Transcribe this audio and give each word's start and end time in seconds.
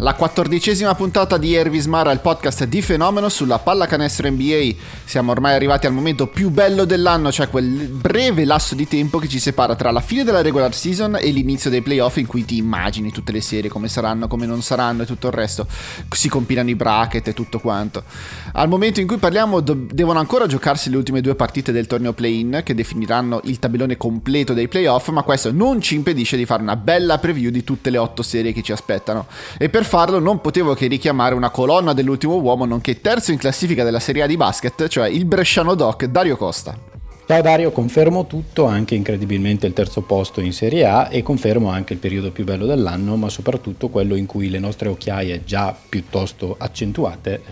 la 0.00 0.14
quattordicesima 0.14 0.94
puntata 0.94 1.38
di 1.38 1.54
Ervismara, 1.54 2.12
il 2.12 2.20
podcast 2.20 2.64
di 2.64 2.82
fenomeno 2.82 3.28
sulla 3.28 3.58
pallacanestro 3.58 4.30
NBA. 4.30 4.74
Siamo 5.04 5.32
ormai 5.32 5.54
arrivati 5.54 5.86
al 5.86 5.92
momento 5.92 6.28
più 6.28 6.50
bello 6.50 6.84
dell'anno, 6.84 7.32
cioè 7.32 7.48
quel 7.48 7.88
breve 7.88 8.44
lasso 8.44 8.76
di 8.76 8.86
tempo 8.86 9.18
che 9.18 9.26
ci 9.26 9.40
separa 9.40 9.74
tra 9.74 9.90
la 9.90 10.00
fine 10.00 10.22
della 10.22 10.40
regular 10.40 10.72
season 10.72 11.16
e 11.20 11.30
l'inizio 11.30 11.68
dei 11.68 11.82
playoff 11.82 12.16
in 12.18 12.26
cui 12.26 12.44
ti 12.44 12.58
immagini 12.58 13.10
tutte 13.10 13.32
le 13.32 13.40
serie, 13.40 13.68
come 13.68 13.88
saranno, 13.88 14.28
come 14.28 14.46
non 14.46 14.62
saranno 14.62 15.02
e 15.02 15.06
tutto 15.06 15.26
il 15.26 15.32
resto. 15.32 15.66
Si 16.10 16.28
compilano 16.28 16.70
i 16.70 16.76
bracket 16.76 17.28
e 17.28 17.34
tutto 17.34 17.58
quanto. 17.58 18.04
Al 18.52 18.68
momento 18.68 19.00
in 19.00 19.08
cui 19.08 19.16
parliamo 19.16 19.58
do- 19.58 19.86
devono 19.90 20.20
ancora 20.20 20.46
giocarsi 20.46 20.90
le 20.90 20.96
ultime 20.96 21.20
due 21.20 21.34
partite 21.34 21.72
del 21.72 21.88
torneo 21.88 22.12
play-in 22.12 22.60
che 22.64 22.74
definiranno 22.74 23.40
il 23.44 23.58
tabellone 23.58 23.96
completo 23.96 24.52
dei 24.54 24.68
playoff, 24.68 25.08
ma 25.08 25.22
questo 25.22 25.50
non 25.50 25.80
ci 25.80 25.96
impedisce 25.96 26.36
di 26.36 26.44
fare 26.44 26.62
una 26.62 26.76
bella 26.76 27.18
preview 27.18 27.50
di 27.50 27.64
tutte 27.64 27.90
le 27.90 27.98
otto 27.98 28.22
serie 28.22 28.52
che 28.52 28.62
ci 28.62 28.70
aspettano. 28.70 29.26
E 29.58 29.68
per 29.68 29.86
farlo 29.88 30.18
non 30.18 30.42
potevo 30.42 30.74
che 30.74 30.86
richiamare 30.86 31.34
una 31.34 31.48
colonna 31.48 31.94
dell'ultimo 31.94 32.36
uomo, 32.36 32.66
nonché 32.66 33.00
terzo 33.00 33.32
in 33.32 33.38
classifica 33.38 33.82
della 33.82 33.98
Serie 33.98 34.22
A 34.22 34.26
di 34.26 34.36
basket, 34.36 34.86
cioè 34.86 35.08
il 35.08 35.24
Bresciano 35.24 35.74
Doc 35.74 36.04
Dario 36.04 36.36
Costa. 36.36 36.78
Ciao 37.26 37.40
Dario, 37.40 37.72
confermo 37.72 38.26
tutto, 38.26 38.66
anche 38.66 38.94
incredibilmente 38.94 39.66
il 39.66 39.72
terzo 39.72 40.02
posto 40.02 40.40
in 40.40 40.52
Serie 40.52 40.84
A 40.86 41.08
e 41.10 41.22
confermo 41.22 41.70
anche 41.70 41.94
il 41.94 41.98
periodo 41.98 42.30
più 42.30 42.44
bello 42.44 42.66
dell'anno, 42.66 43.16
ma 43.16 43.30
soprattutto 43.30 43.88
quello 43.88 44.14
in 44.14 44.26
cui 44.26 44.50
le 44.50 44.58
nostre 44.58 44.88
occhiaie 44.88 45.42
già 45.44 45.74
piuttosto 45.88 46.54
accentuate 46.58 47.42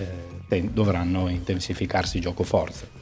eh, 0.48 0.70
dovranno 0.70 1.28
intensificarsi 1.28 2.20
gioco 2.20 2.42
forza. 2.44 2.95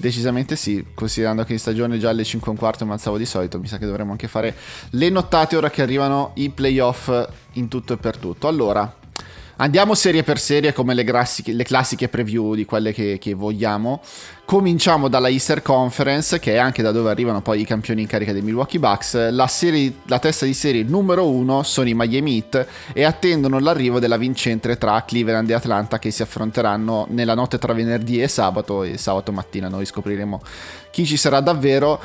Decisamente 0.00 0.54
sì, 0.54 0.84
considerando 0.94 1.42
che 1.42 1.54
in 1.54 1.58
stagione 1.58 1.98
già 1.98 2.10
alle 2.10 2.22
5 2.22 2.46
e 2.46 2.50
un 2.52 2.56
quarto 2.56 2.86
mazzavo 2.86 3.18
di 3.18 3.26
solito, 3.26 3.58
mi 3.58 3.66
sa 3.66 3.78
che 3.78 3.84
dovremmo 3.84 4.12
anche 4.12 4.28
fare 4.28 4.54
le 4.90 5.08
nottate 5.10 5.56
ora 5.56 5.70
che 5.70 5.82
arrivano 5.82 6.30
i 6.34 6.50
playoff 6.50 7.10
in 7.54 7.66
tutto 7.66 7.94
e 7.94 7.96
per 7.96 8.16
tutto. 8.16 8.46
Allora, 8.46 8.94
Andiamo 9.60 9.94
serie 9.94 10.22
per 10.22 10.38
serie 10.38 10.72
come 10.72 10.94
le, 10.94 11.02
classiche, 11.02 11.52
le 11.52 11.64
classiche 11.64 12.08
preview 12.08 12.54
di 12.54 12.64
quelle 12.64 12.92
che, 12.92 13.18
che, 13.20 13.34
vogliamo. 13.34 14.00
Cominciamo 14.44 15.08
dalla 15.08 15.28
Easter 15.28 15.62
Conference, 15.62 16.38
che 16.38 16.52
è 16.52 16.58
anche 16.58 16.80
da 16.80 16.92
dove 16.92 17.10
arrivano 17.10 17.42
poi 17.42 17.62
i 17.62 17.64
campioni 17.64 18.02
in 18.02 18.06
carica 18.06 18.32
dei 18.32 18.40
Milwaukee 18.40 18.78
Bucks. 18.78 19.30
La, 19.30 19.48
serie, 19.48 19.94
la 20.04 20.20
testa 20.20 20.46
di 20.46 20.54
serie 20.54 20.84
numero 20.84 21.28
uno 21.28 21.64
sono 21.64 21.88
i 21.88 21.94
Miami 21.94 22.36
Heat 22.36 22.66
e 22.92 23.02
attendono 23.02 23.58
l'arrivo 23.58 23.98
della 23.98 24.16
vincente 24.16 24.78
tra 24.78 25.02
Cleveland 25.04 25.50
e 25.50 25.54
Atlanta 25.54 25.98
che 25.98 26.12
si 26.12 26.22
affronteranno 26.22 27.08
nella 27.10 27.34
notte 27.34 27.58
tra 27.58 27.72
venerdì 27.72 28.22
e 28.22 28.28
sabato 28.28 28.84
e 28.84 28.96
sabato 28.96 29.32
mattina 29.32 29.66
noi 29.66 29.86
scopriremo 29.86 30.40
chi 30.92 31.04
ci 31.04 31.16
sarà 31.16 31.40
davvero. 31.40 32.00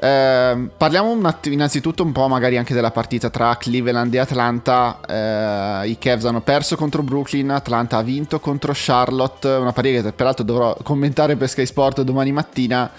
Eh, 0.00 0.68
parliamo 0.76 1.10
un 1.10 1.24
att- 1.26 1.46
innanzitutto 1.46 2.04
un 2.04 2.12
po' 2.12 2.28
magari 2.28 2.56
anche 2.56 2.72
della 2.72 2.92
partita 2.92 3.30
tra 3.30 3.56
Cleveland 3.56 4.14
e 4.14 4.18
Atlanta. 4.18 5.00
Eh, 5.04 5.88
I 5.88 5.98
Cavs 5.98 6.24
hanno 6.24 6.40
perso 6.40 6.76
contro 6.76 7.02
Brooklyn, 7.02 7.50
Atlanta 7.50 7.96
ha 7.96 8.02
vinto 8.02 8.38
contro 8.38 8.72
Charlotte, 8.74 9.48
una 9.48 9.72
partita 9.72 10.02
che 10.02 10.12
peraltro 10.12 10.44
dovrò 10.44 10.76
commentare 10.84 11.36
per 11.36 11.48
Sky 11.48 11.66
Sport 11.66 12.02
domani 12.02 12.30
mattina. 12.30 12.90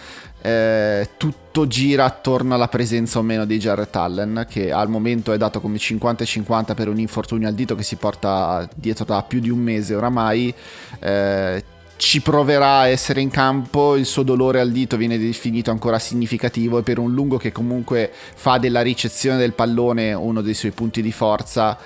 Eh, 0.41 1.09
tutto 1.17 1.67
gira 1.67 2.05
attorno 2.05 2.53
alla 2.53 2.69
presenza 2.69 3.19
o 3.19 3.21
meno 3.21 3.45
di 3.45 3.57
Jarrett 3.57 3.95
Allen, 3.95 4.45
che 4.49 4.71
al 4.71 4.89
momento 4.89 5.31
è 5.33 5.37
dato 5.37 5.59
come 5.61 5.77
50-50 5.77 6.75
per 6.75 6.87
un 6.87 6.97
infortunio 6.99 7.47
al 7.47 7.53
dito 7.53 7.75
che 7.75 7.83
si 7.83 7.95
porta 7.95 8.67
dietro 8.75 9.05
da 9.05 9.23
più 9.23 9.39
di 9.39 9.49
un 9.49 9.59
mese 9.59 9.95
oramai. 9.95 10.53
Eh, 10.99 11.63
ci 11.99 12.21
proverà 12.21 12.79
a 12.79 12.87
essere 12.87 13.19
in 13.19 13.29
campo, 13.29 13.97
il 13.97 14.05
suo 14.05 14.23
dolore 14.23 14.61
al 14.61 14.71
dito 14.71 14.95
viene 14.95 15.17
definito 15.17 15.69
ancora 15.69 15.99
significativo 15.99 16.77
e 16.77 16.81
per 16.81 16.97
un 16.97 17.13
lungo 17.13 17.35
che 17.35 17.51
comunque 17.51 18.09
fa 18.13 18.57
della 18.57 18.81
ricezione 18.81 19.35
del 19.35 19.51
pallone 19.51 20.13
uno 20.13 20.39
dei 20.39 20.53
suoi 20.53 20.71
punti 20.71 21.01
di 21.01 21.11
forza, 21.11 21.77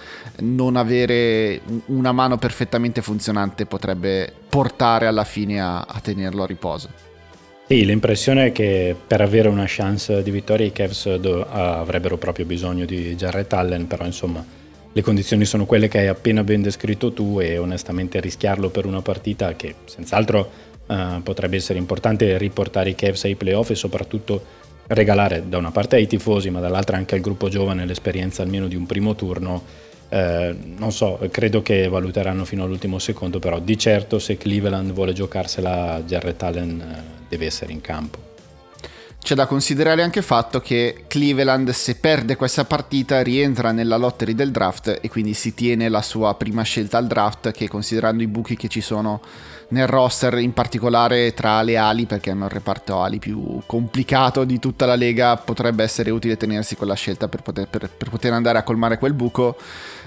non 0.42 0.76
avere 0.76 1.62
una 1.88 2.12
mano 2.12 2.38
perfettamente 2.38 3.02
funzionante 3.02 3.66
potrebbe 3.66 4.32
portare 4.48 5.08
alla 5.08 5.24
fine 5.24 5.60
a, 5.60 5.80
a 5.80 6.00
tenerlo 6.00 6.44
a 6.44 6.46
riposo. 6.46 6.90
Sì, 7.66 7.84
l'impressione 7.84 8.46
è 8.46 8.52
che 8.52 8.96
per 9.08 9.22
avere 9.22 9.48
una 9.48 9.66
chance 9.66 10.22
di 10.22 10.30
vittoria 10.30 10.68
i 10.68 10.72
Cavs 10.72 11.16
do- 11.16 11.48
avrebbero 11.50 12.18
proprio 12.18 12.46
bisogno 12.46 12.86
di 12.86 13.16
Jarrett 13.16 13.52
Allen, 13.54 13.88
però 13.88 14.06
insomma 14.06 14.46
le 14.96 15.02
condizioni 15.02 15.44
sono 15.44 15.66
quelle 15.66 15.88
che 15.88 16.00
hai 16.00 16.08
appena 16.08 16.44
ben 16.44 16.62
descritto 16.62 17.12
tu 17.12 17.40
e 17.42 17.58
onestamente 17.58 18.20
rischiarlo 18.20 18.70
per 18.70 18.86
una 18.86 19.02
partita 19.02 19.56
che 19.56 19.74
senz'altro 19.86 20.50
uh, 20.86 21.22
potrebbe 21.24 21.56
essere 21.56 21.80
importante 21.80 22.38
riportare 22.38 22.92
i 22.92 22.96
Cavs 22.96 23.24
ai 23.24 23.36
playoff 23.36 23.72
e 23.72 23.76
soprattutto 23.76 24.62
regalare 24.88 25.48
da 25.48 25.58
una 25.58 25.72
parte 25.72 25.96
ai 25.96 26.06
tifosi 26.06 26.52
ma 26.52 26.60
dall'altra 26.60 26.98
anche 26.98 27.16
al 27.16 27.22
gruppo 27.22 27.50
giovane 27.50 27.86
l'esperienza 27.86 28.44
almeno 28.44 28.68
di 28.68 28.76
un 28.76 28.86
primo 28.86 29.16
turno. 29.16 29.64
Eh, 30.10 30.56
non 30.78 30.92
so, 30.92 31.18
credo 31.32 31.64
che 31.64 31.88
valuteranno 31.88 32.46
fino 32.46 32.64
all'ultimo 32.64 33.00
secondo, 33.00 33.40
però 33.40 33.60
di 33.60 33.76
certo 33.80 34.20
se 34.20 34.38
Cleveland 34.38 34.92
vuole 34.92 35.14
giocarsela 35.14 36.04
Jarrett 36.06 36.44
Allen 36.44 36.80
eh, 36.80 37.04
deve 37.28 37.48
essere 37.48 37.72
in 37.72 37.82
campo. 37.82 38.33
C'è 39.24 39.36
da 39.36 39.46
considerare 39.46 40.04
anche 40.04 40.20
il 40.20 40.26
fatto 40.26 40.60
che 40.60 41.06
Cleveland, 41.08 41.70
se 41.70 41.96
perde 41.96 42.36
questa 42.36 42.66
partita, 42.66 43.24
rientra 43.24 43.72
nella 43.72 43.96
lottery 43.96 44.36
del 44.36 44.52
draft 44.52 45.00
e 45.02 45.10
quindi 45.10 45.34
si 45.34 45.54
tiene 45.54 45.88
la 45.88 46.02
sua 46.02 46.36
prima 46.36 46.62
scelta 46.64 46.98
al 46.98 47.08
draft, 47.08 47.52
che 47.52 47.70
considerando 47.70 48.22
i 48.22 48.28
buchi 48.28 48.58
che 48.58 48.68
ci 48.68 48.82
sono 48.82 49.22
nel 49.70 49.88
roster, 49.88 50.38
in 50.40 50.52
particolare 50.52 51.34
tra 51.34 51.62
le 51.62 51.78
ali, 51.78 52.06
perché 52.06 52.32
hanno 52.32 52.46
il 52.46 52.52
reparto 52.52 53.02
ali 53.02 53.20
più 53.20 53.62
complicato 53.66 54.44
di 54.44 54.60
tutta 54.60 54.86
la 54.86 54.96
lega, 54.96 55.38
potrebbe 55.38 55.84
essere 55.84 56.12
utile 56.12 56.36
tenersi 56.36 56.76
quella 56.76 56.94
scelta 56.94 57.30
per 57.30 57.44
poter, 57.44 57.70
per, 57.70 57.90
per 57.90 58.10
poter 58.10 58.34
andare 58.34 58.58
a 58.58 58.64
colmare 58.64 58.98
quel 58.98 59.14
buco. 59.14 59.56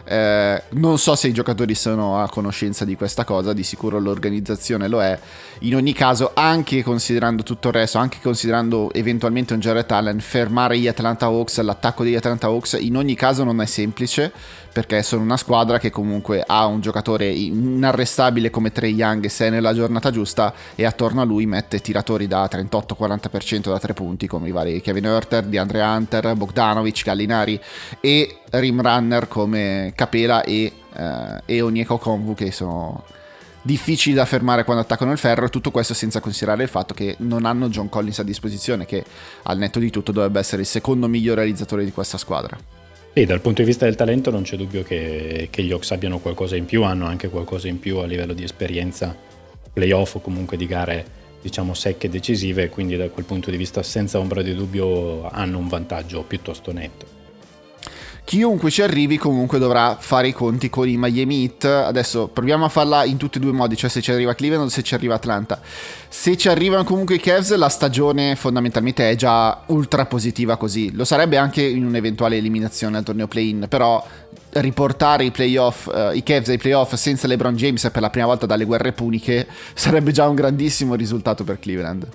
Eh, 0.08 0.62
non 0.70 0.98
so 0.98 1.16
se 1.16 1.26
i 1.26 1.32
giocatori 1.32 1.74
sono 1.74 2.22
a 2.22 2.28
conoscenza 2.28 2.84
di 2.84 2.94
questa 2.94 3.24
cosa, 3.24 3.52
di 3.52 3.64
sicuro 3.64 3.98
l'organizzazione 3.98 4.86
lo 4.86 5.02
è. 5.02 5.18
In 5.60 5.74
ogni 5.74 5.92
caso, 5.92 6.30
anche 6.34 6.82
considerando 6.84 7.42
tutto 7.42 7.68
il 7.68 7.74
resto, 7.74 7.98
anche 7.98 8.18
considerando 8.22 8.92
eventualmente 8.92 9.54
un 9.54 9.60
Jared 9.60 9.90
Allen, 9.90 10.20
fermare 10.20 10.78
gli 10.78 10.86
Atlanta 10.86 11.26
Hawks, 11.26 11.60
l'attacco 11.60 12.04
degli 12.04 12.14
Atlanta 12.14 12.46
Hawks, 12.46 12.76
in 12.78 12.96
ogni 12.96 13.14
caso 13.14 13.42
non 13.42 13.60
è 13.60 13.66
semplice 13.66 14.32
perché 14.76 15.02
sono 15.02 15.22
una 15.22 15.38
squadra 15.38 15.78
che 15.78 15.88
comunque 15.88 16.44
ha 16.46 16.66
un 16.66 16.82
giocatore 16.82 17.30
inarrestabile 17.30 18.50
come 18.50 18.72
Trey 18.72 18.92
Young 18.92 19.24
se 19.24 19.46
è 19.46 19.50
nella 19.50 19.72
giornata 19.72 20.10
giusta 20.10 20.52
e 20.74 20.84
attorno 20.84 21.22
a 21.22 21.24
lui 21.24 21.46
mette 21.46 21.80
tiratori 21.80 22.26
da 22.26 22.44
38-40% 22.44 23.70
da 23.70 23.78
tre 23.78 23.94
punti 23.94 24.26
come 24.26 24.48
i 24.48 24.50
vari 24.50 24.82
Kevin 24.82 25.06
Hurter, 25.06 25.44
DeAndre 25.44 25.80
Hunter, 25.80 26.34
Bogdanovic, 26.34 27.04
Gallinari 27.04 27.58
e 28.02 28.40
rim 28.50 28.82
runner 28.82 29.28
come 29.28 29.94
Capela 29.94 30.42
e, 30.42 30.70
eh, 30.92 31.42
e 31.46 31.60
Onyeko 31.62 31.96
Konvu 31.96 32.34
che 32.34 32.52
sono 32.52 33.02
difficili 33.62 34.14
da 34.14 34.26
fermare 34.26 34.64
quando 34.64 34.82
attaccano 34.82 35.10
il 35.10 35.18
ferro, 35.18 35.48
tutto 35.48 35.70
questo 35.70 35.94
senza 35.94 36.20
considerare 36.20 36.64
il 36.64 36.68
fatto 36.68 36.92
che 36.92 37.14
non 37.20 37.46
hanno 37.46 37.70
John 37.70 37.88
Collins 37.88 38.18
a 38.18 38.24
disposizione, 38.24 38.84
che 38.84 39.02
al 39.44 39.56
netto 39.56 39.78
di 39.78 39.88
tutto 39.88 40.12
dovrebbe 40.12 40.38
essere 40.38 40.60
il 40.60 40.68
secondo 40.68 41.08
migliore 41.08 41.40
realizzatore 41.40 41.82
di 41.82 41.92
questa 41.92 42.18
squadra. 42.18 42.75
Sì, 43.18 43.24
dal 43.24 43.40
punto 43.40 43.62
di 43.62 43.68
vista 43.68 43.86
del 43.86 43.94
talento 43.94 44.30
non 44.30 44.42
c'è 44.42 44.58
dubbio 44.58 44.82
che, 44.82 45.48
che 45.50 45.62
gli 45.62 45.72
Hawks 45.72 45.90
abbiano 45.92 46.18
qualcosa 46.18 46.54
in 46.54 46.66
più, 46.66 46.82
hanno 46.82 47.06
anche 47.06 47.30
qualcosa 47.30 47.66
in 47.66 47.78
più 47.78 47.96
a 47.96 48.04
livello 48.04 48.34
di 48.34 48.44
esperienza 48.44 49.16
playoff 49.72 50.16
o 50.16 50.20
comunque 50.20 50.58
di 50.58 50.66
gare 50.66 51.06
diciamo 51.40 51.72
secche 51.72 52.08
e 52.08 52.10
decisive, 52.10 52.68
quindi 52.68 52.94
da 52.94 53.08
quel 53.08 53.24
punto 53.24 53.50
di 53.50 53.56
vista 53.56 53.82
senza 53.82 54.18
ombra 54.18 54.42
di 54.42 54.54
dubbio 54.54 55.26
hanno 55.30 55.56
un 55.56 55.66
vantaggio 55.66 56.24
piuttosto 56.24 56.72
netto 56.72 57.15
chiunque 58.26 58.72
ci 58.72 58.82
arrivi 58.82 59.18
comunque 59.18 59.60
dovrà 59.60 59.96
fare 60.00 60.26
i 60.26 60.32
conti 60.32 60.68
con 60.68 60.88
i 60.88 60.96
Miami 60.96 61.42
Heat. 61.44 61.64
Adesso 61.64 62.26
proviamo 62.26 62.64
a 62.64 62.68
farla 62.68 63.04
in 63.04 63.16
tutti 63.18 63.38
e 63.38 63.40
due 63.40 63.52
i 63.52 63.54
modi, 63.54 63.76
cioè 63.76 63.88
se 63.88 64.02
ci 64.02 64.10
arriva 64.10 64.34
Cleveland 64.34 64.66
o 64.66 64.68
se 64.68 64.82
ci 64.82 64.94
arriva 64.94 65.14
Atlanta. 65.14 65.60
Se 66.08 66.36
ci 66.36 66.48
arrivano 66.48 66.82
comunque 66.82 67.14
i 67.14 67.20
Cavs, 67.20 67.54
la 67.54 67.68
stagione 67.68 68.34
fondamentalmente 68.34 69.08
è 69.08 69.14
già 69.14 69.62
ultra 69.66 70.06
positiva 70.06 70.56
così. 70.56 70.92
Lo 70.92 71.04
sarebbe 71.04 71.36
anche 71.36 71.62
in 71.62 71.86
un'eventuale 71.86 72.36
eliminazione 72.36 72.96
al 72.96 73.04
torneo 73.04 73.28
play-in, 73.28 73.66
però 73.68 74.04
riportare 74.54 75.24
i 75.24 75.30
playoff, 75.30 75.86
uh, 75.86 76.12
i 76.12 76.24
Cavs 76.24 76.48
ai 76.48 76.58
playoff 76.58 76.94
senza 76.94 77.28
LeBron 77.28 77.54
James 77.54 77.88
per 77.92 78.02
la 78.02 78.10
prima 78.10 78.26
volta 78.26 78.46
dalle 78.46 78.64
guerre 78.64 78.90
puniche 78.90 79.46
sarebbe 79.72 80.10
già 80.10 80.26
un 80.26 80.34
grandissimo 80.34 80.96
risultato 80.96 81.44
per 81.44 81.60
Cleveland. 81.60 82.08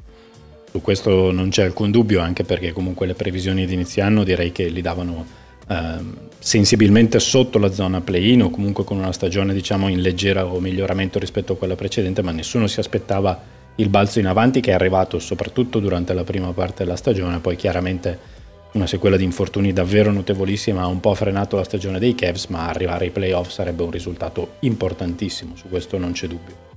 Su 0.71 0.81
questo 0.81 1.31
non 1.31 1.49
c'è 1.49 1.63
alcun 1.63 1.89
dubbio, 1.89 2.19
anche 2.19 2.43
perché 2.43 2.73
comunque 2.73 3.07
le 3.07 3.13
previsioni 3.13 3.65
di 3.65 3.75
inizio 3.75 4.03
anno 4.03 4.25
direi 4.25 4.51
che 4.51 4.67
li 4.67 4.81
davano 4.81 5.39
Ehm, 5.71 6.29
sensibilmente 6.37 7.19
sotto 7.19 7.59
la 7.59 7.71
zona 7.71 8.01
play-in 8.01 8.41
o 8.41 8.49
comunque 8.49 8.83
con 8.83 8.97
una 8.97 9.13
stagione 9.13 9.53
diciamo 9.53 9.89
in 9.89 10.01
leggera 10.01 10.43
o 10.43 10.59
miglioramento 10.59 11.19
rispetto 11.19 11.53
a 11.53 11.55
quella 11.55 11.75
precedente, 11.75 12.23
ma 12.23 12.31
nessuno 12.31 12.65
si 12.65 12.79
aspettava 12.79 13.39
il 13.75 13.87
balzo 13.87 14.19
in 14.19 14.25
avanti 14.25 14.59
che 14.59 14.71
è 14.71 14.73
arrivato 14.73 15.19
soprattutto 15.19 15.79
durante 15.79 16.13
la 16.13 16.23
prima 16.23 16.51
parte 16.51 16.83
della 16.83 16.95
stagione, 16.95 17.39
poi 17.39 17.55
chiaramente 17.55 18.39
una 18.71 18.87
sequela 18.87 19.17
di 19.17 19.23
infortuni 19.23 19.71
davvero 19.71 20.11
notevolissima 20.11 20.81
ha 20.81 20.87
un 20.87 20.99
po' 20.99 21.13
frenato 21.13 21.57
la 21.57 21.63
stagione 21.63 21.99
dei 21.99 22.15
Cavs, 22.15 22.47
ma 22.47 22.67
arrivare 22.67 23.05
ai 23.05 23.11
playoff 23.11 23.49
sarebbe 23.49 23.83
un 23.83 23.91
risultato 23.91 24.53
importantissimo, 24.61 25.55
su 25.55 25.69
questo 25.69 25.99
non 25.99 26.11
c'è 26.11 26.27
dubbio. 26.27 26.69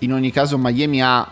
In 0.00 0.12
ogni 0.12 0.30
caso 0.30 0.56
Miami 0.56 1.02
ha 1.02 1.28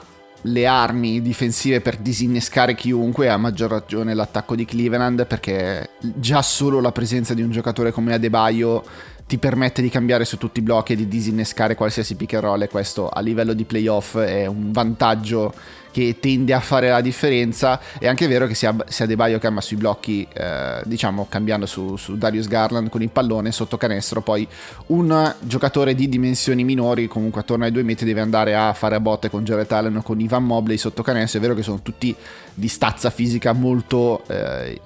le 0.46 0.66
armi 0.66 1.20
difensive 1.22 1.80
per 1.80 1.96
disinnescare 1.96 2.74
chiunque, 2.74 3.28
a 3.28 3.36
maggior 3.36 3.70
ragione 3.70 4.14
l'attacco 4.14 4.54
di 4.54 4.64
Cleveland, 4.64 5.26
perché 5.26 5.90
già 6.00 6.42
solo 6.42 6.80
la 6.80 6.92
presenza 6.92 7.34
di 7.34 7.42
un 7.42 7.50
giocatore 7.50 7.90
come 7.92 8.14
Adebayo 8.14 8.84
ti 9.26 9.38
permette 9.38 9.82
di 9.82 9.88
cambiare 9.88 10.24
su 10.24 10.38
tutti 10.38 10.60
i 10.60 10.62
blocchi 10.62 10.92
e 10.92 10.96
di 10.96 11.08
disinnescare 11.08 11.74
qualsiasi 11.74 12.14
pick 12.14 12.34
and 12.34 12.44
roll 12.44 12.62
e 12.62 12.68
questo 12.68 13.08
a 13.08 13.20
livello 13.20 13.54
di 13.54 13.64
playoff 13.64 14.16
è 14.18 14.46
un 14.46 14.70
vantaggio 14.70 15.52
che 15.96 16.18
tende 16.20 16.52
a 16.52 16.60
fare 16.60 16.90
la 16.90 17.00
differenza 17.00 17.80
è 17.98 18.06
anche 18.06 18.26
vero 18.26 18.46
che 18.46 18.54
sia, 18.54 18.76
sia 18.86 19.06
De 19.06 19.16
Baio 19.16 19.38
che 19.38 19.46
ama 19.46 19.62
sui 19.62 19.78
blocchi 19.78 20.28
eh, 20.30 20.82
diciamo 20.84 21.24
cambiando 21.26 21.64
su, 21.64 21.96
su, 21.96 22.18
Darius 22.18 22.48
Garland 22.48 22.90
con 22.90 23.00
il 23.00 23.08
pallone 23.08 23.50
sotto 23.50 23.78
canestro. 23.78 24.20
Poi 24.20 24.46
un 24.88 25.34
giocatore 25.40 25.94
di 25.94 26.10
dimensioni 26.10 26.64
minori 26.64 27.08
comunque 27.08 27.40
attorno 27.40 27.64
ai 27.64 27.72
due 27.72 27.82
metri 27.82 28.04
deve 28.04 28.20
andare 28.20 28.54
a 28.54 28.74
fare 28.74 28.94
a 28.94 29.00
botte 29.00 29.30
con 29.30 29.42
Jared 29.42 29.72
Allen 29.72 29.96
o 29.96 30.02
con 30.02 30.20
Ivan 30.20 30.44
Mobley 30.44 30.76
sotto 30.76 31.02
canestro. 31.02 31.38
È 31.38 31.42
vero 31.42 31.54
che 31.54 31.62
sono 31.62 31.80
tutti 31.80 32.14
di 32.52 32.68
stazza 32.68 33.08
fisica 33.08 33.54
molto 33.54 34.22
eh, 34.28 34.78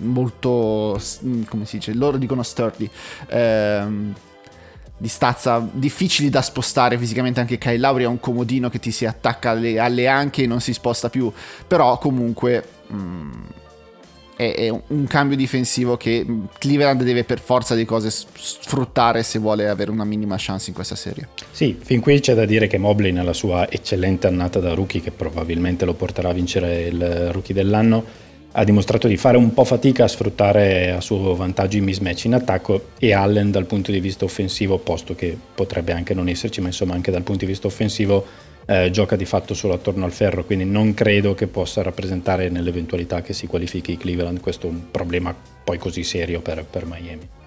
molto, 0.00 1.00
come 1.46 1.64
si 1.66 1.76
dice, 1.78 1.94
loro 1.94 2.16
dicono 2.16 2.42
sturdy, 2.42 2.88
ehm, 3.28 4.14
di 4.98 5.08
stazza 5.08 5.66
difficili 5.70 6.28
da 6.28 6.42
spostare 6.42 6.98
fisicamente 6.98 7.38
anche 7.38 7.56
Kyle 7.56 7.78
Lauri 7.78 8.04
ha 8.04 8.08
un 8.08 8.18
comodino 8.18 8.68
che 8.68 8.80
ti 8.80 8.90
si 8.90 9.06
attacca 9.06 9.50
alle, 9.50 9.78
alle 9.78 10.08
anche 10.08 10.42
e 10.42 10.46
non 10.46 10.60
si 10.60 10.72
sposta 10.72 11.08
più 11.08 11.32
però 11.66 11.98
comunque 11.98 12.64
mm, 12.92 13.30
è, 14.38 14.54
è, 14.54 14.68
un 14.68 15.06
cambio 15.08 15.36
difensivo 15.36 15.96
che 15.96 16.24
Cleveland 16.58 17.02
deve 17.02 17.24
per 17.24 17.40
forza 17.40 17.74
di 17.74 17.84
cose 17.84 18.08
sfruttare 18.10 19.24
se 19.24 19.40
vuole 19.40 19.68
avere 19.68 19.90
una 19.90 20.04
minima 20.04 20.36
chance 20.38 20.68
in 20.70 20.76
questa 20.76 20.94
serie. 20.94 21.28
Sì, 21.50 21.76
fin 21.82 22.00
qui 22.00 22.20
c'è 22.20 22.34
da 22.34 22.44
dire 22.44 22.68
che 22.68 22.78
Mobley 22.78 23.10
nella 23.10 23.32
sua 23.32 23.68
eccellente 23.68 24.28
annata 24.28 24.60
da 24.60 24.74
rookie 24.74 25.00
che 25.00 25.10
probabilmente 25.10 25.84
lo 25.84 25.94
porterà 25.94 26.28
a 26.28 26.32
vincere 26.32 26.82
il 26.82 27.32
rookie 27.32 27.52
dell'anno 27.52 28.26
ha 28.52 28.64
dimostrato 28.64 29.06
di 29.08 29.16
fare 29.16 29.36
un 29.36 29.52
po' 29.52 29.64
fatica 29.64 30.04
a 30.04 30.08
sfruttare 30.08 30.90
a 30.90 31.00
suo 31.00 31.34
vantaggio 31.34 31.76
i 31.76 31.80
mismatch 31.80 32.24
in 32.24 32.34
attacco 32.34 32.90
e 32.98 33.12
Allen 33.12 33.50
dal 33.50 33.66
punto 33.66 33.92
di 33.92 34.00
vista 34.00 34.24
offensivo, 34.24 34.78
posto 34.78 35.14
che 35.14 35.36
potrebbe 35.54 35.92
anche 35.92 36.14
non 36.14 36.28
esserci, 36.28 36.60
ma 36.60 36.68
insomma 36.68 36.94
anche 36.94 37.10
dal 37.10 37.22
punto 37.22 37.44
di 37.44 37.50
vista 37.50 37.66
offensivo 37.66 38.24
eh, 38.66 38.90
gioca 38.90 39.16
di 39.16 39.24
fatto 39.24 39.54
solo 39.54 39.74
attorno 39.74 40.04
al 40.04 40.12
ferro, 40.12 40.44
quindi 40.44 40.64
non 40.64 40.94
credo 40.94 41.34
che 41.34 41.46
possa 41.46 41.82
rappresentare 41.82 42.48
nell'eventualità 42.48 43.22
che 43.22 43.32
si 43.32 43.46
qualifichi 43.46 43.96
Cleveland 43.96 44.40
questo 44.40 44.66
un 44.66 44.90
problema 44.90 45.34
poi 45.64 45.78
così 45.78 46.02
serio 46.02 46.40
per, 46.40 46.64
per 46.64 46.84
Miami. 46.86 47.37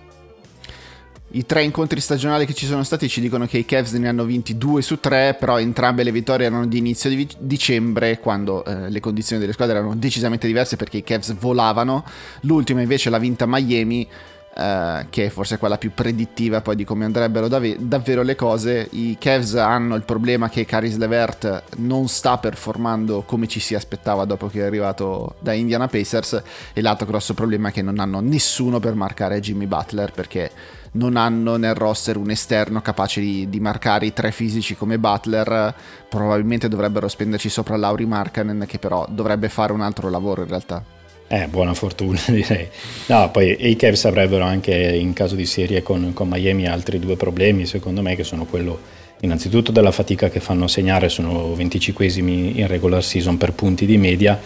I 1.34 1.46
tre 1.46 1.64
incontri 1.64 2.02
stagionali 2.02 2.46
che 2.46 2.54
ci 2.54 2.66
sono 2.66 2.84
stati 2.84 3.08
ci 3.08 3.22
dicono 3.22 3.46
che 3.46 3.58
i 3.58 3.64
Cavs 3.64 3.94
ne 3.94 4.10
hanno 4.10 4.26
vinti 4.26 4.58
due 4.58 4.82
su 4.82 5.00
tre, 5.00 5.38
però 5.40 5.58
entrambe 5.60 6.04
le 6.04 6.12
vittorie 6.12 6.48
erano 6.48 6.68
di 6.68 6.78
inizio 6.78 7.10
di 7.10 7.26
dicembre, 7.38 8.20
quando 8.20 8.66
eh, 8.66 8.90
le 8.90 9.00
condizioni 9.00 9.40
delle 9.40 9.54
squadre 9.54 9.78
erano 9.78 9.96
decisamente 9.96 10.46
diverse 10.46 10.76
perché 10.76 10.98
i 10.98 11.04
Cavs 11.04 11.34
volavano. 11.36 12.04
L'ultima 12.42 12.82
invece 12.82 13.10
l'ha 13.10 13.18
vinta 13.18 13.46
Miami, 13.48 14.06
eh, 14.54 15.06
che 15.10 15.28
è 15.28 15.30
forse 15.30 15.58
quella 15.58 15.78
più 15.78 15.94
predittiva 15.94 16.60
poi 16.60 16.76
di 16.76 16.84
come 16.84 17.06
andrebbero 17.06 17.48
dav- 17.48 17.78
davvero 17.78 18.24
le 18.24 18.36
cose. 18.36 18.90
I 18.92 19.16
Cavs 19.18 19.56
hanno 19.56 19.96
il 19.96 20.04
problema 20.04 20.50
che 20.50 20.66
Caris 20.66 20.98
Levert 20.98 21.64
non 21.78 22.10
sta 22.10 22.40
performando 22.40 23.22
come 23.22 23.48
ci 23.48 23.62
si 23.62 23.74
aspettava 23.74 24.26
dopo 24.26 24.48
che 24.48 24.60
è 24.60 24.64
arrivato 24.64 25.36
da 25.40 25.54
Indiana 25.54 25.88
Pacers 25.88 26.44
e 26.74 26.82
l'altro 26.82 27.06
grosso 27.06 27.34
problema 27.34 27.70
è 27.70 27.72
che 27.72 27.82
non 27.82 28.00
hanno 28.00 28.20
nessuno 28.20 28.82
per 28.82 28.96
marcare 28.96 29.40
Jimmy 29.40 29.66
Butler 29.66 30.12
perché 30.12 30.80
non 30.94 31.16
hanno 31.16 31.56
nel 31.56 31.76
roster 31.76 32.18
un 32.18 32.30
esterno 32.32 32.82
capace 32.82 33.22
di, 33.22 33.50
di 33.50 33.60
marcare 33.60 34.08
i 34.08 34.14
tre 34.14 34.32
fisici 34.32 34.76
come 34.76 34.98
Butler, 34.98 35.74
probabilmente 36.10 36.68
dovrebbero 36.68 37.08
spenderci 37.08 37.50
sopra 37.50 37.78
Lauri 37.78 38.06
Markkanen 38.06 38.66
che 38.68 38.80
però 38.80 39.06
dovrebbe 39.10 39.50
fare 39.50 39.72
un 39.72 39.82
altro 39.82 40.10
lavoro 40.10 40.42
in 40.42 40.48
realtà. 40.48 40.84
Eh, 41.28 41.48
buona 41.48 41.74
fortuna 41.74 42.20
direi. 42.28 42.68
No, 43.08 43.30
poi 43.32 43.70
i 43.70 43.76
Cavs 43.78 44.04
avrebbero 44.06 44.44
anche 44.44 44.74
in 44.74 45.14
caso 45.14 45.36
di 45.36 45.46
serie 45.46 45.82
con, 45.82 46.12
con 46.14 46.28
Miami 46.28 46.68
altri 46.68 47.00
due 47.00 47.16
problemi 47.16 47.66
secondo 47.66 48.02
me 48.02 48.16
che 48.16 48.26
sono 48.26 48.44
quello 48.46 49.00
innanzitutto 49.22 49.72
della 49.72 49.92
fatica 49.92 50.30
che 50.30 50.40
fanno 50.40 50.68
segnare, 50.68 51.08
sono 51.08 51.54
25esimi 51.56 52.58
in 52.58 52.68
regular 52.68 53.04
season 53.04 53.38
per 53.38 53.54
punti 53.54 53.86
di 53.86 53.98
media 53.98 54.40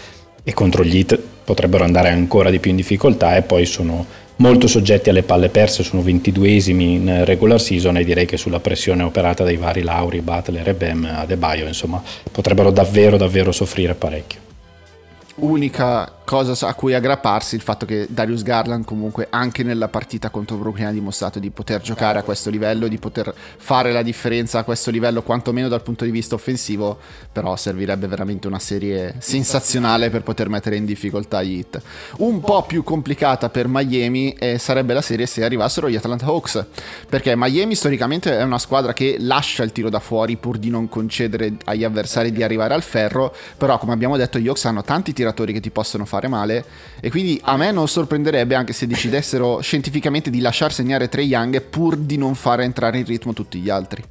e 0.44 0.54
contro 0.54 0.84
gli 0.84 0.98
hit 0.98 1.20
potrebbero 1.44 1.84
andare 1.84 2.10
ancora 2.10 2.52
di 2.52 2.60
più 2.60 2.70
in 2.70 2.78
difficoltà 2.78 3.36
e 3.36 3.42
poi 3.42 3.66
sono 3.66 4.06
molto 4.38 4.68
soggetti 4.68 5.10
alle 5.10 5.24
palle 5.24 5.50
perse, 5.50 5.84
sono 5.84 6.02
22esimi 6.02 6.82
in 6.82 7.26
regular 7.26 7.60
season 7.60 7.98
e 7.98 8.04
direi 8.04 8.26
che 8.26 8.38
sulla 8.38 8.60
pressione 8.60 9.04
operata 9.04 9.44
dai 9.44 9.58
vari 9.58 9.82
Lauri, 9.82 10.22
Butler 10.22 10.68
e 10.70 10.74
Bem 10.74 11.06
a 11.06 11.26
De 11.26 11.38
Baio, 11.38 11.68
insomma, 11.68 12.02
potrebbero 12.32 12.72
davvero 12.72 13.18
davvero 13.18 13.52
soffrire 13.52 13.96
parecchio. 13.96 14.40
Unica 15.36 16.15
cosa 16.26 16.68
a 16.68 16.74
cui 16.74 16.94
aggrapparsi 16.94 17.56
il 17.56 17.62
fatto 17.62 17.86
che 17.86 18.08
Darius 18.10 18.42
Garland 18.42 18.84
comunque 18.84 19.28
anche 19.30 19.64
nella 19.64 19.88
partita 19.88 20.30
contro 20.30 20.58
Brooklyn 20.58 20.88
ha 20.88 20.92
dimostrato 20.92 21.40
di 21.40 21.52
poter 21.52 21.80
giocare 21.82 22.20
a 22.20 22.24
questo 22.24 22.50
livello, 22.50 22.88
di 22.88 22.98
poter 22.98 23.34
fare 23.58 23.94
la 23.94 24.02
differenza 24.02 24.60
a 24.60 24.64
questo 24.64 24.92
livello 24.92 25.22
quantomeno 25.22 25.68
dal 25.68 25.84
punto 25.84 26.04
di 26.04 26.12
vista 26.12 26.36
offensivo, 26.36 26.98
però 27.32 27.56
servirebbe 27.56 28.08
veramente 28.08 28.48
una 28.48 28.60
serie 28.60 29.16
sensazionale 29.20 30.10
per 30.10 30.24
poter 30.24 30.50
mettere 30.50 30.76
in 30.76 30.86
difficoltà 30.86 31.44
gli 31.44 31.60
hit. 31.60 31.82
Un 32.18 32.42
po' 32.42 32.64
più 32.64 32.84
complicata 32.84 33.50
per 33.50 33.68
Miami 33.68 34.34
eh, 34.34 34.58
sarebbe 34.58 34.94
la 34.94 35.02
serie 35.02 35.28
se 35.28 35.44
arrivassero 35.44 35.90
gli 35.90 35.96
Atlanta 35.96 36.26
Hawks, 36.26 36.66
perché 37.08 37.36
Miami 37.36 37.76
storicamente 37.76 38.38
è 38.38 38.44
una 38.44 38.60
squadra 38.60 38.94
che 38.94 39.18
lascia 39.20 39.64
il 39.64 39.72
tiro 39.72 39.90
da 39.90 40.00
fuori 40.00 40.38
pur 40.38 40.58
di 40.58 40.70
non 40.70 40.90
concedere 40.90 41.54
agli 41.66 41.84
avversari 41.84 42.32
di 42.32 42.42
arrivare 42.42 42.74
al 42.74 42.82
ferro, 42.82 43.34
però 43.58 43.78
come 43.78 43.94
abbiamo 43.94 44.18
detto 44.18 44.40
gli 44.40 44.48
Hawks 44.48 44.66
hanno 44.66 44.82
tanti 44.82 45.14
tiratori 45.14 45.54
che 45.54 45.60
ti 45.60 45.70
possono 45.70 46.06
fare 46.06 46.15
male. 46.28 46.66
E 47.00 47.10
quindi 47.10 47.40
a 47.44 47.58
me 47.58 47.72
non 47.72 47.88
sorprenderebbe 47.88 48.56
anche 48.56 48.74
se 48.74 48.88
decidessero 48.88 49.60
scientificamente 49.64 50.30
di 50.30 50.40
lasciar 50.40 50.74
segnare 50.74 51.10
Trey 51.10 51.28
Young 51.28 51.62
pur 51.62 51.98
di 51.98 52.18
non 52.18 52.36
fare 52.36 52.64
entrare 52.64 52.98
in 52.98 53.06
ritmo 53.06 53.34
tutti 53.34 53.60
gli 53.60 53.70
altri. 53.70 54.04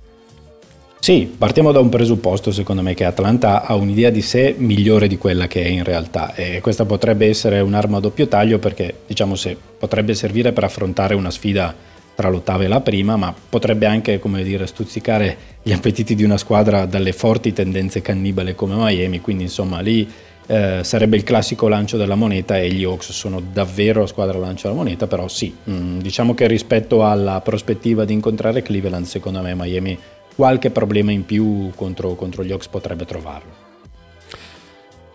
Sì, 1.05 1.31
partiamo 1.37 1.71
da 1.71 1.81
un 1.81 1.91
presupposto 1.91 2.51
secondo 2.51 2.81
me 2.81 2.95
che 2.95 3.05
Atlanta 3.05 3.67
ha 3.67 3.75
un'idea 3.75 4.09
di 4.09 4.23
sé 4.23 4.55
migliore 4.57 5.07
di 5.07 5.19
quella 5.19 5.47
che 5.47 5.63
è 5.63 5.69
in 5.69 5.85
realtà. 5.85 6.35
E 6.35 6.61
questa 6.63 6.87
potrebbe 6.87 7.29
essere 7.29 7.61
un'arma 7.61 7.99
a 7.99 8.01
doppio 8.01 8.27
taglio 8.27 8.59
perché 8.59 9.01
diciamo 9.07 9.35
se 9.35 9.55
potrebbe 9.79 10.15
servire 10.15 10.53
per 10.53 10.65
affrontare 10.65 11.15
una 11.15 11.31
sfida 11.31 11.93
tra 12.15 12.29
l'ottava 12.29 12.65
e 12.65 12.69
la 12.69 12.81
prima, 12.81 13.17
ma 13.17 13.35
potrebbe 13.49 13.87
anche, 13.87 14.19
come 14.19 14.43
dire, 14.43 14.67
stuzzicare 14.67 15.37
gli 15.63 15.73
appetiti 15.73 16.15
di 16.15 16.25
una 16.25 16.39
squadra 16.39 16.87
dalle 16.87 17.13
forti 17.13 17.53
tendenze 17.53 18.01
cannibale 18.01 18.55
come 18.55 18.75
Miami, 18.75 19.21
quindi 19.21 19.45
insomma 19.45 19.81
lì 19.81 20.09
eh, 20.47 20.81
sarebbe 20.83 21.17
il 21.17 21.25
classico 21.25 21.69
lancio 21.69 21.97
della 21.97 22.15
moneta 22.15 22.59
e 22.59 22.71
gli 22.71 22.85
Hawks 22.85 23.13
sono 23.13 23.41
davvero 23.41 24.01
la 24.01 24.07
squadra 24.07 24.39
lancio 24.39 24.69
della 24.69 24.79
moneta, 24.79 25.07
però 25.07 25.29
sì, 25.29 25.55
mh, 25.65 25.73
mm, 25.73 25.99
diciamo 26.01 26.35
che 26.35 26.47
rispetto 26.47 27.05
alla 27.05 27.41
prospettiva 27.41 28.05
di 28.05 28.13
incontrare 28.13 28.63
Cleveland, 28.63 29.07
secondo 29.07 29.41
me 29.41 29.55
Miami 29.55 29.99
qualche 30.35 30.71
problema 30.71 31.13
in 31.13 31.25
più 31.25 31.71
contro, 31.75 32.15
contro 32.15 32.45
gli 32.45 32.53
Hawks 32.53 32.69
potrebbe 32.69 33.05
trovarlo. 33.05 33.63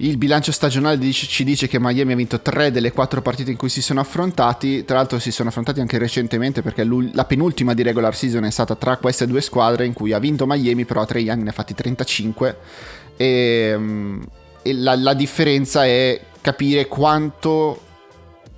Il 0.01 0.15
bilancio 0.15 0.53
stagionale 0.53 1.11
ci 1.11 1.43
dice 1.43 1.67
che 1.67 1.77
Miami 1.77 2.13
ha 2.13 2.15
vinto 2.15 2.39
tre 2.39 2.71
delle 2.71 2.93
quattro 2.93 3.21
partite 3.21 3.51
in 3.51 3.57
cui 3.57 3.67
si 3.67 3.81
sono 3.81 3.99
affrontati, 3.99 4.85
tra 4.85 4.95
l'altro 4.95 5.19
si 5.19 5.29
sono 5.29 5.49
affrontati 5.49 5.81
anche 5.81 5.97
recentemente 5.97 6.61
perché 6.61 6.87
la 7.11 7.25
penultima 7.25 7.73
di 7.73 7.83
regular 7.83 8.15
season 8.15 8.45
è 8.45 8.49
stata 8.49 8.75
tra 8.75 8.95
queste 8.95 9.27
due 9.27 9.41
squadre 9.41 9.85
in 9.85 9.91
cui 9.91 10.13
ha 10.13 10.19
vinto 10.19 10.45
Miami, 10.47 10.85
però 10.85 11.01
a 11.01 11.05
tre 11.05 11.29
anni 11.29 11.43
ne 11.43 11.49
ha 11.49 11.51
fatti 11.51 11.73
35 11.73 12.57
e 13.17 13.75
mm, 13.77 14.21
e 14.21 14.48
la, 14.73 14.95
la 14.95 15.13
differenza 15.13 15.85
è 15.85 16.19
capire 16.41 16.87
quanto 16.87 17.81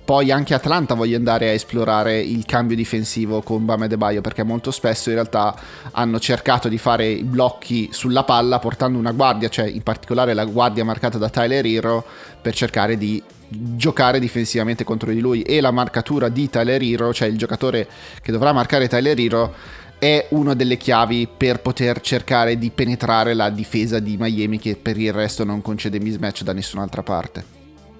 poi 0.04 0.32
anche 0.32 0.52
Atlanta 0.52 0.94
voglia 0.94 1.16
andare 1.16 1.48
a 1.48 1.52
esplorare 1.52 2.18
il 2.18 2.44
cambio 2.44 2.74
difensivo 2.74 3.40
con 3.40 3.64
Bam 3.64 3.84
e 3.84 3.96
Baio 3.96 4.20
perché 4.20 4.42
molto 4.42 4.72
spesso 4.72 5.10
in 5.10 5.14
realtà 5.14 5.54
hanno 5.92 6.18
cercato 6.18 6.68
di 6.68 6.76
fare 6.76 7.06
i 7.06 7.22
blocchi 7.22 7.88
sulla 7.92 8.24
palla 8.24 8.58
portando 8.58 8.98
una 8.98 9.12
guardia, 9.12 9.48
cioè 9.48 9.66
in 9.66 9.82
particolare 9.82 10.34
la 10.34 10.44
guardia 10.44 10.84
marcata 10.84 11.18
da 11.18 11.30
Tyler 11.30 11.64
Hero 11.64 12.04
per 12.40 12.52
cercare 12.52 12.98
di 12.98 13.22
giocare 13.48 14.18
difensivamente 14.18 14.82
contro 14.82 15.12
di 15.12 15.20
lui. 15.20 15.42
E 15.42 15.60
la 15.60 15.70
marcatura 15.70 16.28
di 16.28 16.50
Tyler 16.50 16.82
Hero, 16.82 17.14
cioè 17.14 17.28
il 17.28 17.38
giocatore 17.38 17.86
che 18.20 18.32
dovrà 18.32 18.52
marcare 18.52 18.88
Tyler 18.88 19.18
Hero 19.18 19.54
è 20.02 20.26
una 20.30 20.54
delle 20.54 20.76
chiavi 20.76 21.28
per 21.36 21.60
poter 21.60 22.00
cercare 22.00 22.58
di 22.58 22.70
penetrare 22.70 23.34
la 23.34 23.50
difesa 23.50 24.00
di 24.00 24.16
Miami 24.18 24.58
che 24.58 24.74
per 24.74 24.98
il 24.98 25.12
resto 25.12 25.44
non 25.44 25.62
concede 25.62 26.00
mismatch 26.00 26.42
da 26.42 26.52
nessun'altra 26.52 27.04
parte. 27.04 27.44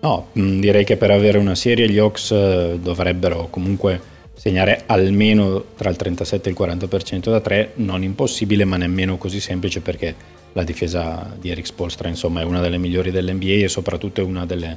No, 0.00 0.30
mm, 0.36 0.58
direi 0.58 0.82
che 0.82 0.96
per 0.96 1.12
avere 1.12 1.38
una 1.38 1.54
serie 1.54 1.88
gli 1.88 1.98
Hawks 1.98 2.32
eh, 2.32 2.76
dovrebbero 2.82 3.46
comunque 3.50 4.00
segnare 4.34 4.82
almeno 4.86 5.62
tra 5.76 5.90
il 5.90 5.96
37 5.96 6.48
e 6.48 6.50
il 6.50 6.58
40% 6.58 7.30
da 7.30 7.40
3, 7.40 7.74
non 7.76 8.02
impossibile 8.02 8.64
ma 8.64 8.76
nemmeno 8.76 9.16
così 9.16 9.38
semplice 9.38 9.80
perché 9.80 10.12
la 10.54 10.64
difesa 10.64 11.32
di 11.38 11.50
Eric 11.50 11.66
Spolstra 11.66 12.08
insomma 12.08 12.40
è 12.40 12.44
una 12.44 12.60
delle 12.60 12.78
migliori 12.78 13.12
dell'NBA 13.12 13.62
e 13.62 13.68
soprattutto 13.68 14.20
è 14.20 14.24
una 14.24 14.44
delle 14.44 14.76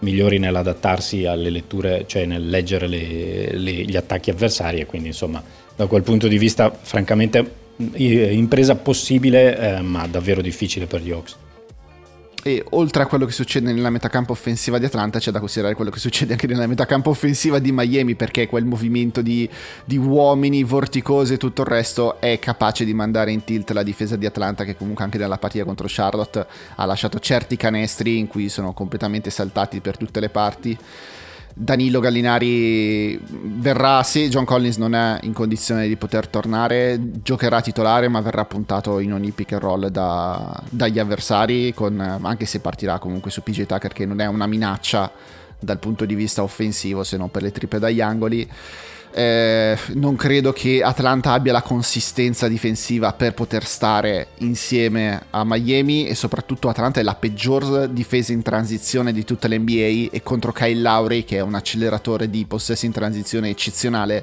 migliori 0.00 0.38
nell'adattarsi 0.38 1.24
alle 1.24 1.48
letture, 1.48 2.04
cioè 2.06 2.26
nel 2.26 2.46
leggere 2.46 2.86
le, 2.86 3.56
le, 3.56 3.72
gli 3.72 3.96
attacchi 3.96 4.28
avversari 4.28 4.80
e 4.80 4.84
quindi 4.84 5.08
insomma 5.08 5.42
da 5.76 5.86
quel 5.86 6.02
punto 6.02 6.26
di 6.26 6.38
vista 6.38 6.70
francamente 6.70 7.64
impresa 7.76 8.74
possibile 8.76 9.76
eh, 9.76 9.80
ma 9.82 10.06
davvero 10.06 10.40
difficile 10.40 10.86
per 10.86 11.02
gli 11.02 11.10
Hawks. 11.10 11.36
E 12.46 12.64
oltre 12.70 13.02
a 13.02 13.06
quello 13.06 13.26
che 13.26 13.32
succede 13.32 13.72
nella 13.72 13.90
metacampo 13.90 14.30
offensiva 14.30 14.78
di 14.78 14.84
Atlanta, 14.84 15.18
c'è 15.18 15.32
da 15.32 15.40
considerare 15.40 15.74
quello 15.74 15.90
che 15.90 15.98
succede 15.98 16.34
anche 16.34 16.46
nella 16.46 16.68
metacampo 16.68 17.10
offensiva 17.10 17.58
di 17.58 17.72
Miami, 17.72 18.14
perché 18.14 18.46
quel 18.46 18.64
movimento 18.64 19.20
di, 19.20 19.50
di 19.84 19.96
uomini 19.96 20.62
vorticosi 20.62 21.32
e 21.32 21.38
tutto 21.38 21.62
il 21.62 21.66
resto 21.66 22.20
è 22.20 22.38
capace 22.38 22.84
di 22.84 22.94
mandare 22.94 23.32
in 23.32 23.42
tilt 23.42 23.72
la 23.72 23.82
difesa 23.82 24.14
di 24.14 24.26
Atlanta, 24.26 24.62
che 24.62 24.76
comunque 24.76 25.02
anche 25.02 25.18
nella 25.18 25.38
partita 25.38 25.64
contro 25.64 25.88
Charlotte 25.90 26.46
ha 26.76 26.84
lasciato 26.84 27.18
certi 27.18 27.56
canestri 27.56 28.16
in 28.16 28.28
cui 28.28 28.48
sono 28.48 28.72
completamente 28.72 29.28
saltati 29.30 29.80
per 29.80 29.96
tutte 29.96 30.20
le 30.20 30.28
parti. 30.28 30.78
Danilo 31.58 32.00
Gallinari 32.00 33.18
verrà, 33.18 34.02
se 34.02 34.28
John 34.28 34.44
Collins 34.44 34.76
non 34.76 34.94
è 34.94 35.18
in 35.22 35.32
condizione 35.32 35.88
di 35.88 35.96
poter 35.96 36.28
tornare, 36.28 37.00
giocherà 37.22 37.62
titolare 37.62 38.08
ma 38.08 38.20
verrà 38.20 38.44
puntato 38.44 38.98
in 38.98 39.14
ogni 39.14 39.30
pick 39.30 39.52
and 39.52 39.62
roll 39.62 39.86
da, 39.86 40.62
dagli 40.68 40.98
avversari, 40.98 41.72
con, 41.72 41.98
anche 41.98 42.44
se 42.44 42.60
partirà 42.60 42.98
comunque 42.98 43.30
su 43.30 43.42
PJ 43.42 43.64
Tucker 43.64 43.90
che 43.94 44.04
non 44.04 44.20
è 44.20 44.26
una 44.26 44.46
minaccia 44.46 45.10
dal 45.58 45.78
punto 45.78 46.04
di 46.04 46.14
vista 46.14 46.42
offensivo 46.42 47.02
se 47.02 47.16
non 47.16 47.30
per 47.30 47.40
le 47.40 47.52
triple 47.52 47.78
dagli 47.78 48.02
angoli. 48.02 48.46
Eh, 49.16 49.78
non 49.94 50.14
credo 50.14 50.52
che 50.52 50.82
Atlanta 50.82 51.32
abbia 51.32 51.50
la 51.50 51.62
consistenza 51.62 52.48
difensiva 52.48 53.14
per 53.14 53.32
poter 53.32 53.64
stare 53.64 54.26
insieme 54.40 55.22
a 55.30 55.42
Miami 55.42 56.06
e 56.06 56.14
soprattutto 56.14 56.68
Atlanta 56.68 57.00
è 57.00 57.02
la 57.02 57.14
peggior 57.14 57.88
difesa 57.88 58.34
in 58.34 58.42
transizione 58.42 59.14
di 59.14 59.24
tutta 59.24 59.48
l'NBA 59.48 60.10
e 60.14 60.20
contro 60.22 60.52
Kyle 60.52 60.82
Lowry 60.82 61.24
che 61.24 61.38
è 61.38 61.40
un 61.40 61.54
acceleratore 61.54 62.28
di 62.28 62.44
possessi 62.44 62.84
in 62.84 62.92
transizione 62.92 63.48
eccezionale 63.48 64.22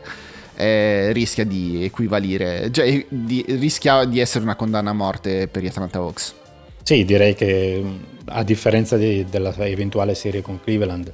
eh, 0.56 1.12
rischia 1.12 1.44
di 1.44 1.84
equivalire, 1.84 2.70
cioè, 2.72 3.04
di, 3.10 3.44
rischia 3.48 4.06
di 4.06 4.20
essere 4.20 4.44
una 4.44 4.56
condanna 4.56 4.92
a 4.92 4.94
morte 4.94 5.48
per 5.48 5.64
gli 5.64 5.68
Atlanta 5.68 5.98
Hawks. 5.98 6.36
Sì, 6.84 7.04
direi 7.04 7.34
che 7.34 7.84
a 8.26 8.44
differenza 8.44 8.96
di, 8.96 9.26
della 9.28 9.56
eventuale 9.58 10.14
serie 10.14 10.44
con 10.44 10.60
Cleveland 10.64 11.12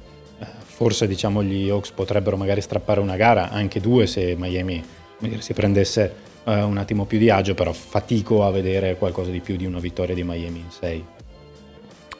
forse 0.80 1.06
diciamo, 1.06 1.42
gli 1.42 1.68
Hawks 1.68 1.90
potrebbero 1.90 2.38
magari 2.38 2.62
strappare 2.62 3.00
una 3.00 3.14
gara, 3.16 3.50
anche 3.50 3.80
due 3.80 4.06
se 4.06 4.34
Miami 4.38 4.82
dire, 5.18 5.42
si 5.42 5.52
prendesse 5.52 6.14
uh, 6.44 6.52
un 6.52 6.78
attimo 6.78 7.04
più 7.04 7.18
di 7.18 7.28
agio, 7.28 7.52
però 7.52 7.70
fatico 7.74 8.46
a 8.46 8.50
vedere 8.50 8.96
qualcosa 8.96 9.30
di 9.30 9.40
più 9.40 9.56
di 9.56 9.66
una 9.66 9.78
vittoria 9.78 10.14
di 10.14 10.24
Miami 10.24 10.60
in 10.60 10.70
6. 10.70 11.04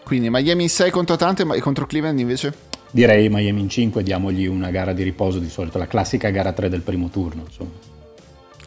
Quindi 0.05 0.29
Miami 0.29 0.65
in 0.65 0.69
6 0.69 0.91
contro 0.91 1.15
Atlanta 1.15 1.55
e 1.55 1.61
contro 1.61 1.87
Cleveland 1.87 2.19
invece? 2.19 2.53
Direi 2.91 3.31
Miami 3.31 3.61
in 3.63 3.71
5, 3.71 4.03
diamogli 4.03 4.45
una 4.45 4.71
gara 4.71 4.93
di 4.93 5.05
riposo 5.05 5.39
di 5.39 5.49
solito, 5.49 5.79
la 5.79 5.87
classica 5.87 6.29
gara 6.29 6.53
3 6.53 6.69
del 6.69 6.83
primo 6.83 7.09
turno. 7.09 7.45
Insomma. 7.47 7.71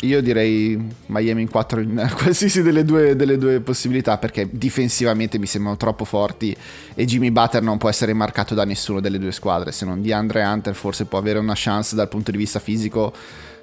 Io 0.04 0.22
direi 0.22 0.78
Miami 1.08 1.44
in 1.44 1.50
4 1.50 1.80
in 1.80 2.12
qualsiasi 2.16 2.62
delle 2.62 2.84
due, 2.84 3.16
delle 3.16 3.38
due, 3.38 3.62
possibilità 3.62 4.18
perché 4.18 4.50
difensivamente 4.52 5.38
mi 5.38 5.46
sembrano 5.46 5.78
troppo 5.78 6.04
forti 6.04 6.56
e 6.94 7.06
Jimmy 7.06 7.32
Butler 7.32 7.64
non 7.64 7.78
può 7.78 7.88
essere 7.88 8.14
marcato 8.14 8.54
da 8.54 8.66
nessuno 8.66 9.00
delle 9.00 9.18
due 9.18 9.32
squadre, 9.32 9.72
se 9.72 9.86
non 9.86 10.02
di 10.02 10.12
Andre 10.12 10.44
Hunter 10.44 10.76
forse 10.76 11.06
può 11.06 11.20
avere 11.20 11.40
una 11.40 11.54
chance 11.56 11.96
dal 11.96 12.10
punto 12.10 12.32
di 12.32 12.38
vista 12.38 12.60
fisico, 12.60 13.14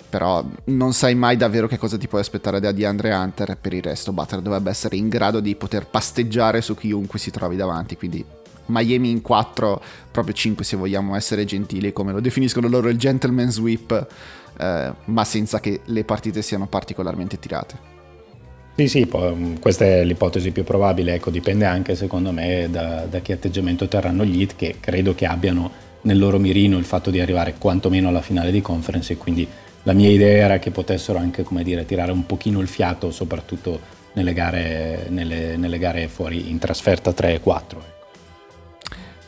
però 0.08 0.42
non 0.64 0.94
sai 0.94 1.14
mai 1.14 1.36
davvero 1.36 1.68
che 1.68 1.76
cosa 1.76 1.98
ti 1.98 2.08
puoi 2.08 2.22
aspettare 2.22 2.58
da 2.58 2.72
DeAndre 2.72 3.12
Hunter, 3.12 3.58
per 3.60 3.74
il 3.74 3.82
resto 3.82 4.12
Butler 4.12 4.40
dovrebbe 4.40 4.70
essere 4.70 4.96
in 4.96 5.08
grado 5.08 5.40
di 5.40 5.54
poter 5.56 5.86
pasteggiare 5.86 6.62
su 6.62 6.74
chiunque 6.74 7.18
si 7.18 7.30
trovi 7.30 7.56
davanti, 7.56 7.96
quindi 7.96 8.24
Miami 8.66 9.10
in 9.10 9.20
4, 9.20 9.82
proprio 10.10 10.34
5 10.34 10.64
se 10.64 10.76
vogliamo 10.76 11.14
essere 11.14 11.44
gentili, 11.44 11.92
come 11.92 12.12
lo 12.12 12.20
definiscono 12.20 12.68
loro 12.68 12.88
il 12.88 12.96
gentleman 12.96 13.50
sweep 13.50 14.06
eh, 14.60 14.92
ma 15.04 15.24
senza 15.24 15.58
che 15.58 15.80
le 15.84 16.04
partite 16.04 16.42
siano 16.42 16.66
particolarmente 16.66 17.38
tirate. 17.38 17.88
Sì, 18.76 18.88
sì, 18.88 19.10
mm, 19.14 19.56
questa 19.56 19.84
è 19.84 20.04
l'ipotesi 20.04 20.50
più 20.52 20.64
probabile, 20.64 21.14
ecco, 21.14 21.30
dipende 21.30 21.64
anche 21.64 21.94
secondo 21.96 22.30
me 22.30 22.68
da, 22.70 23.06
da 23.08 23.20
che 23.20 23.32
atteggiamento 23.32 23.88
terranno 23.88 24.24
gli 24.24 24.40
hit 24.40 24.56
che 24.56 24.76
credo 24.80 25.14
che 25.14 25.26
abbiano 25.26 25.88
nel 26.02 26.18
loro 26.18 26.38
mirino 26.38 26.78
il 26.78 26.84
fatto 26.84 27.10
di 27.10 27.20
arrivare 27.20 27.56
quantomeno 27.58 28.08
alla 28.08 28.22
finale 28.22 28.50
di 28.50 28.62
conference 28.62 29.12
e 29.12 29.16
quindi 29.16 29.46
la 29.82 29.92
mia 29.92 30.08
idea 30.08 30.44
era 30.44 30.58
che 30.58 30.70
potessero 30.70 31.18
anche 31.18 31.42
come 31.42 31.62
dire, 31.62 31.84
tirare 31.84 32.12
un 32.12 32.26
pochino 32.26 32.60
il 32.60 32.68
fiato 32.68 33.10
soprattutto 33.10 33.98
nelle 34.12 34.32
gare, 34.32 35.06
nelle, 35.08 35.56
nelle 35.56 35.78
gare 35.78 36.08
fuori 36.08 36.50
in 36.50 36.58
trasferta 36.58 37.12
3 37.12 37.34
e 37.34 37.40
4. 37.40 37.98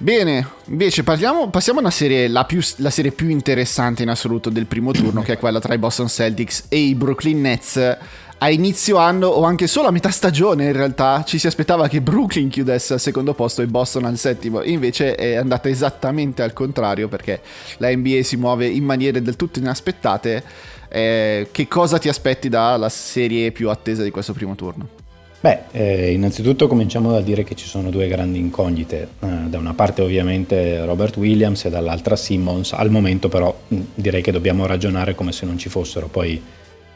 Bene, 0.03 0.45
invece 0.65 1.05
parliamo, 1.05 1.49
passiamo 1.49 1.79
a 1.79 1.83
una 1.83 1.93
serie, 1.93 2.27
la, 2.27 2.45
più, 2.45 2.59
la, 2.79 2.91
serie 2.91 3.13
più 3.13 3.29
interessante 3.29 4.03
in 4.03 4.09
assoluto 4.09 4.51
del 4.51 4.67
primo 4.67 4.91
turno, 4.91 5.23
che 5.23 5.35
è 5.35 5.39
quella 5.39 5.61
tra 5.61 5.75
i 5.75 5.79
Boston 5.79 6.09
Celtics 6.09 6.65
e 6.69 6.79
i 6.79 6.97
Brooklyn 6.97 7.41
Nets. 7.41 7.99
A 8.39 8.51
inizio 8.51 8.97
anno 8.97 9.29
o 9.29 9.45
anche 9.45 9.69
solo 9.69 9.87
a 9.87 9.91
metà 9.93 10.11
stagione 10.11 10.65
in 10.65 10.73
realtà 10.73 11.23
ci 11.23 11.39
si 11.39 11.47
aspettava 11.47 11.87
che 11.87 12.01
Brooklyn 12.01 12.49
chiudesse 12.49 12.95
al 12.95 12.99
secondo 12.99 13.33
posto 13.35 13.63
e 13.63 13.69
Boston 13.69 14.05
al 14.05 14.19
settimo, 14.19 14.65
invece 14.65 15.15
è 15.15 15.37
andata 15.37 15.69
esattamente 15.69 16.43
al 16.43 16.53
contrario 16.53 17.07
perché 17.07 17.41
la 17.77 17.95
NBA 17.95 18.23
si 18.25 18.37
muove 18.37 18.67
in 18.67 18.83
maniere 18.83 19.23
del 19.23 19.37
tutto 19.37 19.61
inaspettate. 19.61 20.43
Eh, 20.89 21.49
che 21.53 21.69
cosa 21.69 21.99
ti 21.99 22.09
aspetti 22.09 22.49
dalla 22.49 22.89
serie 22.89 23.53
più 23.53 23.71
attesa 23.71 24.03
di 24.03 24.11
questo 24.11 24.33
primo 24.33 24.57
turno? 24.57 25.02
Beh, 25.43 25.63
eh, 25.73 26.13
innanzitutto 26.13 26.69
cominciamo 26.69 27.11
da 27.11 27.21
dire 27.21 27.43
che 27.43 27.57
ci 27.57 27.67
sono 27.67 27.91
due 27.91 28.07
grandi 28.07 28.39
incognite. 28.39 29.09
Eh, 29.19 29.27
da 29.49 29.59
una 29.59 29.75
parte 29.75 30.01
ovviamente 30.01 30.85
Robert 30.85 31.17
Williams 31.17 31.65
e 31.65 31.71
dall'altra 31.71 32.15
Simmons. 32.15 32.73
Al 32.75 32.91
momento 32.91 33.29
però 33.29 33.53
mh, 33.67 33.81
direi 33.93 34.23
che 34.23 34.31
dobbiamo 34.31 34.67
ragionare 34.67 35.17
come 35.17 35.33
se 35.33 35.45
non 35.45 35.59
ci 35.59 35.69
fossero, 35.69 36.07
poi, 36.07 36.41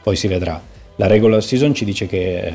poi 0.01 0.15
si 0.15 0.29
vedrà. 0.29 0.61
La 0.95 1.07
regular 1.07 1.43
season 1.43 1.73
ci 1.73 1.83
dice 1.83 2.07
che 2.07 2.39
eh, 2.39 2.53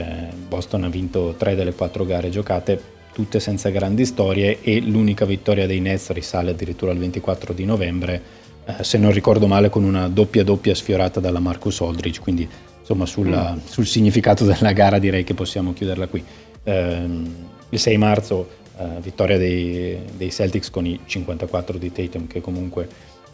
Boston 0.48 0.84
ha 0.84 0.88
vinto 0.88 1.34
tre 1.36 1.54
delle 1.54 1.74
quattro 1.74 2.06
gare 2.06 2.30
giocate, 2.30 2.80
tutte 3.12 3.38
senza 3.38 3.68
grandi 3.68 4.06
storie 4.06 4.62
e 4.62 4.80
l'unica 4.80 5.26
vittoria 5.26 5.66
dei 5.66 5.80
Nets 5.80 6.10
risale 6.12 6.52
addirittura 6.52 6.92
al 6.92 6.96
24 6.96 7.52
di 7.52 7.66
novembre, 7.66 8.22
eh, 8.64 8.82
se 8.82 8.96
non 8.96 9.12
ricordo 9.12 9.46
male 9.46 9.68
con 9.68 9.84
una 9.84 10.08
doppia 10.08 10.42
doppia 10.42 10.74
sfiorata 10.74 11.20
dalla 11.20 11.38
Marcus 11.38 11.82
Aldridge, 11.82 12.20
quindi 12.20 12.48
insomma 12.92 13.06
sulla, 13.06 13.54
mm. 13.54 13.58
sul 13.64 13.86
significato 13.86 14.44
della 14.44 14.72
gara 14.72 14.98
direi 14.98 15.24
che 15.24 15.34
possiamo 15.34 15.72
chiuderla 15.72 16.06
qui. 16.06 16.22
Eh, 16.62 17.08
il 17.70 17.78
6 17.78 17.96
marzo 17.96 18.48
eh, 18.78 19.00
vittoria 19.00 19.38
dei, 19.38 19.98
dei, 20.16 20.30
Celtics 20.30 20.70
con 20.70 20.86
i 20.86 21.00
54 21.04 21.78
di 21.78 21.90
Tatum 21.90 22.26
che 22.26 22.40
comunque 22.40 22.88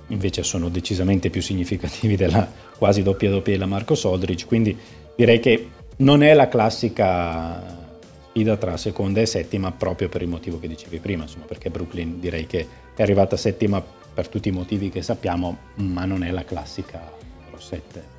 invece 0.08 0.42
sono 0.42 0.68
decisamente 0.68 1.28
più 1.28 1.42
significativi 1.42 2.16
della 2.16 2.50
quasi 2.78 3.02
doppia 3.02 3.30
doppia 3.30 3.52
della 3.52 3.66
Marco 3.66 3.94
Soldridge, 3.94 4.46
quindi 4.46 4.76
direi 5.14 5.40
che 5.40 5.68
non 5.98 6.22
è 6.22 6.32
la 6.32 6.48
classica 6.48 7.86
sfida 8.30 8.56
tra 8.56 8.76
seconda 8.76 9.20
e 9.20 9.26
settima 9.26 9.72
proprio 9.72 10.08
per 10.08 10.22
il 10.22 10.28
motivo 10.28 10.60
che 10.60 10.68
dicevi 10.68 10.98
prima, 10.98 11.24
insomma, 11.24 11.44
perché 11.44 11.70
Brooklyn 11.70 12.20
direi 12.20 12.46
che 12.46 12.66
è 12.94 13.02
arrivata 13.02 13.36
settima 13.36 13.82
per 14.14 14.28
tutti 14.28 14.48
i 14.48 14.52
motivi 14.52 14.90
che 14.90 15.02
sappiamo, 15.02 15.58
ma 15.76 16.04
non 16.04 16.22
è 16.22 16.30
la 16.30 16.44
classica 16.44 17.10
numero 17.36 17.58
7 17.58 18.17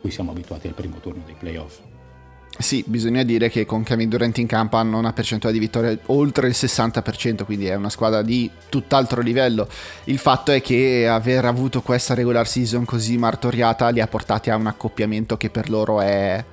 cui 0.00 0.10
siamo 0.10 0.30
abituati 0.30 0.66
al 0.66 0.74
primo 0.74 0.98
turno 1.00 1.22
dei 1.24 1.36
playoff. 1.38 1.78
Sì, 2.58 2.84
bisogna 2.86 3.22
dire 3.22 3.48
che 3.48 3.64
con 3.64 3.82
Kevin 3.82 4.08
Durant 4.10 4.36
in 4.36 4.46
campo 4.46 4.76
hanno 4.76 4.98
una 4.98 5.14
percentuale 5.14 5.54
di 5.54 5.60
vittoria 5.60 5.96
oltre 6.06 6.46
il 6.46 6.54
60%, 6.54 7.44
quindi 7.44 7.66
è 7.66 7.74
una 7.74 7.88
squadra 7.88 8.20
di 8.20 8.50
tutt'altro 8.68 9.22
livello. 9.22 9.66
Il 10.04 10.18
fatto 10.18 10.52
è 10.52 10.60
che 10.60 11.08
aver 11.08 11.46
avuto 11.46 11.80
questa 11.80 12.12
regular 12.12 12.46
season 12.46 12.84
così 12.84 13.16
martoriata 13.16 13.88
li 13.88 14.00
ha 14.00 14.06
portati 14.06 14.50
a 14.50 14.56
un 14.56 14.66
accoppiamento 14.66 15.38
che 15.38 15.48
per 15.48 15.70
loro 15.70 16.00
è 16.02 16.44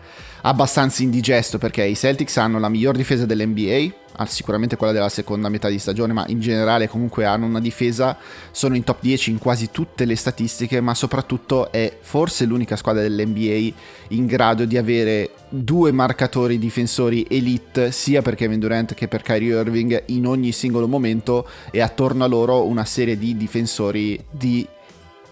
abbastanza 0.47 1.03
indigesto 1.03 1.57
perché 1.57 1.83
i 1.83 1.95
Celtics 1.95 2.37
hanno 2.37 2.57
la 2.57 2.69
miglior 2.69 2.95
difesa 2.95 3.25
dell'NBA, 3.25 4.25
sicuramente 4.27 4.77
quella 4.77 4.93
della 4.93 5.09
seconda 5.09 5.49
metà 5.49 5.67
di 5.67 5.77
stagione, 5.77 6.13
ma 6.13 6.23
in 6.27 6.39
generale 6.39 6.87
comunque 6.87 7.25
hanno 7.25 7.45
una 7.45 7.59
difesa, 7.59 8.17
sono 8.51 8.77
in 8.77 8.85
top 8.85 8.99
10 9.01 9.31
in 9.31 9.39
quasi 9.39 9.69
tutte 9.71 10.05
le 10.05 10.15
statistiche, 10.15 10.79
ma 10.79 10.93
soprattutto 10.93 11.69
è 11.69 11.97
forse 11.99 12.45
l'unica 12.45 12.77
squadra 12.77 13.01
dell'NBA 13.01 13.75
in 14.09 14.25
grado 14.25 14.63
di 14.63 14.77
avere 14.77 15.31
due 15.49 15.91
marcatori 15.91 16.57
difensori 16.57 17.27
elite 17.29 17.91
sia 17.91 18.21
per 18.21 18.35
Kevin 18.35 18.59
Durant 18.59 18.93
che 18.93 19.09
per 19.09 19.23
Kyrie 19.23 19.59
Irving 19.59 20.03
in 20.07 20.25
ogni 20.25 20.53
singolo 20.53 20.87
momento 20.87 21.45
e 21.71 21.81
attorno 21.81 22.23
a 22.23 22.27
loro 22.27 22.65
una 22.65 22.85
serie 22.85 23.17
di 23.17 23.35
difensori 23.35 24.17
di 24.31 24.65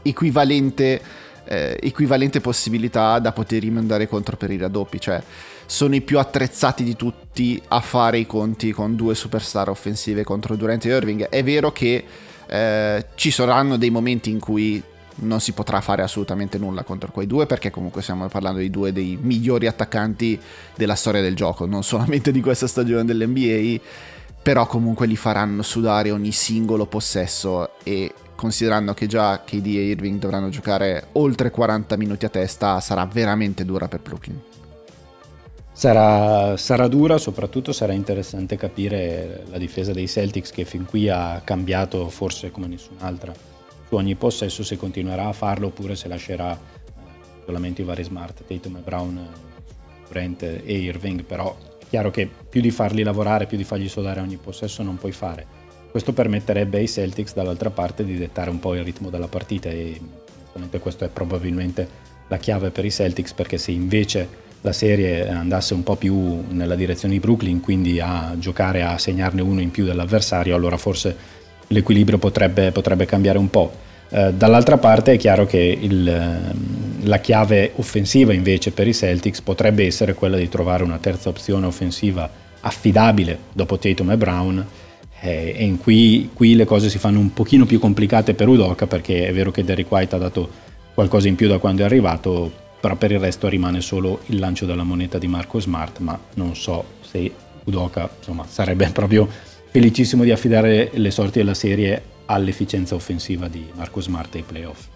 equivalente 0.01 1.01
eh, 1.45 1.77
equivalente 1.81 2.41
possibilità 2.41 3.19
da 3.19 3.31
poter 3.31 3.69
mandare 3.71 4.07
contro 4.07 4.37
per 4.37 4.51
i 4.51 4.57
raddoppi, 4.57 4.99
cioè 4.99 5.21
sono 5.65 5.95
i 5.95 6.01
più 6.01 6.19
attrezzati 6.19 6.83
di 6.83 6.95
tutti 6.95 7.61
a 7.69 7.79
fare 7.79 8.19
i 8.19 8.25
conti 8.25 8.71
con 8.71 8.95
due 8.95 9.15
superstar 9.15 9.69
offensive 9.69 10.23
contro 10.23 10.55
Durant 10.55 10.85
e 10.85 10.89
Irving. 10.89 11.29
È 11.29 11.43
vero 11.43 11.71
che 11.71 12.03
eh, 12.47 13.05
ci 13.15 13.31
saranno 13.31 13.77
dei 13.77 13.89
momenti 13.89 14.29
in 14.29 14.39
cui 14.39 14.81
non 15.17 15.39
si 15.39 15.53
potrà 15.53 15.79
fare 15.79 16.01
assolutamente 16.01 16.57
nulla 16.57 16.83
contro 16.83 17.09
quei 17.09 17.25
due 17.25 17.45
perché 17.45 17.71
comunque 17.71 18.01
stiamo 18.01 18.27
parlando 18.27 18.59
di 18.59 18.69
due 18.69 18.91
dei 18.91 19.17
migliori 19.19 19.65
attaccanti 19.65 20.39
della 20.75 20.95
storia 20.95 21.21
del 21.21 21.35
gioco, 21.35 21.65
non 21.65 21.83
solamente 21.83 22.31
di 22.31 22.41
questa 22.41 22.67
stagione 22.67 23.05
dell'NBA 23.05 23.81
però 24.45 24.67
comunque 24.67 25.07
li 25.07 25.15
faranno 25.15 25.63
sudare 25.63 26.11
ogni 26.11 26.31
singolo 26.31 26.85
possesso 26.85 27.79
e 27.81 28.13
considerando 28.35 28.93
che 28.93 29.07
già 29.07 29.43
KD 29.43 29.65
e 29.65 29.89
Irving 29.89 30.19
dovranno 30.19 30.49
giocare 30.49 31.07
oltre 31.13 31.51
40 31.51 31.97
minuti 31.97 32.25
a 32.25 32.29
testa, 32.29 32.79
sarà 32.79 33.05
veramente 33.05 33.65
dura 33.65 33.87
per 33.87 34.01
Brooklyn. 34.01 34.41
Sarà, 35.71 36.55
sarà, 36.55 36.87
dura, 36.87 37.17
soprattutto 37.17 37.73
sarà 37.73 37.91
interessante 37.91 38.55
capire 38.55 39.43
la 39.49 39.57
difesa 39.57 39.91
dei 39.91 40.07
Celtics 40.07 40.51
che 40.51 40.63
fin 40.63 40.85
qui 40.85 41.09
ha 41.09 41.41
cambiato 41.43 42.07
forse 42.09 42.49
come 42.49 42.67
nessun'altra 42.67 43.53
su 43.87 43.95
ogni 43.95 44.15
possesso 44.15 44.63
se 44.63 44.77
continuerà 44.77 45.27
a 45.27 45.33
farlo 45.33 45.67
oppure 45.67 45.95
se 45.95 46.07
lascerà 46.07 46.53
eh, 46.53 46.59
solamente 47.45 47.81
i 47.81 47.85
vari 47.85 48.03
smart, 48.03 48.43
Tatum 48.45 48.77
e 48.77 48.79
Brown, 48.79 49.27
Brent 50.09 50.43
e 50.43 50.61
Irving, 50.65 51.23
però 51.23 51.55
è 51.79 51.85
chiaro 51.87 52.11
che 52.11 52.29
più 52.49 52.61
di 52.61 52.71
farli 52.71 53.03
lavorare, 53.03 53.45
più 53.45 53.57
di 53.57 53.63
fargli 53.63 53.87
sudare 53.87 54.19
ogni 54.19 54.37
possesso 54.37 54.83
non 54.83 54.97
puoi 54.97 55.11
fare. 55.11 55.54
Questo 55.95 56.11
permetterebbe 56.11 56.79
ai 56.79 56.89
Celtics 56.89 57.33
dall'altra 57.33 57.69
parte 57.69 58.03
di 58.03 58.17
dettare 58.17 58.49
un 58.49 58.59
po' 58.59 58.75
il 58.75 58.83
ritmo 58.83 59.09
della 59.09 59.29
partita 59.29 59.69
e 59.69 59.97
questo 60.81 61.05
è 61.05 61.07
probabilmente 61.07 61.87
la 62.27 62.35
chiave 62.35 62.69
per 62.69 62.83
i 62.83 62.91
Celtics 62.91 63.31
perché 63.31 63.57
se 63.57 63.71
invece 63.71 64.27
la 64.59 64.73
serie 64.73 65.29
andasse 65.29 65.73
un 65.73 65.83
po' 65.83 65.95
più 65.95 66.43
nella 66.49 66.75
direzione 66.75 67.13
di 67.13 67.21
Brooklyn, 67.21 67.61
quindi 67.61 68.01
a 68.01 68.35
giocare 68.37 68.83
a 68.83 68.97
segnarne 68.97 69.41
uno 69.41 69.61
in 69.61 69.71
più 69.71 69.85
dell'avversario, 69.85 70.53
allora 70.53 70.75
forse 70.75 71.15
l'equilibrio 71.67 72.17
potrebbe, 72.17 72.73
potrebbe 72.73 73.05
cambiare 73.05 73.37
un 73.37 73.49
po'. 73.49 73.71
Eh, 74.09 74.33
dall'altra 74.33 74.77
parte 74.77 75.13
è 75.13 75.17
chiaro 75.17 75.45
che 75.45 75.77
il, 75.79 76.09
ehm, 76.09 77.07
la 77.07 77.19
chiave 77.19 77.71
offensiva 77.75 78.33
invece 78.33 78.71
per 78.71 78.85
i 78.85 78.93
Celtics 78.93 79.39
potrebbe 79.39 79.85
essere 79.85 80.13
quella 80.13 80.35
di 80.35 80.49
trovare 80.49 80.83
una 80.83 80.97
terza 80.97 81.29
opzione 81.29 81.65
offensiva 81.67 82.29
affidabile 82.59 83.39
dopo 83.53 83.77
Tatum 83.77 84.11
e 84.11 84.17
Brown 84.17 84.65
eh, 85.21 85.55
e 85.57 85.77
cui, 85.81 86.29
qui 86.33 86.55
le 86.55 86.65
cose 86.65 86.89
si 86.89 86.97
fanno 86.97 87.19
un 87.19 87.33
pochino 87.33 87.65
più 87.65 87.79
complicate 87.79 88.33
per 88.33 88.47
Udoca 88.47 88.87
perché 88.87 89.27
è 89.27 89.33
vero 89.33 89.51
che 89.51 89.63
Derrick 89.63 89.91
White 89.91 90.15
ha 90.15 90.19
dato 90.19 90.49
qualcosa 90.93 91.27
in 91.27 91.35
più 91.35 91.47
da 91.47 91.57
quando 91.57 91.81
è 91.81 91.85
arrivato, 91.85 92.51
però 92.79 92.95
per 92.95 93.11
il 93.11 93.19
resto 93.19 93.47
rimane 93.47 93.81
solo 93.81 94.21
il 94.27 94.39
lancio 94.39 94.65
della 94.65 94.83
moneta 94.83 95.17
di 95.17 95.27
Marco 95.27 95.59
Smart, 95.59 95.99
ma 95.99 96.19
non 96.35 96.55
so 96.55 96.83
se 97.01 97.31
Udoca 97.65 98.09
insomma, 98.17 98.45
sarebbe 98.47 98.89
proprio 98.91 99.27
felicissimo 99.69 100.23
di 100.23 100.31
affidare 100.31 100.91
le 100.93 101.11
sorti 101.11 101.39
della 101.39 101.53
serie 101.53 102.01
all'efficienza 102.25 102.95
offensiva 102.95 103.47
di 103.47 103.65
Marco 103.73 104.01
Smart 104.01 104.33
ai 104.35 104.43
playoff. 104.43 104.94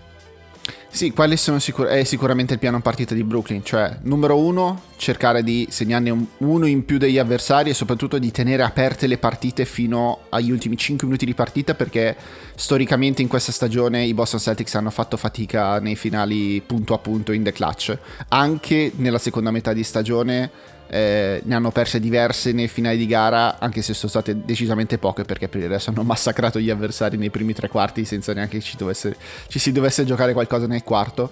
Sì, 0.92 1.12
quelli 1.12 1.38
sono 1.38 1.60
sicur- 1.60 1.88
è 1.88 2.04
sicuramente 2.04 2.54
il 2.54 2.60
piano 2.60 2.82
partita 2.82 3.14
di 3.14 3.24
Brooklyn, 3.24 3.64
cioè 3.64 4.00
numero 4.02 4.38
uno, 4.38 4.82
cercare 4.98 5.44
di 5.44 5.68
segnarne 5.70 6.10
un- 6.10 6.26
uno 6.40 6.66
in 6.66 6.84
più 6.84 6.98
degli 6.98 7.20
avversari 7.20 7.70
e 7.70 7.74
soprattutto 7.76 8.18
di 8.18 8.32
tenere 8.32 8.64
aperte 8.64 9.06
le 9.06 9.20
partite 9.20 9.66
fino 9.66 10.22
agli 10.30 10.50
ultimi 10.50 10.76
5 10.76 11.06
minuti 11.06 11.26
di 11.26 11.36
partita 11.36 11.76
perché 11.76 12.16
storicamente 12.56 13.22
in 13.22 13.28
questa 13.28 13.52
stagione 13.52 14.04
i 14.04 14.16
Boston 14.16 14.40
Celtics 14.40 14.74
hanno 14.76 14.90
fatto 14.90 15.16
fatica 15.16 15.80
nei 15.80 15.96
finali 15.96 16.60
punto 16.66 16.96
a 16.96 16.98
punto 16.98 17.32
in 17.34 17.44
the 17.44 17.52
clutch, 17.54 17.96
anche 18.30 18.92
nella 18.96 19.20
seconda 19.20 19.52
metà 19.52 19.74
di 19.74 19.84
stagione 19.84 20.50
eh, 20.90 21.42
ne 21.44 21.56
hanno 21.56 21.72
perse 21.72 22.00
diverse 22.00 22.52
nei 22.52 22.68
finali 22.68 22.98
di 22.98 23.06
gara, 23.06 23.60
anche 23.60 23.82
se 23.82 23.94
sono 23.94 24.10
state 24.10 24.44
decisamente 24.44 24.98
poche 24.98 25.24
perché 25.24 25.48
per 25.48 25.62
il 25.62 25.68
resto 25.68 25.92
hanno 25.92 26.04
massacrato 26.04 26.60
gli 26.60 26.70
avversari 26.70 27.18
nei 27.18 27.30
primi 27.30 27.54
tre 27.54 27.68
quarti 27.68 28.06
senza 28.06 28.34
neanche 28.34 28.58
che 28.58 28.64
ci, 28.64 28.76
dovesse, 28.76 29.16
ci 29.48 29.60
si 29.60 29.72
dovesse 29.72 30.04
giocare 30.06 30.34
qualcosa 30.34 30.68
nel 30.68 30.84
quarto. 30.84 31.32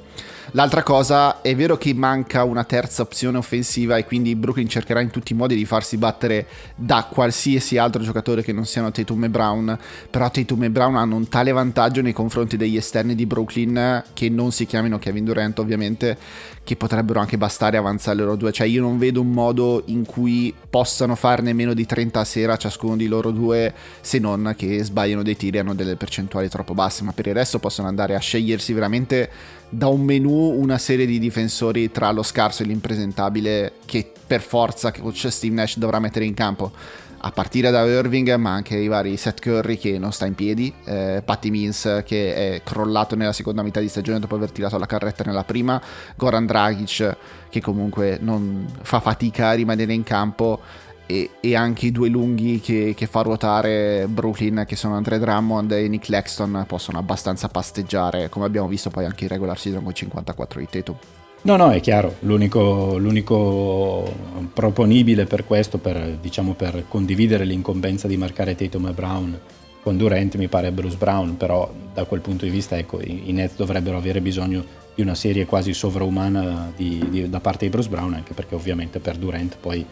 L'altra 0.51 0.81
cosa, 0.81 1.41
è 1.41 1.53
vero 1.57 1.77
che 1.77 1.93
manca 1.93 2.45
una 2.45 2.63
terza 2.63 3.01
opzione 3.01 3.37
offensiva 3.37 3.97
e 3.97 4.05
quindi 4.05 4.33
Brooklyn 4.33 4.69
cercherà 4.69 5.01
in 5.01 5.09
tutti 5.09 5.33
i 5.33 5.35
modi 5.35 5.55
di 5.55 5.65
farsi 5.65 5.97
battere 5.97 6.47
da 6.73 7.05
qualsiasi 7.11 7.77
altro 7.77 8.01
giocatore 8.01 8.41
che 8.41 8.53
non 8.53 8.65
siano 8.65 8.89
Tatum 8.89 9.25
e 9.25 9.29
Brown, 9.29 9.77
però 10.09 10.31
Tatum 10.31 10.63
e 10.63 10.69
Brown 10.69 10.95
hanno 10.95 11.17
un 11.17 11.27
tale 11.27 11.51
vantaggio 11.51 12.01
nei 12.01 12.13
confronti 12.13 12.55
degli 12.55 12.77
esterni 12.77 13.13
di 13.13 13.25
Brooklyn 13.25 14.03
che 14.13 14.29
non 14.29 14.53
si 14.53 14.65
chiamino 14.65 14.97
Kevin 14.97 15.25
Durant 15.25 15.59
ovviamente, 15.59 16.17
che 16.63 16.77
potrebbero 16.77 17.19
anche 17.19 17.37
bastare 17.37 17.75
avanzare 17.75 18.17
loro 18.17 18.35
due. 18.35 18.53
Cioè 18.53 18.67
io 18.67 18.81
non 18.81 18.97
vedo 18.97 19.19
un 19.19 19.31
modo 19.31 19.83
in 19.87 20.05
cui 20.05 20.53
possano 20.69 21.15
farne 21.15 21.51
meno 21.51 21.73
di 21.73 21.85
30 21.85 22.21
a 22.21 22.23
sera 22.23 22.55
ciascuno 22.55 22.95
di 22.95 23.07
loro 23.07 23.31
due, 23.31 23.73
se 23.99 24.19
non 24.19 24.53
che 24.57 24.81
sbagliano 24.81 25.23
dei 25.23 25.35
tiri 25.35 25.57
e 25.57 25.59
hanno 25.59 25.75
delle 25.75 25.97
percentuali 25.97 26.47
troppo 26.47 26.73
basse, 26.73 27.03
ma 27.03 27.11
per 27.11 27.27
il 27.27 27.33
resto 27.33 27.59
possono 27.59 27.89
andare 27.89 28.15
a 28.15 28.19
scegliersi 28.19 28.71
veramente 28.71 29.29
da 29.69 29.87
un 29.87 30.01
menu 30.01 30.31
una 30.31 30.77
serie 30.77 31.05
di 31.05 31.19
difensori 31.19 31.91
tra 31.91 32.11
lo 32.11 32.23
scarso 32.23 32.63
e 32.63 32.65
l'impresentabile 32.65 33.73
che 33.85 34.11
per 34.25 34.41
forza 34.41 34.91
coach 34.91 35.27
Steve 35.29 35.55
Nash 35.55 35.77
dovrà 35.77 35.99
mettere 35.99 36.25
in 36.25 36.33
campo. 36.33 36.71
A 37.19 37.31
partire 37.31 37.71
da 37.71 37.83
Irving, 37.83 38.35
ma 38.35 38.53
anche 38.53 38.77
i 38.77 38.87
vari 38.87 39.17
Seth 39.17 39.41
Curry 39.41 39.77
che 39.77 39.97
non 39.97 40.11
sta 40.13 40.27
in 40.27 40.35
piedi, 40.35 40.71
eh, 40.85 41.23
Patty 41.25 41.49
Means 41.49 42.03
che 42.05 42.55
è 42.55 42.61
crollato 42.63 43.15
nella 43.15 43.33
seconda 43.33 43.63
metà 43.63 43.79
di 43.79 43.89
stagione 43.89 44.19
dopo 44.19 44.35
aver 44.35 44.51
tirato 44.51 44.77
la 44.77 44.85
carretta 44.85 45.23
nella 45.23 45.43
prima, 45.43 45.81
Goran 46.15 46.45
Dragic 46.45 47.17
che 47.49 47.59
comunque 47.59 48.19
non 48.21 48.67
fa 48.81 48.99
fatica 48.99 49.49
a 49.49 49.53
rimanere 49.53 49.93
in 49.93 50.03
campo 50.03 50.59
e, 51.07 51.31
e 51.39 51.55
anche 51.55 51.87
i 51.87 51.91
due 51.91 52.09
lunghi 52.09 52.59
che, 52.59 52.93
che, 52.95 53.07
fa 53.07 53.21
ruotare 53.21 54.05
Brooklyn 54.07 54.65
che 54.67 54.75
sono 54.75 54.95
Andre 54.95 55.17
Drummond 55.17 55.71
e 55.71 55.87
Nick 55.87 56.09
Lexton 56.09 56.65
possono 56.67 56.99
abbastanza 56.99 57.47
pasteggiare 57.47 58.29
come 58.29 58.45
abbiamo 58.45 58.67
visto 58.67 58.89
poi 58.89 59.05
anche 59.05 59.23
in 59.23 59.29
regular 59.29 59.57
season 59.57 59.83
con 59.83 59.93
54 59.93 60.59
di 60.59 60.67
Tatum. 60.69 60.95
No, 61.43 61.55
no, 61.55 61.71
è 61.71 61.79
chiaro, 61.79 62.15
l'unico, 62.21 62.97
l'unico 62.97 64.11
proponibile 64.53 65.25
per 65.25 65.45
questo, 65.45 65.77
per, 65.77 66.17
diciamo, 66.19 66.53
per 66.53 66.85
condividere 66.87 67.45
l'incombenza 67.45 68.07
di 68.07 68.17
marcare 68.17 68.55
Tatum 68.55 68.87
e 68.87 68.91
Brown 68.91 69.39
con 69.87 69.95
Durant 69.95 70.35
mi 70.35 70.49
pare 70.49 70.73
Bruce 70.73 70.97
Brown, 70.97 71.37
però 71.37 71.71
da 71.93 72.03
quel 72.03 72.19
punto 72.19 72.43
di 72.43 72.51
vista 72.51 72.77
ecco, 72.77 72.99
i, 72.99 73.29
i 73.29 73.31
Nets 73.31 73.55
dovrebbero 73.55 73.95
avere 73.95 74.19
bisogno 74.19 74.61
di 74.93 75.01
una 75.01 75.15
serie 75.15 75.45
quasi 75.45 75.73
sovraumana 75.73 76.73
di, 76.75 77.01
di, 77.09 77.29
da 77.29 77.39
parte 77.39 77.63
di 77.63 77.71
Bruce 77.71 77.87
Brown, 77.87 78.13
anche 78.13 78.33
perché 78.33 78.53
ovviamente 78.53 78.99
per 78.99 79.15
Durant 79.15 79.55
poi 79.61 79.85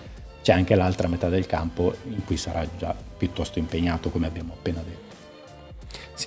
c'è 0.45 0.53
anche 0.53 0.75
l'altra 0.75 1.07
metà 1.07 1.27
del 1.27 1.47
campo 1.47 1.95
in 2.03 2.23
cui 2.23 2.37
sarà 2.37 2.63
già 2.77 2.93
piuttosto 3.17 3.57
impegnato, 3.57 4.11
come 4.11 4.27
abbiamo 4.27 4.53
appena 4.53 4.79
detto. 4.79 5.04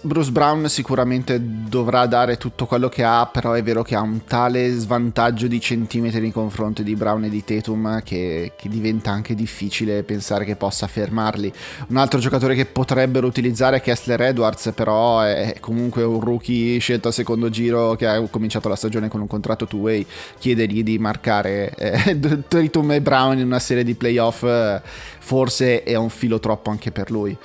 Bruce 0.02 0.30
Brown 0.30 0.68
sicuramente 0.68 1.40
dovrà 1.40 2.04
dare 2.04 2.36
tutto 2.36 2.66
quello 2.66 2.90
che 2.90 3.02
ha, 3.02 3.26
però 3.26 3.52
è 3.52 3.62
vero 3.62 3.82
che 3.82 3.94
ha 3.94 4.02
un 4.02 4.24
tale 4.24 4.70
svantaggio 4.72 5.46
di 5.46 5.58
centimetri 5.60 6.20
nei 6.20 6.30
confronti 6.30 6.82
di 6.82 6.94
Brown 6.94 7.24
e 7.24 7.30
di 7.30 7.42
Tatum 7.42 8.02
che, 8.02 8.52
che, 8.54 8.68
diventa 8.68 9.10
anche 9.10 9.34
difficile 9.34 10.02
pensare 10.02 10.44
che 10.44 10.56
possa 10.56 10.86
fermarli. 10.86 11.50
Un 11.88 11.96
altro 11.96 12.20
giocatore 12.20 12.54
che 12.54 12.66
potrebbero 12.66 13.26
utilizzare 13.26 13.78
è 13.78 13.80
Kessler 13.80 14.20
Edwards, 14.20 14.72
però 14.74 15.20
è 15.20 15.56
comunque 15.58 16.02
un 16.02 16.20
rookie 16.20 16.78
scelto 16.78 17.08
al 17.08 17.14
secondo 17.14 17.48
giro 17.48 17.96
che 17.96 18.06
ha 18.06 18.20
cominciato 18.28 18.68
la 18.68 18.76
stagione 18.76 19.08
con 19.08 19.22
un 19.22 19.26
contratto 19.26 19.66
two-way, 19.66 20.04
chiedergli 20.38 20.82
di 20.82 20.98
marcare 20.98 21.74
eh, 21.74 22.18
Tatum 22.46 22.92
e 22.92 23.00
Brown 23.00 23.38
in 23.38 23.46
una 23.46 23.58
serie 23.58 23.84
di 23.84 23.94
playoff 23.94 24.42
eh, 24.42 24.82
forse 25.18 25.82
è 25.82 25.94
un 25.94 26.10
filo 26.10 26.38
troppo 26.38 26.68
anche 26.68 26.90
per 26.90 27.10
lui. 27.10 27.36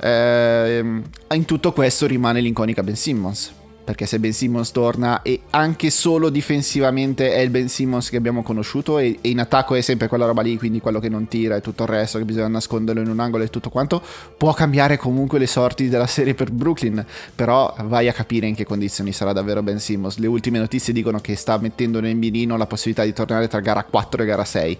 Eh, 0.00 0.78
in 0.78 1.44
tutto 1.44 1.72
questo 1.72 2.06
rimane 2.06 2.40
l'inconica 2.40 2.82
Ben 2.82 2.96
Simmons. 2.96 3.52
Perché 3.84 4.06
se 4.06 4.18
Ben 4.18 4.32
Simmons 4.32 4.72
torna 4.72 5.20
e 5.20 5.42
anche 5.50 5.90
solo 5.90 6.30
difensivamente 6.30 7.34
è 7.34 7.40
il 7.40 7.50
Ben 7.50 7.68
Simmons 7.68 8.08
che 8.08 8.16
abbiamo 8.16 8.42
conosciuto 8.42 8.98
e, 8.98 9.18
e, 9.20 9.28
in 9.28 9.40
attacco 9.40 9.74
è 9.74 9.82
sempre 9.82 10.08
quella 10.08 10.24
roba 10.24 10.40
lì, 10.40 10.56
quindi 10.56 10.80
quello 10.80 11.00
che 11.00 11.10
non 11.10 11.28
tira 11.28 11.56
e 11.56 11.60
tutto 11.60 11.82
il 11.82 11.90
resto 11.90 12.16
che 12.16 12.24
bisogna 12.24 12.48
nasconderlo 12.48 13.02
in 13.02 13.08
un 13.08 13.20
angolo 13.20 13.44
e 13.44 13.50
tutto 13.50 13.68
quanto, 13.68 14.02
può 14.38 14.54
cambiare 14.54 14.96
comunque 14.96 15.38
le 15.38 15.46
sorti 15.46 15.90
della 15.90 16.06
serie 16.06 16.32
per 16.32 16.50
Brooklyn, 16.50 17.04
però 17.34 17.74
vai 17.84 18.08
a 18.08 18.14
capire 18.14 18.46
in 18.46 18.54
che 18.54 18.64
condizioni 18.64 19.12
sarà 19.12 19.34
davvero 19.34 19.62
Ben 19.62 19.78
Simmons. 19.78 20.16
Le 20.16 20.28
ultime 20.28 20.58
notizie 20.58 20.94
dicono 20.94 21.18
che 21.18 21.36
sta 21.36 21.58
mettendo 21.58 22.00
nel 22.00 22.16
mirino 22.16 22.56
la 22.56 22.66
possibilità 22.66 23.04
di 23.04 23.12
tornare 23.12 23.48
tra 23.48 23.60
gara 23.60 23.84
4 23.84 24.22
e 24.22 24.24
gara 24.24 24.44
6. 24.46 24.78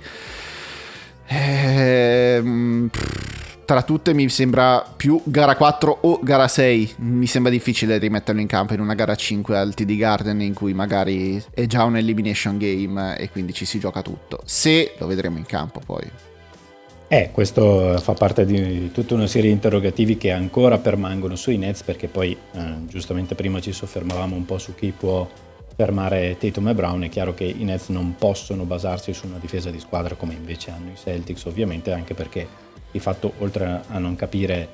Ehm... 1.27 2.89
Pff 2.91 3.44
tra 3.65 3.83
tutte 3.83 4.13
mi 4.15 4.29
sembra 4.29 4.85
più 4.97 5.21
gara 5.25 5.57
4 5.57 5.99
o 6.03 6.21
gara 6.23 6.49
6. 6.49 6.95
Mi 6.99 7.27
sembra 7.27 7.51
difficile 7.51 7.99
rimetterlo 7.99 8.41
in 8.41 8.47
campo 8.47 8.75
in 8.75 8.81
una 8.81 8.95
gara 8.95 9.15
5 9.15 9.57
al 9.57 9.75
TD 9.75 9.97
Garden 9.97 10.41
in 10.41 10.55
cui 10.55 10.75
magari 10.75 11.43
è 11.53 11.67
già 11.67 11.85
un 11.85 11.97
elimination 11.97 12.59
game 12.59 13.17
e 13.17 13.31
quindi 13.31 13.53
ci 13.53 13.65
si 13.65 13.79
gioca 13.79 14.03
tutto. 14.03 14.41
Se 14.45 14.95
lo 14.99 15.07
vedremo 15.07 15.39
in 15.39 15.47
campo 15.47 15.81
poi. 15.85 16.11
Eh, 17.09 17.31
questo 17.33 17.97
fa 18.01 18.15
parte 18.15 18.45
di 18.45 18.91
tutta 18.91 19.15
una 19.15 19.27
serie 19.27 19.49
di 19.49 19.55
interrogativi 19.55 20.17
che 20.17 20.33
ancora 20.33 20.79
permangono 20.79 21.37
sui 21.37 21.59
Nets 21.59 21.83
perché 21.83 22.09
poi 22.09 22.37
eh, 22.53 22.61
giustamente 22.87 23.35
prima 23.35 23.61
ci 23.61 23.73
soffermavamo 23.73 24.35
un 24.35 24.45
po' 24.45 24.59
su 24.59 24.75
chi 24.75 24.93
può 24.97 25.29
fermare 25.77 26.37
Tatum 26.39 26.69
e 26.69 26.75
Brown. 26.75 27.05
È 27.05 27.09
chiaro 27.09 27.35
che 27.35 27.45
i 27.45 27.63
Nets 27.65 27.89
non 27.89 28.15
possono 28.17 28.65
basarsi 28.65 29.13
su 29.13 29.27
una 29.27 29.39
difesa 29.39 29.71
di 29.71 29.81
squadra 29.81 30.15
come 30.15 30.35
invece 30.35 30.71
hanno 30.71 30.91
i 30.91 30.97
Celtics 30.97 31.45
ovviamente 31.45 31.93
anche 31.93 32.15
perché 32.15 32.64
di 32.95 33.01
fatto 33.01 33.33
oltre 33.39 33.81
a 33.89 33.99
non 33.99 34.15
capire 34.15 34.69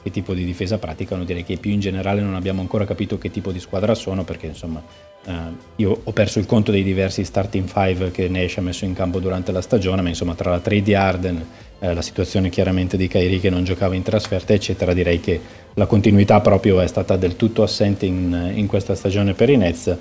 che 0.00 0.12
tipo 0.12 0.34
di 0.34 0.44
difesa 0.44 0.78
praticano, 0.78 1.24
direi 1.24 1.42
che 1.42 1.56
più 1.56 1.72
in 1.72 1.80
generale 1.80 2.20
non 2.20 2.36
abbiamo 2.36 2.60
ancora 2.60 2.84
capito 2.84 3.18
che 3.18 3.28
tipo 3.28 3.50
di 3.50 3.58
squadra 3.58 3.92
sono 3.96 4.22
perché 4.22 4.46
insomma 4.46 4.80
eh, 5.26 5.32
io 5.74 6.00
ho 6.04 6.12
perso 6.12 6.38
il 6.38 6.46
conto 6.46 6.70
dei 6.70 6.84
diversi 6.84 7.24
starting 7.24 7.66
five 7.66 8.12
che 8.12 8.28
Nash 8.28 8.58
ha 8.58 8.60
messo 8.60 8.84
in 8.84 8.94
campo 8.94 9.18
durante 9.18 9.50
la 9.50 9.60
stagione, 9.60 10.02
ma 10.02 10.08
insomma 10.08 10.36
tra 10.36 10.52
la 10.52 10.60
trade 10.60 10.82
di 10.82 10.94
Arden, 10.94 11.44
eh, 11.80 11.92
la 11.92 12.02
situazione 12.02 12.50
chiaramente 12.50 12.96
di 12.96 13.08
Kairi 13.08 13.40
che 13.40 13.50
non 13.50 13.64
giocava 13.64 13.96
in 13.96 14.04
trasferta 14.04 14.52
eccetera, 14.52 14.94
direi 14.94 15.18
che 15.18 15.40
la 15.74 15.86
continuità 15.86 16.40
proprio 16.40 16.78
è 16.78 16.86
stata 16.86 17.16
del 17.16 17.34
tutto 17.34 17.64
assente 17.64 18.06
in, 18.06 18.52
in 18.54 18.68
questa 18.68 18.94
stagione 18.94 19.34
per 19.34 19.50
i 19.50 19.56
Nets. 19.56 19.96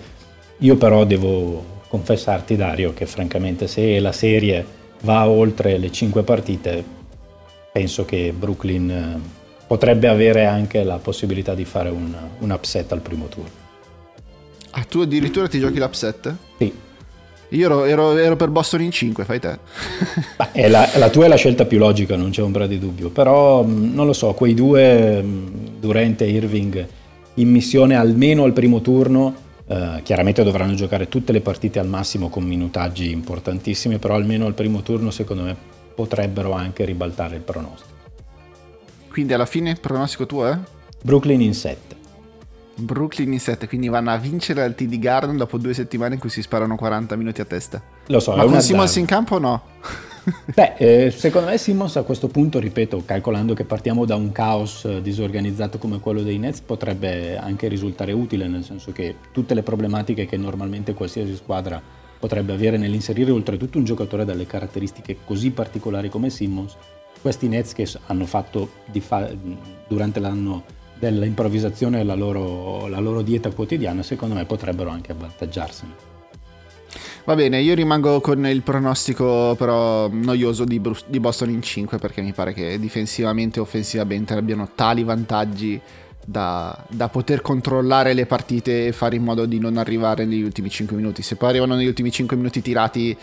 Io 0.59 0.75
però 0.75 1.03
devo 1.03 1.81
confessarti 1.87 2.55
Dario 2.55 2.93
che 2.93 3.07
francamente 3.07 3.65
se 3.65 3.99
la 3.99 4.11
serie 4.11 4.63
va 5.01 5.27
oltre 5.27 5.79
le 5.79 5.91
5 5.91 6.21
partite 6.21 6.83
penso 7.75 8.05
che 8.05 8.33
Brooklyn 8.33 8.89
eh, 8.89 9.19
potrebbe 9.67 10.07
avere 10.07 10.45
anche 10.45 10.81
la 10.85 10.95
possibilità 10.95 11.53
di 11.53 11.65
fare 11.65 11.89
un, 11.89 12.09
un 12.39 12.51
upset 12.51 12.89
al 12.93 13.01
primo 13.01 13.27
turno. 13.27 13.49
Ah, 14.71 14.85
tu 14.85 15.01
addirittura 15.01 15.49
ti 15.49 15.59
giochi 15.59 15.77
l'upset? 15.77 16.33
Sì. 16.57 16.73
Io 17.49 17.65
ero, 17.65 17.83
ero, 17.83 18.17
ero 18.17 18.37
per 18.37 18.47
Boston 18.47 18.81
in 18.81 18.91
5, 18.91 19.25
fai 19.25 19.41
te. 19.41 19.59
Beh, 20.53 20.69
la, 20.69 20.89
la, 20.95 21.09
tua 21.09 21.25
è 21.25 21.27
la 21.27 21.35
scelta 21.35 21.65
più 21.65 21.77
logica, 21.77 22.15
non 22.15 22.29
c'è 22.29 22.41
ombra 22.41 22.65
di 22.65 22.79
dubbio, 22.79 23.09
però 23.09 23.65
non 23.65 24.05
lo 24.05 24.13
so, 24.13 24.31
quei 24.31 24.53
due, 24.53 25.21
Durant 25.77 26.21
e 26.21 26.29
Irving, 26.29 26.87
in 27.33 27.49
missione 27.49 27.95
almeno 27.95 28.45
al 28.45 28.53
primo 28.53 28.79
turno, 28.79 29.35
eh, 29.67 29.99
chiaramente 30.01 30.45
dovranno 30.45 30.75
giocare 30.75 31.09
tutte 31.09 31.33
le 31.33 31.41
partite 31.41 31.79
al 31.79 31.87
massimo 31.87 32.29
con 32.29 32.45
minutaggi 32.45 33.11
importantissimi, 33.11 33.97
però 33.97 34.15
almeno 34.15 34.45
al 34.45 34.53
primo 34.53 34.81
turno 34.81 35.11
secondo 35.11 35.43
me 35.43 35.73
potrebbero 35.95 36.51
anche 36.51 36.85
ribaltare 36.85 37.35
il 37.35 37.41
pronostico. 37.41 37.93
Quindi 39.09 39.33
alla 39.33 39.45
fine 39.45 39.71
il 39.71 39.79
pronostico 39.79 40.25
tuo 40.25 40.47
è? 40.47 40.57
Brooklyn 41.01 41.41
in 41.41 41.53
7. 41.53 41.95
Brooklyn 42.75 43.31
in 43.31 43.39
7, 43.39 43.67
quindi 43.67 43.87
vanno 43.87 44.11
a 44.11 44.17
vincere 44.17 44.61
al 44.61 44.75
TD 44.75 44.99
Garden 44.99 45.37
dopo 45.37 45.57
due 45.57 45.73
settimane 45.73 46.15
in 46.15 46.19
cui 46.19 46.29
si 46.29 46.41
sparano 46.41 46.75
40 46.75 47.15
minuti 47.15 47.39
a 47.39 47.45
testa. 47.45 47.81
Lo 48.07 48.19
so, 48.19 48.35
Ma 48.35 48.43
con 48.43 48.61
Simmons 48.61 48.95
in 48.97 49.05
campo 49.05 49.35
o 49.35 49.39
no? 49.39 49.61
Beh, 50.53 50.73
eh, 50.77 51.11
secondo 51.11 51.49
me 51.49 51.57
Simmons 51.57 51.95
a 51.95 52.03
questo 52.03 52.27
punto, 52.27 52.59
ripeto, 52.59 53.03
calcolando 53.05 53.53
che 53.53 53.63
partiamo 53.63 54.05
da 54.05 54.15
un 54.15 54.31
caos 54.31 54.83
eh, 54.85 55.01
disorganizzato 55.01 55.77
come 55.77 55.99
quello 55.99 56.23
dei 56.23 56.37
Nets, 56.37 56.61
potrebbe 56.61 57.37
anche 57.37 57.67
risultare 57.67 58.11
utile, 58.11 58.47
nel 58.47 58.63
senso 58.63 58.91
che 58.91 59.15
tutte 59.31 59.53
le 59.53 59.61
problematiche 59.61 60.25
che 60.25 60.35
normalmente 60.35 60.93
qualsiasi 60.93 61.35
squadra 61.35 61.81
potrebbe 62.25 62.53
avere 62.53 62.77
nell'inserire 62.77 63.29
oltretutto 63.29 63.77
un 63.77 63.83
giocatore 63.83 64.25
dalle 64.25 64.47
caratteristiche 64.47 65.17
così 65.23 65.51
particolari 65.51 66.09
come 66.09 66.31
Simmons, 66.31 66.75
questi 67.21 67.47
Nets 67.47 67.73
che 67.73 67.87
hanno 68.07 68.25
fatto 68.25 68.67
fa- 68.99 69.31
durante 69.87 70.19
l'anno 70.19 70.63
dell'improvvisazione 70.97 72.03
la 72.03 72.15
loro, 72.15 72.87
la 72.87 72.97
loro 72.97 73.21
dieta 73.21 73.51
quotidiana, 73.51 74.01
secondo 74.01 74.33
me 74.33 74.43
potrebbero 74.45 74.89
anche 74.89 75.11
avvantaggiarsene. 75.11 76.13
Va 77.25 77.35
bene, 77.35 77.61
io 77.61 77.75
rimango 77.75 78.19
con 78.21 78.43
il 78.47 78.63
pronostico 78.63 79.53
però 79.55 80.07
noioso 80.09 80.63
di, 80.63 80.79
Boston 80.79 81.49
in 81.51 81.61
5 81.61 81.99
perché 81.99 82.23
mi 82.23 82.33
pare 82.33 82.53
che 82.53 82.79
difensivamente 82.79 83.59
e 83.59 83.61
offensivamente 83.61 84.33
abbiano 84.33 84.71
tali 84.73 85.03
vantaggi 85.03 85.79
da, 86.25 86.77
da, 86.89 87.07
poter 87.07 87.41
controllare 87.41 88.13
le 88.13 88.25
partite 88.25 88.87
e 88.87 88.91
fare 88.91 89.15
in 89.15 89.23
modo 89.23 89.45
di 89.45 89.59
non 89.59 89.77
arrivare 89.77 90.25
negli 90.25 90.41
ultimi 90.43 90.69
5 90.69 90.95
minuti. 90.95 91.21
Se 91.21 91.35
poi 91.35 91.49
arrivano 91.49 91.75
negli 91.75 91.87
ultimi 91.87 92.11
5 92.11 92.35
minuti 92.35 92.61
tirati 92.61 93.15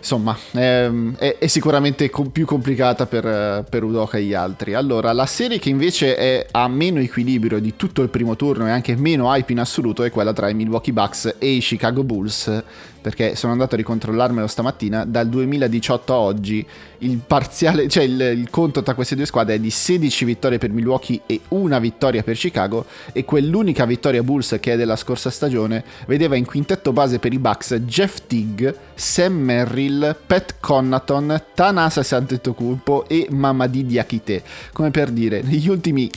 insomma, 0.00 0.36
è, 0.52 0.90
è, 1.18 1.36
è 1.38 1.46
sicuramente 1.46 2.08
com- 2.08 2.30
più 2.30 2.46
complicata 2.46 3.06
per, 3.06 3.64
per, 3.68 3.84
Udoka 3.84 4.16
e 4.16 4.24
gli 4.24 4.34
altri. 4.34 4.74
Allora, 4.74 5.12
la 5.12 5.26
serie 5.26 5.58
che 5.58 5.68
invece 5.68 6.16
è, 6.16 6.46
ha 6.50 6.66
meno 6.68 6.98
equilibrio 7.00 7.60
di 7.60 7.76
tutto 7.76 8.02
il 8.02 8.08
primo 8.08 8.34
turno 8.34 8.66
e 8.66 8.70
anche 8.70 8.96
meno 8.96 9.32
hype 9.32 9.52
in 9.52 9.60
assoluto 9.60 10.02
è 10.02 10.10
quella 10.10 10.32
tra 10.32 10.48
i 10.48 10.54
Milwaukee 10.54 10.92
Bucks 10.92 11.36
e 11.38 11.50
i 11.50 11.60
Chicago 11.60 12.02
Bulls 12.02 12.62
perché 13.00 13.34
sono 13.34 13.52
andato 13.52 13.74
a 13.74 13.78
ricontrollarmelo 13.78 14.46
stamattina, 14.46 15.04
dal 15.04 15.28
2018 15.28 16.12
a 16.12 16.16
oggi 16.16 16.66
il 16.98 17.18
parziale, 17.26 17.88
cioè 17.88 18.04
il, 18.04 18.20
il, 18.20 18.50
conto 18.50 18.82
tra 18.82 18.94
queste 18.94 19.16
due 19.16 19.26
squadre 19.26 19.54
è 19.54 19.58
di 19.58 19.70
16 19.70 20.24
vittorie 20.24 20.58
per 20.58 20.70
Milwaukee 20.70 21.22
e 21.26 21.40
una 21.48 21.78
vittoria 21.78 22.22
per 22.22 22.36
Chicago 22.36 22.84
e 23.12 23.24
quell'unica 23.24 23.86
vittoria 23.86 24.22
Bulls 24.22 24.58
che 24.60 24.74
è 24.74 24.76
della 24.76 24.96
scorsa 24.96 25.30
stagione 25.30 25.84
vedeva 26.06 26.36
in 26.36 26.44
quintetto 26.44 26.92
base 26.92 27.18
per 27.18 27.32
i 27.32 27.38
Bucks 27.38 27.74
Jeff 27.76 28.18
Tigg, 28.26 28.68
Sam 28.94 29.34
Merrill, 29.34 30.16
Pat 30.26 30.56
Connaughton, 30.60 31.42
Tanasa 31.54 32.02
Santetokounmpo 32.02 33.08
e 33.08 33.28
Mamadi 33.30 33.86
Diakite, 33.86 34.42
come 34.72 34.90
per 34.90 35.10
dire, 35.10 35.42
negli 35.42 35.68
ultimi 35.68 36.10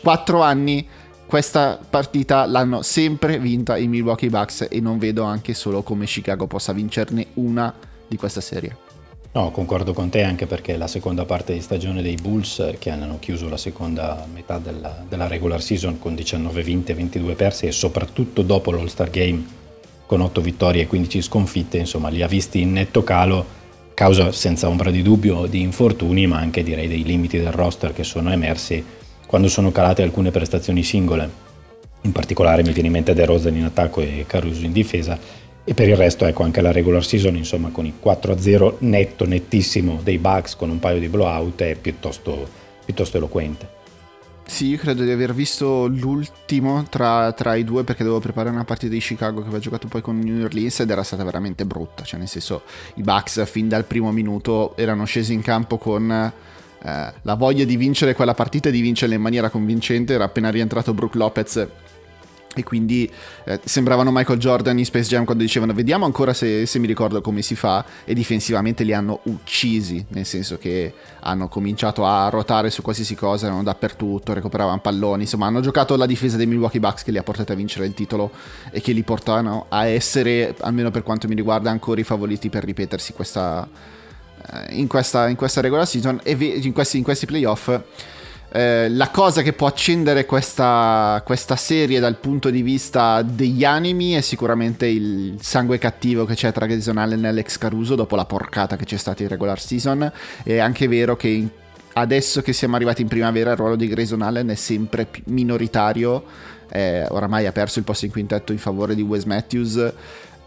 4 0.00 0.42
anni 0.42 0.86
questa 1.32 1.80
partita 1.88 2.44
l'hanno 2.44 2.82
sempre 2.82 3.38
vinta 3.38 3.78
i 3.78 3.88
Milwaukee 3.88 4.28
Bucks 4.28 4.66
e 4.70 4.80
non 4.80 4.98
vedo 4.98 5.22
anche 5.22 5.54
solo 5.54 5.82
come 5.82 6.04
Chicago 6.04 6.46
possa 6.46 6.74
vincerne 6.74 7.28
una 7.36 7.72
di 8.06 8.18
questa 8.18 8.42
serie. 8.42 8.76
No, 9.32 9.50
concordo 9.50 9.94
con 9.94 10.10
te 10.10 10.24
anche 10.24 10.44
perché 10.44 10.76
la 10.76 10.86
seconda 10.86 11.24
parte 11.24 11.54
di 11.54 11.62
stagione 11.62 12.02
dei 12.02 12.16
Bulls 12.16 12.74
che 12.78 12.90
hanno 12.90 13.18
chiuso 13.18 13.48
la 13.48 13.56
seconda 13.56 14.26
metà 14.30 14.58
della, 14.58 15.02
della 15.08 15.26
regular 15.26 15.62
season 15.62 15.98
con 15.98 16.14
19 16.14 16.62
vinte 16.62 16.92
e 16.92 16.96
22 16.96 17.34
perse 17.34 17.68
e 17.68 17.72
soprattutto 17.72 18.42
dopo 18.42 18.70
l'All-Star 18.70 19.08
Game 19.08 19.42
con 20.04 20.20
8 20.20 20.38
vittorie 20.42 20.82
e 20.82 20.86
15 20.86 21.22
sconfitte, 21.22 21.78
insomma 21.78 22.10
li 22.10 22.20
ha 22.20 22.28
visti 22.28 22.60
in 22.60 22.72
netto 22.72 23.02
calo, 23.02 23.46
causa 23.94 24.32
senza 24.32 24.68
ombra 24.68 24.90
di 24.90 25.00
dubbio 25.00 25.46
di 25.46 25.62
infortuni 25.62 26.26
ma 26.26 26.36
anche 26.36 26.62
direi 26.62 26.88
dei 26.88 27.04
limiti 27.04 27.38
del 27.38 27.52
roster 27.52 27.94
che 27.94 28.04
sono 28.04 28.30
emersi 28.30 29.00
quando 29.32 29.48
sono 29.48 29.72
calate 29.72 30.02
alcune 30.02 30.30
prestazioni 30.30 30.82
singole. 30.82 31.26
In 32.02 32.12
particolare 32.12 32.62
mi 32.62 32.72
viene 32.72 32.88
in 32.88 32.92
mente 32.92 33.14
De 33.14 33.24
Rosen 33.24 33.56
in 33.56 33.64
attacco 33.64 34.02
e 34.02 34.26
Caruso 34.26 34.62
in 34.62 34.72
difesa. 34.72 35.18
E 35.64 35.72
per 35.72 35.88
il 35.88 35.96
resto, 35.96 36.26
ecco, 36.26 36.42
anche 36.42 36.60
la 36.60 36.70
regular 36.70 37.02
season, 37.02 37.36
insomma, 37.36 37.70
con 37.70 37.86
il 37.86 37.94
4-0 37.98 38.74
netto, 38.80 39.24
nettissimo 39.24 40.00
dei 40.02 40.18
Bucks 40.18 40.54
con 40.54 40.68
un 40.68 40.78
paio 40.78 41.00
di 41.00 41.08
blowout 41.08 41.62
è 41.62 41.74
piuttosto, 41.76 42.46
piuttosto 42.84 43.16
eloquente. 43.16 43.66
Sì, 44.44 44.66
io 44.66 44.76
credo 44.76 45.02
di 45.02 45.10
aver 45.10 45.32
visto 45.32 45.86
l'ultimo 45.86 46.84
tra, 46.90 47.32
tra, 47.32 47.54
i 47.54 47.64
due 47.64 47.84
perché 47.84 48.02
dovevo 48.02 48.20
preparare 48.20 48.54
una 48.54 48.64
partita 48.64 48.92
di 48.92 49.00
Chicago 49.00 49.40
che 49.40 49.46
aveva 49.46 49.60
giocato 49.60 49.88
poi 49.88 50.02
con 50.02 50.18
New 50.18 50.44
Orleans 50.44 50.80
ed 50.80 50.90
era 50.90 51.02
stata 51.02 51.24
veramente 51.24 51.64
brutta. 51.64 52.04
Cioè, 52.04 52.18
nel 52.18 52.28
senso, 52.28 52.64
i 52.96 53.02
Bucks 53.02 53.46
fin 53.46 53.66
dal 53.66 53.84
primo 53.84 54.12
minuto 54.12 54.76
erano 54.76 55.06
scesi 55.06 55.32
in 55.32 55.40
campo 55.40 55.78
con 55.78 56.32
eh, 56.84 57.12
la 57.22 57.34
voglia 57.34 57.64
di 57.64 57.76
vincere 57.76 58.14
quella 58.14 58.34
partita 58.34 58.68
e 58.68 58.72
di 58.72 58.80
vincerla 58.80 59.14
in 59.14 59.20
maniera 59.20 59.50
convincente. 59.50 60.14
Era 60.14 60.24
appena 60.24 60.50
rientrato 60.50 60.92
Brooke 60.94 61.18
Lopez 61.18 61.68
e 62.54 62.62
quindi 62.64 63.10
eh, 63.44 63.60
sembravano 63.64 64.10
Michael 64.12 64.38
Jordan 64.38 64.78
in 64.78 64.84
Space 64.84 65.08
Jam 65.08 65.24
quando 65.24 65.42
dicevano 65.42 65.72
vediamo 65.72 66.04
ancora 66.04 66.34
se, 66.34 66.66
se, 66.66 66.78
mi 66.78 66.86
ricordo 66.86 67.20
come 67.20 67.40
si 67.40 67.54
fa 67.54 67.84
e 68.04 68.12
difensivamente 68.12 68.84
li 68.84 68.92
hanno 68.92 69.20
uccisi 69.24 70.04
nel 70.08 70.26
senso 70.26 70.58
che 70.58 70.92
hanno 71.20 71.48
cominciato 71.48 72.04
a 72.04 72.28
ruotare 72.28 72.68
su 72.68 72.82
qualsiasi 72.82 73.14
cosa 73.14 73.46
erano 73.46 73.62
dappertutto 73.62 74.34
recuperavano 74.34 74.80
palloni 74.80 75.22
insomma 75.22 75.46
hanno 75.46 75.60
giocato 75.60 75.96
la 75.96 76.04
difesa 76.04 76.36
dei 76.36 76.46
Milwaukee 76.46 76.80
Bucks 76.80 77.04
che 77.04 77.10
li 77.10 77.18
ha 77.18 77.22
portati 77.22 77.52
a 77.52 77.54
vincere 77.54 77.86
il 77.86 77.94
titolo 77.94 78.30
e 78.70 78.82
che 78.82 78.92
li 78.92 79.02
portano 79.02 79.66
a 79.70 79.86
essere 79.86 80.54
almeno 80.60 80.90
per 80.90 81.02
quanto 81.02 81.28
mi 81.28 81.34
riguarda 81.34 81.70
ancora 81.70 82.00
i 82.00 82.04
favoriti 82.04 82.50
per 82.50 82.64
ripetersi 82.64 83.14
questa 83.14 83.66
in 84.70 84.86
questa, 84.86 85.28
in 85.28 85.36
questa 85.36 85.60
regular 85.60 85.86
season 85.86 86.20
e 86.22 86.32
in 86.32 86.72
questi, 86.72 86.98
in 86.98 87.02
questi 87.02 87.26
playoff. 87.26 87.80
Eh, 88.54 88.90
la 88.90 89.08
cosa 89.08 89.40
che 89.40 89.54
può 89.54 89.66
accendere 89.66 90.26
questa, 90.26 91.22
questa, 91.24 91.56
serie 91.56 92.00
dal 92.00 92.18
punto 92.18 92.50
di 92.50 92.60
vista 92.60 93.22
degli 93.22 93.64
animi 93.64 94.12
è 94.12 94.20
sicuramente 94.20 94.86
il 94.86 95.38
sangue 95.40 95.78
cattivo 95.78 96.26
che 96.26 96.34
c'è 96.34 96.52
tra 96.52 96.66
Grayson 96.66 96.98
Allen 96.98 97.24
e 97.24 97.28
Alex 97.28 97.56
Caruso 97.56 97.94
dopo 97.94 98.14
la 98.14 98.26
porcata 98.26 98.76
che 98.76 98.84
c'è 98.84 98.98
stata 98.98 99.22
in 99.22 99.30
regular 99.30 99.58
season. 99.58 100.12
È 100.42 100.58
anche 100.58 100.86
vero 100.86 101.16
che 101.16 101.48
adesso 101.94 102.42
che 102.42 102.52
siamo 102.52 102.76
arrivati 102.76 103.00
in 103.00 103.08
primavera 103.08 103.52
il 103.52 103.56
ruolo 103.56 103.74
di 103.74 103.88
Grayson 103.88 104.20
Allen 104.20 104.48
è 104.48 104.54
sempre 104.54 105.08
minoritario. 105.24 106.22
Eh, 106.70 107.06
oramai 107.08 107.46
ha 107.46 107.52
perso 107.52 107.78
il 107.78 107.86
posto 107.86 108.04
in 108.04 108.10
quintetto 108.10 108.52
in 108.52 108.58
favore 108.58 108.94
di 108.94 109.02
Wes 109.02 109.24
Matthews 109.24 109.92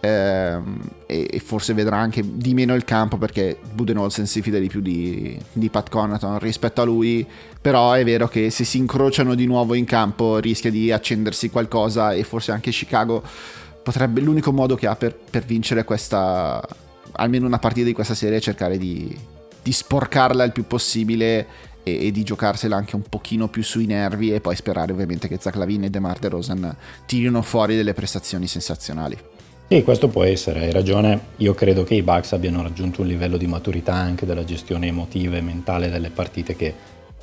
ehm, 0.06 0.80
e, 1.06 1.42
forse 1.44 1.74
vedrà 1.74 1.98
anche 1.98 2.24
di 2.24 2.54
meno 2.54 2.76
il 2.76 2.84
campo 2.84 3.18
perché 3.18 3.58
Budenholzen 3.74 4.28
si 4.28 4.42
fida 4.42 4.60
di 4.60 4.68
più 4.68 4.82
di, 4.82 5.38
di 5.52 5.70
Pat 5.70 5.90
Connaughton 5.90 6.40
rispetto 6.40 6.82
a 6.82 6.86
lui 6.86 7.26
però 7.60 7.94
è 7.94 8.04
vero 8.04 8.28
che 8.28 8.50
se 8.50 8.64
si 8.64 8.78
incrociano 8.78 9.34
di 9.34 9.46
nuovo 9.46 9.74
in 9.74 9.86
campo 9.86 10.38
rischia 10.38 10.70
di 10.70 10.92
accendersi 10.92 11.50
qualcosa 11.50 12.14
e 12.14 12.24
forse 12.24 12.52
anche 12.52 12.72
Chicago 12.72 13.24
potrebbe 13.82 14.22
l'unico 14.22 14.52
modo 14.52 14.76
che 14.76 14.88
ha 14.88 14.96
per, 14.96 15.16
per 15.16 15.44
vincere 15.44 15.84
questa 15.84 16.62
almeno 17.14 17.46
una 17.46 17.60
partita 17.60 17.86
di 17.86 17.94
questa 17.94 18.14
serie 18.14 18.38
è 18.38 18.42
cercare 18.42 18.78
di, 18.78 19.16
di 19.62 19.72
sporcarla 19.72 20.44
il 20.44 20.52
più 20.52 20.68
possibile 20.68 21.48
e, 21.84 22.08
e, 22.08 22.12
di 22.12 22.24
giocarsela 22.24 22.76
anche 22.76 22.96
un 22.96 23.04
pochino 23.04 23.48
più 23.48 23.64
sui 23.64 23.86
nervi 23.86 24.34
e 24.34 24.42
poi 24.42 24.56
sperare 24.56 24.92
ovviamente 24.92 25.28
che 25.28 25.38
Zach 25.40 25.56
Lavin 25.56 25.86
e 25.86 25.90
DeMar 25.90 26.20
DeRozan 26.20 26.76
tirino 27.06 27.42
fuori 27.42 27.76
delle 27.76 27.94
prestazioni 27.94 28.48
sensazionali. 28.48 29.18
Sì, 29.68 29.82
questo 29.82 30.10
può 30.10 30.24
essere, 30.24 30.60
hai 30.60 30.72
ragione. 30.72 31.20
Io 31.38 31.56
credo 31.56 31.84
che 31.84 31.96
i 31.96 32.04
Bucks 32.04 32.34
abbiano 32.34 32.62
raggiunto 32.62 33.02
un 33.02 33.08
livello 33.08 33.36
di 33.36 33.48
maturità 33.48 33.96
anche 33.96 34.28
della 34.28 34.44
gestione 34.44 34.86
emotiva 34.86 35.38
e 35.38 35.42
mentale 35.42 35.90
delle 35.90 36.12
partite 36.12 36.56
che 36.56 36.72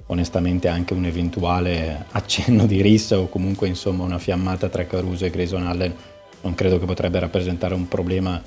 onestamente 0.07 0.67
anche 0.67 0.93
un 0.93 1.05
eventuale 1.05 2.07
accenno 2.11 2.67
di 2.67 2.83
rissa 2.83 3.17
o 3.21 3.29
comunque 3.29 3.69
insomma 3.69 4.03
una 4.03 4.19
fiammata 4.19 4.69
tra 4.69 4.85
Caruso 4.87 5.25
e 5.25 5.31
Grayson 5.31 5.65
Allen 5.65 5.95
non 6.41 6.57
credo 6.57 6.81
che 6.81 6.85
potrebbe 6.85 7.21
rappresentare 7.21 7.75
un 7.75 7.87
problema 7.87 8.43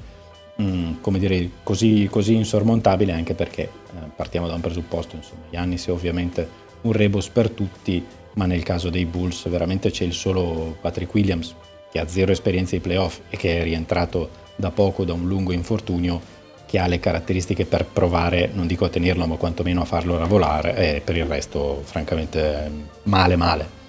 mh, 0.58 0.64
mm, 0.64 0.94
come 1.00 1.18
dire, 1.18 1.50
così, 1.64 2.10
così, 2.12 2.36
insormontabile 2.36 3.14
anche 3.14 3.34
perché 3.34 3.62
eh, 3.62 4.10
partiamo 4.14 4.48
da 4.48 4.56
un 4.56 4.62
presupposto, 4.62 5.16
insomma, 5.16 5.44
Giannis 5.50 5.88
è 5.88 5.92
ovviamente 5.92 6.48
un 6.82 6.92
rebus 6.92 7.30
per 7.30 7.50
tutti, 7.50 8.06
ma 8.34 8.46
nel 8.46 8.64
caso 8.64 8.90
dei 8.90 9.06
Bulls 9.06 9.48
veramente 9.48 9.90
c'è 9.90 10.04
il 10.04 10.14
solo 10.14 10.76
Patrick 10.82 11.14
Williams 11.14 11.56
che 11.96 12.02
ha 12.02 12.08
zero 12.10 12.34
esperienza 12.34 12.76
ai 12.76 12.82
playoff 12.82 13.20
e 13.30 13.38
che 13.38 13.62
è 13.62 13.64
rientrato 13.64 14.30
da 14.58 14.70
poco 14.70 15.06
da 15.06 15.14
un 15.14 15.30
lungo 15.30 15.54
infortunio 15.54 16.20
che 16.66 16.78
ha 16.78 16.88
le 16.88 17.00
caratteristiche 17.00 17.64
per 17.66 17.86
provare, 17.86 18.50
non 18.54 18.68
dico 18.68 18.84
a 18.84 18.90
tenerlo, 18.90 19.26
ma 19.26 19.38
quantomeno 19.38 19.80
a 19.82 19.86
farlo 19.86 20.20
lavorare 20.20 20.76
e 20.76 21.00
per 21.00 21.16
il 21.16 21.24
resto 21.24 21.82
francamente 21.86 22.70
male 23.04 23.36
male. 23.38 23.84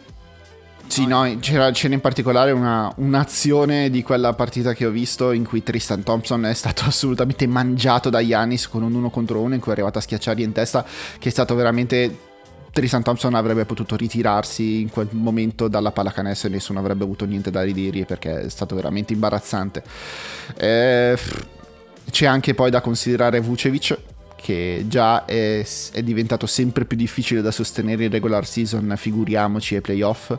Sì, 0.86 1.04
no, 1.04 1.36
c'era, 1.40 1.72
c'era 1.72 1.94
in 1.94 2.00
particolare 2.00 2.52
una, 2.52 2.92
un'azione 2.98 3.90
di 3.90 4.04
quella 4.04 4.34
partita 4.34 4.72
che 4.72 4.86
ho 4.86 4.90
visto 4.90 5.32
in 5.32 5.44
cui 5.44 5.64
Tristan 5.64 6.04
Thompson 6.04 6.46
è 6.46 6.54
stato 6.54 6.84
assolutamente 6.86 7.48
mangiato 7.48 8.08
da 8.08 8.20
Yanis 8.20 8.68
con 8.68 8.84
un 8.84 8.94
uno 8.94 9.10
contro 9.10 9.40
uno 9.40 9.54
in 9.54 9.60
cui 9.60 9.70
è 9.70 9.74
arrivato 9.74 9.98
a 9.98 10.00
schiacciargli 10.00 10.42
in 10.42 10.52
testa, 10.52 10.86
che 11.18 11.28
è 11.28 11.32
stato 11.32 11.56
veramente... 11.56 12.34
Tristan 12.76 13.02
Thompson 13.02 13.32
avrebbe 13.32 13.64
potuto 13.64 13.96
ritirarsi 13.96 14.82
in 14.82 14.90
quel 14.90 15.08
momento 15.12 15.66
dalla 15.66 15.92
pallacanestro 15.92 16.50
e 16.50 16.52
nessuno 16.52 16.78
avrebbe 16.78 17.04
avuto 17.04 17.24
niente 17.24 17.50
da 17.50 17.62
ridire 17.62 18.04
perché 18.04 18.42
è 18.42 18.48
stato 18.50 18.74
veramente 18.74 19.14
imbarazzante. 19.14 19.82
Eh, 20.58 21.18
c'è 22.10 22.26
anche 22.26 22.52
poi 22.52 22.68
da 22.68 22.82
considerare 22.82 23.40
Vucevic 23.40 23.96
che 24.36 24.84
già 24.86 25.24
è, 25.24 25.66
è, 25.92 26.02
diventato 26.02 26.46
sempre 26.46 26.84
più 26.84 26.96
difficile 26.96 27.40
da 27.40 27.50
sostenere 27.50 28.04
in 28.04 28.10
regular 28.10 28.46
season, 28.46 28.94
figuriamoci 28.96 29.74
ai 29.74 29.80
playoff. 29.80 30.36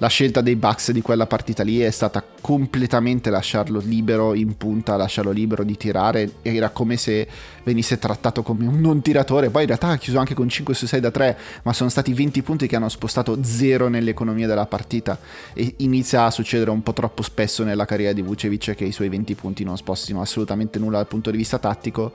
La 0.00 0.06
scelta 0.06 0.42
dei 0.42 0.54
Bucks 0.54 0.92
di 0.92 1.02
quella 1.02 1.26
partita 1.26 1.64
lì 1.64 1.80
è 1.80 1.90
stata 1.90 2.22
completamente 2.40 3.30
lasciarlo 3.30 3.80
libero 3.80 4.32
in 4.34 4.56
punta, 4.56 4.94
lasciarlo 4.94 5.32
libero 5.32 5.64
di 5.64 5.76
tirare, 5.76 6.34
era 6.42 6.68
come 6.68 6.96
se 6.96 7.26
venisse 7.64 7.98
trattato 7.98 8.42
come 8.42 8.66
un 8.68 8.78
non 8.78 9.02
tiratore, 9.02 9.50
poi 9.50 9.62
in 9.62 9.66
realtà 9.68 9.88
ha 9.88 9.96
chiuso 9.96 10.20
anche 10.20 10.34
con 10.34 10.48
5 10.48 10.72
su 10.72 10.86
6 10.86 11.00
da 11.00 11.10
3, 11.10 11.38
ma 11.64 11.72
sono 11.72 11.90
stati 11.90 12.12
20 12.12 12.42
punti 12.42 12.68
che 12.68 12.76
hanno 12.76 12.88
spostato 12.88 13.38
zero 13.42 13.88
nell'economia 13.88 14.46
della 14.46 14.66
partita. 14.66 15.18
E 15.52 15.74
inizia 15.78 16.26
a 16.26 16.30
succedere 16.30 16.70
un 16.70 16.82
po' 16.82 16.92
troppo 16.92 17.22
spesso 17.22 17.64
nella 17.64 17.84
carriera 17.84 18.12
di 18.12 18.22
Vucevic 18.22 18.76
che 18.76 18.84
i 18.84 18.92
suoi 18.92 19.08
20 19.08 19.34
punti 19.34 19.64
non 19.64 19.76
spostino 19.76 20.20
assolutamente 20.20 20.78
nulla 20.78 20.98
dal 20.98 21.08
punto 21.08 21.32
di 21.32 21.36
vista 21.38 21.58
tattico 21.58 22.12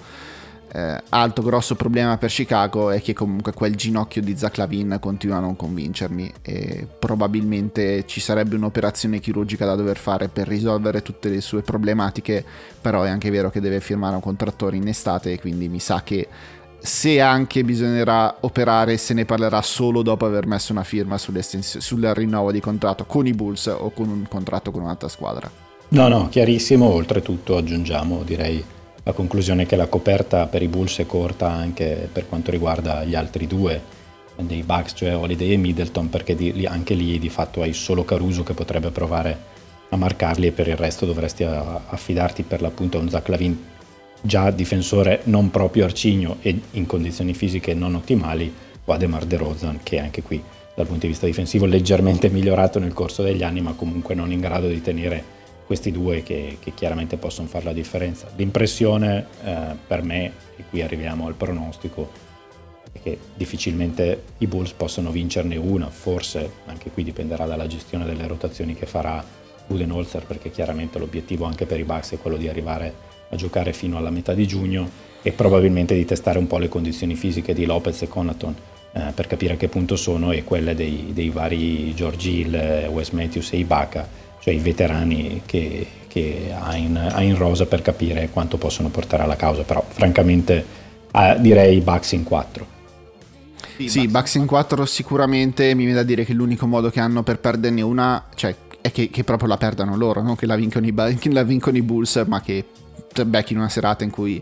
eh, 0.76 1.00
altro 1.10 1.44
grosso 1.44 1.76
problema 1.76 2.18
per 2.18 2.32
Chicago 2.32 2.90
è 2.90 3.00
che 3.00 3.14
comunque 3.14 3.54
quel 3.54 3.76
ginocchio 3.76 4.24
di 4.24 4.36
Zach 4.36 4.58
Lavin 4.58 4.98
continua 5.00 5.38
a 5.38 5.40
non 5.40 5.56
convincermi 5.56 6.34
e 6.42 6.88
probabilmente 6.98 8.08
ci 8.08 8.20
sarebbe 8.20 8.56
un'operazione 8.56 9.20
chirurgica 9.20 9.66
da 9.66 9.76
dover 9.76 9.98
fare 9.98 10.30
per 10.30 10.48
risolvere 10.48 11.04
tutte 11.04 11.30
le 11.30 11.42
sue 11.42 11.62
problematiche, 11.62 12.44
però 12.82 13.04
è 13.04 13.10
anche 13.10 13.30
vero 13.30 13.52
che 13.52 13.62
deve 13.62 13.82
firmare 13.82 14.16
un 14.16 14.22
contrattore 14.22 14.76
in 14.76 14.88
estate 14.88 15.40
quindi 15.40 15.70
mi 15.70 15.80
sa 15.80 16.02
che 16.02 16.28
se 16.80 17.22
anche 17.22 17.64
bisognerà 17.64 18.38
operare 18.40 18.98
se 18.98 19.14
ne 19.14 19.26
parlerà 19.26 19.62
solo 19.62 20.02
dopo 20.02 20.26
aver 20.26 20.48
messo 20.48 20.72
una 20.72 20.84
firma 20.84 21.20
sul 21.20 22.12
rinnovo 22.16 22.52
di 22.52 22.60
contratto 22.60 23.06
con 23.06 23.28
i 23.28 23.34
Bulls 23.34 23.68
o 23.68 23.92
con 23.92 24.10
un 24.10 24.26
contratto 24.28 24.72
con 24.72 24.82
un'altra 24.82 25.08
squadra. 25.08 25.50
No, 25.90 26.08
no, 26.08 26.30
chiarissimo, 26.30 26.86
oltretutto 26.86 27.58
aggiungiamo 27.58 28.24
direi 28.24 28.82
la 29.04 29.12
conclusione 29.12 29.66
che 29.66 29.76
la 29.76 29.88
coperta 29.88 30.48
per 30.48 30.62
i 30.62 30.68
Bulls 30.68 31.00
è 31.00 31.06
corta 31.06 31.50
anche 31.50 32.08
per 32.12 32.28
quanto 32.28 32.52
riguarda 32.52 33.04
gli 33.04 33.16
altri 33.16 33.48
due 33.48 34.02
dei 34.38 34.64
Bucks, 34.64 34.94
cioè 34.96 35.16
Holiday 35.16 35.52
e 35.52 35.58
Middleton, 35.58 36.10
perché 36.10 36.36
di, 36.36 36.66
anche 36.66 36.94
lì 36.94 37.20
di 37.20 37.30
fatto 37.30 37.62
hai 37.62 37.74
solo 37.74 38.04
Caruso 38.04 38.44
che 38.44 38.54
potrebbe 38.54 38.90
provare 38.90 39.52
a 39.90 39.98
marcarli 39.98 40.48
e 40.48 40.52
per 40.52 40.68
il 40.68 40.76
resto 40.76 41.06
dovresti 41.06 41.44
affidarti 41.44 42.44
per 42.44 42.62
l'appunto 42.62 42.98
a 42.98 43.02
un 43.02 43.10
Zach 43.10 43.28
Lavin 43.28 43.72
già 44.22 44.50
difensore 44.52 45.22
non 45.26 45.52
proprio 45.52 45.84
arcigno 45.84 46.38
e 46.42 46.60
in 46.72 46.86
condizioni 46.86 47.34
fisiche 47.34 47.74
non 47.74 47.94
ottimali 47.94 48.52
o 48.86 48.92
a 48.92 48.98
DeMar 48.98 49.26
DeRozan 49.26 49.82
che 49.84 50.00
anche 50.00 50.24
qui 50.24 50.42
dal 50.76 50.88
punto 50.88 51.02
di 51.02 51.10
vista 51.10 51.26
difensivo 51.26 51.66
leggermente 51.66 52.30
migliorato 52.30 52.80
nel 52.80 52.94
corso 52.94 53.22
degli 53.22 53.44
anni 53.44 53.62
ma 53.62 53.74
comunque 53.74 54.16
non 54.16 54.32
in 54.32 54.40
grado 54.40 54.68
di 54.68 54.82
tenere 54.82 55.24
questi 55.66 55.92
due 55.92 56.24
che, 56.24 56.58
che, 56.60 56.74
chiaramente 56.74 57.18
possono 57.18 57.48
fare 57.48 57.66
la 57.66 57.74
differenza. 57.74 58.28
L'impressione 58.36 59.28
eh, 59.44 59.76
per 59.88 60.04
me, 60.04 60.32
e 60.56 60.64
qui 60.70 60.82
arriviamo 60.82 61.28
al 61.28 61.36
pronostico, 61.36 62.10
è 62.92 63.00
che 63.02 63.18
difficilmente 63.36 64.24
i 64.40 64.48
Bulls 64.48 64.72
possano 64.74 65.12
vincerne 65.12 65.56
una, 65.56 65.90
forse 65.90 66.52
anche 66.66 66.92
qui 66.92 67.04
dipenderà 67.04 67.46
dalla 67.46 67.68
gestione 67.68 68.06
delle 68.06 68.28
rotazioni 68.28 68.76
che 68.76 68.86
farà 68.86 69.24
Budenholzer, 69.66 70.26
perché 70.26 70.52
chiaramente 70.52 71.00
l'obiettivo 71.00 71.46
anche 71.46 71.66
per 71.66 71.80
i 71.80 71.84
Bucks 71.84 72.12
è 72.14 72.20
quello 72.20 72.38
di 72.38 72.48
arrivare 72.48 73.12
a 73.30 73.36
giocare 73.36 73.74
fino 73.74 73.98
alla 73.98 74.12
metà 74.12 74.34
di 74.34 74.46
giugno 74.46 74.90
e 75.22 75.32
probabilmente 75.32 75.96
di 75.96 76.06
testare 76.06 76.38
un 76.38 76.48
po' 76.48 76.58
le 76.58 76.68
condizioni 76.68 77.16
fisiche 77.16 77.54
di 77.54 77.66
Lopez 77.66 78.02
e 78.02 78.08
Conaton 78.08 78.56
eh, 78.92 79.12
per 79.16 79.26
capire 79.26 79.54
a 79.54 79.58
che 79.58 79.70
punto 79.70 79.96
sono 79.96 80.32
e 80.32 80.44
quelle 80.44 80.76
dei, 80.76 81.12
dei 81.14 81.30
vari 81.30 81.96
George 81.96 82.30
Hill, 82.30 82.88
Wes 82.90 83.10
Matthews 83.10 83.54
e 83.54 83.58
Ibaka 83.58 84.08
cioè 84.44 84.54
i 84.54 84.60
veterani 84.60 85.42
che, 85.46 85.88
che 86.08 86.54
ha, 86.54 86.76
in, 86.76 86.98
ha, 86.98 87.22
in, 87.22 87.38
rosa 87.38 87.66
per 87.66 87.82
capire 87.82 88.28
quanto 88.30 88.58
possono 88.58 88.90
portare 88.90 89.24
alla 89.24 89.38
causa, 89.38 89.64
però 89.64 89.82
francamente 89.88 90.66
eh, 91.14 91.38
direi 91.40 91.80
Bucks 91.80 92.12
in 92.12 92.24
4. 92.24 92.68
Sì, 93.86 94.10
Bucks 94.10 94.36
in 94.36 94.46
4 94.46 94.86
sicuramente 94.86 95.74
mi 95.74 95.86
viene 95.86 95.94
da 95.94 96.04
dire 96.04 96.26
che 96.26 96.34
l'unico 96.34 96.68
modo 96.68 96.90
che 96.90 97.00
hanno 97.00 97.24
per 97.24 97.40
perderne 97.40 97.82
una, 97.82 98.26
cioè 98.36 98.54
è 98.82 98.92
che, 98.92 99.10
che 99.10 99.24
proprio 99.24 99.48
la 99.48 99.56
perdano 99.56 99.96
loro, 99.96 100.22
non 100.22 100.36
che 100.36 100.46
la 100.46 100.58
vincono 100.58 100.86
i, 100.86 100.94
che 101.18 101.32
la 101.32 101.44
vincono 101.44 101.78
i 101.78 101.82
Bulls, 101.82 102.22
ma 102.28 102.42
che 102.42 102.66
becchi 103.26 103.54
in 103.54 103.60
una 103.60 103.70
serata 103.70 104.04
in 104.04 104.10
cui 104.10 104.42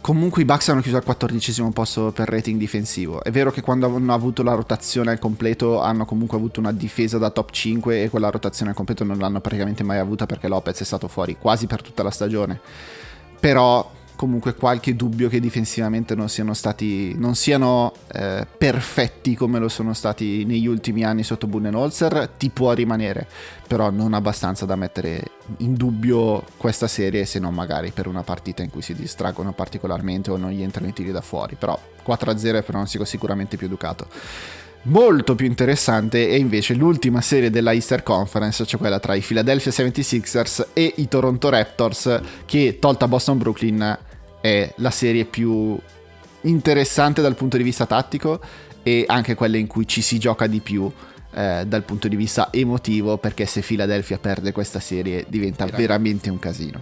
comunque 0.00 0.42
i 0.42 0.44
Bucks 0.44 0.68
hanno 0.68 0.80
chiuso 0.80 0.96
al 0.96 1.04
quattordicesimo 1.04 1.70
posto 1.72 2.12
per 2.12 2.28
rating 2.28 2.58
difensivo. 2.58 3.22
È 3.22 3.30
vero 3.30 3.50
che 3.50 3.60
quando 3.60 3.86
hanno 3.86 4.14
avuto 4.14 4.42
la 4.42 4.54
rotazione 4.54 5.10
al 5.10 5.18
completo 5.18 5.80
hanno 5.80 6.04
comunque 6.04 6.36
avuto 6.36 6.60
una 6.60 6.72
difesa 6.72 7.18
da 7.18 7.30
top 7.30 7.50
5 7.50 8.02
e 8.04 8.08
quella 8.08 8.30
rotazione 8.30 8.70
al 8.70 8.76
completo 8.76 9.04
non 9.04 9.18
l'hanno 9.18 9.40
praticamente 9.40 9.82
mai 9.82 9.98
avuta 9.98 10.26
perché 10.26 10.48
Lopez 10.48 10.80
è 10.80 10.84
stato 10.84 11.08
fuori 11.08 11.36
quasi 11.38 11.66
per 11.66 11.82
tutta 11.82 12.02
la 12.02 12.10
stagione. 12.10 12.60
Però 13.40 13.90
comunque 14.22 14.54
qualche 14.54 14.94
dubbio 14.94 15.28
che 15.28 15.40
difensivamente 15.40 16.14
non 16.14 16.28
siano 16.28 16.54
stati 16.54 17.12
non 17.18 17.34
siano 17.34 17.92
eh, 18.12 18.46
perfetti 18.56 19.34
come 19.34 19.58
lo 19.58 19.68
sono 19.68 19.94
stati 19.94 20.44
negli 20.44 20.68
ultimi 20.68 21.02
anni 21.02 21.24
sotto 21.24 21.48
Bunnenholzer 21.48 22.28
ti 22.38 22.48
può 22.50 22.72
rimanere 22.72 23.26
però 23.66 23.90
non 23.90 24.14
abbastanza 24.14 24.64
da 24.64 24.76
mettere 24.76 25.24
in 25.56 25.74
dubbio 25.74 26.44
questa 26.56 26.86
serie 26.86 27.24
se 27.24 27.40
non 27.40 27.52
magari 27.52 27.90
per 27.90 28.06
una 28.06 28.22
partita 28.22 28.62
in 28.62 28.70
cui 28.70 28.80
si 28.80 28.94
distraggono 28.94 29.52
particolarmente 29.54 30.30
o 30.30 30.36
non 30.36 30.52
gli 30.52 30.62
entrano 30.62 30.86
i 30.86 30.92
tiri 30.92 31.10
da 31.10 31.20
fuori 31.20 31.56
però 31.56 31.76
4-0 32.06 32.54
è 32.54 32.62
pronostico 32.62 33.04
sicuramente 33.04 33.56
più 33.56 33.66
educato. 33.66 34.06
Molto 34.84 35.36
più 35.36 35.46
interessante 35.46 36.28
è 36.28 36.34
invece 36.34 36.74
l'ultima 36.74 37.20
serie 37.20 37.50
della 37.50 37.72
Easter 37.72 38.02
Conference, 38.02 38.66
cioè 38.66 38.80
quella 38.80 38.98
tra 38.98 39.14
i 39.14 39.20
Philadelphia 39.20 39.70
76ers 39.70 40.66
e 40.72 40.94
i 40.96 41.06
Toronto 41.06 41.48
Raptors, 41.50 42.20
che 42.46 42.78
tolta 42.80 43.06
Boston 43.06 43.38
Brooklyn 43.38 43.98
è 44.42 44.70
la 44.76 44.90
serie 44.90 45.24
più 45.24 45.78
interessante 46.42 47.22
dal 47.22 47.36
punto 47.36 47.56
di 47.56 47.62
vista 47.62 47.86
tattico 47.86 48.40
e 48.82 49.04
anche 49.06 49.34
quella 49.34 49.56
in 49.56 49.68
cui 49.68 49.86
ci 49.86 50.02
si 50.02 50.18
gioca 50.18 50.46
di 50.46 50.60
più 50.60 50.90
eh, 51.34 51.64
dal 51.66 51.84
punto 51.84 52.08
di 52.08 52.16
vista 52.16 52.48
emotivo 52.52 53.16
perché 53.16 53.46
se 53.46 53.60
Philadelphia 53.60 54.18
perde 54.18 54.52
questa 54.52 54.80
serie 54.80 55.24
diventa 55.28 55.64
veramente 55.66 56.28
un 56.28 56.38
casino. 56.38 56.80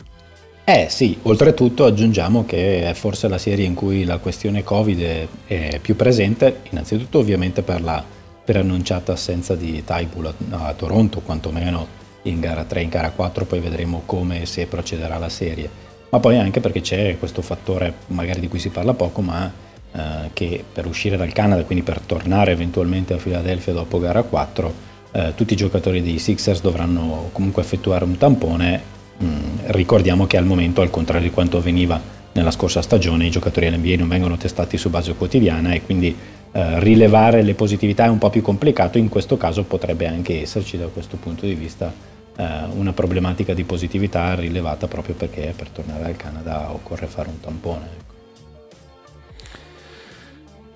Eh 0.64 0.87
sì, 0.88 1.18
oltretutto 1.23 1.85
aggiungiamo 1.85 2.44
che 2.46 2.88
è 2.88 2.94
forse 2.94 3.29
la 3.29 3.38
serie 3.38 3.66
in 3.66 3.75
cui 3.75 4.05
la 4.05 4.18
questione 4.18 4.62
Covid 4.62 5.29
è, 5.46 5.79
più 5.83 5.96
presente, 5.96 6.61
innanzitutto 6.70 7.18
ovviamente 7.18 7.62
per 7.62 7.83
la 7.83 8.18
per 8.42 8.57
annunciata 8.57 9.12
assenza 9.12 9.55
di 9.55 9.85
Taibul 9.85 10.27
a, 10.27 10.66
a 10.66 10.75
Toronto, 10.75 11.20
quantomeno 11.20 11.87
in 12.23 12.40
gara 12.40 12.64
3, 12.64 12.83
in 12.83 12.88
gara 12.88 13.11
4, 13.11 13.44
poi 13.44 13.61
vedremo 13.61 14.03
come 14.07 14.42
e 14.42 14.46
se 14.46 14.66
procederà 14.66 15.18
la 15.18 15.29
serie 15.29 15.89
ma 16.11 16.20
poi 16.20 16.38
anche 16.38 16.61
perché 16.61 16.81
c'è 16.81 17.16
questo 17.18 17.40
fattore 17.40 17.94
magari 18.09 18.40
di 18.40 18.49
cui 18.49 18.59
si 18.59 18.68
parla 18.68 18.94
poco, 18.94 19.20
ma 19.23 19.51
eh, 19.92 20.31
che 20.33 20.62
per 20.70 20.87
uscire 20.87 21.16
dal 21.16 21.33
Canada, 21.33 21.64
quindi 21.64 21.85
per 21.85 22.01
tornare 22.01 22.53
eventualmente 22.53 23.14
a 23.14 23.16
Philadelphia 23.16 23.73
dopo 23.73 23.99
gara 23.99 24.23
4, 24.23 24.75
eh, 25.12 25.33
tutti 25.35 25.55
i 25.55 25.57
giocatori 25.57 26.03
dei 26.03 26.18
Sixers 26.18 26.61
dovranno 26.61 27.31
comunque 27.33 27.62
effettuare 27.62 28.05
un 28.05 28.16
tampone. 28.16 28.99
Mm, 29.23 29.59
ricordiamo 29.66 30.27
che 30.27 30.37
al 30.37 30.44
momento, 30.44 30.81
al 30.81 30.90
contrario 30.90 31.29
di 31.29 31.35
quanto 31.35 31.59
avveniva 31.59 32.01
nella 32.33 32.51
scorsa 32.51 32.83
stagione, 32.83 33.27
i 33.27 33.31
giocatori 33.31 33.68
dell'NBA 33.68 33.96
non 33.96 34.09
vengono 34.09 34.37
testati 34.37 34.77
su 34.77 34.90
base 34.90 35.14
quotidiana 35.14 35.73
e 35.73 35.83
quindi 35.83 36.16
eh, 36.53 36.81
rilevare 36.81 37.42
le 37.42 37.55
positività 37.55 38.05
è 38.05 38.09
un 38.09 38.18
po' 38.18 38.31
più 38.31 38.42
complicato, 38.42 38.99
in 38.99 39.09
questo 39.09 39.37
caso 39.37 39.64
potrebbe 39.64 40.07
anche 40.07 40.40
esserci 40.42 40.77
da 40.77 40.87
questo 40.87 41.16
punto 41.16 41.46
di 41.46 41.55
vista 41.55 41.92
una 42.42 42.92
problematica 42.92 43.55
di 43.55 43.64
positività 43.64 44.35
rilevata 44.35 44.87
proprio 44.87 45.14
perché 45.14 45.53
per 45.57 45.68
tornare 45.68 46.05
al 46.05 46.16
Canada 46.16 46.72
occorre 46.72 47.07
fare 47.07 47.29
un 47.29 47.40
tampone. 47.40 47.85
Ecco. 47.85 48.11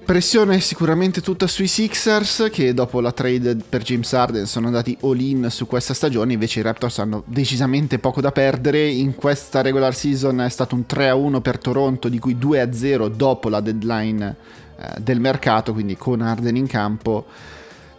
Pressione 0.05 0.61
sicuramente 0.61 1.22
tutta 1.22 1.46
sui 1.46 1.66
Sixers 1.66 2.48
che 2.53 2.74
dopo 2.74 3.00
la 3.00 3.11
trade 3.11 3.57
per 3.66 3.83
James 3.83 4.12
Harden 4.12 4.44
sono 4.44 4.66
andati 4.66 4.94
all 5.00 5.18
in 5.18 5.46
su 5.48 5.66
questa 5.66 5.94
stagione, 5.94 6.35
invece 6.35 6.61
i 6.61 6.62
Raptors 6.62 6.98
hanno 6.98 7.22
decisamente 7.24 7.98
poco 7.98 8.20
da 8.20 8.31
perdere, 8.31 8.87
in 8.87 9.14
questa 9.14 9.62
regular 9.62 9.94
season 9.94 10.42
è 10.42 10.50
stato 10.50 10.74
un 10.74 10.85
3-1 10.87 11.40
per 11.40 11.57
Toronto 11.57 12.11
di 12.11 12.18
cui 12.18 12.37
2-0 12.37 13.07
dopo 13.07 13.48
la 13.48 13.61
deadline 13.61 14.37
eh, 14.77 15.00
del 15.00 15.20
mercato, 15.20 15.72
quindi 15.72 15.96
con 15.96 16.20
Harden 16.20 16.57
in 16.57 16.66
campo. 16.66 17.24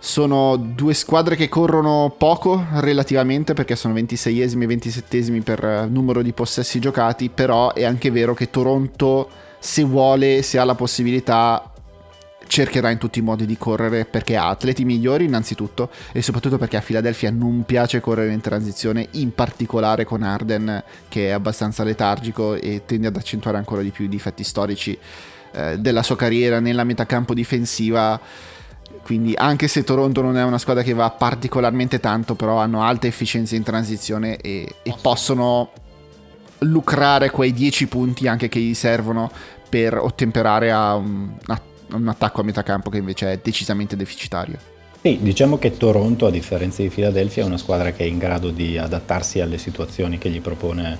Sono 0.05 0.55
due 0.55 0.93
squadre 0.93 1.35
che 1.35 1.49
corrono 1.49 2.13
poco 2.15 2.63
relativamente 2.73 3.55
perché 3.55 3.75
sono 3.75 3.95
26esimi 3.95 4.61
e 4.61 4.67
27esimi 4.67 5.41
per 5.41 5.65
eh, 5.65 5.87
numero 5.87 6.21
di 6.21 6.31
possessi 6.31 6.79
giocati, 6.79 7.29
però 7.29 7.73
è 7.73 7.83
anche 7.83 8.11
vero 8.11 8.35
che 8.35 8.51
Toronto 8.51 9.27
se 9.57 9.83
vuole, 9.83 10.43
se 10.43 10.59
ha 10.59 10.63
la 10.63 10.75
possibilità 10.75 11.71
cercherà 12.45 12.91
in 12.91 12.99
tutti 12.99 13.17
i 13.17 13.23
modi 13.23 13.47
di 13.47 13.57
correre 13.57 14.05
perché 14.05 14.37
ha 14.37 14.49
atleti 14.49 14.85
migliori 14.85 15.25
innanzitutto 15.25 15.89
e 16.11 16.21
soprattutto 16.21 16.59
perché 16.59 16.77
a 16.77 16.81
Philadelphia 16.81 17.31
non 17.31 17.63
piace 17.65 17.99
correre 17.99 18.31
in 18.31 18.41
transizione, 18.41 19.07
in 19.13 19.33
particolare 19.33 20.05
con 20.05 20.21
Arden 20.21 20.83
che 21.09 21.29
è 21.29 21.31
abbastanza 21.31 21.83
letargico 21.83 22.53
e 22.53 22.83
tende 22.85 23.07
ad 23.07 23.15
accentuare 23.15 23.57
ancora 23.57 23.81
di 23.81 23.89
più 23.89 24.05
i 24.05 24.09
difetti 24.09 24.43
storici 24.43 24.95
eh, 25.51 25.79
della 25.79 26.03
sua 26.03 26.15
carriera 26.15 26.59
nella 26.59 26.83
metacampo 26.83 27.33
difensiva. 27.33 28.53
Quindi 29.05 29.35
anche 29.37 29.67
se 29.67 29.83
Toronto 29.83 30.23
non 30.23 30.35
è 30.35 30.43
una 30.43 30.57
squadra 30.57 30.81
che 30.81 30.93
va 30.93 31.11
particolarmente 31.11 31.99
tanto, 31.99 32.33
però 32.33 32.57
hanno 32.57 32.81
alta 32.81 33.05
efficienza 33.05 33.55
in 33.55 33.61
transizione 33.61 34.37
e, 34.37 34.67
e 34.81 34.95
possono 34.99 35.69
lucrare 36.59 37.29
quei 37.29 37.53
10 37.53 37.85
punti 37.85 38.27
anche 38.27 38.49
che 38.49 38.59
gli 38.59 38.73
servono 38.73 39.29
per 39.69 39.95
ottemperare 39.95 40.71
a 40.71 40.95
un, 40.95 41.29
a 41.45 41.61
un 41.91 42.07
attacco 42.07 42.41
a 42.41 42.43
metà 42.43 42.63
campo 42.63 42.89
che 42.89 42.97
invece 42.97 43.31
è 43.31 43.39
decisamente 43.43 43.95
deficitario. 43.95 44.57
Sì, 45.03 45.19
diciamo 45.21 45.59
che 45.59 45.77
Toronto, 45.77 46.25
a 46.25 46.31
differenza 46.31 46.81
di 46.81 46.89
Philadelphia, 46.89 47.43
è 47.43 47.45
una 47.45 47.59
squadra 47.59 47.91
che 47.91 48.05
è 48.05 48.07
in 48.07 48.17
grado 48.17 48.49
di 48.49 48.75
adattarsi 48.75 49.39
alle 49.39 49.59
situazioni 49.59 50.17
che 50.17 50.31
gli 50.31 50.41
propone 50.41 50.97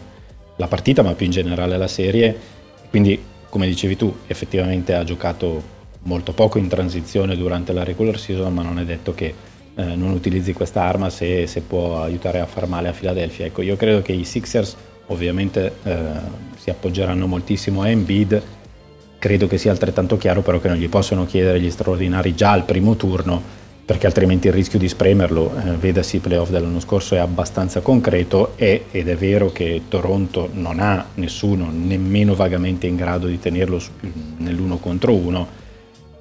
la 0.57 0.67
partita, 0.67 1.01
ma 1.01 1.13
più 1.13 1.25
in 1.25 1.31
generale 1.31 1.75
la 1.75 1.87
serie. 1.87 2.39
Quindi, 2.87 3.19
come 3.49 3.65
dicevi 3.65 3.95
tu, 3.95 4.15
effettivamente 4.27 4.93
ha 4.93 5.03
giocato 5.03 5.73
molto 6.05 6.33
poco 6.33 6.57
in 6.57 6.67
transizione 6.67 7.35
durante 7.35 7.73
la 7.73 7.83
regular 7.83 8.19
season, 8.19 8.53
ma 8.53 8.63
non 8.63 8.79
è 8.79 8.83
detto 8.83 9.13
che 9.13 9.33
eh, 9.75 9.83
non 9.95 10.11
utilizzi 10.11 10.53
questa 10.53 10.83
arma 10.83 11.09
se, 11.09 11.47
se, 11.47 11.61
può 11.61 12.01
aiutare 12.01 12.39
a 12.39 12.45
far 12.45 12.67
male 12.67 12.87
a 12.87 12.93
Philadelphia. 12.93 13.45
Ecco, 13.45 13.61
io 13.61 13.75
credo 13.75 14.01
che 14.01 14.13
i 14.13 14.23
Sixers 14.23 14.75
ovviamente 15.07 15.73
eh, 15.83 15.97
si 16.57 16.69
appoggeranno 16.69 17.27
moltissimo 17.27 17.81
a 17.81 17.89
Embiid 17.89 18.41
credo 19.25 19.47
che 19.47 19.57
sia 19.57 19.71
altrettanto 19.71 20.17
chiaro 20.17 20.41
però 20.41 20.59
che 20.59 20.67
non 20.67 20.77
gli 20.77 20.87
possono 20.87 21.25
chiedere 21.25 21.59
gli 21.59 21.71
straordinari 21.71 22.35
già 22.35 22.51
al 22.51 22.63
primo 22.63 22.95
turno 22.95 23.41
perché 23.85 24.07
altrimenti 24.07 24.47
il 24.47 24.53
rischio 24.53 24.79
di 24.79 24.87
spremerlo, 24.87 25.51
eh, 25.63 25.71
vedasi 25.77 26.15
i 26.15 26.19
playoff 26.19 26.49
dell'anno 26.49 26.79
scorso, 26.79 27.13
è 27.13 27.19
abbastanza 27.19 27.81
concreto 27.81 28.53
e, 28.55 28.85
ed 28.89 29.07
è 29.07 29.15
vero 29.15 29.51
che 29.51 29.83
Toronto 29.87 30.49
non 30.53 30.79
ha 30.79 31.05
nessuno 31.15 31.69
nemmeno 31.71 32.33
vagamente 32.33 32.87
in 32.87 32.95
grado 32.95 33.27
di 33.27 33.39
tenerlo 33.39 33.77
su, 33.77 33.91
nell'uno 34.37 34.77
contro 34.77 35.13
uno, 35.13 35.47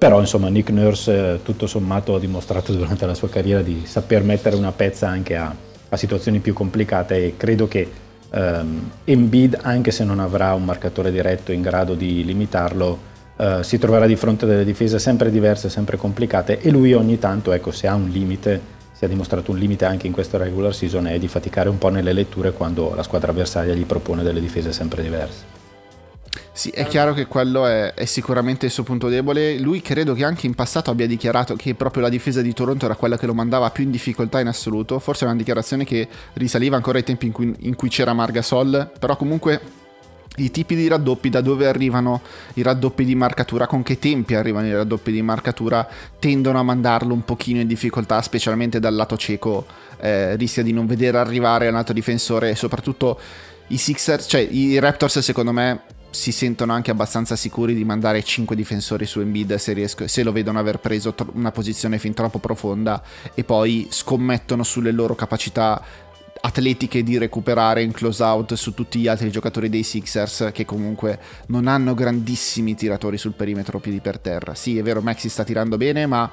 però 0.05 0.19
insomma 0.19 0.49
Nick 0.49 0.69
Nurse 0.69 1.33
eh, 1.33 1.39
tutto 1.41 1.65
sommato 1.65 2.13
ha 2.13 2.19
dimostrato 2.19 2.71
durante 2.71 3.07
la 3.07 3.15
sua 3.15 3.27
carriera 3.27 3.63
di 3.63 3.85
saper 3.87 4.21
mettere 4.21 4.55
una 4.55 4.71
pezza 4.71 5.07
anche 5.07 5.35
a, 5.35 5.51
a 5.89 5.97
situazioni 5.97 6.37
più 6.37 6.53
complicate 6.53 7.25
e 7.25 7.33
credo 7.37 7.67
che 7.67 8.03
Um, 8.27 8.91
Embiid, 9.05 9.59
anche 9.61 9.91
se 9.91 10.03
non 10.03 10.19
avrà 10.19 10.53
un 10.55 10.65
marcatore 10.65 11.09
diretto 11.09 11.53
in 11.53 11.61
grado 11.61 11.93
di 11.93 12.25
limitarlo, 12.25 12.99
uh, 13.37 13.61
si 13.61 13.77
troverà 13.77 14.07
di 14.07 14.17
fronte 14.17 14.43
a 14.43 14.47
delle 14.47 14.65
difese 14.65 14.99
sempre 14.99 15.31
diverse, 15.31 15.69
sempre 15.69 15.95
complicate 15.95 16.59
e 16.59 16.69
lui 16.69 16.91
ogni 16.93 17.17
tanto, 17.17 17.53
ecco, 17.53 17.71
se 17.71 17.87
ha 17.87 17.93
un 17.93 18.09
limite, 18.09 18.59
si 18.91 19.05
è 19.05 19.07
dimostrato 19.07 19.51
un 19.51 19.57
limite 19.57 19.85
anche 19.85 20.07
in 20.07 20.11
questa 20.11 20.37
regular 20.37 20.75
season, 20.75 21.07
è 21.07 21.17
di 21.17 21.29
faticare 21.29 21.69
un 21.69 21.77
po' 21.77 21.87
nelle 21.87 22.11
letture 22.11 22.51
quando 22.51 22.93
la 22.93 23.03
squadra 23.03 23.31
avversaria 23.31 23.73
gli 23.73 23.85
propone 23.85 24.21
delle 24.21 24.41
difese 24.41 24.73
sempre 24.73 25.01
diverse. 25.01 25.64
Sì, 26.51 26.69
è 26.69 26.85
chiaro 26.87 27.13
che 27.13 27.27
quello 27.27 27.65
è, 27.65 27.93
è, 27.93 28.05
sicuramente 28.05 28.65
il 28.65 28.71
suo 28.71 28.83
punto 28.83 29.09
debole. 29.09 29.59
Lui 29.59 29.81
credo 29.81 30.13
che 30.13 30.23
anche 30.23 30.45
in 30.45 30.55
passato 30.55 30.89
abbia 30.89 31.07
dichiarato 31.07 31.55
che 31.55 31.75
proprio 31.75 32.03
la 32.03 32.09
difesa 32.09 32.41
di 32.41 32.53
Toronto 32.53 32.85
era 32.85 32.95
quella 32.95 33.17
che 33.17 33.25
lo 33.25 33.33
mandava 33.33 33.69
più 33.69 33.83
in 33.83 33.91
difficoltà 33.91 34.39
in 34.39 34.47
assoluto. 34.47 34.99
Forse 34.99 35.25
è 35.25 35.27
una 35.27 35.37
dichiarazione 35.37 35.83
che 35.83 36.07
risaliva 36.33 36.75
ancora 36.75 36.97
ai 36.97 37.03
tempi 37.03 37.25
in 37.25 37.31
cui, 37.31 37.53
in 37.59 37.75
cui 37.75 37.89
c'era 37.89 38.13
Margasol, 38.13 38.91
però 38.97 39.15
comunque 39.17 39.83
i 40.37 40.51
tipi 40.51 40.75
di 40.75 40.87
raddoppi, 40.87 41.29
da 41.29 41.41
dove 41.41 41.67
arrivano 41.67 42.21
i 42.55 42.61
raddoppi 42.61 43.05
di 43.05 43.15
marcatura, 43.15 43.67
con 43.67 43.83
che 43.83 43.99
tempi 43.99 44.35
arrivano 44.35 44.67
i 44.67 44.73
raddoppi 44.73 45.11
di 45.11 45.21
marcatura, 45.21 45.87
tendono 46.19 46.59
a 46.59 46.63
mandarlo 46.63 47.13
un 47.13 47.23
pochino 47.23 47.61
in 47.61 47.67
difficoltà, 47.67 48.21
specialmente 48.21 48.79
dal 48.79 48.95
lato 48.95 49.15
cieco, 49.17 49.65
eh, 49.99 50.35
rischia 50.35 50.63
di 50.63 50.73
non 50.73 50.87
vedere 50.87 51.17
arrivare 51.17 51.67
un 51.67 51.75
altro 51.75 51.93
difensore 51.93 52.49
e 52.49 52.55
soprattutto 52.55 53.19
i 53.67 53.77
Sixers, 53.77 54.27
cioè 54.27 54.41
i 54.41 54.77
Raptors 54.77 55.19
secondo 55.19 55.51
me 55.51 55.81
si 56.15 56.31
sentono 56.31 56.71
anche 56.71 56.91
abbastanza 56.91 57.35
sicuri 57.35 57.75
di 57.75 57.83
mandare 57.83 58.23
5 58.23 58.55
difensori 58.55 59.05
su 59.05 59.19
Embiid 59.19 59.55
se, 59.55 59.73
riesco, 59.73 60.07
se 60.07 60.23
lo 60.23 60.31
vedono 60.31 60.57
aver 60.57 60.79
preso 60.79 61.13
tro- 61.13 61.31
una 61.33 61.51
posizione 61.51 61.99
fin 61.99 62.13
troppo 62.13 62.39
profonda 62.39 63.03
e 63.33 63.43
poi 63.43 63.87
scommettono 63.89 64.63
sulle 64.63 64.91
loro 64.91 65.13
capacità 65.13 65.83
atletiche 66.41 67.03
di 67.03 67.17
recuperare 67.17 67.81
in 67.81 67.91
close 67.91 68.23
out 68.23 68.53
su 68.53 68.73
tutti 68.73 68.99
gli 68.99 69.07
altri 69.07 69.31
giocatori 69.31 69.67
dei 69.67 69.83
Sixers 69.83 70.51
che 70.53 70.63
comunque 70.63 71.19
non 71.47 71.67
hanno 71.67 71.93
grandissimi 71.93 72.75
tiratori 72.75 73.17
sul 73.17 73.33
perimetro 73.33 73.79
piedi 73.79 73.99
per 73.99 74.19
terra. 74.19 74.55
Sì, 74.55 74.77
è 74.77 74.83
vero, 74.83 75.01
Maxi 75.01 75.27
sta 75.27 75.43
tirando 75.43 75.75
bene, 75.75 76.05
ma 76.05 76.29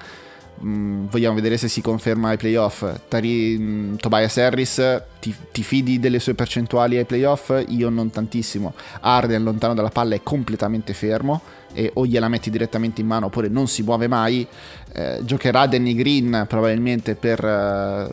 Mm, 0.64 1.06
vogliamo 1.06 1.34
vedere 1.34 1.56
se 1.56 1.68
si 1.68 1.80
conferma 1.80 2.30
ai 2.30 2.36
playoff. 2.36 2.84
Tari, 3.08 3.56
mm, 3.58 3.94
Tobias 3.96 4.36
Harris, 4.36 5.02
ti, 5.18 5.34
ti, 5.50 5.62
fidi 5.62 5.98
delle 5.98 6.20
sue 6.20 6.34
percentuali 6.34 6.96
ai 6.96 7.04
playoff? 7.04 7.52
Io 7.68 7.88
non 7.88 8.10
tantissimo. 8.10 8.74
Arden 9.00 9.42
lontano 9.42 9.74
dalla 9.74 9.88
palla 9.88 10.14
è 10.14 10.22
completamente 10.22 10.92
fermo 10.92 11.40
e 11.72 11.90
o 11.94 12.06
gliela 12.06 12.28
metti 12.28 12.50
direttamente 12.50 13.00
in 13.00 13.06
mano 13.06 13.26
oppure 13.26 13.48
non 13.48 13.66
si 13.66 13.82
muove 13.82 14.06
mai. 14.06 14.46
Eh, 14.92 15.20
giocherà 15.22 15.66
Danny 15.66 15.94
Green 15.94 16.44
probabilmente 16.48 17.16
per 17.16 17.44
eh, 17.44 18.08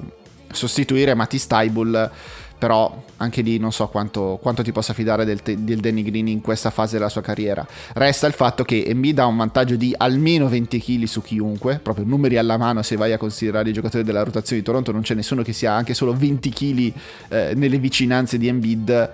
sostituire 0.51 1.13
Matti 1.13 1.37
Staibul 1.37 2.11
però 2.59 3.03
anche 3.17 3.41
lì 3.41 3.57
non 3.57 3.71
so 3.71 3.87
quanto, 3.87 4.37
quanto 4.41 4.61
ti 4.61 4.73
possa 4.73 4.93
fidare 4.93 5.23
del, 5.23 5.39
del, 5.41 5.79
Danny 5.79 6.03
Green 6.03 6.27
in 6.27 6.41
questa 6.41 6.69
fase 6.69 6.97
della 6.97 7.09
sua 7.09 7.21
carriera. 7.21 7.65
Resta 7.93 8.27
il 8.27 8.33
fatto 8.33 8.63
che 8.63 8.83
Embiid 8.85 9.17
ha 9.19 9.25
un 9.25 9.37
vantaggio 9.37 9.77
di 9.77 9.95
almeno 9.97 10.49
20 10.49 10.79
kg 10.79 11.03
su 11.05 11.21
chiunque, 11.21 11.79
proprio 11.81 12.05
numeri 12.05 12.37
alla 12.37 12.57
mano 12.57 12.81
se 12.81 12.97
vai 12.97 13.13
a 13.13 13.17
considerare 13.17 13.69
i 13.69 13.73
giocatori 13.73 14.03
della 14.03 14.23
rotazione 14.23 14.61
di 14.61 14.65
Toronto, 14.65 14.91
non 14.91 15.01
c'è 15.01 15.15
nessuno 15.15 15.41
che 15.41 15.53
sia 15.53 15.71
anche 15.71 15.93
solo 15.93 16.13
20 16.13 16.49
kg 16.49 16.93
eh, 17.29 17.53
nelle 17.55 17.79
vicinanze 17.79 18.37
di 18.37 18.49
Embiid 18.49 19.11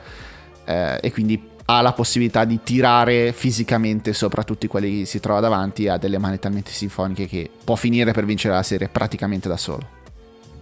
eh, 0.66 0.98
e 1.02 1.12
quindi 1.12 1.54
ha 1.68 1.82
la 1.82 1.94
possibilità 1.94 2.46
di 2.46 2.60
tirare 2.64 3.32
fisicamente 3.32 4.14
sopra 4.14 4.44
tutti 4.44 4.68
quelli 4.68 5.00
che 5.00 5.06
si 5.06 5.20
trova 5.20 5.40
davanti 5.40 5.88
ha 5.88 5.98
delle 5.98 6.18
mani 6.18 6.38
talmente 6.40 6.72
sinfoniche 6.72 7.28
che 7.28 7.50
può 7.64 7.76
finire 7.76 8.12
per 8.12 8.26
vincere 8.26 8.54
la 8.54 8.64
serie 8.64 8.88
praticamente 8.88 9.48
da 9.48 9.58
solo. 9.58 9.95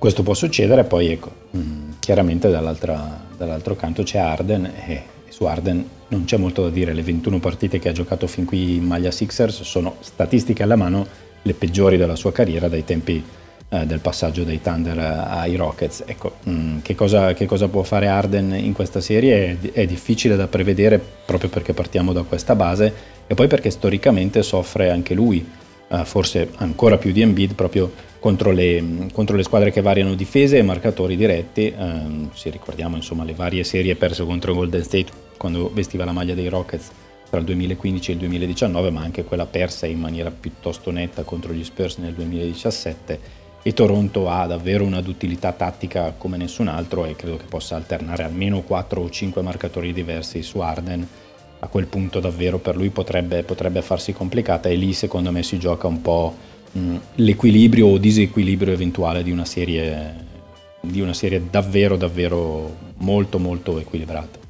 Questo 0.03 0.21
può 0.21 0.33
succedere, 0.33 0.83
poi 0.83 1.13
ecco, 1.13 1.31
mm, 1.55 1.91
chiaramente 2.01 2.49
dall'altro 2.49 3.75
canto 3.77 4.03
c'è 4.03 4.17
Arden 4.17 4.69
e 4.85 5.01
su 5.29 5.45
Arden 5.45 5.87
non 6.09 6.25
c'è 6.25 6.35
molto 6.35 6.63
da 6.63 6.69
dire, 6.69 6.91
le 6.91 7.01
21 7.01 7.39
partite 7.39 7.79
che 7.79 7.87
ha 7.87 7.93
giocato 7.93 8.27
fin 8.27 8.43
qui 8.43 8.75
in 8.75 8.83
maglia 8.83 9.11
Sixers 9.11 9.61
sono 9.61 9.95
statistiche 10.01 10.61
alla 10.61 10.75
mano 10.75 11.07
le 11.41 11.53
peggiori 11.53 11.95
della 11.95 12.17
sua 12.17 12.33
carriera 12.33 12.67
dai 12.67 12.83
tempi 12.83 13.23
eh, 13.69 13.85
del 13.85 13.99
passaggio 13.99 14.43
dai 14.43 14.59
Thunder 14.61 14.99
ai 14.99 15.55
Rockets. 15.55 16.03
Ecco, 16.05 16.33
mh, 16.43 16.51
mm, 16.51 16.79
che, 16.81 16.95
cosa, 16.95 17.33
che, 17.33 17.45
cosa, 17.45 17.69
può 17.69 17.83
fare 17.83 18.07
Arden 18.07 18.55
in 18.55 18.73
questa 18.73 18.99
serie? 18.99 19.57
È, 19.61 19.71
è 19.71 19.85
difficile 19.85 20.35
da 20.35 20.47
prevedere 20.47 20.99
proprio 20.99 21.49
perché 21.49 21.71
partiamo 21.71 22.11
da 22.11 22.23
questa 22.23 22.55
base 22.55 22.93
e 23.25 23.35
poi 23.35 23.47
perché 23.47 23.69
storicamente 23.69 24.43
soffre 24.43 24.89
anche 24.89 25.13
lui, 25.13 25.49
eh, 25.93 26.06
forse 26.06 26.49
ancora 26.56 26.97
più 26.97 27.12
di 27.12 27.21
Embiid 27.21 27.53
proprio 27.53 27.91
contro 28.17 28.51
le, 28.51 29.08
contro 29.12 29.36
le, 29.36 29.43
squadre 29.43 29.71
che 29.71 29.82
variano 29.82 30.15
difese 30.15 30.58
e 30.58 30.63
marcatori 30.63 31.15
diretti. 31.15 31.67
Eh, 31.67 32.29
ci 32.34 32.49
ricordiamo 32.49 32.95
insomma 32.95 33.23
le 33.23 33.34
varie 33.34 33.63
serie 33.63 33.95
perse 33.95 34.25
contro 34.25 34.56
Golden 34.56 34.84
State 34.84 35.12
quando 35.38 35.69
vestiva 35.71 36.03
la 36.03 36.12
maglia 36.12 36.34
dei 36.34 36.47
Rockets 36.47 36.89
tra 37.29 37.39
il 37.39 37.45
2015 37.45 38.12
e 38.12 38.13
il 38.13 38.19
2019, 38.19 38.91
ma 38.91 39.01
anche 39.01 39.23
quella 39.23 39.45
persa 39.45 39.86
in 39.86 39.99
maniera 39.99 40.32
piuttosto 40.32 40.91
netta 40.91 41.23
contro 41.23 41.53
gli 41.53 41.63
Spurs 41.63 41.97
nel 41.97 42.13
2017. 42.13 43.41
E 43.65 43.73
Toronto 43.73 44.29
ha 44.29 44.45
davvero 44.45 44.84
una 44.84 45.01
d'utilità 45.01 45.51
tattica 45.53 46.13
come 46.17 46.38
nessun 46.38 46.67
altro 46.67 47.06
e 47.06 47.15
credo 47.15 47.38
che 47.38 47.46
possa 47.48 47.75
alternare 47.75 48.23
almeno 48.23 48.62
4 48.62 49.02
o 49.02 49.10
5 49.10 49.41
marcatori 49.41 49.94
diversi 49.94 50.41
su 50.44 50.60
Arden. 50.60 51.08
A 51.63 51.67
quel 51.67 51.87
punto 51.87 52.19
davvero 52.19 52.59
per 52.59 52.75
lui 52.75 52.89
potrebbe, 52.89 53.43
potrebbe 53.43 53.81
farsi 53.81 54.13
complicata 54.13 54.69
e 54.69 54.75
lì 54.75 54.93
secondo 54.93 55.31
me 55.31 55.43
si 55.43 55.57
gioca 55.57 55.87
un 55.87 56.01
po' 56.01 56.35
Mm, 56.77 56.95
l'equilibrio 57.15 57.85
o 57.85 57.97
disequilibrio 57.99 58.73
eventuale 58.73 59.21
di 59.21 59.29
una 59.29 59.45
serie, 59.45 60.25
di 60.81 61.01
una 61.01 61.13
serie 61.13 61.43
davvero 61.49 61.97
davvero 61.97 62.75
molto 62.97 63.37
molto 63.37 63.79
equilibrata. 63.79 64.42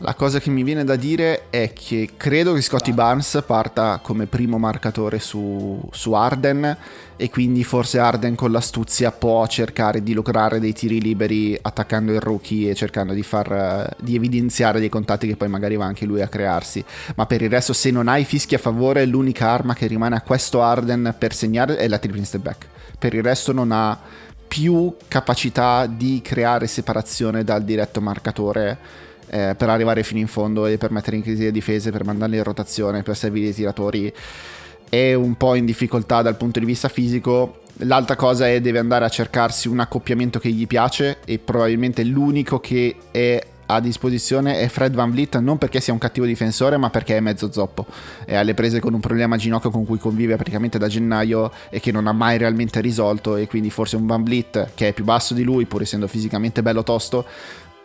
La 0.00 0.14
cosa 0.14 0.38
che 0.38 0.50
mi 0.50 0.62
viene 0.62 0.84
da 0.84 0.94
dire 0.94 1.46
è 1.50 1.72
che 1.72 2.10
credo 2.16 2.52
che 2.52 2.60
Scotty 2.60 2.92
Barnes 2.92 3.42
parta 3.44 3.98
come 4.00 4.26
primo 4.26 4.56
marcatore 4.56 5.18
su, 5.18 5.80
su 5.90 6.12
Arden 6.12 6.76
e 7.16 7.28
quindi 7.30 7.64
forse 7.64 7.98
Arden 7.98 8.36
con 8.36 8.52
l'astuzia 8.52 9.10
può 9.10 9.44
cercare 9.48 10.04
di 10.04 10.12
lograre 10.14 10.60
dei 10.60 10.72
tiri 10.72 11.00
liberi 11.00 11.58
attaccando 11.60 12.12
il 12.12 12.20
rookie 12.20 12.70
e 12.70 12.74
cercando 12.76 13.12
di, 13.12 13.24
far, 13.24 13.96
di 13.98 14.14
evidenziare 14.14 14.78
dei 14.78 14.88
contatti 14.88 15.26
che 15.26 15.34
poi 15.34 15.48
magari 15.48 15.74
va 15.74 15.86
anche 15.86 16.06
lui 16.06 16.22
a 16.22 16.28
crearsi. 16.28 16.84
Ma 17.16 17.26
per 17.26 17.42
il 17.42 17.50
resto 17.50 17.72
se 17.72 17.90
non 17.90 18.06
hai 18.06 18.24
fischi 18.24 18.54
a 18.54 18.58
favore 18.58 19.04
l'unica 19.04 19.48
arma 19.48 19.74
che 19.74 19.88
rimane 19.88 20.14
a 20.14 20.20
questo 20.20 20.62
Arden 20.62 21.12
per 21.18 21.34
segnare 21.34 21.76
è 21.76 21.88
la 21.88 21.98
triple 21.98 22.24
step 22.24 22.42
back. 22.42 22.66
Per 22.96 23.14
il 23.14 23.24
resto 23.24 23.52
non 23.52 23.72
ha 23.72 23.98
più 24.46 24.94
capacità 25.08 25.86
di 25.86 26.20
creare 26.22 26.68
separazione 26.68 27.42
dal 27.42 27.64
diretto 27.64 28.00
marcatore 28.00 29.06
eh, 29.30 29.54
per 29.56 29.68
arrivare 29.68 30.02
fino 30.02 30.20
in 30.20 30.26
fondo 30.26 30.66
e 30.66 30.78
per 30.78 30.90
mettere 30.90 31.16
in 31.16 31.22
crisi 31.22 31.44
le 31.44 31.52
difese, 31.52 31.90
per 31.90 32.04
mandarli 32.04 32.36
in 32.36 32.42
rotazione, 32.42 33.02
per 33.02 33.16
servire 33.16 33.48
i 33.48 33.54
tiratori. 33.54 34.12
È 34.88 35.14
un 35.14 35.36
po' 35.36 35.54
in 35.54 35.64
difficoltà 35.64 36.22
dal 36.22 36.36
punto 36.36 36.60
di 36.60 36.66
vista 36.66 36.88
fisico. 36.88 37.60
L'altra 37.82 38.16
cosa 38.16 38.48
è 38.48 38.60
deve 38.60 38.78
andare 38.78 39.04
a 39.04 39.08
cercarsi 39.08 39.68
un 39.68 39.80
accoppiamento 39.80 40.38
che 40.38 40.50
gli 40.50 40.66
piace 40.66 41.18
e 41.24 41.38
probabilmente 41.38 42.02
l'unico 42.04 42.58
che 42.58 42.96
è 43.10 43.40
a 43.70 43.80
disposizione 43.80 44.60
è 44.60 44.68
Fred 44.68 44.94
Van 44.94 45.10
Vliet 45.10 45.38
non 45.38 45.58
perché 45.58 45.80
sia 45.80 45.92
un 45.92 45.98
cattivo 45.98 46.24
difensore 46.24 46.76
ma 46.76 46.90
perché 46.90 47.16
è 47.16 47.20
mezzo 47.20 47.52
zoppo 47.52 47.84
è 48.24 48.34
alle 48.34 48.54
prese 48.54 48.80
con 48.80 48.94
un 48.94 49.00
problema 49.00 49.36
ginocchio 49.36 49.70
con 49.70 49.84
cui 49.84 49.98
convive 49.98 50.36
praticamente 50.36 50.78
da 50.78 50.88
gennaio 50.88 51.52
e 51.68 51.78
che 51.80 51.92
non 51.92 52.06
ha 52.06 52.12
mai 52.12 52.38
realmente 52.38 52.80
risolto 52.80 53.36
e 53.36 53.46
quindi 53.46 53.70
forse 53.70 53.96
un 53.96 54.06
Van 54.06 54.22
Vliet 54.24 54.70
che 54.74 54.88
è 54.88 54.92
più 54.92 55.04
basso 55.04 55.34
di 55.34 55.42
lui 55.42 55.66
pur 55.66 55.82
essendo 55.82 56.06
fisicamente 56.06 56.62
bello 56.62 56.82
tosto 56.82 57.26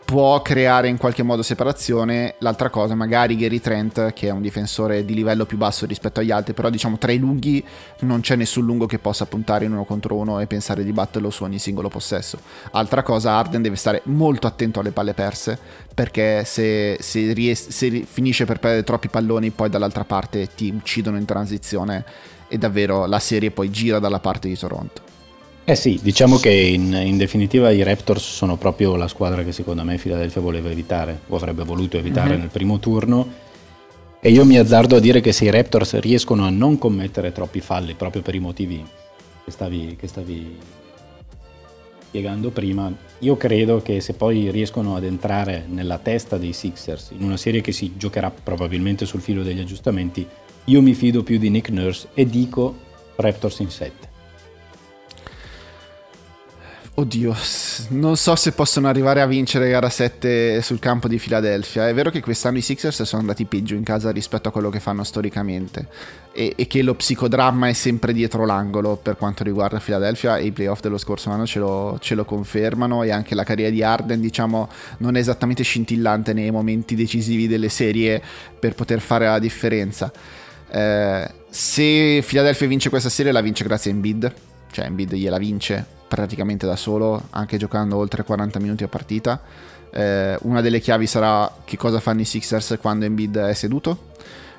può 0.04 0.42
creare 0.42 0.88
in 0.88 0.98
qualche 0.98 1.22
modo 1.22 1.42
separazione. 1.42 2.34
L'altra 2.38 2.68
cosa, 2.68 2.94
magari 2.94 3.36
Gary 3.36 3.58
Trent, 3.58 4.12
che 4.12 4.28
è 4.28 4.30
un 4.30 4.42
difensore 4.42 5.04
di 5.04 5.14
livello 5.14 5.46
più 5.46 5.56
basso 5.56 5.86
rispetto 5.86 6.20
agli 6.20 6.30
altri, 6.30 6.52
però 6.52 6.68
diciamo 6.68 6.98
tra 6.98 7.12
i 7.12 7.18
lunghi 7.18 7.64
non 8.00 8.20
c'è 8.20 8.36
nessun 8.36 8.64
lungo 8.64 8.86
che 8.86 8.98
possa 8.98 9.26
puntare 9.26 9.64
in 9.64 9.72
uno 9.72 9.84
contro 9.84 10.16
uno 10.16 10.40
e 10.40 10.46
pensare 10.46 10.84
di 10.84 10.92
batterlo 10.92 11.30
su 11.30 11.44
ogni 11.44 11.58
singolo 11.58 11.88
possesso. 11.88 12.38
Altra 12.72 13.02
cosa, 13.02 13.32
Arden 13.32 13.62
deve 13.62 13.76
stare 13.76 14.02
molto 14.04 14.46
attento 14.46 14.80
alle 14.80 14.90
palle 14.90 15.14
perse, 15.14 15.58
perché 15.94 16.44
se, 16.44 16.98
se, 17.00 17.32
ries- 17.32 17.68
se 17.68 18.04
finisce 18.06 18.44
per 18.44 18.58
perdere 18.58 18.84
troppi 18.84 19.08
palloni, 19.08 19.50
poi 19.50 19.70
dall'altra 19.70 20.04
parte 20.04 20.48
ti 20.54 20.72
uccidono 20.74 21.16
in 21.16 21.24
transizione 21.24 22.04
e 22.48 22.58
davvero 22.58 23.06
la 23.06 23.18
serie 23.18 23.50
poi 23.50 23.70
gira 23.70 23.98
dalla 23.98 24.20
parte 24.20 24.48
di 24.48 24.56
Toronto. 24.56 25.13
Eh 25.66 25.76
sì, 25.76 25.98
diciamo 26.02 26.36
che 26.36 26.50
in, 26.50 26.92
in, 26.92 27.16
definitiva 27.16 27.70
i 27.70 27.82
Raptors 27.82 28.22
sono 28.22 28.58
proprio 28.58 28.96
la 28.96 29.08
squadra 29.08 29.42
che 29.42 29.52
secondo 29.52 29.82
me 29.82 29.96
Philadelphia 29.96 30.42
voleva 30.42 30.68
evitare 30.68 31.20
o 31.28 31.36
avrebbe 31.36 31.64
voluto 31.64 31.96
evitare 31.96 32.30
mm-hmm. 32.30 32.40
nel 32.40 32.48
primo 32.50 32.78
turno 32.78 33.26
e 34.20 34.30
io 34.30 34.44
mi 34.44 34.58
azzardo 34.58 34.96
a 34.96 35.00
dire 35.00 35.22
che 35.22 35.32
se 35.32 35.46
i 35.46 35.50
Raptors 35.50 35.98
riescono 36.00 36.44
a 36.44 36.50
non 36.50 36.76
commettere 36.76 37.32
troppi 37.32 37.60
falli 37.60 37.94
proprio 37.94 38.20
per 38.20 38.34
i 38.34 38.40
motivi 38.40 38.84
che 39.42 39.50
stavi, 39.50 39.96
che 39.98 40.06
stavi 40.06 40.58
spiegando 42.08 42.50
prima, 42.50 42.94
io 43.20 43.36
credo 43.38 43.80
che 43.80 44.02
se 44.02 44.12
poi 44.12 44.50
riescono 44.50 44.96
ad 44.96 45.04
entrare 45.04 45.64
nella 45.66 45.96
testa 45.96 46.36
dei 46.36 46.52
Sixers 46.52 47.12
in 47.16 47.24
una 47.24 47.38
serie 47.38 47.62
che 47.62 47.72
si 47.72 47.94
giocherà 47.96 48.30
probabilmente 48.30 49.06
sul 49.06 49.22
filo 49.22 49.42
degli 49.42 49.60
aggiustamenti, 49.60 50.26
io 50.66 50.82
mi 50.82 50.92
fido 50.92 51.22
più 51.22 51.38
di 51.38 51.48
Nick 51.48 51.70
Nurse 51.70 52.08
e 52.12 52.26
dico 52.26 52.76
Raptors 53.16 53.60
in 53.60 53.70
7. 53.70 54.13
Oddio, 56.96 57.34
non 57.88 58.16
so 58.16 58.36
se 58.36 58.52
possono 58.52 58.86
arrivare 58.86 59.20
a 59.20 59.26
vincere 59.26 59.68
gara 59.68 59.88
7 59.88 60.62
sul 60.62 60.78
campo 60.78 61.08
di 61.08 61.18
Philadelphia. 61.18 61.88
È 61.88 61.92
vero 61.92 62.08
che 62.08 62.20
quest'anno 62.20 62.58
i 62.58 62.60
Sixers 62.60 63.02
sono 63.02 63.20
andati 63.20 63.46
peggio 63.46 63.74
in 63.74 63.82
casa 63.82 64.12
rispetto 64.12 64.48
a 64.48 64.52
quello 64.52 64.70
che 64.70 64.78
fanno 64.78 65.02
storicamente 65.02 65.88
e, 66.30 66.52
e 66.54 66.68
che 66.68 66.82
lo 66.82 66.94
psicodramma 66.94 67.66
è 67.66 67.72
sempre 67.72 68.12
dietro 68.12 68.46
l'angolo 68.46 68.94
per 68.94 69.16
quanto 69.16 69.42
riguarda 69.42 69.80
Philadelphia 69.80 70.38
e 70.38 70.44
i 70.44 70.52
playoff 70.52 70.82
dello 70.82 70.96
scorso 70.96 71.30
anno 71.30 71.46
ce 71.46 71.58
lo, 71.58 71.98
ce 72.00 72.14
lo 72.14 72.24
confermano 72.24 73.02
e 73.02 73.10
anche 73.10 73.34
la 73.34 73.42
carriera 73.42 73.72
di 73.72 73.82
Arden 73.82 74.20
diciamo 74.20 74.68
non 74.98 75.16
è 75.16 75.18
esattamente 75.18 75.64
scintillante 75.64 76.32
nei 76.32 76.52
momenti 76.52 76.94
decisivi 76.94 77.48
delle 77.48 77.70
serie 77.70 78.22
per 78.56 78.76
poter 78.76 79.00
fare 79.00 79.26
la 79.26 79.40
differenza. 79.40 80.12
Eh, 80.70 81.30
se 81.48 82.24
Philadelphia 82.24 82.68
vince 82.68 82.88
questa 82.88 83.08
serie 83.08 83.32
la 83.32 83.40
vince 83.40 83.64
grazie 83.64 83.90
a 83.90 83.94
Embiid, 83.94 84.32
cioè 84.74 84.86
Embiid 84.86 85.14
gliela 85.14 85.38
vince 85.38 85.86
praticamente 86.08 86.66
da 86.66 86.74
solo, 86.74 87.28
anche 87.30 87.56
giocando 87.58 87.96
oltre 87.96 88.24
40 88.24 88.58
minuti 88.58 88.82
a 88.82 88.88
partita. 88.88 89.40
Eh, 89.90 90.36
una 90.42 90.60
delle 90.60 90.80
chiavi 90.80 91.06
sarà 91.06 91.48
che 91.64 91.76
cosa 91.76 92.00
fanno 92.00 92.22
i 92.22 92.24
Sixers 92.24 92.78
quando 92.80 93.04
Embiid 93.04 93.36
è 93.38 93.54
seduto. 93.54 94.12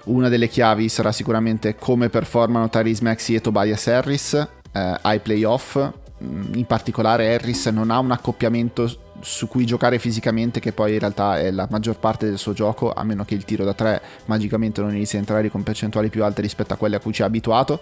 Una 0.05 0.29
delle 0.29 0.47
chiavi 0.47 0.87
sarà 0.87 1.11
sicuramente 1.11 1.75
come 1.75 2.07
performano 2.07 2.69
Tyrese 2.69 3.03
Maxi 3.03 3.35
e 3.35 3.41
Tobias 3.41 3.87
Harris 3.87 4.33
eh, 4.33 4.97
ai 5.01 5.19
playoff. 5.19 5.77
Mm, 6.23 6.53
in 6.53 6.65
particolare 6.65 7.33
Harris 7.33 7.65
non 7.67 7.91
ha 7.91 7.99
un 7.99 8.11
accoppiamento 8.11 8.89
su 9.19 9.49
cui 9.49 9.65
giocare 9.65 9.99
fisicamente 9.99 10.61
che 10.61 10.71
poi 10.71 10.93
in 10.93 10.99
realtà 10.99 11.39
è 11.39 11.51
la 11.51 11.67
maggior 11.69 11.97
parte 11.97 12.25
del 12.25 12.37
suo 12.37 12.53
gioco 12.53 12.93
a 12.93 13.03
meno 13.03 13.25
che 13.25 13.33
il 13.33 13.43
tiro 13.43 13.65
da 13.65 13.73
tre 13.73 14.01
magicamente 14.25 14.81
non 14.81 14.93
inizi 14.93 15.15
a 15.15 15.19
entrare 15.19 15.49
con 15.49 15.63
percentuali 15.63 16.09
più 16.09 16.23
alte 16.23 16.41
rispetto 16.41 16.73
a 16.73 16.77
quelle 16.77 16.97
a 16.97 16.99
cui 16.99 17.11
ci 17.11 17.21
ha 17.21 17.25
abituato 17.25 17.79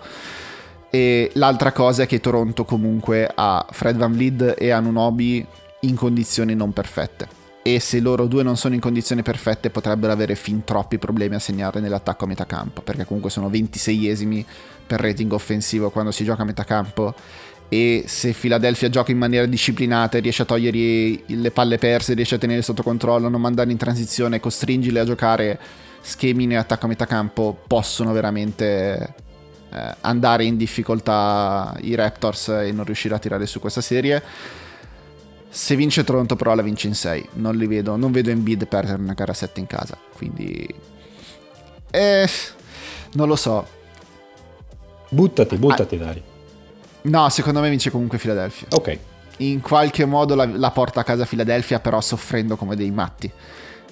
e 0.95 1.31
l'altra 1.33 1.71
cosa 1.71 2.03
è 2.03 2.05
che 2.05 2.19
Toronto 2.19 2.65
comunque 2.65 3.27
ha 3.33 3.65
Fred 3.71 3.95
Van 3.95 4.13
Vliet 4.13 4.53
e 4.59 4.69
Anunobi 4.69 5.43
in 5.79 5.95
condizioni 5.95 6.53
non 6.53 6.71
perfette. 6.71 7.27
E 7.63 7.79
se 7.79 7.99
loro 7.99 8.27
due 8.27 8.43
non 8.43 8.57
sono 8.57 8.75
in 8.75 8.79
condizioni 8.79 9.23
perfette 9.23 9.71
potrebbero 9.71 10.13
avere 10.13 10.35
fin 10.35 10.63
troppi 10.63 10.99
problemi 10.99 11.33
a 11.33 11.39
segnare 11.39 11.79
nell'attacco 11.79 12.25
a 12.25 12.27
metà 12.27 12.45
campo, 12.45 12.83
perché 12.83 13.05
comunque 13.05 13.31
sono 13.31 13.49
26esimi 13.49 14.45
per 14.85 14.99
rating 14.99 15.31
offensivo 15.31 15.89
quando 15.89 16.11
si 16.11 16.23
gioca 16.25 16.43
a 16.43 16.45
metà 16.45 16.63
campo 16.63 17.15
e 17.69 18.03
se 18.05 18.31
Philadelphia 18.33 18.87
gioca 18.89 19.11
in 19.11 19.17
maniera 19.17 19.47
disciplinata 19.47 20.19
e 20.19 20.21
riesce 20.21 20.43
a 20.43 20.45
togliere 20.45 21.23
le 21.25 21.49
palle 21.49 21.79
perse, 21.79 22.13
riesce 22.13 22.35
a 22.35 22.37
tenere 22.37 22.61
sotto 22.61 22.83
controllo, 22.83 23.29
non 23.29 23.41
mandarli 23.41 23.71
in 23.71 23.79
transizione, 23.79 24.39
costringili 24.39 24.99
a 24.99 25.05
giocare 25.05 25.59
schemi 26.01 26.45
nell'attacco 26.45 26.85
a 26.85 26.89
metà 26.89 27.07
campo, 27.07 27.57
possono 27.65 28.13
veramente 28.13 29.31
eh, 29.73 29.95
andare 30.01 30.45
in 30.45 30.55
difficoltà 30.55 31.75
i 31.81 31.95
Raptors 31.95 32.49
e 32.49 32.71
non 32.71 32.85
riuscire 32.85 33.15
a 33.15 33.19
tirare 33.19 33.47
su 33.47 33.59
questa 33.59 33.81
serie. 33.81 34.21
Se 35.49 35.75
vince 35.75 36.03
Toronto 36.03 36.35
però 36.35 36.53
la 36.53 36.61
vince 36.61 36.87
in 36.87 36.95
6, 36.95 37.29
non 37.33 37.55
li 37.55 37.65
vedo, 37.65 37.95
non 37.95 38.11
vedo 38.11 38.29
Embiid 38.29 38.67
perdere 38.67 39.01
una 39.01 39.13
gara 39.13 39.33
7 39.33 39.59
in 39.59 39.67
casa, 39.67 39.97
quindi... 40.15 40.67
Eh, 41.91 42.27
non 43.13 43.27
lo 43.27 43.35
so. 43.35 43.67
Buttati, 45.09 45.57
buttati 45.57 45.95
ah, 45.95 45.99
Dari. 45.99 46.23
No, 47.03 47.29
secondo 47.29 47.59
me 47.59 47.69
vince 47.69 47.91
comunque 47.91 48.17
Philadelphia. 48.17 48.67
Ok. 48.71 48.97
In 49.37 49.61
qualche 49.61 50.05
modo 50.05 50.35
la, 50.35 50.45
la 50.45 50.71
porta 50.71 51.01
a 51.01 51.03
casa 51.03 51.25
Philadelphia 51.25 51.79
però 51.79 51.99
soffrendo 52.01 52.55
come 52.55 52.75
dei 52.75 52.91
matti 52.91 53.31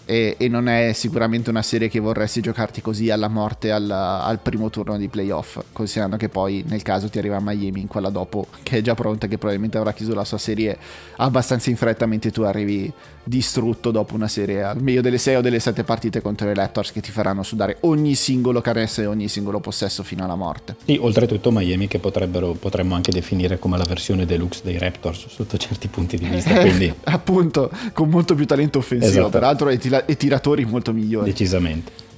e, 0.05 0.35
e, 0.37 0.47
non 0.47 0.67
è 0.67 0.91
sicuramente 0.93 1.49
una 1.49 1.61
serie 1.61 1.87
che 1.87 1.99
vorresti 1.99 2.41
giocarti 2.41 2.81
così 2.81 3.09
alla 3.09 3.27
morte 3.27 3.71
al, 3.71 3.89
al, 3.89 4.39
primo 4.39 4.69
turno 4.69 4.97
di 4.97 5.07
playoff, 5.07 5.59
considerando 5.71 6.17
che 6.17 6.29
poi 6.29 6.63
nel 6.67 6.81
caso 6.81 7.09
ti 7.09 7.19
arriva 7.19 7.39
Miami 7.39 7.81
in 7.81 7.87
quella 7.87 8.09
dopo 8.09 8.47
che 8.63 8.77
è 8.77 8.81
già 8.81 8.95
pronta, 8.95 9.27
che 9.27 9.37
probabilmente 9.37 9.77
avrà 9.77 9.93
chiuso 9.93 10.13
la 10.13 10.25
sua 10.25 10.37
serie 10.37 10.77
abbastanza 11.17 11.69
in 11.69 11.77
fretta, 11.77 12.05
mentre 12.05 12.31
tu 12.31 12.41
arrivi 12.41 12.91
distrutto 13.31 13.91
dopo 13.91 14.13
una 14.13 14.27
serie 14.27 14.61
al 14.61 14.81
meglio 14.81 14.99
delle 14.99 15.17
6 15.17 15.35
o 15.35 15.41
delle 15.41 15.61
7 15.61 15.85
partite 15.85 16.19
contro 16.21 16.49
i 16.49 16.53
Raptors 16.53 16.91
che 16.91 16.99
ti 16.99 17.11
faranno 17.11 17.43
sudare 17.43 17.77
ogni 17.81 18.13
singolo 18.13 18.59
caresse 18.59 19.03
e 19.03 19.05
ogni 19.05 19.29
singolo 19.29 19.61
possesso 19.61 20.03
fino 20.03 20.25
alla 20.25 20.35
morte. 20.35 20.75
Sì, 20.83 20.97
oltretutto 20.99 21.49
Miami 21.49 21.87
che 21.87 21.99
potremmo 21.99 22.93
anche 22.93 23.11
definire 23.13 23.57
come 23.57 23.77
la 23.77 23.85
versione 23.85 24.25
deluxe 24.25 24.59
dei 24.65 24.77
Raptors 24.77 25.27
sotto 25.29 25.57
certi 25.57 25.87
punti 25.87 26.17
di 26.17 26.25
vista. 26.25 26.59
Quindi... 26.59 26.93
Appunto, 27.05 27.71
con 27.93 28.09
molto 28.09 28.35
più 28.35 28.45
talento 28.45 28.79
offensivo, 28.79 29.11
esatto. 29.11 29.29
peraltro 29.29 29.69
e, 29.69 29.77
tira- 29.77 30.03
e 30.05 30.17
tiratori 30.17 30.65
molto 30.65 30.91
migliori. 30.91 31.31
Decisamente. 31.31 32.09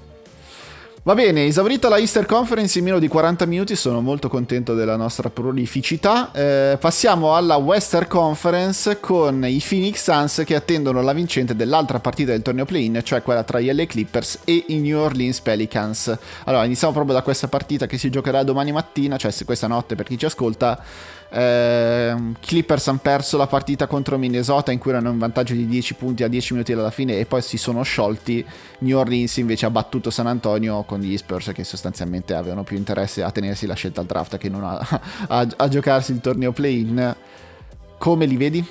Va 1.06 1.16
bene, 1.16 1.48
esaurita 1.48 1.90
la 1.90 1.98
Easter 1.98 2.26
Conference 2.26 2.80
in 2.80 2.86
meno 2.86 2.98
di 2.98 3.10
40 3.10 3.46
minuti, 3.46 3.76
sono 3.76 4.00
molto 4.00 4.30
contento 4.30 4.74
della 4.74 4.96
nostra 4.96 5.30
prolificità. 5.30 6.32
Eh, 6.32 6.78
passiamo 6.80 7.36
alla 7.36 7.58
Western 7.58 8.08
Conference 8.08 9.02
con 9.02 9.46
i 9.46 9.62
Phoenix 9.62 10.02
Suns 10.02 10.44
che 10.46 10.56
attendono 10.56 11.02
la 11.02 11.12
vincente 11.12 11.58
dell'altra 11.58 12.00
partita 12.00 12.32
del 12.32 12.42
torneo 12.42 12.64
play-in, 12.64 13.02
cioè 13.04 13.22
quella 13.22 13.44
tra 13.44 13.60
gli 13.60 13.70
LA 13.70 13.86
Clippers 13.86 14.40
e 14.46 14.64
i 14.70 14.80
New 14.80 14.98
Orleans 14.98 15.42
Pelicans. 15.42 16.18
Allora, 16.46 16.64
iniziamo 16.64 16.94
proprio 16.94 17.16
da 17.16 17.22
questa 17.22 17.50
partita 17.50 17.86
che 17.86 17.98
si 17.98 18.10
giocherà 18.10 18.44
domani 18.44 18.72
mattina, 18.72 19.18
cioè 19.18 19.34
questa 19.44 19.68
notte 19.68 19.96
per 19.96 20.06
chi 20.06 20.18
ci 20.18 20.24
ascolta. 20.24 20.82
Eh, 21.36 22.16
Clippers 22.42 22.88
hanno 22.90 23.00
perso 23.02 23.38
la 23.38 23.48
partita 23.48 23.88
contro 23.88 24.20
Minnesota 24.20 24.72
in 24.72 24.78
cui 24.78 24.92
erano 24.92 25.10
in 25.10 25.18
vantaggio 25.18 25.56
di 25.56 25.66
10 25.66 25.96
punti 25.96 26.22
a 26.22 26.28
10 26.28 26.54
minuti 26.54 26.76
dalla 26.76 26.92
fine 26.92 27.18
e 27.18 27.26
poi 27.26 27.42
si 27.42 27.58
sono 27.58 27.82
sciolti. 27.82 28.46
New 28.80 28.98
Orleans 28.98 29.38
invece 29.38 29.66
ha 29.66 29.72
battuto 29.72 30.12
San 30.12 30.28
Antonio 30.28 30.84
con 30.84 31.00
gli 31.00 31.18
Spurs 31.18 31.52
che 31.52 31.64
sostanzialmente 31.64 32.36
avevano 32.36 32.64
più 32.64 32.78
interesse 32.78 33.24
a 33.24 33.32
tenersi 33.32 33.66
la 33.66 33.74
scelta 33.74 34.02
al 34.02 34.06
draft 34.06 34.38
che 34.38 34.48
non 34.48 34.64
a, 34.64 34.78
a, 35.28 35.48
a 35.56 35.68
giocarsi 35.68 36.12
il 36.12 36.22
torneo 36.22 36.52
play-in. 36.52 37.16
Come 37.98 38.26
li 38.28 38.38
vedi? 38.38 38.68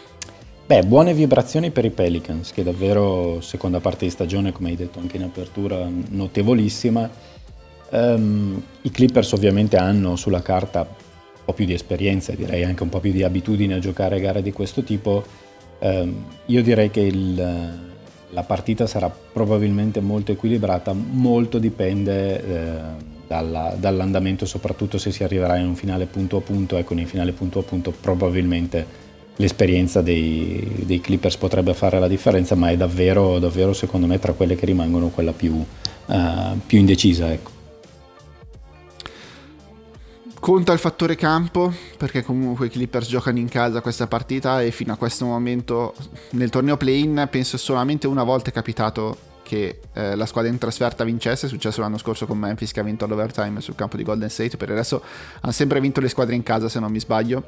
Beh, 0.65 0.83
buone 0.85 1.13
vibrazioni 1.15 1.73
per 1.73 1.85
i 1.85 1.91
Pelicans, 1.91 2.53
che 2.53 2.63
davvero, 2.63 3.41
seconda 3.41 3.81
parte 3.81 4.05
di 4.05 4.11
stagione, 4.11 4.53
come 4.53 4.69
hai 4.69 4.77
detto 4.77 5.01
anche 5.01 5.17
in 5.17 5.25
apertura, 5.25 5.89
notevolissima. 6.11 7.11
Um, 7.91 8.63
I 8.83 8.91
Clippers 8.91 9.33
ovviamente 9.33 9.77
hanno 9.77 10.17
sulla 10.17 10.41
carta 10.41 10.87
po' 11.45 11.53
più 11.53 11.65
di 11.65 11.75
esperienza, 11.75 12.33
direi 12.33 12.65
anche 12.65 12.83
un 12.83 12.89
po' 12.89 13.01
più 13.01 13.13
di 13.13 13.23
abitudine 13.23 13.75
a 13.75 13.79
giocare 13.79 14.21
gare 14.21 14.43
di 14.43 14.53
questo 14.53 14.83
tipo. 14.83 15.25
Um, 15.81 16.25
io 16.47 16.63
direi 16.63 16.91
che 16.91 17.01
il, 17.01 17.81
la 18.31 18.43
partita 18.43 18.87
sarà 18.87 19.11
probabilmente 19.11 20.01
molto 20.01 20.33
equilibrata, 20.33 20.93
molto 20.93 21.59
dipende 21.59 22.45
eh, 22.45 22.81
dalla, 23.27 23.75
dall'andamento, 23.79 24.47
soprattutto 24.47 24.99
se 24.99 25.11
si 25.11 25.23
arriverà 25.23 25.57
in 25.57 25.67
un 25.67 25.75
finale 25.75 26.07
punto 26.07 26.37
a 26.37 26.41
punto. 26.41 26.77
Ecco, 26.77 26.95
in 26.95 27.07
finale 27.07 27.33
punto 27.33 27.59
a 27.59 27.63
punto 27.63 27.91
probabilmente 27.91 29.01
l'esperienza 29.37 30.03
dei, 30.03 30.83
dei, 30.85 31.01
Clippers 31.01 31.37
potrebbe 31.37 31.75
fare 31.75 31.99
la 31.99 32.09
differenza, 32.09 32.55
ma 32.55 32.71
è 32.71 32.77
davvero, 32.77 33.39
davvero 33.39 33.73
secondo 33.73 34.07
me 34.07 34.19
tra 34.19 34.33
quelle 34.33 34.57
che 34.57 34.67
rimangono 34.67 35.09
quella 35.09 35.33
più, 35.33 35.55
uh, 35.55 36.59
più 36.65 36.79
indecisa. 36.79 37.33
Ecco. 37.33 37.62
Conta 40.43 40.73
il 40.73 40.81
fattore 40.81 41.15
campo, 41.15 41.73
perché 41.97 42.25
comunque 42.25 42.67
i 42.67 42.69
Clippers 42.69 43.07
giocano 43.07 43.39
in 43.39 43.49
casa 43.49 43.81
questa 43.81 44.09
partita 44.09 44.61
e 44.61 44.73
fino 44.73 44.93
a 44.93 44.97
questo 44.97 45.25
momento 45.25 45.95
nel 46.31 46.51
torneo 46.51 46.77
play-in 46.77 47.29
penso 47.31 47.57
solamente 47.57 48.09
una 48.09 48.25
volta 48.25 48.51
è 48.51 48.53
capitato 48.53 49.17
che 49.45 49.79
eh, 49.93 50.17
la 50.17 50.27
squadra 50.27 50.51
in 50.51 50.59
trasferta 50.59 51.05
vincesse, 51.05 51.47
è 51.47 51.49
successo 51.49 51.81
l'anno 51.81 51.97
scorso 51.97 52.27
con 52.27 52.39
Memphis 52.39 52.73
che 52.73 52.81
ha 52.81 52.83
vinto 52.83 53.07
l'overtime 53.07 53.61
sul 53.61 53.77
campo 53.77 53.97
di 53.97 54.03
Golden 54.03 54.29
State, 54.29 54.57
per 54.57 54.73
adesso 54.73 55.01
hanno 55.43 55.53
sempre 55.53 55.81
vinto 55.81 56.01
le 56.01 56.09
squadre 56.09 56.35
in 56.35 56.43
casa 56.43 56.69
se 56.69 56.81
non 56.81 56.91
mi 56.91 56.99
sbaglio 56.99 57.45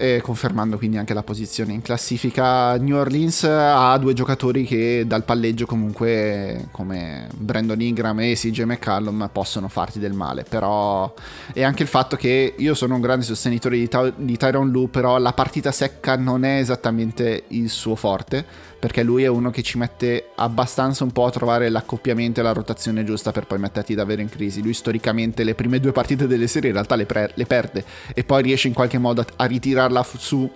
eh, 0.00 0.22
confermando 0.22 0.78
quindi 0.78 0.96
anche 0.96 1.12
la 1.12 1.22
posizione 1.22 1.74
in 1.74 1.82
classifica. 1.82 2.74
New 2.78 2.96
Orleans 2.96 3.44
ha 3.44 3.96
due 3.98 4.14
giocatori 4.14 4.64
che 4.64 5.04
dal 5.06 5.24
palleggio 5.24 5.66
comunque 5.66 6.68
come 6.70 7.28
Brandon 7.36 7.78
Ingram 7.78 8.18
e 8.20 8.32
CJ 8.32 8.62
McCallum 8.62 9.28
possono 9.30 9.68
farti 9.68 9.98
del 9.98 10.14
male, 10.14 10.44
però 10.48 11.12
è 11.52 11.62
anche 11.62 11.82
il 11.82 11.88
fatto 11.88 12.16
che 12.16 12.54
io 12.56 12.72
sono 12.72 12.94
un 12.94 13.02
grande 13.02 13.26
sostenitore 13.26 13.76
di, 13.76 13.88
Ty- 13.88 14.14
di 14.16 14.36
Tyron 14.38 14.70
Lu, 14.70 14.88
però 14.88 15.18
la 15.18 15.34
partita 15.34 15.70
secca 15.70 16.16
non 16.16 16.44
è 16.44 16.56
esattamente 16.56 17.44
il 17.48 17.68
suo 17.68 17.94
forte 17.94 18.68
perché 18.80 19.02
lui 19.02 19.24
è 19.24 19.26
uno 19.26 19.50
che 19.50 19.62
ci 19.62 19.76
mette 19.76 20.30
abbastanza 20.36 21.04
un 21.04 21.12
po' 21.12 21.26
a 21.26 21.30
trovare 21.30 21.68
l'accoppiamento 21.68 22.40
e 22.40 22.42
la 22.42 22.52
rotazione 22.52 23.04
giusta 23.04 23.30
per 23.30 23.46
poi 23.46 23.58
metterti 23.58 23.94
davvero 23.94 24.22
in 24.22 24.30
crisi. 24.30 24.62
Lui 24.62 24.72
storicamente 24.72 25.44
le 25.44 25.54
prime 25.54 25.78
due 25.80 25.92
partite 25.92 26.26
delle 26.26 26.46
serie 26.46 26.70
in 26.70 26.76
realtà 26.76 26.96
le, 26.96 27.04
pre- 27.04 27.30
le 27.34 27.44
perde 27.44 27.84
e 28.14 28.24
poi 28.24 28.42
riesce 28.42 28.68
in 28.68 28.74
qualche 28.74 28.96
modo 28.96 29.20
a, 29.20 29.26
a 29.36 29.46
ritirarla 29.90 30.02
f- 30.02 30.16
su 30.18 30.50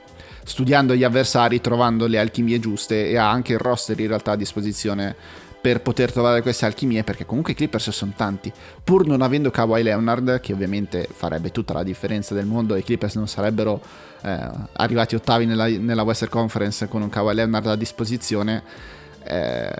studiando 0.47 0.95
gli 0.95 1.05
avversari, 1.05 1.61
trovando 1.61 2.07
le 2.07 2.19
alchimie 2.19 2.61
giuste 2.61 3.09
e 3.09 3.17
ha 3.17 3.31
anche 3.31 3.55
il 3.55 3.59
roster 3.59 3.99
in 3.99 4.09
realtà 4.09 4.33
a 4.33 4.37
disposizione 4.37 5.15
per 5.61 5.81
poter 5.81 6.13
trovare 6.13 6.43
queste 6.43 6.67
alchimie 6.67 7.03
perché 7.05 7.25
comunque 7.25 7.53
i 7.53 7.57
Clippers 7.57 7.89
sono 7.91 8.13
tanti. 8.15 8.53
Pur 8.83 9.07
non 9.07 9.23
avendo 9.23 9.51
Kawhi 9.51 9.83
Leonard 9.83 10.41
che 10.41 10.53
ovviamente 10.53 11.09
farebbe 11.11 11.51
tutta 11.51 11.73
la 11.73 11.83
differenza 11.83 12.35
del 12.35 12.45
mondo 12.45 12.77
i 12.77 12.83
Clippers 12.83 13.15
non 13.15 13.27
sarebbero 13.27 13.81
eh, 14.23 14.51
arrivati 14.75 15.15
ottavi 15.15 15.47
nella, 15.47 15.67
nella, 15.67 16.03
Western 16.03 16.31
Conference 16.31 16.87
con 16.89 17.01
un 17.01 17.09
Kawhi 17.09 17.35
Leonard 17.35 17.67
a 17.67 17.77
disposizione, 17.77 18.63
eh, 19.25 19.75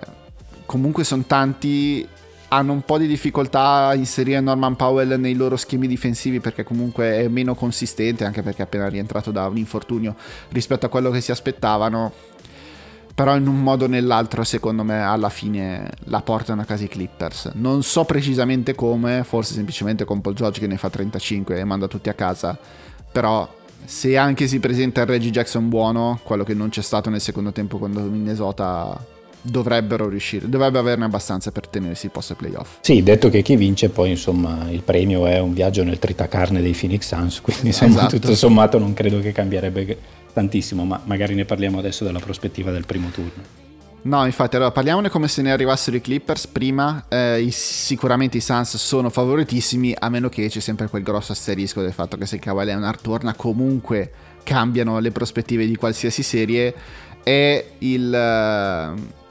comunque 0.65 1.03
sono 1.03 1.23
tanti 1.27 2.07
hanno 2.49 2.73
un 2.73 2.81
po' 2.81 2.97
di 2.97 3.07
difficoltà 3.07 3.87
a 3.87 3.95
inserire 3.95 4.39
Norman 4.39 4.75
Powell 4.75 5.19
nei 5.19 5.33
loro 5.33 5.55
schemi 5.55 5.87
difensivi 5.87 6.39
perché 6.39 6.63
comunque 6.63 7.17
è 7.17 7.27
meno 7.27 7.55
consistente 7.55 8.23
anche 8.23 8.41
perché 8.41 8.61
è 8.61 8.65
appena 8.65 8.87
rientrato 8.87 9.31
da 9.31 9.47
un 9.47 9.57
infortunio 9.57 10.15
rispetto 10.49 10.85
a 10.85 10.89
quello 10.89 11.09
che 11.09 11.21
si 11.21 11.31
aspettavano. 11.31 12.11
Però 13.15 13.35
in 13.35 13.47
un 13.47 13.61
modo 13.61 13.85
o 13.85 13.87
nell'altro 13.87 14.43
secondo 14.43 14.83
me 14.83 15.01
alla 15.01 15.29
fine 15.29 15.89
la 16.05 16.21
portano 16.21 16.61
a 16.61 16.65
casa 16.65 16.83
i 16.83 16.89
Clippers. 16.89 17.51
Non 17.53 17.81
so 17.81 18.03
precisamente 18.03 18.75
come 18.75 19.23
forse 19.23 19.53
semplicemente 19.53 20.03
con 20.03 20.19
Paul 20.19 20.35
George 20.35 20.59
che 20.59 20.67
ne 20.67 20.77
fa 20.77 20.89
35 20.89 21.57
e 21.57 21.63
manda 21.63 21.87
tutti 21.87 22.09
a 22.09 22.13
casa. 22.13 22.57
Però 23.11 23.49
se 23.85 24.17
anche 24.17 24.47
si 24.47 24.59
presenta 24.59 25.01
il 25.01 25.07
Reggie 25.07 25.29
Jackson 25.29 25.69
buono, 25.69 26.19
quello 26.23 26.43
che 26.43 26.53
non 26.53 26.69
c'è 26.69 26.81
stato 26.81 27.09
nel 27.09 27.21
secondo 27.21 27.53
tempo 27.53 27.77
quando 27.77 28.01
Minnesota 28.01 29.13
dovrebbero 29.45 30.09
riuscire, 30.09 30.49
dovrebbe 30.49 30.79
averne 30.79 31.05
abbastanza 31.05 31.51
per 31.51 31.67
tenersi 31.67 32.07
il 32.07 32.11
posto 32.11 32.33
ai 32.33 32.39
playoff. 32.39 32.77
Sì, 32.81 33.03
detto 33.03 33.29
che 33.29 33.41
chi 33.41 33.55
vince 33.55 33.89
poi 33.89 34.11
insomma 34.11 34.67
il 34.69 34.81
premio 34.81 35.25
è 35.25 35.39
un 35.39 35.53
viaggio 35.53 35.83
nel 35.83 35.99
tritacarne 35.99 36.61
dei 36.61 36.73
Phoenix 36.73 37.07
Suns, 37.07 37.41
quindi 37.41 37.67
insomma 37.67 37.91
esatto. 37.91 38.19
tutto 38.19 38.35
sommato 38.35 38.77
non 38.77 38.93
credo 38.93 39.19
che 39.19 39.31
cambierebbe 39.31 39.97
tantissimo, 40.33 40.83
ma 40.83 41.01
magari 41.05 41.33
ne 41.35 41.45
parliamo 41.45 41.79
adesso 41.79 42.03
dalla 42.03 42.19
prospettiva 42.19 42.71
del 42.71 42.85
primo 42.85 43.09
turno. 43.09 43.63
No, 44.05 44.23
infatti, 44.23 44.55
allora 44.55 44.71
parliamone 44.71 45.09
come 45.09 45.27
se 45.27 45.41
ne 45.41 45.51
arrivassero 45.51 45.97
i 45.97 46.01
Clippers. 46.01 46.45
Prima, 46.45 47.05
eh, 47.09 47.41
i, 47.41 47.49
sicuramente 47.49 48.37
i 48.37 48.41
Suns 48.41 48.77
sono 48.77 49.09
favoritissimi, 49.09 49.95
a 49.97 50.09
meno 50.09 50.29
che 50.29 50.47
c'è 50.47 50.59
sempre 50.59 50.87
quel 50.87 51.01
grosso 51.01 51.31
asterisco 51.31 51.81
del 51.81 51.91
fatto 51.91 52.15
che 52.15 52.27
se 52.27 52.37
Kawhi 52.37 52.65
Leonard 52.65 53.01
torna, 53.01 53.33
comunque 53.33 54.11
cambiano 54.43 54.99
le 54.99 55.11
prospettive 55.11 55.65
di 55.65 55.75
qualsiasi 55.75 56.21
serie. 56.21 56.73
È 57.23 57.65
il. 57.79 58.95
Uh, 58.95 59.23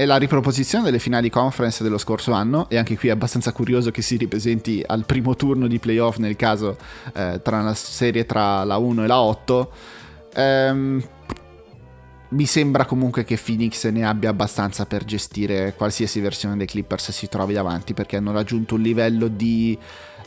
è 0.00 0.06
la 0.06 0.16
riproposizione 0.16 0.82
delle 0.82 0.98
finali 0.98 1.28
conference 1.28 1.82
dello 1.82 1.98
scorso 1.98 2.32
anno 2.32 2.70
e 2.70 2.78
anche 2.78 2.96
qui 2.96 3.08
è 3.08 3.12
abbastanza 3.12 3.52
curioso 3.52 3.90
che 3.90 4.00
si 4.00 4.16
ripresenti 4.16 4.82
al 4.86 5.04
primo 5.04 5.36
turno 5.36 5.66
di 5.66 5.78
playoff 5.78 6.16
nel 6.16 6.36
caso 6.36 6.78
eh, 7.12 7.42
tra 7.42 7.58
una 7.58 7.74
serie 7.74 8.24
tra 8.24 8.64
la 8.64 8.78
1 8.78 9.04
e 9.04 9.06
la 9.06 9.20
8 9.20 9.72
ehm, 10.32 11.02
mi 12.30 12.46
sembra 12.46 12.86
comunque 12.86 13.24
che 13.24 13.36
Phoenix 13.36 13.86
ne 13.88 14.06
abbia 14.06 14.30
abbastanza 14.30 14.86
per 14.86 15.04
gestire 15.04 15.74
qualsiasi 15.76 16.18
versione 16.20 16.56
dei 16.56 16.66
Clippers 16.66 17.10
si 17.10 17.28
trovi 17.28 17.52
davanti 17.52 17.92
perché 17.92 18.16
hanno 18.16 18.32
raggiunto 18.32 18.76
un 18.76 18.80
livello 18.80 19.28
di 19.28 19.78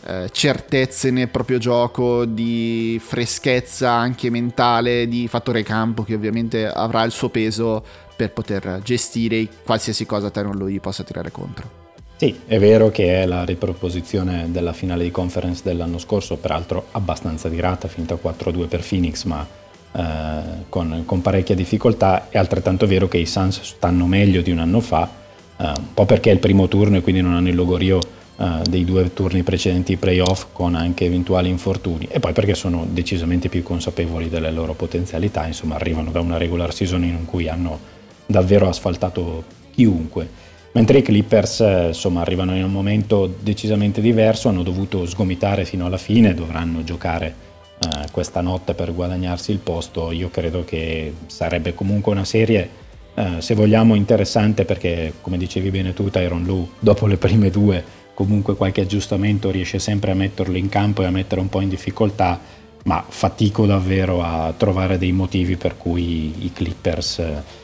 eh, 0.05 0.29
certezze 0.31 1.11
nel 1.11 1.29
proprio 1.29 1.57
gioco, 1.59 2.25
di 2.25 2.99
freschezza 3.01 3.91
anche 3.91 4.29
mentale, 4.29 5.07
di 5.07 5.29
fattore 5.29 5.63
campo 5.63 6.03
che 6.03 6.13
ovviamente 6.13 6.67
avrà 6.67 7.03
il 7.03 7.11
suo 7.11 7.29
peso 7.29 7.83
per 8.15 8.31
poter 8.31 8.81
gestire 8.83 9.47
qualsiasi 9.63 10.05
cosa 10.05 10.29
Tyron 10.29 10.55
lui 10.55 10.79
possa 10.79 11.03
tirare 11.03 11.31
contro. 11.31 11.81
Sì, 12.15 12.39
è 12.45 12.59
vero 12.59 12.89
che 12.89 13.21
è 13.21 13.25
la 13.25 13.43
riproposizione 13.43 14.47
della 14.49 14.71
finale 14.71 15.03
di 15.03 15.11
conference 15.11 15.61
dell'anno 15.63 15.97
scorso, 15.97 16.37
peraltro 16.37 16.85
abbastanza 16.91 17.49
dirata, 17.49 17.87
finita 17.87 18.15
4-2 18.15 18.67
per 18.67 18.85
Phoenix, 18.87 19.23
ma 19.25 19.45
eh, 19.91 20.63
con, 20.69 21.03
con, 21.05 21.21
parecchia 21.21 21.53
difficoltà, 21.53 22.29
è 22.29 22.37
altrettanto 22.37 22.87
vero 22.87 23.07
che 23.07 23.17
i 23.17 23.25
Suns 23.25 23.61
stanno 23.61 24.05
meglio 24.05 24.41
di 24.41 24.51
un 24.51 24.59
anno 24.59 24.79
fa, 24.79 25.09
eh, 25.57 25.65
un 25.65 25.93
po' 25.93 26.05
perché 26.05 26.29
è 26.29 26.33
il 26.33 26.39
primo 26.39 26.67
turno 26.67 26.97
e 26.97 27.01
quindi 27.01 27.21
non 27.21 27.33
hanno 27.33 27.49
il 27.49 27.55
logorio 27.55 27.99
eh, 28.35 28.61
dei 28.69 28.85
due 28.85 29.13
turni 29.13 29.43
precedenti 29.43 29.97
playoff 29.97 30.45
con 30.53 30.75
anche 30.75 31.05
eventuali 31.05 31.49
infortuni 31.49 32.07
e 32.09 32.19
poi 32.19 32.33
perché 32.33 32.55
sono 32.55 32.87
decisamente 32.89 33.49
più 33.49 33.61
consapevoli 33.63 34.29
delle 34.29 34.51
loro 34.51 34.73
potenzialità, 34.73 35.45
insomma 35.45 35.75
arrivano 35.75 36.09
da 36.09 36.19
una 36.19 36.37
regular 36.37 36.73
season 36.73 37.03
in 37.03 37.25
cui 37.25 37.47
hanno 37.47 37.77
davvero 38.25 38.67
asfaltato 38.67 39.43
chiunque. 39.71 40.41
Mentre 40.73 40.99
i 40.99 41.01
Clippers 41.03 41.59
eh, 41.59 41.87
insomma, 41.87 42.21
arrivano 42.21 42.55
in 42.55 42.63
un 42.63 42.71
momento 42.71 43.31
decisamente 43.39 44.01
diverso, 44.01 44.49
hanno 44.49 44.63
dovuto 44.63 45.05
sgomitare 45.05 45.65
fino 45.65 45.85
alla 45.85 45.97
fine, 45.97 46.33
dovranno 46.33 46.83
giocare 46.83 47.35
eh, 47.79 48.07
questa 48.11 48.41
notte 48.41 48.73
per 48.73 48.93
guadagnarsi 48.93 49.51
il 49.51 49.59
posto, 49.59 50.11
io 50.11 50.29
credo 50.31 50.63
che 50.65 51.13
sarebbe 51.27 51.75
comunque 51.75 52.11
una 52.11 52.25
serie, 52.25 52.69
eh, 53.13 53.35
se 53.39 53.53
vogliamo, 53.53 53.93
interessante 53.93 54.65
perché, 54.65 55.13
come 55.21 55.37
dicevi 55.37 55.69
bene 55.69 55.93
tu, 55.93 56.09
Tyron 56.09 56.43
Lu, 56.43 56.67
dopo 56.79 57.05
le 57.05 57.17
prime 57.17 57.51
due, 57.51 57.83
comunque 58.15 58.55
qualche 58.55 58.81
aggiustamento 58.81 59.51
riesce 59.51 59.77
sempre 59.77 60.11
a 60.11 60.15
metterlo 60.15 60.57
in 60.57 60.69
campo 60.69 61.03
e 61.03 61.05
a 61.05 61.11
mettere 61.11 61.39
un 61.39 61.49
po' 61.49 61.61
in 61.61 61.69
difficoltà, 61.69 62.39
ma 62.85 63.03
fatico 63.07 63.67
davvero 63.67 64.23
a 64.23 64.53
trovare 64.57 64.97
dei 64.97 65.11
motivi 65.11 65.55
per 65.55 65.77
cui 65.77 66.45
i 66.45 66.51
Clippers 66.51 67.19
eh, 67.19 67.61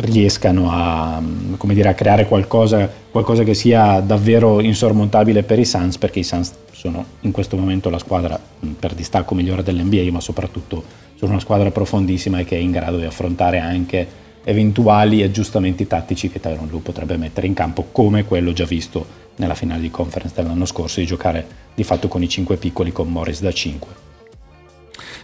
riescano 0.00 0.70
a, 0.70 1.22
dire, 1.22 1.88
a 1.88 1.94
creare 1.94 2.26
qualcosa, 2.26 2.90
qualcosa, 3.10 3.42
che 3.42 3.54
sia 3.54 4.00
davvero 4.00 4.60
insormontabile 4.60 5.42
per 5.42 5.58
i 5.58 5.64
Suns, 5.64 5.98
perché 5.98 6.20
i 6.20 6.24
Suns 6.24 6.52
sono 6.72 7.04
in 7.20 7.30
questo 7.30 7.56
momento 7.56 7.90
la 7.90 7.98
squadra 7.98 8.38
per 8.78 8.94
distacco 8.94 9.34
migliore 9.34 9.62
dell'NBA, 9.62 10.10
ma 10.10 10.20
soprattutto 10.20 10.82
sono 11.14 11.32
una 11.32 11.40
squadra 11.40 11.70
profondissima 11.70 12.38
e 12.38 12.44
che 12.44 12.56
è 12.56 12.60
in 12.60 12.70
grado 12.70 12.96
di 12.96 13.04
affrontare 13.04 13.58
anche 13.58 14.28
eventuali 14.44 15.22
aggiustamenti 15.22 15.86
tattici 15.86 16.30
che 16.30 16.40
Tyron 16.40 16.68
Lu 16.68 16.80
potrebbe 16.80 17.16
mettere 17.16 17.46
in 17.46 17.54
campo, 17.54 17.88
come 17.92 18.24
quello 18.24 18.52
già 18.52 18.64
visto 18.64 19.18
nella 19.36 19.54
finale 19.54 19.82
di 19.82 19.90
conference 19.90 20.34
dell'anno 20.34 20.64
scorso, 20.64 21.00
di 21.00 21.06
giocare 21.06 21.46
di 21.74 21.84
fatto 21.84 22.08
con 22.08 22.22
i 22.22 22.28
cinque 22.28 22.56
piccoli 22.56 22.92
con 22.92 23.08
Morris 23.08 23.40
da 23.40 23.52
5. 23.52 24.09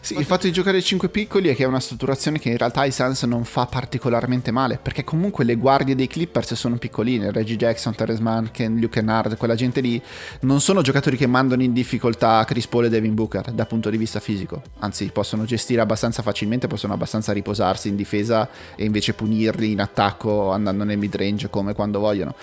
Sì, 0.07 0.17
il 0.17 0.25
fatto 0.25 0.47
di 0.47 0.53
giocare 0.53 0.81
5 0.81 1.09
piccoli 1.09 1.49
è 1.49 1.57
che 1.57 1.65
è 1.65 1.67
una 1.67 1.81
strutturazione 1.81 2.39
che 2.39 2.49
in 2.49 2.57
realtà 2.57 2.83
ai 2.83 2.93
Suns 2.93 3.25
non 3.25 3.43
fa 3.43 3.67
particolarmente 3.67 4.53
male, 4.53 4.79
perché 4.81 5.03
comunque 5.03 5.43
le 5.43 5.57
guardie 5.57 5.97
dei 5.97 6.07
Clippers 6.07 6.55
sono 6.55 6.77
piccoline, 6.77 7.33
Reggie 7.33 7.57
Jackson, 7.57 7.93
Terrence 7.93 8.23
Mann, 8.23 8.47
Luke 8.79 9.01
Kennard, 9.01 9.37
quella 9.37 9.57
gente 9.57 9.81
lì 9.81 10.01
non 10.43 10.61
sono 10.61 10.81
giocatori 10.81 11.17
che 11.17 11.27
mandano 11.27 11.65
in 11.65 11.73
difficoltà 11.73 12.45
Chris 12.45 12.69
Paul 12.69 12.85
e 12.85 12.89
Devin 12.89 13.15
Booker 13.15 13.51
dal 13.51 13.67
punto 13.67 13.91
di 13.91 13.97
vista 13.97 14.21
fisico, 14.21 14.63
anzi 14.79 15.11
possono 15.13 15.45
gestire 15.45 15.81
abbastanza 15.81 16.23
facilmente, 16.23 16.69
possono 16.69 16.93
abbastanza 16.93 17.33
riposarsi 17.33 17.89
in 17.89 17.97
difesa 17.97 18.49
e 18.77 18.85
invece 18.85 19.13
punirli 19.13 19.73
in 19.73 19.81
attacco 19.81 20.53
andando 20.53 20.85
nel 20.85 20.99
mid 20.99 21.17
range 21.17 21.51
come 21.51 21.75
quando 21.75 21.99
vogliono. 21.99 22.37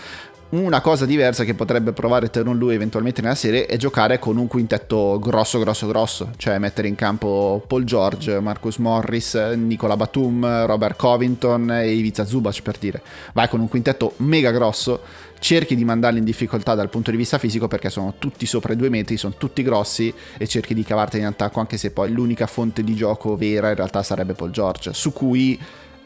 Una 0.54 0.82
cosa 0.82 1.08
diversa 1.08 1.46
che 1.46 1.56
potrebbe 1.56 1.94
provare 1.94 2.30
Teron 2.30 2.60
lui 2.60 2.76
eventualmente 2.76 3.24
nella 3.24 3.34
serie 3.34 3.66
è 3.66 3.76
giocare 3.76 4.20
con 4.20 4.38
un 4.38 4.46
quintetto 4.46 5.18
grosso, 5.20 5.58
grosso, 5.58 5.88
grosso, 5.88 6.30
cioè 6.38 6.60
mettere 6.60 6.88
in 6.88 6.94
campo 6.94 7.64
Paul 7.66 7.86
George, 7.86 8.40
Marcus 8.40 8.78
Morris, 8.78 9.34
Nicola 9.34 9.98
Batum, 9.98 10.68
Robert 10.68 10.96
Covington 10.96 11.72
e 11.72 11.94
Ivica 11.94 12.24
Zubac 12.24 12.62
per 12.62 12.78
dire. 12.78 13.02
Vai 13.34 13.50
con 13.50 13.62
un 13.62 13.68
quintetto 13.68 14.14
mega 14.18 14.52
grosso, 14.52 15.02
cerchi 15.40 15.76
di 15.76 15.86
mandarli 15.86 16.20
in 16.20 16.24
difficoltà 16.24 16.76
dal 16.76 16.90
punto 16.90 17.10
di 17.10 17.18
vista 17.18 17.40
fisico 17.40 17.68
perché 17.68 17.90
sono 17.90 18.14
tutti 18.20 18.46
sopra 18.46 18.74
i 18.74 18.76
due 18.76 18.90
metri, 18.90 19.18
sono 19.18 19.34
tutti 19.36 19.64
grossi 19.64 20.14
e 20.38 20.48
cerchi 20.48 20.76
di 20.76 20.84
cavarteli 20.84 21.24
in 21.24 21.30
attacco 21.30 21.62
anche 21.62 21.78
se 21.78 21.90
poi 21.90 22.12
l'unica 22.12 22.46
fonte 22.46 22.84
di 22.84 22.94
gioco 22.94 23.36
vera 23.36 23.70
in 23.70 23.76
realtà 23.76 24.04
sarebbe 24.04 24.34
Paul 24.36 24.52
George, 24.52 24.94
su 24.94 25.14
cui 25.14 25.60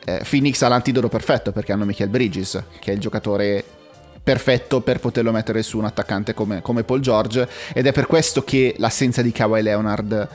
eh, 0.06 0.22
Phoenix 0.26 0.62
ha 0.62 0.70
l'antidoto 0.70 1.10
perfetto 1.10 1.52
perché 1.52 1.74
hanno 1.74 1.84
Michael 1.84 2.10
Bridges, 2.10 2.64
che 2.80 2.92
è 2.92 2.94
il 2.94 3.02
giocatore 3.02 3.76
perfetto 4.28 4.82
per 4.82 5.00
poterlo 5.00 5.32
mettere 5.32 5.64
su 5.64 5.78
un 5.78 5.86
attaccante 5.86 6.34
come, 6.34 6.62
come 6.62 6.84
Paul 6.84 7.00
George 7.00 7.48
ed 7.74 7.88
è 7.88 7.94
per 7.94 8.08
questo 8.08 8.44
che 8.44 8.76
l'assenza 8.78 9.22
di 9.22 9.32
Kawhi 9.32 9.62
Leonard 9.62 10.28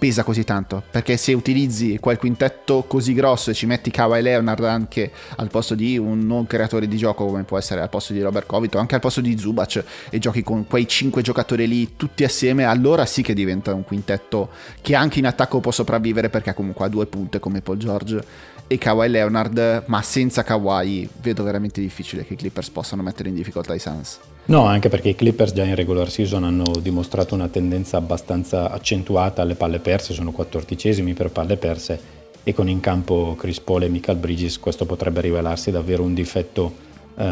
pesa 0.00 0.24
così 0.24 0.44
tanto 0.44 0.82
perché 0.90 1.18
se 1.18 1.34
utilizzi 1.34 1.98
quel 2.00 2.16
quintetto 2.16 2.84
così 2.88 3.12
grosso 3.12 3.50
e 3.50 3.54
ci 3.54 3.66
metti 3.66 3.90
Kawhi 3.90 4.22
Leonard 4.22 4.64
anche 4.64 5.12
al 5.36 5.48
posto 5.48 5.74
di 5.74 5.98
un 5.98 6.26
non 6.26 6.46
creatore 6.46 6.88
di 6.88 6.96
gioco 6.96 7.26
come 7.26 7.42
può 7.42 7.58
essere 7.58 7.82
al 7.82 7.90
posto 7.90 8.14
di 8.14 8.22
Robert 8.22 8.46
Covington 8.46 8.80
anche 8.80 8.94
al 8.94 9.02
posto 9.02 9.20
di 9.20 9.38
Zubac 9.38 9.84
e 10.08 10.18
giochi 10.18 10.42
con 10.42 10.66
quei 10.66 10.88
cinque 10.88 11.20
giocatori 11.20 11.68
lì 11.68 11.96
tutti 11.96 12.24
assieme 12.24 12.64
allora 12.64 13.04
sì 13.04 13.20
che 13.20 13.34
diventa 13.34 13.74
un 13.74 13.84
quintetto 13.84 14.48
che 14.80 14.94
anche 14.94 15.18
in 15.18 15.26
attacco 15.26 15.60
può 15.60 15.70
sopravvivere 15.70 16.30
perché 16.30 16.54
comunque 16.54 16.86
ha 16.86 16.88
due 16.88 17.04
punte 17.04 17.38
come 17.38 17.60
Paul 17.60 17.76
George 17.76 18.24
e 18.72 18.78
Kawhi 18.78 19.08
Leonard, 19.08 19.82
ma 19.86 20.00
senza 20.00 20.44
Kawhi 20.44 21.08
vedo 21.20 21.42
veramente 21.42 21.80
difficile 21.80 22.24
che 22.24 22.34
i 22.34 22.36
Clippers 22.36 22.70
possano 22.70 23.02
mettere 23.02 23.28
in 23.28 23.34
difficoltà 23.34 23.74
i 23.74 23.80
Suns. 23.80 24.20
No, 24.50 24.64
anche 24.64 24.88
perché 24.88 25.10
i 25.10 25.14
Clippers 25.14 25.52
già 25.52 25.62
in 25.62 25.76
regular 25.76 26.10
season 26.10 26.42
hanno 26.42 26.72
dimostrato 26.82 27.36
una 27.36 27.46
tendenza 27.46 27.98
abbastanza 27.98 28.68
accentuata 28.72 29.42
alle 29.42 29.54
palle 29.54 29.78
perse, 29.78 30.12
sono 30.12 30.32
quattordicesimi 30.32 31.14
per 31.14 31.30
palle 31.30 31.56
perse 31.56 32.00
e 32.42 32.52
con 32.52 32.68
in 32.68 32.80
campo 32.80 33.36
Chris 33.38 33.60
Paul 33.60 33.84
e 33.84 33.88
Michael 33.88 34.18
Bridges 34.18 34.58
questo 34.58 34.86
potrebbe 34.86 35.20
rivelarsi 35.20 35.70
davvero 35.70 36.02
un 36.02 36.14
difetto 36.14 36.74
uh, 37.14 37.22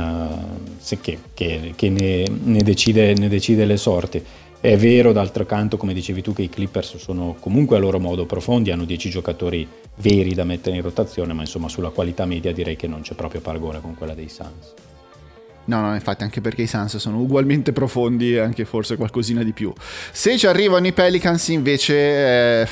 che, 1.00 1.18
che, 1.34 1.72
che 1.74 1.90
ne, 1.90 2.22
ne, 2.44 2.62
decide, 2.62 3.14
ne 3.14 3.26
decide 3.26 3.64
le 3.64 3.78
sorti. 3.78 4.24
È 4.60 4.76
vero, 4.76 5.10
d'altro 5.10 5.44
canto, 5.44 5.76
come 5.76 5.94
dicevi 5.94 6.22
tu, 6.22 6.32
che 6.32 6.42
i 6.42 6.48
Clippers 6.48 6.98
sono 6.98 7.34
comunque 7.40 7.78
a 7.78 7.80
loro 7.80 7.98
modo 7.98 8.26
profondi, 8.26 8.70
hanno 8.70 8.84
10 8.84 9.10
giocatori 9.10 9.66
veri 9.96 10.34
da 10.34 10.44
mettere 10.44 10.76
in 10.76 10.82
rotazione, 10.82 11.32
ma 11.32 11.40
insomma 11.40 11.68
sulla 11.68 11.90
qualità 11.90 12.26
media 12.26 12.52
direi 12.52 12.76
che 12.76 12.86
non 12.86 13.00
c'è 13.00 13.14
proprio 13.14 13.40
paragone 13.40 13.80
con 13.80 13.96
quella 13.96 14.14
dei 14.14 14.28
Suns. 14.28 14.87
No, 15.68 15.80
no, 15.82 15.94
infatti 15.94 16.22
anche 16.22 16.40
perché 16.40 16.62
i 16.62 16.66
Suns 16.66 16.96
sono 16.96 17.18
ugualmente 17.20 17.72
profondi 17.72 18.34
e 18.34 18.38
anche 18.38 18.64
forse 18.64 18.96
qualcosina 18.96 19.42
di 19.42 19.52
più. 19.52 19.72
Se 20.10 20.36
ci 20.38 20.46
arrivano 20.46 20.86
i 20.86 20.92
Pelicans 20.92 21.48
invece... 21.48 21.94
Eh 21.94 22.68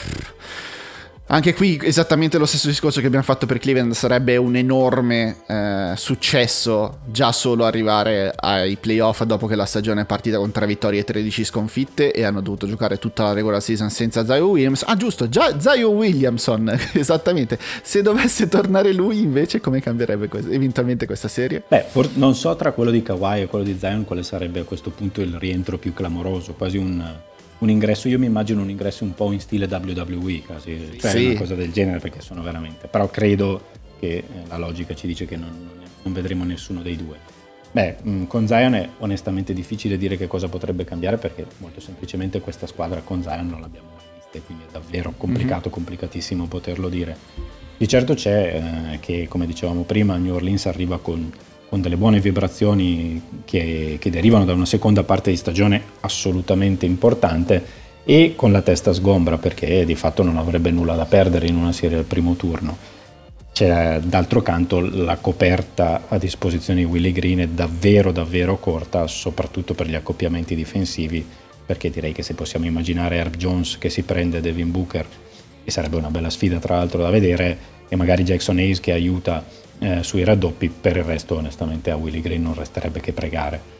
anche 1.28 1.54
qui 1.54 1.80
esattamente 1.82 2.38
lo 2.38 2.46
stesso 2.46 2.68
discorso 2.68 3.00
che 3.00 3.06
abbiamo 3.06 3.24
fatto 3.24 3.46
per 3.46 3.58
Cleveland 3.58 3.92
sarebbe 3.94 4.36
un 4.36 4.54
enorme 4.54 5.38
eh, 5.48 5.92
successo 5.96 6.98
già 7.06 7.32
solo 7.32 7.64
arrivare 7.64 8.32
ai 8.36 8.76
playoff 8.76 9.24
dopo 9.24 9.48
che 9.48 9.56
la 9.56 9.64
stagione 9.64 10.02
è 10.02 10.04
partita 10.04 10.38
con 10.38 10.52
3 10.52 10.66
vittorie 10.66 11.00
e 11.00 11.04
13 11.04 11.44
sconfitte 11.44 12.12
e 12.12 12.22
hanno 12.22 12.40
dovuto 12.40 12.68
giocare 12.68 12.98
tutta 12.98 13.24
la 13.24 13.32
regular 13.32 13.60
season 13.60 13.90
senza 13.90 14.24
Zion 14.24 14.48
Williams. 14.48 14.84
Ah 14.86 14.96
giusto, 14.96 15.28
già 15.28 15.58
Zion 15.58 15.94
Williamson, 15.94 16.72
esattamente. 16.94 17.58
Se 17.82 18.02
dovesse 18.02 18.48
tornare 18.48 18.92
lui 18.92 19.20
invece 19.20 19.60
come 19.60 19.80
cambierebbe 19.80 20.28
questo, 20.28 20.52
eventualmente 20.52 21.06
questa 21.06 21.28
serie? 21.28 21.64
Beh, 21.66 21.86
for- 21.88 22.10
non 22.14 22.36
so 22.36 22.54
tra 22.54 22.70
quello 22.70 22.92
di 22.92 23.02
Kawhi 23.02 23.42
e 23.42 23.46
quello 23.46 23.64
di 23.64 23.76
Zion 23.76 24.04
quale 24.04 24.22
sarebbe 24.22 24.60
a 24.60 24.64
questo 24.64 24.90
punto 24.90 25.20
il 25.20 25.34
rientro 25.34 25.76
più 25.76 25.92
clamoroso, 25.92 26.54
quasi 26.54 26.76
un 26.76 27.02
un 27.58 27.70
ingresso, 27.70 28.08
io 28.08 28.18
mi 28.18 28.26
immagino 28.26 28.60
un 28.60 28.70
ingresso 28.70 29.04
un 29.04 29.14
po' 29.14 29.32
in 29.32 29.40
stile 29.40 29.66
WWE, 29.66 30.42
quasi, 30.42 30.98
cioè 30.98 31.10
sì. 31.10 31.26
una 31.26 31.38
cosa 31.38 31.54
del 31.54 31.72
genere 31.72 31.98
perché 31.98 32.20
sono 32.20 32.42
veramente, 32.42 32.86
però 32.86 33.08
credo 33.08 33.68
che 33.98 34.16
eh, 34.16 34.24
la 34.48 34.58
logica 34.58 34.94
ci 34.94 35.06
dice 35.06 35.24
che 35.26 35.36
non, 35.36 35.50
non 36.02 36.12
vedremo 36.12 36.44
nessuno 36.44 36.82
dei 36.82 36.96
due. 36.96 37.16
Beh, 37.72 37.96
mm, 38.06 38.24
con 38.24 38.46
Zion 38.46 38.74
è 38.74 38.88
onestamente 38.98 39.52
difficile 39.52 39.96
dire 39.96 40.16
che 40.16 40.26
cosa 40.26 40.48
potrebbe 40.48 40.84
cambiare 40.84 41.18
perché 41.18 41.46
molto 41.58 41.80
semplicemente 41.80 42.40
questa 42.40 42.66
squadra 42.66 43.00
con 43.00 43.22
Zion 43.22 43.48
non 43.48 43.60
l'abbiamo 43.60 43.88
mai 43.94 44.04
vista 44.14 44.38
e 44.38 44.42
quindi 44.42 44.64
è 44.64 44.72
davvero 44.72 45.12
complicato, 45.16 45.68
mm-hmm. 45.68 45.70
complicatissimo 45.70 46.46
poterlo 46.46 46.88
dire. 46.88 47.16
Di 47.76 47.86
certo 47.86 48.14
c'è 48.14 48.92
eh, 48.92 49.00
che, 49.00 49.26
come 49.28 49.46
dicevamo 49.46 49.82
prima, 49.82 50.16
New 50.16 50.34
Orleans 50.34 50.66
arriva 50.66 50.98
con 50.98 51.30
con 51.68 51.80
delle 51.80 51.96
buone 51.96 52.20
vibrazioni 52.20 53.20
che, 53.44 53.96
che, 54.00 54.10
derivano 54.10 54.44
da 54.44 54.52
una 54.52 54.66
seconda 54.66 55.02
parte 55.02 55.30
di 55.30 55.36
stagione 55.36 55.82
assolutamente 56.00 56.86
importante 56.86 57.84
e 58.04 58.34
con 58.36 58.52
la 58.52 58.62
testa 58.62 58.92
sgombra 58.92 59.36
perché 59.36 59.84
di 59.84 59.96
fatto 59.96 60.22
non 60.22 60.36
avrebbe 60.36 60.70
nulla 60.70 60.94
da 60.94 61.06
perdere 61.06 61.48
in 61.48 61.56
una 61.56 61.72
serie 61.72 61.98
al 61.98 62.04
primo 62.04 62.34
turno. 62.34 62.94
C'è 63.52 64.00
d'altro 64.00 64.42
canto 64.42 64.80
la 64.80 65.16
coperta 65.16 66.04
a 66.08 66.18
disposizione 66.18 66.80
di 66.80 66.86
Willy 66.86 67.10
Green 67.10 67.38
è 67.38 67.48
davvero 67.48 68.12
davvero 68.12 68.58
corta, 68.58 69.06
soprattutto 69.06 69.74
per 69.74 69.88
gli 69.88 69.94
accoppiamenti 69.94 70.54
difensivi, 70.54 71.26
perché 71.64 71.90
direi 71.90 72.12
che 72.12 72.22
se 72.22 72.34
possiamo 72.34 72.66
immaginare 72.66 73.16
Herb 73.16 73.34
Jones 73.36 73.78
che 73.78 73.88
si 73.88 74.02
prende 74.02 74.42
Devin 74.42 74.70
Booker, 74.70 75.06
e 75.64 75.70
sarebbe 75.70 75.96
una 75.96 76.10
bella 76.10 76.28
sfida 76.28 76.58
tra 76.58 76.76
l'altro 76.76 77.00
da 77.00 77.08
vedere, 77.08 77.58
e 77.88 77.96
magari 77.96 78.24
Jackson 78.24 78.58
Hayes 78.58 78.78
che 78.78 78.92
aiuta 78.92 79.42
eh, 79.78 80.02
sui 80.02 80.24
raddoppi, 80.24 80.68
per 80.68 80.96
il 80.96 81.04
resto 81.04 81.36
onestamente 81.36 81.90
a 81.90 81.96
Willy 81.96 82.20
Green 82.20 82.42
non 82.42 82.54
resterebbe 82.54 83.00
che 83.00 83.12
pregare. 83.12 83.74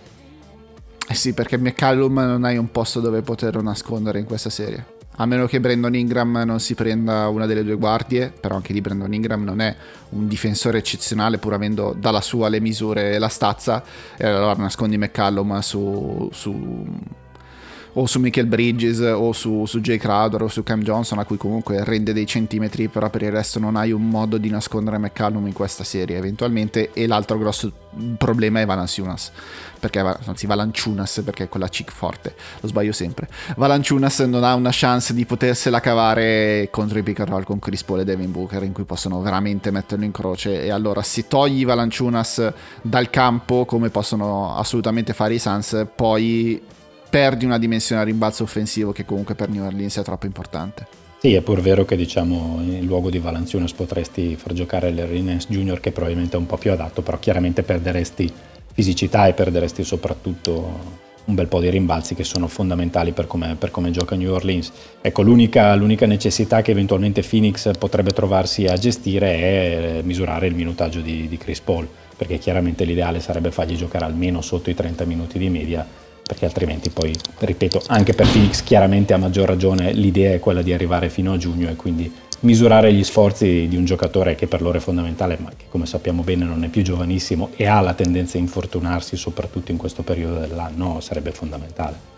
Eh 1.09 1.15
sì, 1.15 1.33
perché 1.33 1.57
McCallum 1.57 2.15
non 2.15 2.45
hai 2.45 2.57
un 2.57 2.71
posto 2.71 3.01
dove 3.01 3.23
poterlo 3.23 3.63
nascondere 3.63 4.19
in 4.19 4.25
questa 4.25 4.51
serie. 4.51 4.95
A 5.19 5.25
meno 5.25 5.47
che 5.47 5.61
Brandon 5.61 5.95
Ingram 5.95 6.43
non 6.45 6.61
si 6.61 6.75
prenda 6.75 7.29
una 7.29 7.47
delle 7.47 7.65
due 7.65 7.77
guardie, 7.77 8.31
però 8.39 8.57
anche 8.57 8.75
lì 8.75 8.83
Brandon 8.83 9.15
Ingram 9.15 9.45
non 9.45 9.61
è 9.61 9.75
un 10.11 10.29
difensore 10.29 10.79
eccezionale 10.79 11.39
pur 11.39 11.55
avendo 11.55 11.97
dalla 11.99 12.21
sua 12.21 12.49
le 12.49 12.61
misure 12.61 13.13
e 13.13 13.19
la 13.19 13.29
stazza, 13.29 13.83
e 14.17 14.27
allora 14.27 14.53
nascondi 14.55 14.99
McCallum 14.99 15.59
su, 15.61 16.29
su 16.33 16.85
o 17.99 18.07
su 18.07 18.21
Michael 18.21 18.47
Bridges 18.47 19.01
o 19.01 19.33
su, 19.33 19.65
su 19.67 19.81
Jay 19.81 19.97
Crowder 19.97 20.43
o 20.43 20.49
su 20.49 20.63
Cam 20.63 20.83
Johnson 20.83 21.19
a 21.19 21.25
cui 21.25 21.39
comunque 21.39 21.83
rende 21.83 22.13
dei 22.13 22.27
centimetri 22.27 22.89
però 22.89 23.09
per 23.09 23.23
il 23.23 23.31
resto 23.31 23.59
non 23.59 23.77
hai 23.77 23.91
un 23.91 24.09
modo 24.09 24.37
di 24.37 24.51
nascondere 24.51 24.99
McCallum 24.99 25.47
in 25.47 25.55
questa 25.55 25.83
serie 25.83 26.17
eventualmente. 26.17 26.93
E 26.93 27.07
l'altro 27.07 27.39
grosso 27.39 27.73
problema 28.19 28.61
è 28.61 28.67
Valanciunas 28.67 29.33
perché 29.81 30.01
anzi 30.01 30.47
Valanciunas 30.47 31.23
perché 31.25 31.45
è 31.45 31.49
quella 31.49 31.69
chick 31.69 31.91
forte. 31.91 32.35
Lo 32.61 32.69
sbaglio 32.69 32.93
sempre. 32.93 33.29
Valanciunas 33.57 34.21
non 34.21 34.45
ha 34.45 34.55
una 34.55 34.71
chance 34.73 35.15
di 35.15 35.25
potersela 35.25 35.81
cavare 35.81 36.69
contro 36.71 36.99
i 36.99 37.03
pick 37.03 37.21
and 37.21 37.31
roll 37.31 37.45
con 37.45 37.59
Chris 37.59 37.83
Paul 37.83 38.01
e 38.01 38.05
Devin 38.05 38.31
Booker 38.31 38.63
in 38.63 38.73
cui 38.73 38.85
possono 38.85 39.23
veramente 39.23 39.71
metterlo 39.71 40.05
in 40.05 40.13
croce. 40.13 40.63
E 40.63 40.71
allora 40.71 41.03
se 41.03 41.29
togli 41.29 41.65
Valanciunas 41.65 42.53
dal 42.83 43.09
campo 43.09 43.65
come 43.65 43.89
possono 43.89 44.55
assolutamente 44.55 45.15
fare 45.15 45.33
i 45.33 45.39
Suns 45.39 45.87
poi 45.95 46.75
perdi 47.09 47.45
una 47.45 47.59
dimensione 47.59 48.03
a 48.03 48.05
rimbalzo 48.05 48.43
offensivo 48.43 48.93
che 48.93 49.05
comunque 49.05 49.35
per 49.35 49.49
New 49.49 49.65
Orleans 49.65 49.99
è 49.99 50.03
troppo 50.03 50.27
importante. 50.27 50.87
Sì, 51.19 51.35
è 51.35 51.41
pur 51.41 51.61
vero 51.61 51.85
che 51.85 51.97
diciamo 51.97 52.61
in 52.61 52.85
luogo 52.85 53.11
di 53.11 53.19
Valanciunas 53.19 53.73
potresti 53.73 54.37
far 54.37 54.53
giocare 54.53 54.91
l'Ernest 54.91 55.51
Junior 55.51 55.81
che 55.81 55.91
probabilmente 55.91 56.37
è 56.37 56.39
un 56.39 56.47
po' 56.47 56.57
più 56.59 56.71
adatto, 56.71 57.03
però 57.03 57.19
chiaramente 57.19 57.63
perderesti 57.63 58.31
fisicità 58.73 59.27
e 59.27 59.33
perderesti 59.33 59.83
soprattutto 59.83 61.05
un 61.25 61.35
bel 61.35 61.49
po' 61.49 61.61
di 61.61 61.71
rimbalzi 61.71 62.15
che 62.15 62.23
sono 62.23 62.47
fondamentali 62.47 63.13
per 63.13 63.27
come, 63.27 63.57
per 63.59 63.71
come 63.71 63.91
gioca 63.91 64.15
New 64.15 64.33
Orleans. 64.33 64.71
Ecco, 65.01 65.23
l'unica, 65.23 65.75
l'unica, 65.75 66.07
necessità 66.07 66.63
che 66.63 66.71
eventualmente 66.71 67.23
Phoenix 67.23 67.77
potrebbe 67.79 68.13
trovarsi 68.13 68.67
a 68.67 68.77
gestire 68.77 69.33
è 69.33 70.01
misurare 70.03 70.47
il 70.47 70.55
minutaggio 70.55 71.01
di, 71.01 71.27
di 71.27 71.37
Chris 71.39 71.61
Paul, 71.61 71.89
perché 72.17 72.39
chiaramente 72.39 72.85
l'ideale 72.85 73.21
sarebbe 73.21 73.51
fargli 73.51 73.77
giocare 73.77 74.05
almeno 74.05 74.41
sotto 74.41 74.71
i 74.71 74.75
30 74.75 75.05
minuti 75.05 75.39
di 75.39 75.49
media 75.49 75.85
perché 76.27 76.45
altrimenti 76.45 76.91
poi, 76.91 77.15
ripeto, 77.39 77.83
anche 77.87 78.13
per 78.13 78.29
Phoenix 78.29 78.63
chiaramente 78.65 79.13
a 79.15 79.17
maggior 79.17 79.47
ragione 79.47 79.93
l'idea 79.93 80.33
è 80.33 80.41
quella 80.41 80.63
di 80.63 80.73
arrivare 80.73 81.09
fino 81.09 81.33
a 81.33 81.37
giugno 81.37 81.69
e 81.69 81.77
quindi 81.77 82.13
misurare 82.41 82.93
gli 82.93 83.05
sforzi 83.05 83.69
di 83.69 83.77
un 83.77 83.85
giocatore 83.85 84.35
che 84.35 84.49
per 84.49 84.61
loro 84.61 84.79
è 84.79 84.81
fondamentale, 84.81 85.39
ma 85.41 85.51
che 85.57 85.67
come 85.69 85.87
sappiamo 85.87 86.23
bene 86.23 86.45
non 86.45 86.65
è 86.65 86.69
più 86.69 86.83
giovanissimo 86.83 87.51
e 87.55 87.67
ha 87.67 87.81
la 87.81 87.95
tendenza 87.95 88.39
a 88.39 88.41
infortunarsi 88.41 89.17
soprattutto 89.17 89.71
in 89.71 89.77
questo 89.77 90.03
periodo 90.03 90.41
dell'anno, 90.41 91.01
sarebbe 91.01 91.31
fondamentale. 91.31 92.16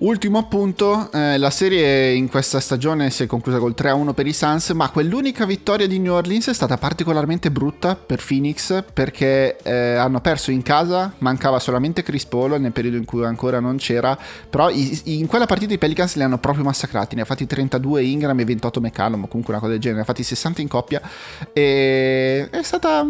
Ultimo 0.00 0.38
appunto, 0.38 1.10
eh, 1.10 1.38
la 1.38 1.50
serie 1.50 2.12
in 2.12 2.28
questa 2.28 2.60
stagione 2.60 3.10
si 3.10 3.24
è 3.24 3.26
conclusa 3.26 3.58
col 3.58 3.74
3-1 3.76 4.12
per 4.12 4.28
i 4.28 4.32
Suns, 4.32 4.70
ma 4.70 4.90
quell'unica 4.90 5.44
vittoria 5.44 5.88
di 5.88 5.98
New 5.98 6.12
Orleans 6.12 6.46
è 6.46 6.54
stata 6.54 6.78
particolarmente 6.78 7.50
brutta 7.50 7.96
per 7.96 8.22
Phoenix 8.24 8.84
perché 8.92 9.56
eh, 9.60 9.96
hanno 9.96 10.20
perso 10.20 10.52
in 10.52 10.62
casa, 10.62 11.12
mancava 11.18 11.58
solamente 11.58 12.04
Chris 12.04 12.26
Paul 12.26 12.60
nel 12.60 12.70
periodo 12.70 12.96
in 12.96 13.04
cui 13.04 13.24
ancora 13.24 13.58
non 13.58 13.76
c'era, 13.78 14.16
però 14.48 14.70
i, 14.70 15.00
in 15.18 15.26
quella 15.26 15.46
partita 15.46 15.74
i 15.74 15.78
Pelicans 15.78 16.14
li 16.14 16.22
hanno 16.22 16.38
proprio 16.38 16.62
massacrati, 16.62 17.16
ne 17.16 17.22
ha 17.22 17.24
fatti 17.24 17.44
32 17.44 18.04
Ingram 18.04 18.38
e 18.38 18.44
28 18.44 18.80
McCallum, 18.80 19.26
comunque 19.26 19.52
una 19.52 19.58
cosa 19.58 19.72
del 19.72 19.80
genere, 19.80 19.96
ne 19.96 20.02
ha 20.02 20.06
fatti 20.06 20.22
60 20.22 20.60
in 20.60 20.68
coppia 20.68 21.02
e 21.52 22.48
è 22.48 22.62
stata 22.62 23.04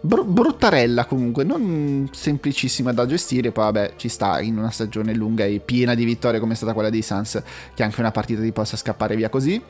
Br- 0.00 0.24
bruttarella 0.24 1.06
comunque, 1.06 1.42
non 1.42 2.08
semplicissima 2.12 2.92
da 2.92 3.04
gestire, 3.04 3.50
poi 3.50 3.64
vabbè 3.64 3.92
ci 3.96 4.08
sta 4.08 4.40
in 4.40 4.56
una 4.56 4.70
stagione 4.70 5.12
lunga 5.12 5.44
e 5.44 5.58
piena 5.58 5.94
di 5.94 6.04
vittorie 6.04 6.38
come 6.38 6.52
è 6.52 6.56
stata 6.56 6.72
quella 6.72 6.88
dei 6.88 7.02
Suns 7.02 7.42
che 7.74 7.82
anche 7.82 8.00
una 8.00 8.12
partita 8.12 8.40
ti 8.40 8.52
possa 8.52 8.76
scappare 8.76 9.16
via 9.16 9.28
così. 9.28 9.60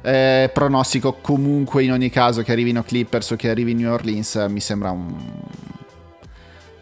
Eh, 0.00 0.50
pronostico 0.54 1.18
comunque 1.20 1.82
in 1.82 1.92
ogni 1.92 2.08
caso 2.08 2.42
che 2.42 2.52
arrivino 2.52 2.82
Clippers 2.82 3.32
o 3.32 3.36
che 3.36 3.50
arrivi 3.50 3.74
New 3.74 3.92
Orleans 3.92 4.46
mi 4.48 4.60
sembra 4.60 4.90
un... 4.90 5.14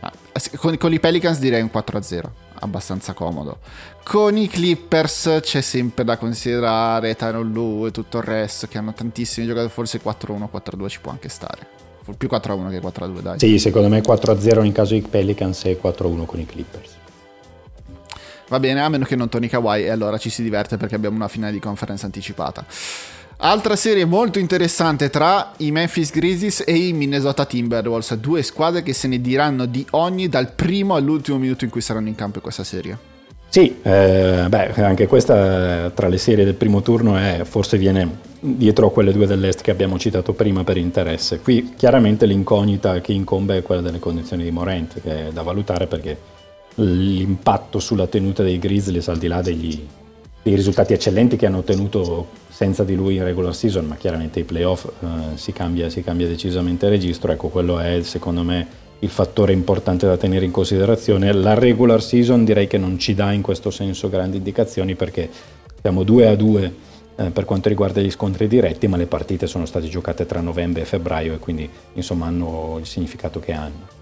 Ah, 0.01 0.13
con, 0.57 0.77
con 0.77 0.93
i 0.93 1.01
Pelicans 1.01 1.41
direi 1.41 1.61
un 1.61 1.71
4-0 1.75 2.23
abbastanza 2.61 3.15
comodo. 3.15 3.59
Con 4.05 4.37
i 4.37 4.47
Clippers 4.47 5.39
c'è 5.41 5.61
sempre 5.61 6.05
da 6.05 6.17
considerare 6.17 7.17
Tyron 7.17 7.51
Lu 7.51 7.87
e 7.87 7.91
tutto 7.91 8.19
il 8.19 8.25
resto 8.25 8.69
che 8.69 8.79
hanno 8.79 8.93
tantissimi 8.93 9.45
giocatori, 9.45 9.73
forse 9.73 10.01
4-1, 10.01 10.49
4-2 10.53 10.89
ci 10.89 11.01
può 11.01 11.11
anche 11.11 11.29
stare 11.29 11.82
più 12.17 12.29
4-1 12.31 12.71
che 12.71 12.81
4-2 12.81 13.21
dai. 13.21 13.39
Sì, 13.39 13.59
secondo 13.59 13.89
me 13.89 14.01
4-0 14.01 14.65
in 14.65 14.73
caso 14.73 14.95
di 14.95 15.03
Pelicans 15.03 15.65
e 15.65 15.79
4-1 15.81 16.25
con 16.25 16.41
i 16.41 16.47
Clippers. 16.47 17.01
Va 18.49 18.61
bene, 18.61 18.83
a 18.83 18.89
meno 18.89 19.05
che 19.05 19.17
non 19.17 19.29
torni 19.29 19.49
Kawhi 19.49 19.85
e 19.85 19.89
allora 19.89 20.19
ci 20.19 20.29
si 20.29 20.43
diverte 20.43 20.77
perché 20.77 20.95
abbiamo 20.95 21.17
una 21.17 21.29
finale 21.29 21.53
di 21.53 21.59
conferenza 21.59 22.05
anticipata. 22.05 22.65
Altra 23.45 23.77
serie 23.77 24.05
molto 24.05 24.39
interessante 24.39 25.11
tra 25.11 25.53
i 25.59 25.73
Memphis 25.73 26.11
Grizzlies 26.11 26.63
e 26.67 26.77
i 26.77 26.93
Minnesota 26.93 27.45
Timberwolves, 27.45 28.15
due 28.15 28.43
squadre 28.43 28.83
che 28.83 28.93
se 28.93 29.09
ne 29.09 29.21
diranno 29.21 29.65
di 29.67 29.85
ogni 29.91 30.29
dal 30.29 30.53
primo 30.53 30.95
all'ultimo 30.95 31.39
minuto 31.39 31.65
in 31.65 31.71
cui 31.71 31.81
saranno 31.81 32.09
in 32.09 32.15
campo 32.15 32.37
in 32.37 32.43
questa 32.43 32.63
serie. 32.63 33.12
Sì, 33.53 33.81
eh, 33.83 34.47
beh, 34.49 34.73
anche 34.77 35.07
questa 35.07 35.91
tra 35.91 36.09
le 36.09 36.17
serie 36.17 36.47
del 36.47 36.55
primo 36.55 36.81
turno 36.81 37.19
è, 37.19 37.43
forse 37.45 37.77
viene 37.77 38.21
dietro 38.41 38.87
a 38.87 38.91
quelle 38.91 39.13
due 39.13 39.27
dell'Est 39.27 39.61
che 39.61 39.71
abbiamo 39.71 39.99
citato 39.99 40.33
prima 40.33 40.65
per 40.65 40.79
interesse. 40.79 41.39
Qui 41.41 41.75
chiaramente 41.77 42.25
l'incognita 42.25 43.03
che 43.03 43.13
incombe 43.13 43.59
è 43.59 43.63
quella 43.63 43.83
delle 43.83 43.99
condizioni 43.99 44.45
di 44.45 44.51
Morent, 44.51 45.03
che 45.03 45.29
è 45.29 45.33
da 45.33 45.43
valutare 45.43 45.87
perché 45.87 46.17
l'impatto 46.77 47.79
sulla 47.79 48.07
tenuta 48.07 48.43
dei 48.43 48.59
Grizzlies, 48.59 49.09
al 49.09 49.19
di 49.19 49.27
là 49.27 49.43
degli, 49.43 49.87
dei 50.43 50.55
risultati 50.55 50.95
eccellenti 50.95 51.37
che 51.37 51.45
hanno 51.45 51.59
ottenuto 51.59 52.29
senza 52.49 52.85
di 52.85 52.95
lui 52.95 53.17
in 53.17 53.25
regular 53.25 53.55
season, 53.55 53.85
ma 53.85 53.97
chiaramente 53.97 54.41
i 54.41 54.45
playoff 54.45 54.87
eh, 54.87 55.37
si, 55.37 55.53
cambia, 55.53 55.91
si 55.91 56.03
cambia 56.03 56.27
decisamente 56.27 56.87
il 56.87 56.93
registro, 56.93 57.33
ecco 57.33 57.49
quello 57.49 57.79
è 57.79 58.01
secondo 58.03 58.45
me 58.45 58.81
il 59.03 59.11
fattore 59.11 59.53
importante 59.53 60.07
da 60.07 60.17
tenere 60.17 60.45
in 60.45 60.51
considerazione. 60.51 61.33
La 61.33 61.55
regular 61.55 62.03
season 62.03 62.45
direi 62.45 62.67
che 62.67 62.79
non 62.79 62.99
ci 62.99 63.15
dà 63.15 63.33
in 63.33 63.43
questo 63.43 63.71
senso 63.71 64.09
grandi 64.09 64.37
indicazioni 64.37 64.95
perché 64.95 65.29
siamo 65.81 66.05
2 66.05 66.29
a 66.29 66.37
2 66.37 66.75
eh, 67.17 67.31
per 67.31 67.45
quanto 67.45 67.69
riguarda 67.69 68.01
gli 68.01 68.11
scontri 68.11 68.47
diretti, 68.47 68.87
ma 68.87 68.97
le 68.97 69.07
partite 69.07 69.47
sono 69.47 69.67
state 69.67 69.89
giocate 69.89 70.25
tra 70.25 70.41
novembre 70.41 70.83
e 70.83 70.85
febbraio 70.85 71.35
e 71.35 71.39
quindi 71.39 71.69
insomma 71.95 72.27
hanno 72.27 72.77
il 72.79 72.87
significato 72.87 73.41
che 73.41 73.53
hanno. 73.53 74.01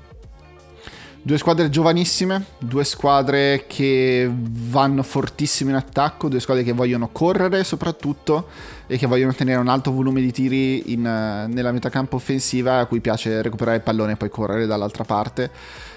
Due 1.22 1.36
squadre 1.36 1.68
giovanissime, 1.68 2.44
due 2.58 2.84
squadre 2.84 3.64
che 3.66 4.30
vanno 4.32 5.02
fortissime 5.02 5.70
in 5.70 5.76
attacco, 5.76 6.28
due 6.28 6.40
squadre 6.40 6.62
che 6.62 6.72
vogliono 6.72 7.10
correre 7.12 7.62
soprattutto 7.62 8.46
e 8.90 8.98
che 8.98 9.06
vogliono 9.06 9.32
tenere 9.32 9.60
un 9.60 9.68
alto 9.68 9.92
volume 9.92 10.20
di 10.20 10.32
tiri 10.32 10.92
in, 10.92 11.02
nella 11.02 11.70
metacampo 11.70 12.16
offensiva 12.16 12.80
a 12.80 12.86
cui 12.86 13.00
piace 13.00 13.40
recuperare 13.40 13.76
il 13.76 13.84
pallone 13.84 14.12
e 14.12 14.16
poi 14.16 14.28
correre 14.28 14.66
dall'altra 14.66 15.04
parte 15.04 15.48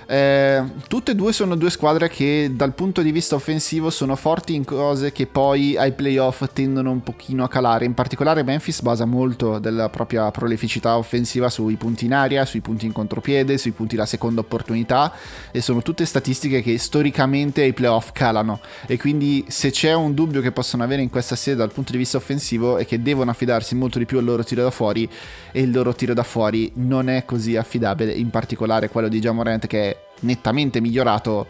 eh, 0.06 0.64
tutte 0.88 1.12
e 1.12 1.16
due 1.16 1.34
sono 1.34 1.56
due 1.56 1.70
squadre 1.70 2.10
che 2.10 2.51
dal 2.54 2.74
punto 2.74 3.01
di 3.01 3.12
vista 3.12 3.36
offensivo 3.36 3.89
sono 3.89 4.16
forti 4.16 4.54
in 4.54 4.66
cose 4.66 5.12
che 5.12 5.28
poi 5.28 5.78
ai 5.78 5.91
playoff 5.93 6.43
tendono 6.54 6.91
un 6.91 7.01
pochino 7.01 7.43
a 7.43 7.47
calare. 7.47 7.86
In 7.86 7.93
particolare 7.93 8.43
Memphis 8.43 8.82
basa 8.82 9.06
molto 9.06 9.60
della 9.60 9.89
propria 9.89 10.30
prolificità 10.32 10.97
offensiva 10.97 11.49
sui 11.49 11.76
punti 11.76 12.06
in 12.06 12.14
aria, 12.14 12.45
sui 12.45 12.62
punti 12.62 12.86
in 12.86 12.91
contropiede, 12.91 13.58
sui 13.58 13.72
punti 13.72 13.95
da 13.95 14.06
seconda 14.06 14.41
opportunità 14.41 15.14
e 15.51 15.62
sono 15.62 15.82
tutte 15.82 16.06
statistiche 16.06 16.62
che 16.62 16.78
storicamente 16.78 17.62
ai 17.62 17.74
playoff 17.74 18.12
calano 18.12 18.60
e 18.86 18.97
quindi 18.97 19.45
se 19.47 19.72
c'è 19.72 19.93
un 19.93 20.14
dubbio 20.14 20.41
che 20.41 20.51
possono 20.51 20.84
avere 20.84 21.01
in 21.01 21.10
questa 21.10 21.36
serie 21.36 21.58
dal 21.58 21.72
punto 21.72 21.91
di 21.91 21.97
vista 21.97 22.18
offensivo 22.18 22.78
è 22.78 22.86
che 22.86 23.01
devono 23.01 23.32
affidarsi 23.32 23.76
molto 23.76 23.99
di 23.99 24.06
più 24.06 24.18
al 24.18 24.24
loro 24.24 24.43
tiro 24.43 24.64
da 24.64 24.72
fuori 24.72 25.10
e 25.51 25.62
il 25.62 25.72
loro 25.72 25.93
tiro 25.93 26.14
da 26.14 26.24
fuori 26.24 26.72
non 26.76 27.10
è 27.10 27.26
così 27.26 27.56
affidabile, 27.56 28.14
in 28.14 28.30
particolare 28.30 28.89
quello 28.89 29.08
di 29.08 29.20
Jamorant 29.20 29.68
che 29.68 29.89
è 29.89 30.03
nettamente 30.24 30.82
migliorato, 30.82 31.47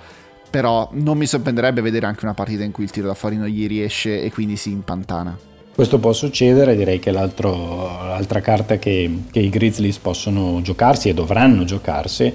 però 0.50 0.90
non 0.92 1.18
mi 1.18 1.26
sorprenderebbe 1.26 1.82
vedere 1.82 2.06
anche 2.06 2.26
una 2.26 2.36
partita 2.36 2.64
in 2.64 2.72
cui 2.72 2.84
il 2.84 2.92
tiro 2.92 3.08
da 3.08 3.16
fuori 3.16 3.38
non 3.38 3.48
gli 3.48 3.66
riesce 3.68 4.22
e 4.22 4.32
quindi 4.32 4.56
si 4.56 4.70
impantana. 4.70 5.36
Questo 5.74 5.98
può 5.98 6.14
succedere, 6.14 6.76
direi 6.76 7.00
che 7.00 7.10
l'altra 7.10 8.42
carta 8.42 8.78
che, 8.78 9.24
che, 9.32 9.40
i 9.40 9.50
Grizzlies 9.50 9.98
possono 9.98 10.62
giocarsi 10.62 11.10
e 11.10 11.16
dovranno 11.16 11.64
giocarsi 11.64 12.32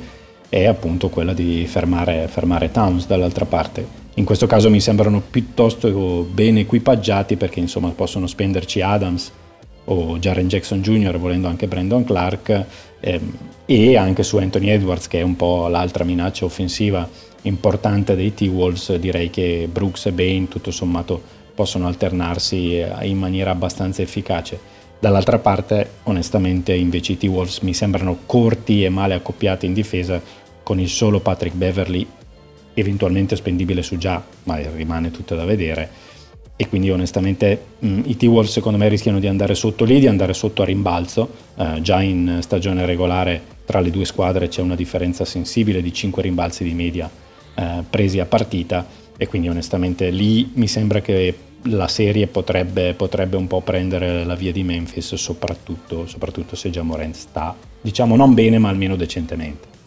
è 0.49 0.65
appunto 0.65 1.09
quella 1.09 1.35
di 1.35 1.65
fermare, 1.69 2.27
fermare 2.27 2.73
Towns 2.73 3.07
dall'altra 3.07 3.45
parte. 3.45 3.87
In 4.15 4.25
questo 4.25 4.49
caso 4.49 4.71
mi 4.71 4.81
sembrano 4.81 5.21
piuttosto 5.21 6.27
ben 6.29 6.59
equipaggiati 6.59 7.37
perché 7.37 7.61
insomma 7.61 7.91
possono 7.91 8.27
spenderci 8.27 8.81
Adams 8.81 9.31
o 9.91 10.19
Jaren 10.19 10.49
Jackson 10.49 10.81
Jr., 10.81 11.19
volendo 11.19 11.49
anche 11.49 11.67
Brandon 11.67 12.05
Clark, 12.05 12.65
ehm, 13.01 13.37
e 13.71 13.99
anche 13.99 14.23
su 14.23 14.39
Anthony 14.39 14.71
Edwards 14.71 15.09
che 15.09 15.19
è 15.19 15.23
un 15.23 15.37
po' 15.37 15.69
l'altra 15.69 16.03
minaccia 16.03 16.47
offensiva 16.47 17.07
importante 17.43 18.17
dei 18.17 18.33
T-Wolves 18.33 18.95
direi 18.95 19.29
che 19.29 19.69
Brooks 19.71 20.07
e 20.07 20.13
Bain 20.13 20.49
tutto 20.49 20.71
sommato 20.71 21.21
possono 21.55 21.87
alternarsi 21.87 22.79
eh, 22.79 22.91
in 23.03 23.19
maniera 23.19 23.51
abbastanza 23.51 24.01
efficace 24.01 24.59
dall'altra 24.99 25.39
parte 25.39 25.91
onestamente 26.05 26.73
invece 26.73 27.13
i 27.13 27.19
T-Wolves 27.19 27.59
mi 27.59 27.75
sembrano 27.75 28.21
corti 28.25 28.85
e 28.85 28.89
male 28.89 29.13
accoppiati 29.13 29.67
in 29.67 29.75
difesa 29.75 30.19
con 30.63 30.81
il 30.81 30.89
solo 30.89 31.21
Patrick 31.21 31.55
Beverly 31.55 32.07
eventualmente 32.73 33.37
spendibile 33.37 33.83
su 33.83 33.99
già 33.99 34.25
ma 34.45 34.57
rimane 34.75 35.11
tutto 35.11 35.35
da 35.35 35.45
vedere 35.45 35.91
e 36.61 36.69
quindi 36.69 36.91
onestamente 36.91 37.67
mh, 37.79 37.89
mm, 37.89 38.01
i 38.07 38.17
T-Wolves 38.17 38.51
secondo 38.51 38.79
me 38.79 38.89
rischiano 38.89 39.21
di 39.21 39.29
andare 39.29 39.55
sotto 39.55 39.85
lì, 39.85 40.01
di 40.01 40.09
andare 40.09 40.35
sotto 40.35 40.63
a 40.63 40.65
rimbalzo, 40.65 41.31
eh, 41.57 41.79
già 41.83 42.03
in 42.03 42.39
stagione 42.41 42.85
regolare 42.85 43.41
tra 43.65 43.79
le 43.79 43.91
due 43.91 44.05
squadre 44.05 44.49
c'è 44.49 44.61
una 44.61 44.75
differenza 44.75 45.25
sensibile 45.25 45.81
di 45.81 45.93
5 45.93 46.21
rimbalzi 46.21 46.65
di 46.65 46.75
media 46.75 47.09
eh, 47.55 47.85
presi 47.89 48.19
a 48.19 48.27
partita 48.27 48.85
e 49.17 49.29
quindi 49.29 49.49
onestamente 49.49 50.11
lì 50.11 50.51
mi 50.55 50.67
sembra 50.67 51.01
che 51.01 51.37
la 51.63 51.87
serie 51.87 52.27
potrebbe, 52.27 52.95
potrebbe 52.95 53.37
un 53.37 53.47
po' 53.47 53.61
prendere 53.61 54.25
la 54.25 54.35
via 54.35 54.51
di 54.51 54.65
Memphis 54.65 55.15
soprattutto, 55.15 56.09
soprattutto 56.09 56.57
se 56.57 56.71
già 56.71 56.83
Morant 56.83 57.15
sta 57.15 57.55
diciamo 57.81 58.17
non 58.17 58.35
bene 58.35 58.59
ma 58.59 58.69
almeno 58.69 58.97
decentemente. 58.97 59.78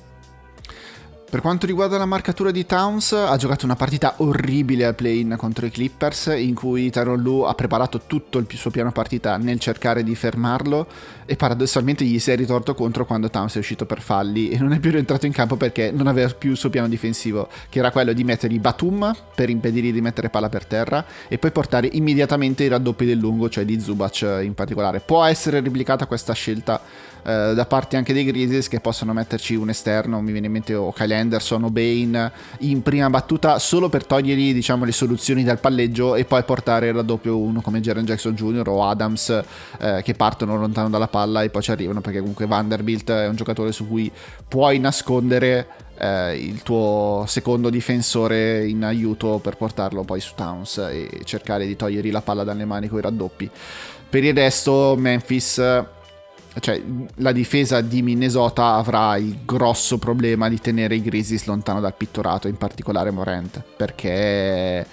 Per 1.31 1.39
quanto 1.39 1.65
riguarda 1.65 1.97
la 1.97 2.05
marcatura 2.05 2.51
di 2.51 2.65
Towns, 2.65 3.13
ha 3.13 3.37
giocato 3.37 3.63
una 3.63 3.77
partita 3.77 4.15
orribile 4.17 4.83
al 4.83 4.95
play-in 4.95 5.35
contro 5.37 5.65
i 5.65 5.71
Clippers, 5.71 6.33
in 6.35 6.53
cui 6.53 6.89
Tyron 6.89 7.21
Lu 7.21 7.43
ha 7.43 7.53
preparato 7.53 8.01
tutto 8.05 8.37
il 8.37 8.47
suo 8.49 8.69
piano 8.69 8.91
partita 8.91 9.37
nel 9.37 9.57
cercare 9.57 10.03
di 10.03 10.13
fermarlo 10.13 10.87
e 11.25 11.37
paradossalmente 11.37 12.03
gli 12.03 12.19
si 12.19 12.31
è 12.31 12.35
ritorto 12.35 12.75
contro 12.75 13.05
quando 13.05 13.29
Towns 13.29 13.55
è 13.55 13.59
uscito 13.59 13.85
per 13.85 14.01
falli 14.01 14.49
e 14.49 14.57
non 14.57 14.73
è 14.73 14.79
più 14.79 14.91
rientrato 14.91 15.25
in 15.25 15.31
campo 15.31 15.55
perché 15.55 15.91
non 15.91 16.07
aveva 16.07 16.27
più 16.33 16.51
il 16.51 16.57
suo 16.57 16.69
piano 16.69 16.89
difensivo, 16.89 17.47
che 17.69 17.79
era 17.79 17.91
quello 17.91 18.11
di 18.11 18.25
mettere 18.25 18.53
i 18.53 18.59
Batum 18.59 19.15
per 19.33 19.49
impedirgli 19.49 19.93
di 19.93 20.01
mettere 20.01 20.29
palla 20.29 20.49
per 20.49 20.65
terra 20.65 21.05
e 21.29 21.37
poi 21.37 21.51
portare 21.51 21.87
immediatamente 21.93 22.65
i 22.65 22.67
raddoppi 22.67 23.05
del 23.05 23.17
lungo, 23.17 23.47
cioè 23.47 23.63
di 23.63 23.79
Zubac 23.79 24.41
in 24.43 24.53
particolare. 24.53 24.99
Può 24.99 25.23
essere 25.23 25.61
replicata 25.61 26.07
questa 26.07 26.33
scelta 26.33 26.81
eh, 27.23 27.53
da 27.53 27.65
parte 27.65 27.97
anche 27.97 28.13
dei 28.13 28.23
Grizzlies 28.23 28.67
che 28.67 28.79
possono 28.79 29.13
metterci 29.13 29.55
un 29.55 29.69
esterno, 29.69 30.21
mi 30.21 30.31
viene 30.31 30.47
in 30.47 30.53
mente 30.53 30.73
o 30.73 30.91
Kyle 30.91 31.15
Anderson 31.15 31.63
o 31.63 31.69
Bane 31.69 32.31
in 32.59 32.81
prima 32.81 33.09
battuta 33.09 33.59
solo 33.59 33.89
per 33.89 34.05
togliergli 34.05 34.53
diciamo, 34.53 34.85
le 34.85 34.91
soluzioni 34.91 35.43
dal 35.43 35.59
palleggio 35.59 36.15
e 36.15 36.25
poi 36.25 36.43
portare 36.43 36.87
il 36.87 36.93
raddoppio 36.93 37.37
uno 37.37 37.61
come 37.61 37.79
Jaren 37.79 38.05
Jackson 38.05 38.33
Jr. 38.33 38.67
o 38.69 38.85
Adams 38.85 39.43
eh, 39.79 40.01
che 40.03 40.13
partono 40.13 40.57
lontano 40.57 40.89
dalla 40.89 41.07
palla 41.07 41.43
e 41.43 41.49
poi 41.49 41.61
ci 41.61 41.71
arrivano 41.71 42.01
perché 42.01 42.19
comunque 42.19 42.47
Vanderbilt 42.47 43.11
è 43.11 43.27
un 43.27 43.35
giocatore 43.35 43.71
su 43.71 43.87
cui 43.87 44.11
puoi 44.47 44.79
nascondere 44.79 45.67
eh, 45.97 46.35
il 46.37 46.63
tuo 46.63 47.25
secondo 47.27 47.69
difensore 47.69 48.65
in 48.65 48.83
aiuto 48.83 49.39
per 49.39 49.55
portarlo 49.57 50.03
poi 50.03 50.19
su 50.19 50.33
Towns 50.35 50.77
e 50.79 51.21
cercare 51.23 51.67
di 51.67 51.75
togliergli 51.75 52.11
la 52.11 52.21
palla 52.21 52.43
dalle 52.43 52.65
mani 52.65 52.87
con 52.87 52.97
i 52.97 53.01
raddoppi. 53.01 53.49
Per 54.09 54.23
il 54.23 54.33
resto 54.33 54.95
Memphis 54.97 55.61
cioè, 56.59 56.81
la 57.15 57.31
difesa 57.31 57.81
di 57.81 58.01
Minnesota 58.01 58.73
avrà 58.73 59.15
il 59.15 59.39
grosso 59.45 59.97
problema 59.97 60.49
di 60.49 60.59
tenere 60.59 60.95
i 60.95 61.01
Grizzlies 61.01 61.45
lontano 61.45 61.79
dal 61.79 61.95
pittorato, 61.95 62.47
in 62.47 62.57
particolare 62.57 63.11
Morant, 63.11 63.63
perché 63.77 64.85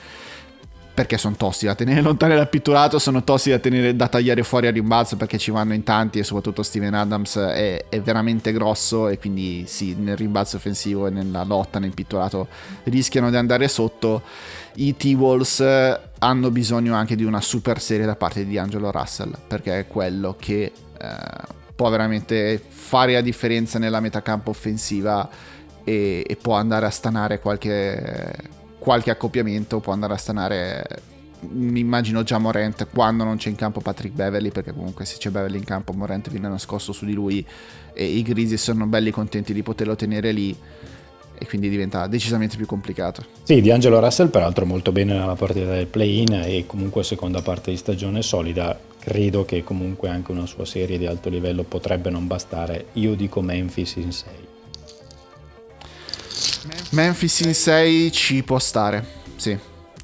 perché 0.99 1.17
sono 1.17 1.37
tosti 1.37 1.67
da 1.67 1.77
tenere 1.77 2.01
lontani 2.03 2.35
dal 2.35 2.49
pitturato, 2.49 2.99
sono 2.99 3.23
tosti 3.23 3.51
da, 3.51 3.61
tenere, 3.61 3.95
da 3.95 4.09
tagliare 4.09 4.43
fuori 4.43 4.67
a 4.67 4.73
rimbalzo 4.73 5.17
perché 5.17 5.39
ci 5.39 5.53
vanno 5.53 5.73
in 5.73 5.85
tanti 5.85 6.19
e 6.19 6.25
soprattutto 6.25 6.65
Steven 6.65 6.93
Adams 6.93 7.37
è, 7.37 7.85
è, 7.89 8.01
veramente 8.01 8.51
grosso 8.51 9.07
e 9.07 9.17
quindi 9.17 9.63
sì, 9.69 9.95
nel 9.95 10.17
rimbalzo 10.17 10.57
offensivo 10.57 11.07
e 11.07 11.11
nella 11.11 11.45
lotta 11.45 11.79
nel 11.79 11.95
pitturato 11.95 12.49
rischiano 12.85 13.31
di 13.31 13.37
andare 13.37 13.69
sotto. 13.69 14.23
I 14.75 14.97
T-Wolves 14.97 15.61
hanno 16.19 16.51
bisogno 16.51 16.95
anche 16.95 17.15
di 17.15 17.23
una 17.23 17.41
super 17.41 17.81
serie 17.81 18.05
da 18.05 18.17
parte 18.17 18.45
di 18.45 18.59
Angelo 18.59 18.91
Russell 18.91 19.37
perché 19.47 19.79
è 19.79 19.87
quello 19.87 20.35
che 20.37 20.73
eh, 21.01 21.57
può 21.75 21.91
veramente 21.91 22.61
fare 22.67 23.13
la 23.13 23.21
differenza 23.21 23.79
nella 23.79 24.01
metacampo 24.01 24.51
offensiva 24.51 25.29
e, 25.85 26.25
e 26.27 26.37
può 26.37 26.55
andare 26.55 26.87
a 26.87 26.91
stanare 26.91 27.41
qualche, 27.41 28.35
qualche 28.79 29.11
accoppiamento, 29.11 29.81
può 29.81 29.93
andare 29.93 30.15
a 30.15 30.19
stanare 30.19 30.87
mi 31.41 31.79
immagino 31.79 32.25
già 32.25 32.39
Morent 32.39 32.89
quando 32.93 33.23
non 33.23 33.37
c'è 33.37 33.49
in 33.49 33.55
campo 33.55 33.81
Patrick 33.81 34.15
Beverly 34.15 34.51
perché 34.51 34.73
comunque 34.73 35.05
se 35.05 35.19
c'è 35.19 35.31
Beverly 35.31 35.59
in 35.59 35.65
campo 35.65 35.93
Morent 35.93 36.31
viene 36.31 36.49
nascosto 36.49 36.93
su 36.93 37.05
di 37.05 37.13
lui 37.13 37.47
e 37.93 38.05
i 38.05 38.23
Grizzlies 38.23 38.61
sono 38.61 38.87
belli 38.87 39.11
contenti 39.11 39.53
di 39.53 39.63
poterlo 39.63 39.95
tenere 39.95 40.33
lì 40.33 40.57
e 41.41 41.47
quindi 41.47 41.69
diventa 41.69 42.09
decisamente 42.09 42.57
più 42.57 42.67
complicato. 42.67 43.25
Sì, 43.45 43.61
di 43.61 43.71
Angelo 43.71 44.01
Russell 44.01 44.29
peraltro 44.29 44.67
molto 44.67 44.91
bene 44.91 45.17
nella 45.17 45.37
partita 45.37 45.71
del 45.71 45.87
play-in 45.87 46.33
e 46.45 46.65
comunque 46.67 47.05
seconda 47.05 47.41
parte 47.43 47.71
di 47.71 47.77
stagione 47.77 48.23
solida, 48.23 48.77
credo 48.99 49.45
che 49.45 49.63
comunque 49.65 50.09
anche 50.09 50.33
una 50.33 50.47
sua 50.47 50.65
serie 50.65 50.99
di 50.99 51.07
alto 51.07 51.29
livello 51.29 51.63
potrebbe 51.63 52.11
non 52.11 52.27
bastare, 52.27 52.87
io 52.95 53.15
dico 53.15 53.41
Memphis 53.41 53.97
in 53.97 54.13
6. 54.13 54.31
Memphis 56.91 57.41
in 57.41 57.55
6 57.55 58.13
ci 58.13 58.43
può 58.43 58.59
stare, 58.59 59.05
sì, 59.37 59.57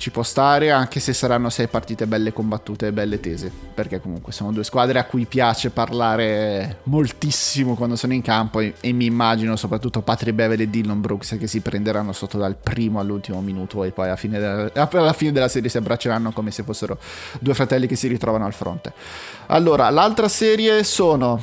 ci 0.04 0.10
può 0.10 0.22
stare 0.22 0.70
anche 0.70 1.00
se 1.00 1.14
saranno 1.14 1.48
6 1.48 1.68
partite 1.68 2.06
belle 2.06 2.30
combattute 2.30 2.88
e 2.88 2.92
belle 2.92 3.20
tese, 3.20 3.50
perché 3.72 4.02
comunque 4.02 4.34
sono 4.34 4.52
due 4.52 4.62
squadre 4.62 4.98
a 4.98 5.06
cui 5.06 5.24
piace 5.24 5.70
parlare 5.70 6.80
moltissimo 6.82 7.74
quando 7.74 7.96
sono 7.96 8.12
in 8.12 8.20
campo 8.20 8.60
e, 8.60 8.74
e 8.80 8.92
mi 8.92 9.06
immagino 9.06 9.56
soprattutto 9.56 10.02
Patrick 10.02 10.36
Beverly 10.36 10.64
e 10.64 10.68
Dylan 10.68 11.00
Brooks 11.00 11.36
che 11.38 11.46
si 11.46 11.60
prenderanno 11.60 12.12
sotto 12.12 12.36
dal 12.36 12.54
primo 12.54 13.00
all'ultimo 13.00 13.40
minuto 13.40 13.82
e 13.82 13.92
poi 13.92 14.08
alla 14.08 14.16
fine, 14.16 14.38
della, 14.38 14.70
alla 14.74 15.14
fine 15.14 15.32
della 15.32 15.48
serie 15.48 15.70
si 15.70 15.78
abbracceranno 15.78 16.32
come 16.32 16.50
se 16.50 16.64
fossero 16.64 16.98
due 17.40 17.54
fratelli 17.54 17.86
che 17.86 17.96
si 17.96 18.06
ritrovano 18.06 18.44
al 18.44 18.52
fronte. 18.52 18.92
Allora, 19.46 19.88
l'altra 19.88 20.28
serie 20.28 20.84
sono 20.84 21.42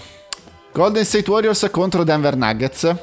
Golden 0.72 1.03
State 1.03 1.28
Warriors 1.28 1.68
contro 1.72 2.03
Denver 2.03 2.36
Nuggets 2.36 2.95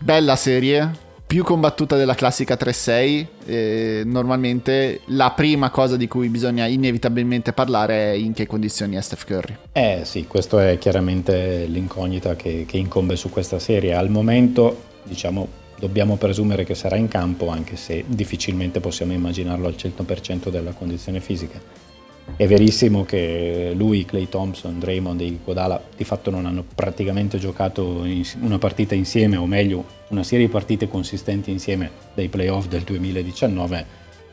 bella 0.00 0.36
serie, 0.36 1.06
più 1.28 1.44
combattuta 1.44 1.96
della 1.96 2.14
classica 2.14 2.54
3-6. 2.54 3.26
Eh, 3.44 4.02
normalmente 4.06 5.00
la 5.08 5.30
prima 5.30 5.68
cosa 5.68 5.98
di 5.98 6.08
cui 6.08 6.30
bisogna 6.30 6.66
inevitabilmente 6.66 7.52
parlare 7.52 8.12
è 8.12 8.14
in 8.14 8.32
che 8.32 8.46
condizioni 8.46 8.96
è 8.96 9.00
Steph 9.02 9.26
Curry. 9.26 9.56
Eh 9.72 10.00
sì, 10.04 10.26
questa 10.26 10.70
è 10.70 10.78
chiaramente 10.78 11.66
l'incognita 11.66 12.34
che, 12.34 12.64
che 12.66 12.78
incombe 12.78 13.14
su 13.14 13.28
questa 13.28 13.58
serie. 13.58 13.94
Al 13.94 14.08
momento, 14.08 14.84
diciamo, 15.02 15.46
dobbiamo 15.78 16.16
presumere 16.16 16.64
che 16.64 16.74
sarà 16.74 16.96
in 16.96 17.08
campo, 17.08 17.48
anche 17.48 17.76
se 17.76 18.04
difficilmente 18.06 18.80
possiamo 18.80 19.12
immaginarlo 19.12 19.66
al 19.66 19.76
100% 19.76 20.48
della 20.48 20.72
condizione 20.72 21.20
fisica 21.20 21.87
è 22.36 22.46
verissimo 22.46 23.04
che 23.04 23.72
lui, 23.74 24.04
Clay 24.04 24.28
Thompson, 24.28 24.78
Draymond 24.78 25.20
e 25.20 25.24
Iguodala 25.24 25.82
di 25.96 26.04
fatto 26.04 26.30
non 26.30 26.46
hanno 26.46 26.64
praticamente 26.74 27.38
giocato 27.38 28.04
una 28.40 28.58
partita 28.58 28.94
insieme, 28.94 29.36
o 29.36 29.46
meglio 29.46 29.84
una 30.08 30.22
serie 30.22 30.46
di 30.46 30.52
partite 30.52 30.88
consistenti 30.88 31.50
insieme 31.50 31.90
dai 32.14 32.28
playoff 32.28 32.66
del 32.66 32.82
2019, 32.82 33.84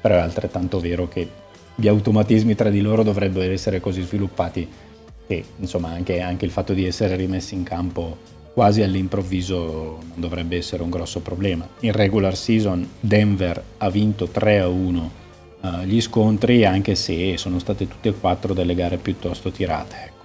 però 0.02 0.16
è 0.16 0.20
altrettanto 0.20 0.80
vero 0.80 1.08
che 1.08 1.28
gli 1.76 1.88
automatismi 1.88 2.56
tra 2.56 2.70
di 2.70 2.82
loro 2.82 3.04
dovrebbero 3.04 3.52
essere 3.52 3.80
così 3.80 4.02
sviluppati 4.02 4.68
che 5.28 5.44
insomma 5.58 5.90
anche, 5.90 6.22
anche 6.22 6.46
il 6.46 6.52
fatto 6.52 6.74
di 6.74 6.86
essere 6.86 7.16
rimessi 7.16 7.56
in 7.56 7.64
campo 7.64 8.34
quasi 8.54 8.82
all'improvviso 8.82 9.58
non 9.58 10.14
dovrebbe 10.16 10.56
essere 10.56 10.82
un 10.82 10.90
grosso 10.90 11.20
problema. 11.20 11.68
In 11.82 11.92
regular 11.92 12.38
season 12.38 12.88
Denver 13.00 13.62
ha 13.78 13.90
vinto 13.90 14.28
3 14.28 14.60
a 14.60 14.70
1 14.70 15.00
uh, 15.02 15.25
gli 15.86 16.02
scontri, 16.02 16.66
anche 16.66 16.96
se 16.96 17.38
sono 17.38 17.60
state 17.60 17.88
tutte 17.88 18.10
e 18.10 18.14
quattro 18.14 18.54
delle 18.54 18.76
gare 18.76 18.98
piuttosto 18.98 19.52
tirate. 19.52 19.96
Ecco. 20.06 20.16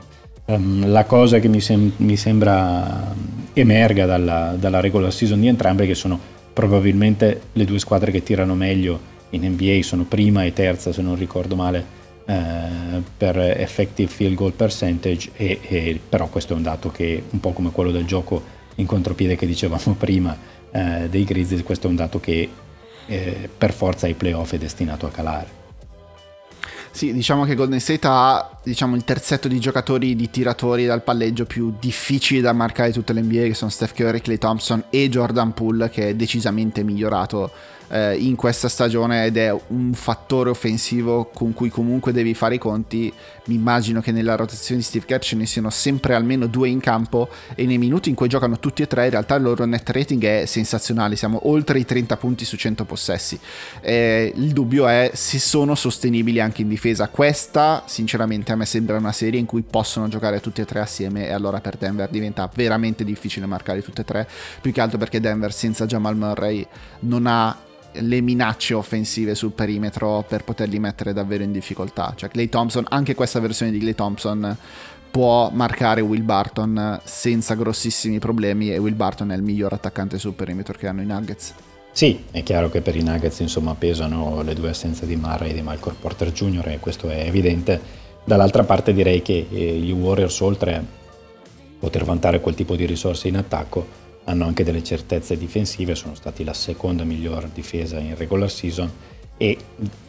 Um, 0.46 0.90
la 0.90 1.04
cosa 1.04 1.38
che 1.38 1.48
mi, 1.48 1.60
sem- 1.60 1.92
mi 1.96 2.16
sembra 2.16 3.14
emerga 3.52 4.06
dalla, 4.06 4.56
dalla, 4.58 4.80
regular 4.80 5.12
season 5.12 5.40
di 5.40 5.46
entrambe 5.46 5.84
è 5.84 5.86
che 5.86 5.94
sono 5.94 6.18
probabilmente 6.52 7.42
le 7.52 7.64
due 7.64 7.78
squadre 7.78 8.10
che 8.10 8.22
tirano 8.22 8.54
meglio 8.54 9.08
in 9.30 9.44
NBA, 9.44 9.82
sono 9.82 10.04
prima 10.04 10.44
e 10.44 10.52
terza 10.52 10.92
se 10.92 11.02
non 11.02 11.16
ricordo 11.16 11.56
male. 11.56 11.98
Uh, 12.26 13.02
per 13.16 13.36
effective 13.38 14.08
field 14.08 14.34
goal 14.36 14.52
percentage 14.52 15.30
e, 15.34 15.58
e, 15.66 16.00
però 16.06 16.28
questo 16.28 16.52
è 16.52 16.56
un 16.56 16.62
dato 16.62 16.90
che 16.92 17.24
un 17.28 17.40
po' 17.40 17.50
come 17.50 17.72
quello 17.72 17.90
del 17.90 18.04
gioco 18.04 18.40
in 18.76 18.86
contropiede 18.86 19.34
che 19.34 19.46
dicevamo 19.46 19.96
prima 19.98 20.36
uh, 20.70 21.08
dei 21.08 21.24
Grizzlies 21.24 21.64
questo 21.64 21.88
è 21.88 21.90
un 21.90 21.96
dato 21.96 22.20
che 22.20 22.48
eh, 23.10 23.50
per 23.56 23.72
forza 23.72 24.06
ai 24.06 24.14
playoff 24.14 24.52
è 24.52 24.58
destinato 24.58 25.04
a 25.06 25.10
calare. 25.10 25.58
Sì, 26.92 27.12
diciamo 27.12 27.44
che 27.44 27.54
Golden 27.54 27.80
State 27.80 28.06
ha 28.06 28.58
diciamo, 28.62 28.94
il 28.94 29.04
terzetto 29.04 29.48
di 29.48 29.58
giocatori 29.60 30.16
di 30.16 30.30
tiratori 30.30 30.86
dal 30.86 31.02
palleggio 31.02 31.44
più 31.44 31.74
difficili 31.78 32.40
da 32.40 32.52
marcare 32.52 32.92
tutte 32.92 33.12
le 33.12 33.22
NBA, 33.22 33.42
che 33.42 33.54
sono 33.54 33.70
Steph 33.70 33.94
Curry, 33.94 34.20
Clay 34.20 34.38
Thompson 34.38 34.84
e 34.90 35.08
Jordan 35.08 35.52
Poole, 35.52 35.90
che 35.90 36.10
è 36.10 36.14
decisamente 36.14 36.82
migliorato 36.82 37.50
eh, 37.90 38.16
in 38.16 38.36
questa 38.36 38.68
stagione 38.68 39.26
ed 39.26 39.36
è 39.36 39.54
un 39.68 39.92
fattore 39.92 40.50
offensivo 40.50 41.30
con 41.32 41.52
cui 41.52 41.68
comunque 41.68 42.12
devi 42.12 42.34
fare 42.34 42.54
i 42.54 42.58
conti. 42.58 43.12
Mi 43.46 43.54
immagino 43.54 44.00
che 44.00 44.12
nella 44.12 44.36
rotazione 44.36 44.80
di 44.80 44.86
Steve 44.86 45.06
Kerr 45.06 45.20
ce 45.20 45.36
ne 45.36 45.46
siano 45.46 45.70
sempre 45.70 46.14
almeno 46.14 46.46
due 46.46 46.68
in 46.68 46.80
campo 46.80 47.28
e 47.54 47.66
nei 47.66 47.78
minuti 47.78 48.08
in 48.08 48.14
cui 48.14 48.28
giocano 48.28 48.58
tutti 48.58 48.82
e 48.82 48.86
tre 48.86 49.04
in 49.04 49.10
realtà 49.10 49.34
il 49.34 49.42
loro 49.42 49.64
net 49.64 49.88
rating 49.90 50.22
è 50.24 50.46
sensazionale, 50.46 51.16
siamo 51.16 51.48
oltre 51.48 51.78
i 51.78 51.84
30 51.84 52.16
punti 52.16 52.44
su 52.44 52.56
100 52.56 52.84
possessi. 52.84 53.38
Eh, 53.80 54.32
il 54.36 54.52
dubbio 54.52 54.86
è 54.86 55.10
se 55.14 55.38
sono 55.38 55.74
sostenibili 55.74 56.40
anche 56.40 56.62
in 56.62 56.68
difesa. 56.68 57.08
Questa 57.08 57.82
sinceramente 57.86 58.52
a 58.52 58.56
me 58.56 58.66
sembra 58.66 58.96
una 58.96 59.12
serie 59.12 59.40
in 59.40 59.46
cui 59.46 59.62
possono 59.62 60.08
giocare 60.08 60.40
tutti 60.40 60.60
e 60.60 60.64
tre 60.64 60.80
assieme 60.80 61.26
e 61.26 61.32
allora 61.32 61.60
per 61.60 61.76
Denver 61.76 62.08
diventa 62.08 62.48
veramente 62.54 63.04
difficile 63.04 63.46
marcare 63.46 63.82
tutte 63.82 64.02
e 64.02 64.04
tre, 64.04 64.28
più 64.60 64.72
che 64.72 64.80
altro 64.80 64.98
perché 64.98 65.20
Denver 65.20 65.52
senza 65.52 65.86
Jamal 65.86 66.16
Murray 66.16 66.66
non 67.00 67.26
ha 67.26 67.56
le 67.92 68.20
minacce 68.20 68.74
offensive 68.74 69.34
sul 69.34 69.52
perimetro 69.52 70.24
per 70.26 70.44
poterli 70.44 70.78
mettere 70.78 71.12
davvero 71.12 71.42
in 71.42 71.52
difficoltà. 71.52 72.12
Cioè 72.16 72.28
Clay 72.28 72.48
Thompson, 72.48 72.84
anche 72.88 73.14
questa 73.14 73.40
versione 73.40 73.72
di 73.72 73.78
Clay 73.78 73.94
Thompson 73.94 74.56
può 75.10 75.50
marcare 75.52 76.00
Will 76.00 76.24
Barton 76.24 77.00
senza 77.04 77.54
grossissimi 77.54 78.18
problemi 78.18 78.72
e 78.72 78.78
Will 78.78 78.94
Barton 78.94 79.32
è 79.32 79.34
il 79.34 79.42
miglior 79.42 79.72
attaccante 79.72 80.18
sul 80.18 80.34
perimetro 80.34 80.78
che 80.78 80.86
hanno 80.86 81.02
i 81.02 81.06
Nuggets. 81.06 81.54
Sì, 81.92 82.24
è 82.30 82.42
chiaro 82.44 82.70
che 82.70 82.80
per 82.80 82.94
i 82.94 83.02
Nuggets 83.02 83.40
insomma 83.40 83.74
pesano 83.74 84.42
le 84.42 84.54
due 84.54 84.70
assenze 84.70 85.06
di 85.06 85.16
Murray 85.16 85.50
e 85.50 85.54
di 85.54 85.62
Michael 85.62 85.96
Porter 86.00 86.30
Jr. 86.30 86.68
e 86.68 86.78
questo 86.78 87.08
è 87.08 87.26
evidente. 87.26 87.98
Dall'altra 88.24 88.62
parte 88.62 88.92
direi 88.92 89.22
che 89.22 89.46
eh, 89.50 89.74
gli 89.76 89.90
Warriors 89.90 90.38
oltre 90.40 90.74
a 90.76 90.82
poter 91.80 92.04
vantare 92.04 92.40
quel 92.40 92.54
tipo 92.54 92.76
di 92.76 92.86
risorse 92.86 93.26
in 93.26 93.36
attacco 93.36 93.99
hanno 94.30 94.46
anche 94.46 94.64
delle 94.64 94.82
certezze 94.82 95.36
difensive, 95.36 95.94
sono 95.94 96.14
stati 96.14 96.44
la 96.44 96.54
seconda 96.54 97.04
miglior 97.04 97.48
difesa 97.48 97.98
in 97.98 98.16
regular 98.16 98.50
season 98.50 98.90
e 99.36 99.56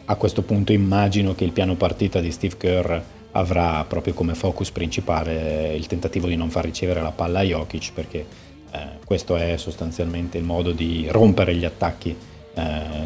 a 0.04 0.14
questo 0.16 0.42
punto 0.42 0.72
immagino 0.72 1.34
che 1.34 1.44
il 1.44 1.52
piano 1.52 1.74
partita 1.74 2.20
di 2.20 2.30
Steve 2.30 2.56
Kerr 2.56 2.98
avrà 3.32 3.84
proprio 3.84 4.12
come 4.12 4.34
focus 4.34 4.70
principale 4.70 5.74
il 5.74 5.86
tentativo 5.86 6.26
di 6.26 6.36
non 6.36 6.50
far 6.50 6.64
ricevere 6.64 7.00
la 7.00 7.12
palla 7.12 7.40
a 7.40 7.42
Jokic 7.42 7.92
perché 7.94 8.26
eh, 8.70 8.78
questo 9.04 9.36
è 9.36 9.56
sostanzialmente 9.56 10.38
il 10.38 10.44
modo 10.44 10.72
di 10.72 11.06
rompere 11.08 11.54
gli 11.54 11.64
attacchi 11.64 12.14
eh, 12.54 12.62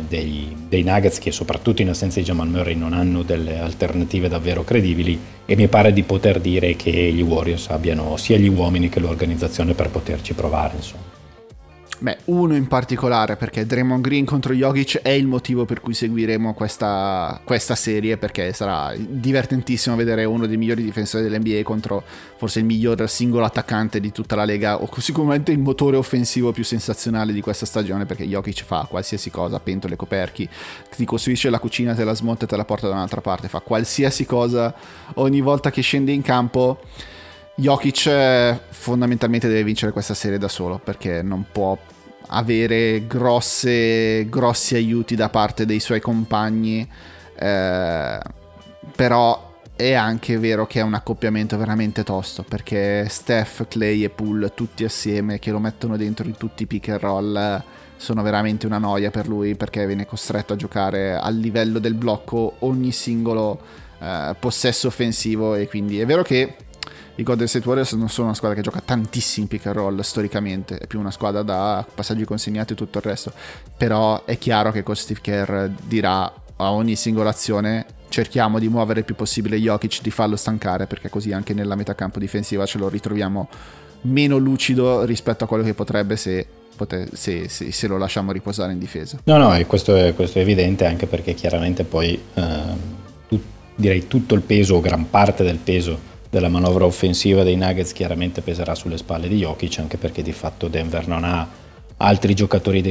dei, 0.08 0.52
dei, 0.68 0.82
Nuggets 0.82 1.20
che 1.20 1.30
soprattutto 1.30 1.80
in 1.80 1.90
assenza 1.90 2.18
di 2.18 2.26
Jamal 2.26 2.48
Murray 2.48 2.74
non 2.74 2.92
hanno 2.92 3.22
delle 3.22 3.60
alternative 3.60 4.28
davvero 4.28 4.64
credibili 4.64 5.16
e 5.46 5.54
mi 5.54 5.68
pare 5.68 5.92
di 5.92 6.02
poter 6.02 6.40
dire 6.40 6.74
che 6.74 6.90
gli 6.90 7.22
Warriors 7.22 7.68
abbiano 7.68 8.16
sia 8.16 8.36
gli 8.36 8.48
uomini 8.48 8.88
che 8.88 8.98
l'organizzazione 8.98 9.74
per 9.74 9.90
poterci 9.90 10.34
provare 10.34 10.74
insomma. 10.74 11.05
Beh, 11.98 12.18
uno 12.26 12.54
in 12.54 12.66
particolare 12.66 13.36
perché 13.36 13.64
Draymond 13.64 14.02
Green 14.02 14.26
contro 14.26 14.52
Jokic 14.52 15.00
è 15.00 15.08
il 15.08 15.26
motivo 15.26 15.64
per 15.64 15.80
cui 15.80 15.94
seguiremo 15.94 16.52
questa, 16.52 17.40
questa, 17.42 17.74
serie 17.74 18.18
perché 18.18 18.52
sarà 18.52 18.94
divertentissimo 18.94 19.96
vedere 19.96 20.24
uno 20.24 20.46
dei 20.46 20.58
migliori 20.58 20.82
difensori 20.82 21.26
dell'NBA 21.26 21.62
contro 21.62 22.04
forse 22.36 22.58
il 22.58 22.66
miglior 22.66 23.08
singolo 23.08 23.46
attaccante 23.46 23.98
di 23.98 24.12
tutta 24.12 24.36
la 24.36 24.44
lega 24.44 24.82
o 24.82 24.88
sicuramente 25.00 25.52
il 25.52 25.58
motore 25.58 25.96
offensivo 25.96 26.52
più 26.52 26.64
sensazionale 26.64 27.32
di 27.32 27.40
questa 27.40 27.64
stagione 27.64 28.04
perché 28.04 28.24
Jokic 28.24 28.62
fa 28.62 28.86
qualsiasi 28.88 29.30
cosa, 29.30 29.58
pentole, 29.58 29.96
coperchi, 29.96 30.46
ti 30.94 31.04
costruisce 31.06 31.48
la 31.48 31.58
cucina, 31.58 31.94
te 31.94 32.04
la 32.04 32.14
smonta 32.14 32.44
e 32.44 32.48
te 32.48 32.56
la 32.56 32.66
porta 32.66 32.88
da 32.88 32.94
un'altra 32.94 33.22
parte, 33.22 33.48
fa 33.48 33.60
qualsiasi 33.60 34.26
cosa 34.26 34.74
ogni 35.14 35.40
volta 35.40 35.70
che 35.70 35.80
scende 35.80 36.12
in 36.12 36.20
campo 36.20 36.78
Jokic 37.56 38.06
eh, 38.06 38.60
fondamentalmente 38.68 39.48
deve 39.48 39.64
vincere 39.64 39.92
questa 39.92 40.14
serie 40.14 40.38
da 40.38 40.48
solo 40.48 40.78
perché 40.78 41.22
non 41.22 41.46
può 41.50 41.76
avere 42.28 43.06
grosse, 43.06 44.28
grossi 44.28 44.74
aiuti 44.74 45.14
da 45.14 45.28
parte 45.28 45.64
dei 45.64 45.80
suoi 45.80 46.00
compagni 46.00 46.88
Eh, 47.38 48.18
però 48.96 49.54
è 49.76 49.92
anche 49.92 50.38
vero 50.38 50.66
che 50.66 50.80
è 50.80 50.82
un 50.82 50.94
accoppiamento 50.94 51.58
veramente 51.58 52.02
tosto 52.02 52.42
perché 52.42 53.06
Steph, 53.10 53.68
Clay 53.68 54.04
e 54.04 54.08
Poole 54.08 54.54
tutti 54.54 54.84
assieme 54.84 55.38
che 55.38 55.50
lo 55.50 55.58
mettono 55.58 55.98
dentro 55.98 56.26
in 56.26 56.36
tutti 56.36 56.62
i 56.62 56.66
pick 56.66 56.88
and 56.88 57.00
roll 57.00 57.62
sono 57.98 58.22
veramente 58.22 58.64
una 58.64 58.78
noia 58.78 59.10
per 59.10 59.28
lui 59.28 59.54
perché 59.54 59.86
viene 59.86 60.06
costretto 60.06 60.54
a 60.54 60.56
giocare 60.56 61.14
al 61.14 61.36
livello 61.36 61.78
del 61.78 61.94
blocco 61.94 62.54
ogni 62.60 62.90
singolo 62.90 63.60
eh, 64.00 64.34
possesso 64.38 64.86
offensivo 64.86 65.54
e 65.56 65.68
quindi 65.68 66.00
è 66.00 66.06
vero 66.06 66.22
che 66.22 66.56
i 67.16 67.22
Golden 67.22 67.48
State 67.48 67.66
Warriors 67.66 67.92
non 67.92 68.08
sono 68.08 68.26
una 68.26 68.36
squadra 68.36 68.56
che 68.56 68.62
gioca 68.62 68.80
tantissimi 68.84 69.46
pick 69.46 69.66
and 69.66 69.76
roll 69.76 70.00
storicamente, 70.00 70.78
è 70.78 70.86
più 70.86 70.98
una 70.98 71.10
squadra 71.10 71.42
da 71.42 71.84
passaggi 71.94 72.24
consegnati 72.24 72.74
e 72.74 72.76
tutto 72.76 72.98
il 72.98 73.04
resto, 73.04 73.32
però 73.76 74.24
è 74.24 74.36
chiaro 74.38 74.70
che 74.70 74.82
con 74.82 74.94
Steve 74.96 75.20
Kerr 75.22 75.68
dirà 75.82 76.30
a 76.56 76.72
ogni 76.72 76.94
singola 76.94 77.30
azione 77.30 77.86
cerchiamo 78.08 78.58
di 78.58 78.68
muovere 78.68 79.00
il 79.00 79.04
più 79.06 79.14
possibile 79.14 79.58
Jokic, 79.58 80.00
di 80.02 80.10
farlo 80.10 80.36
stancare 80.36 80.86
perché 80.86 81.08
così 81.08 81.32
anche 81.32 81.54
nella 81.54 81.74
metacampo 81.74 82.18
difensiva 82.18 82.66
ce 82.66 82.78
lo 82.78 82.88
ritroviamo 82.88 83.48
meno 84.02 84.36
lucido 84.36 85.04
rispetto 85.04 85.44
a 85.44 85.46
quello 85.46 85.64
che 85.64 85.74
potrebbe 85.74 86.16
se 86.16 86.46
se, 87.12 87.48
se, 87.48 87.72
se, 87.72 87.86
lo 87.86 87.96
lasciamo 87.96 88.32
riposare 88.32 88.72
in 88.72 88.78
difesa. 88.78 89.18
No, 89.24 89.38
no, 89.38 89.58
questo 89.66 89.96
è, 89.96 90.14
questo 90.14 90.38
è 90.38 90.42
evidente 90.42 90.84
anche 90.84 91.06
perché 91.06 91.32
chiaramente 91.32 91.84
poi 91.84 92.20
eh, 92.34 92.62
tu, 93.26 93.40
direi 93.74 94.06
tutto 94.06 94.34
il 94.34 94.42
peso 94.42 94.74
o 94.74 94.80
gran 94.80 95.08
parte 95.08 95.42
del 95.42 95.56
peso 95.56 95.98
della 96.36 96.48
manovra 96.50 96.84
offensiva 96.84 97.42
dei 97.42 97.56
Nuggets 97.56 97.92
chiaramente 97.92 98.42
peserà 98.42 98.74
sulle 98.74 98.98
spalle 98.98 99.26
di 99.26 99.38
Jokic 99.38 99.78
anche 99.78 99.96
perché 99.96 100.22
di 100.22 100.32
fatto 100.32 100.68
Denver 100.68 101.08
non 101.08 101.24
ha 101.24 101.48
altri 101.96 102.34
giocatori 102.34 102.84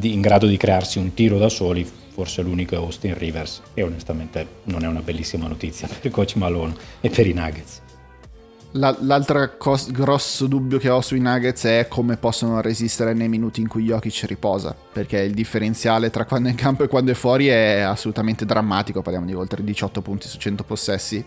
in 0.00 0.20
grado 0.20 0.46
di 0.48 0.56
crearsi 0.56 0.98
un 0.98 1.14
tiro 1.14 1.38
da 1.38 1.48
soli, 1.48 1.88
forse 2.12 2.42
l'unico 2.42 2.74
è 2.74 2.78
Austin 2.78 3.16
Rivers 3.16 3.62
e 3.74 3.84
onestamente 3.84 4.46
non 4.64 4.82
è 4.82 4.88
una 4.88 5.00
bellissima 5.00 5.46
notizia 5.46 5.86
per 5.86 6.10
coach 6.10 6.34
Malone 6.34 6.74
e 7.00 7.08
per 7.08 7.24
i 7.28 7.32
Nuggets. 7.32 7.82
l'altro 8.72 9.56
cos- 9.56 9.92
grosso 9.92 10.48
dubbio 10.48 10.78
che 10.78 10.88
ho 10.88 11.00
sui 11.02 11.20
Nuggets 11.20 11.62
è 11.62 11.86
come 11.88 12.16
possono 12.16 12.60
resistere 12.60 13.14
nei 13.14 13.28
minuti 13.28 13.60
in 13.60 13.68
cui 13.68 13.84
Jokic 13.84 14.24
riposa, 14.26 14.74
perché 14.92 15.20
il 15.20 15.34
differenziale 15.34 16.10
tra 16.10 16.24
quando 16.24 16.48
è 16.48 16.50
in 16.50 16.56
campo 16.56 16.82
e 16.82 16.88
quando 16.88 17.12
è 17.12 17.14
fuori 17.14 17.46
è 17.46 17.78
assolutamente 17.78 18.44
drammatico, 18.44 19.02
parliamo 19.02 19.26
di 19.26 19.34
oltre 19.34 19.62
18 19.62 20.02
punti 20.02 20.26
su 20.26 20.36
100 20.38 20.64
possessi 20.64 21.24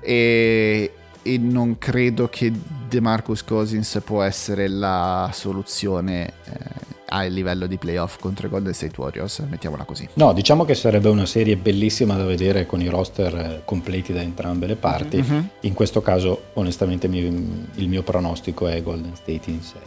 e, 0.00 0.92
e 1.22 1.38
non 1.38 1.78
credo 1.78 2.28
che 2.28 2.52
DeMarcus 2.88 3.44
Cousins 3.44 4.00
può 4.04 4.22
essere 4.22 4.68
la 4.68 5.30
soluzione 5.32 6.32
eh, 6.44 6.94
a 7.08 7.22
livello 7.24 7.66
di 7.66 7.76
playoff 7.76 8.18
contro 8.18 8.46
i 8.46 8.50
Golden 8.50 8.72
State 8.72 9.00
Warriors, 9.00 9.38
mettiamola 9.48 9.84
così. 9.84 10.08
No, 10.14 10.32
diciamo 10.32 10.64
che 10.64 10.74
sarebbe 10.74 11.08
una 11.08 11.26
serie 11.26 11.56
bellissima 11.56 12.16
da 12.16 12.24
vedere 12.24 12.66
con 12.66 12.80
i 12.80 12.88
roster 12.88 13.34
eh, 13.34 13.62
completi 13.64 14.12
da 14.12 14.20
entrambe 14.20 14.66
le 14.66 14.76
parti. 14.76 15.22
Mm-hmm. 15.22 15.44
In 15.60 15.74
questo 15.74 16.02
caso, 16.02 16.46
onestamente, 16.54 17.08
mi, 17.08 17.66
il 17.74 17.88
mio 17.88 18.02
pronostico 18.02 18.66
è 18.66 18.82
Golden 18.82 19.14
State 19.14 19.50
in 19.50 19.62
6. 19.62 19.80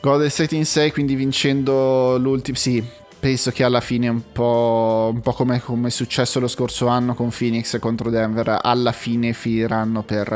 Golden 0.00 0.30
State 0.30 0.54
in 0.54 0.64
6, 0.64 0.92
quindi 0.92 1.14
vincendo 1.14 2.16
l'ultimo. 2.18 2.56
Sì, 2.56 2.82
penso 3.24 3.52
che 3.52 3.64
alla 3.64 3.80
fine 3.80 4.06
un 4.08 4.32
po', 4.32 5.10
un 5.10 5.22
po 5.22 5.32
come, 5.32 5.58
come, 5.58 5.88
è 5.88 5.90
successo 5.90 6.40
lo 6.40 6.46
scorso 6.46 6.88
anno 6.88 7.14
con 7.14 7.30
Phoenix 7.30 7.78
contro 7.78 8.10
Denver, 8.10 8.58
alla 8.60 8.92
fine 8.92 9.32
finiranno 9.32 10.02
per, 10.02 10.28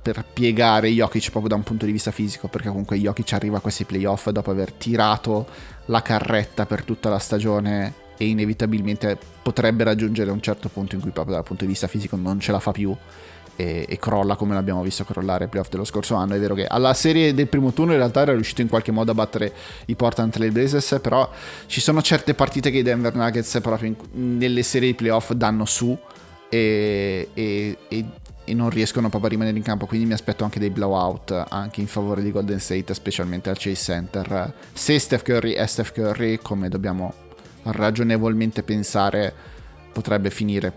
per, 0.00 0.24
piegare 0.32 0.88
Jokic 0.88 1.24
proprio 1.24 1.48
da 1.50 1.56
un 1.56 1.64
punto 1.64 1.84
di 1.84 1.92
vista 1.92 2.10
fisico, 2.10 2.48
perché 2.48 2.68
comunque 2.68 2.96
Jokic 2.96 3.34
arriva 3.34 3.58
a 3.58 3.60
questi 3.60 3.84
playoff 3.84 4.30
dopo 4.30 4.50
aver 4.50 4.72
tirato 4.72 5.46
la 5.86 6.00
carretta 6.00 6.64
per 6.64 6.82
tutta 6.82 7.10
la 7.10 7.18
stagione 7.18 7.92
e 8.16 8.24
inevitabilmente 8.28 9.18
potrebbe 9.42 9.84
raggiungere 9.84 10.30
un 10.30 10.40
certo 10.40 10.70
punto 10.70 10.94
in 10.94 11.02
cui 11.02 11.10
proprio 11.10 11.34
dal 11.34 11.44
punto 11.44 11.64
di 11.64 11.70
vista 11.70 11.88
fisico 11.88 12.16
non 12.16 12.40
ce 12.40 12.52
la 12.52 12.58
fa 12.58 12.72
più 12.72 12.96
e, 13.56 13.86
e, 13.88 13.98
crolla 13.98 14.36
come 14.36 14.54
l'abbiamo 14.54 14.82
visto 14.82 15.04
crollare 15.04 15.44
ai 15.44 15.50
playoff 15.50 15.68
dello 15.68 15.84
scorso 15.84 16.14
anno. 16.14 16.34
È 16.34 16.38
vero 16.38 16.54
che 16.54 16.66
alla 16.66 16.94
serie 16.94 17.34
del 17.34 17.48
primo 17.48 17.72
turno 17.72 17.92
in 17.92 17.98
realtà 17.98 18.22
era 18.22 18.32
riuscito 18.32 18.60
in 18.60 18.68
qualche 18.68 18.92
modo 18.92 19.10
a 19.10 19.14
battere 19.14 19.52
i 19.86 19.94
Portland 19.94 20.32
Trail 20.32 20.52
Blazers, 20.52 20.98
però 21.02 21.30
ci 21.66 21.80
sono 21.80 22.02
certe 22.02 22.34
partite 22.34 22.70
che 22.70 22.78
i 22.78 22.82
Denver 22.82 23.14
Nuggets 23.14 23.58
proprio 23.62 23.88
in, 23.88 24.36
nelle 24.38 24.62
serie 24.62 24.88
di 24.88 24.94
playoff 24.94 25.32
danno 25.32 25.64
su 25.64 25.96
e, 26.48 27.28
e, 27.32 27.76
e, 27.88 28.04
non 28.54 28.70
riescono 28.70 29.08
proprio 29.08 29.30
a 29.30 29.32
rimanere 29.32 29.56
in 29.56 29.62
campo, 29.62 29.86
quindi 29.86 30.06
mi 30.06 30.12
aspetto 30.12 30.42
anche 30.42 30.58
dei 30.58 30.70
blowout 30.70 31.46
anche 31.48 31.80
in 31.80 31.86
favore 31.86 32.22
di 32.22 32.32
Golden 32.32 32.58
State, 32.58 32.92
specialmente 32.94 33.48
al 33.48 33.56
Chase 33.56 33.76
Center. 33.76 34.52
Se 34.72 34.98
Steph 34.98 35.22
Curry 35.22 35.52
è 35.52 35.66
Steph 35.66 35.92
Curry, 35.92 36.38
come 36.38 36.68
dobbiamo 36.68 37.14
ragionevolmente 37.62 38.62
pensare, 38.62 39.32
potrebbe 39.92 40.30
finire 40.30 40.72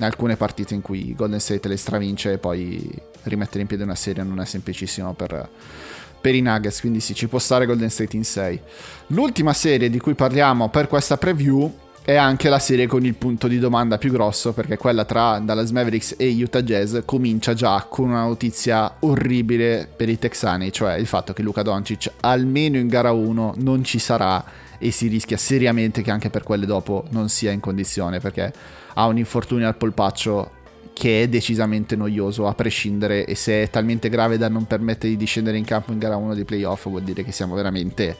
alcune 0.00 0.36
partite 0.36 0.74
in 0.74 0.82
cui 0.82 1.14
Golden 1.14 1.40
State 1.40 1.68
le 1.68 1.76
stravince 1.76 2.32
e 2.32 2.38
poi 2.38 2.90
rimettere 3.24 3.60
in 3.60 3.66
piedi 3.66 3.82
una 3.82 3.94
serie 3.94 4.22
non 4.22 4.40
è 4.40 4.44
semplicissimo 4.44 5.12
per, 5.14 5.48
per 6.20 6.34
i 6.34 6.40
Nuggets, 6.40 6.80
quindi 6.80 7.00
sì, 7.00 7.14
ci 7.14 7.28
può 7.28 7.38
stare 7.38 7.66
Golden 7.66 7.90
State 7.90 8.16
in 8.16 8.24
6. 8.24 8.60
L'ultima 9.08 9.52
serie 9.52 9.90
di 9.90 9.98
cui 9.98 10.14
parliamo 10.14 10.68
per 10.68 10.88
questa 10.88 11.16
preview 11.16 11.80
è 12.04 12.16
anche 12.16 12.48
la 12.48 12.58
serie 12.58 12.88
con 12.88 13.04
il 13.04 13.14
punto 13.14 13.46
di 13.46 13.60
domanda 13.60 13.96
più 13.96 14.10
grosso, 14.10 14.52
perché 14.52 14.76
quella 14.76 15.04
tra 15.04 15.38
Dallas 15.38 15.70
Mavericks 15.70 16.16
e 16.18 16.28
Utah 16.30 16.62
Jazz 16.62 16.98
comincia 17.04 17.54
già 17.54 17.86
con 17.88 18.08
una 18.08 18.24
notizia 18.24 18.96
orribile 19.00 19.88
per 19.94 20.08
i 20.08 20.18
texani, 20.18 20.72
cioè 20.72 20.94
il 20.94 21.06
fatto 21.06 21.32
che 21.32 21.42
Luca 21.42 21.62
Doncic 21.62 22.10
almeno 22.20 22.76
in 22.76 22.88
gara 22.88 23.12
1 23.12 23.54
non 23.58 23.84
ci 23.84 24.00
sarà 24.00 24.44
e 24.78 24.90
si 24.90 25.06
rischia 25.06 25.36
seriamente 25.36 26.02
che 26.02 26.10
anche 26.10 26.28
per 26.28 26.42
quelle 26.42 26.66
dopo 26.66 27.04
non 27.10 27.28
sia 27.28 27.52
in 27.52 27.60
condizione, 27.60 28.18
perché 28.18 28.52
ha 28.94 29.06
un 29.06 29.18
infortunio 29.18 29.66
al 29.66 29.76
polpaccio 29.76 30.60
che 30.92 31.22
è 31.22 31.28
decisamente 31.28 31.96
noioso 31.96 32.46
a 32.46 32.54
prescindere 32.54 33.24
e 33.24 33.34
se 33.34 33.62
è 33.62 33.70
talmente 33.70 34.08
grave 34.08 34.38
da 34.38 34.48
non 34.48 34.66
permettere 34.66 35.16
di 35.16 35.24
scendere 35.24 35.56
in 35.56 35.64
campo 35.64 35.92
in 35.92 35.98
gara 35.98 36.16
1 36.16 36.34
dei 36.34 36.44
playoff 36.44 36.88
vuol 36.88 37.02
dire 37.02 37.24
che 37.24 37.32
siamo 37.32 37.54
veramente 37.54 38.16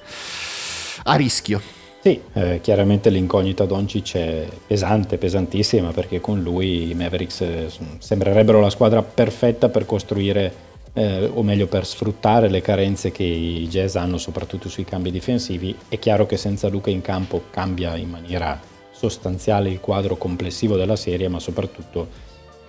a 1.05 1.15
rischio. 1.15 1.61
Sì, 2.01 2.21
eh, 2.33 2.59
chiaramente 2.61 3.11
l'incognita 3.11 3.65
Doncic 3.65 4.17
è 4.17 4.49
pesante, 4.67 5.19
pesantissima 5.19 5.93
perché 5.93 6.21
con 6.21 6.43
lui 6.43 6.91
i 6.91 6.95
Mavericks 6.95 7.41
eh, 7.43 7.69
sembrerebbero 7.99 8.61
la 8.61 8.71
squadra 8.71 9.03
perfetta 9.03 9.69
per 9.69 9.87
costruire 9.87 10.71
eh, 10.95 11.31
o 11.33 11.43
meglio 11.45 11.69
per 11.69 11.87
sfruttare 11.87 12.49
le 12.49 12.61
carenze 12.61 13.13
che 13.13 13.23
i 13.23 13.69
Jazz 13.69 13.95
hanno 13.95 14.19
soprattutto 14.19 14.69
sui 14.69 14.85
cambi 14.85 15.13
difensivi. 15.13 15.77
È 15.89 15.99
chiaro 16.01 16.27
che 16.27 16.37
senza 16.37 16.69
Luca 16.69 16.91
in 16.91 17.03
campo 17.03 17.45
cambia 17.51 17.95
in 17.97 18.11
maniera 18.11 18.61
sostanziale 19.09 19.69
il 19.69 19.81
quadro 19.81 20.17
complessivo 20.17 20.77
della 20.77 20.95
serie, 20.95 21.27
ma 21.27 21.41
soprattutto 21.41 22.09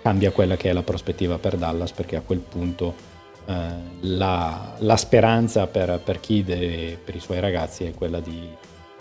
cambia 0.02 0.32
quella 0.32 0.58
che 0.58 0.72
è 0.72 0.74
la 0.74 0.82
prospettiva 0.82 1.38
per 1.38 1.58
Dallas, 1.58 1.92
perché 1.92 2.16
a 2.16 2.22
quel 2.22 2.40
punto 2.40 2.96
eh, 3.46 3.54
la, 4.02 4.74
la, 4.80 4.98
speranza 4.98 5.68
per, 5.68 6.02
per 6.04 6.20
Kid 6.20 6.50
e 6.50 6.98
per 7.04 7.16
i 7.16 7.20
suoi 7.20 7.40
ragazzi 7.40 7.84
è 7.84 7.94
quella 7.94 8.20
di 8.20 8.50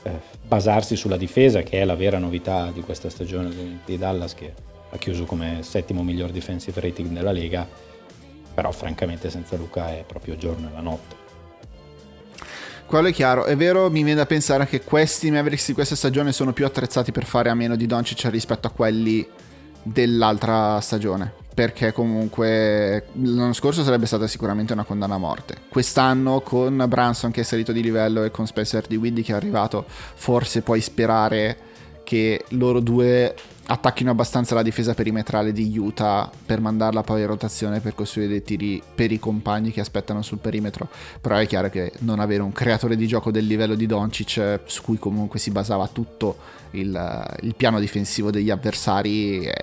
eh, 0.03 0.21
basarsi 0.47 0.95
sulla 0.95 1.17
difesa, 1.17 1.63
che 1.63 1.81
è 1.81 1.85
la 1.85 1.97
vera 1.97 2.19
novità 2.19 2.71
di 2.71 2.83
questa 2.83 3.09
stagione 3.09 3.81
di 3.83 3.97
Dallas, 3.97 4.35
che 4.35 4.53
ha 4.91 4.99
chiuso 4.99 5.25
come 5.25 5.61
settimo 5.63 6.03
miglior 6.03 6.31
defensive 6.31 6.79
rating 6.81 7.09
della 7.09 7.33
Lega, 7.33 7.67
però 8.53 8.71
francamente 8.73 9.31
senza 9.31 9.57
Luca 9.57 9.89
è 9.89 10.05
proprio 10.07 10.37
giorno 10.37 10.69
e 10.69 10.73
la 10.73 10.81
notte. 10.81 11.22
Quello 12.93 13.09
è 13.09 13.13
chiaro, 13.15 13.47
è 13.47 13.57
vero, 13.57 13.89
mi 13.89 14.03
viene 14.03 14.17
da 14.17 14.27
pensare 14.27 14.67
che 14.67 14.83
questi 14.83 15.31
Mavericks 15.31 15.69
di 15.69 15.73
questa 15.73 15.97
stagione 15.97 16.31
sono 16.31 16.53
più 16.53 16.67
attrezzati 16.67 17.11
per 17.11 17.25
fare 17.25 17.49
a 17.49 17.55
meno 17.55 17.75
di 17.75 17.87
Doncic 17.87 18.29
rispetto 18.29 18.67
a 18.67 18.71
quelli 18.71 19.27
dell'altra 19.83 20.79
stagione. 20.79 21.33
Perché 21.55 21.93
comunque 21.93 23.07
l'anno 23.15 23.55
scorso 23.55 23.83
sarebbe 23.83 24.05
stata 24.05 24.27
sicuramente 24.27 24.75
una 24.75 24.85
condanna 24.85 25.15
a 25.15 25.19
morte. 25.19 25.57
Quest'anno 25.71 26.43
con 26.43 26.85
Branson 26.87 27.31
che 27.31 27.41
è 27.41 27.45
salito 27.45 27.73
di 27.73 27.81
livello 27.81 28.25
e 28.25 28.31
con 28.31 28.47
Spencer 28.47 28.87
di 28.87 28.97
Widdy 28.97 29.23
che 29.23 29.33
è 29.33 29.37
arrivato, 29.37 29.87
forse 29.87 30.61
puoi 30.61 30.83
sperare 30.83 31.57
che 32.05 32.45
loro 32.51 32.81
due 32.81 33.35
attacchino 33.67 34.11
abbastanza 34.11 34.55
la 34.55 34.63
difesa 34.63 34.95
perimetrale 34.95 35.53
di 35.53 35.77
Utah 35.79 36.31
per 36.45 36.61
mandarla 36.61 37.03
poi 37.03 37.21
in 37.21 37.27
rotazione 37.27 37.81
per 37.81 37.95
costruire 37.95 38.31
dei 38.31 38.43
tiri 38.43 38.83
per 38.95 39.13
i 39.13 39.19
compagni 39.19 39.71
che 39.71 39.81
aspettano 39.81 40.23
sul 40.23 40.39
perimetro. 40.39 40.89
Però 41.21 41.37
è 41.37 41.47
chiaro 41.47 41.71
che 41.71 41.93
non 42.01 42.21
avere 42.21 42.43
un 42.43 42.53
creatore 42.53 42.97
di 42.97 43.07
gioco 43.07 43.31
del 43.31 43.47
livello 43.47 43.75
di 43.75 43.87
Doncic, 43.87 44.61
su 44.65 44.83
cui 44.83 44.99
comunque 44.99 45.39
si 45.39 45.51
basava 45.51 45.89
tutto 45.89 46.37
il, 46.73 47.37
il 47.43 47.55
piano 47.55 47.79
difensivo 47.79 48.31
degli 48.31 48.51
avversari, 48.51 49.45
è 49.45 49.55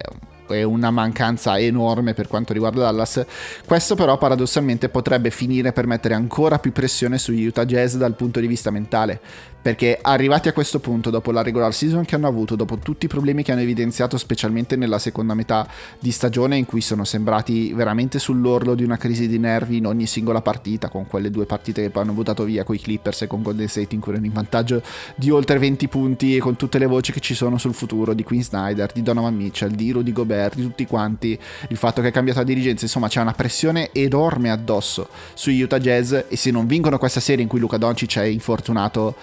è 0.53 0.63
una 0.63 0.91
mancanza 0.91 1.59
enorme 1.59 2.13
per 2.13 2.27
quanto 2.27 2.53
riguarda 2.53 2.81
Dallas. 2.81 3.23
Questo 3.65 3.95
però 3.95 4.17
paradossalmente 4.17 4.89
potrebbe 4.89 5.29
finire 5.29 5.71
per 5.71 5.85
mettere 5.85 6.13
ancora 6.13 6.59
più 6.59 6.71
pressione 6.71 7.17
sugli 7.17 7.45
Utah 7.45 7.65
Jazz 7.65 7.95
dal 7.95 8.15
punto 8.15 8.39
di 8.39 8.47
vista 8.47 8.71
mentale, 8.71 9.19
perché 9.61 9.99
arrivati 10.01 10.47
a 10.47 10.53
questo 10.53 10.79
punto, 10.79 11.09
dopo 11.09 11.31
la 11.31 11.41
regular 11.41 11.73
season 11.73 12.05
che 12.05 12.15
hanno 12.15 12.27
avuto, 12.27 12.55
dopo 12.55 12.77
tutti 12.77 13.05
i 13.05 13.09
problemi 13.09 13.43
che 13.43 13.51
hanno 13.51 13.61
evidenziato, 13.61 14.17
specialmente 14.17 14.75
nella 14.75 14.99
seconda 14.99 15.33
metà 15.33 15.67
di 15.99 16.11
stagione, 16.11 16.57
in 16.57 16.65
cui 16.65 16.81
sono 16.81 17.03
sembrati 17.03 17.73
veramente 17.73 18.19
sull'orlo 18.19 18.75
di 18.75 18.83
una 18.83 18.97
crisi 18.97 19.27
di 19.27 19.37
nervi 19.37 19.77
in 19.77 19.85
ogni 19.85 20.07
singola 20.07 20.41
partita, 20.41 20.89
con 20.89 21.07
quelle 21.07 21.29
due 21.29 21.45
partite 21.45 21.81
che 21.81 21.89
poi 21.89 22.03
hanno 22.03 22.13
buttato 22.13 22.43
via 22.43 22.63
con 22.63 22.75
i 22.75 22.79
Clippers 22.79 23.23
e 23.23 23.27
con 23.27 23.41
Golden 23.41 23.67
State, 23.67 23.95
in 23.95 24.01
cui 24.01 24.11
erano 24.11 24.27
in 24.27 24.33
vantaggio 24.33 24.81
di 25.15 25.29
oltre 25.29 25.57
20 25.57 25.87
punti, 25.87 26.35
e 26.35 26.39
con 26.39 26.55
tutte 26.55 26.79
le 26.79 26.85
voci 26.85 27.11
che 27.11 27.19
ci 27.19 27.33
sono 27.33 27.57
sul 27.57 27.73
futuro 27.73 28.13
di 28.13 28.23
Queen 28.23 28.43
Snyder, 28.43 28.91
di 28.91 29.01
Donovan 29.01 29.35
Mitchell, 29.35 29.71
di 29.71 29.91
Rudy 29.91 30.11
Gobert, 30.11 30.55
di 30.55 30.63
tutti 30.63 30.85
quanti, 30.85 31.37
il 31.69 31.77
fatto 31.77 32.01
che 32.01 32.07
è 32.07 32.11
cambiata 32.11 32.39
la 32.39 32.45
dirigenza, 32.45 32.85
insomma, 32.85 33.07
c'è 33.07 33.21
una 33.21 33.33
pressione 33.33 33.89
enorme 33.91 34.49
addosso 34.49 35.09
sugli 35.33 35.61
Utah 35.61 35.79
Jazz. 35.79 36.13
E 36.27 36.35
se 36.35 36.51
non 36.51 36.65
vincono 36.65 36.97
questa 36.97 37.19
serie 37.19 37.43
in 37.43 37.49
cui 37.49 37.59
Luca 37.59 37.77
Doncic 37.77 38.17
è 38.17 38.23
infortunato 38.23 39.15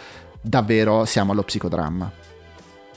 davvero 0.47 1.05
siamo 1.05 1.33
allo 1.33 1.43
psicodramma. 1.43 2.11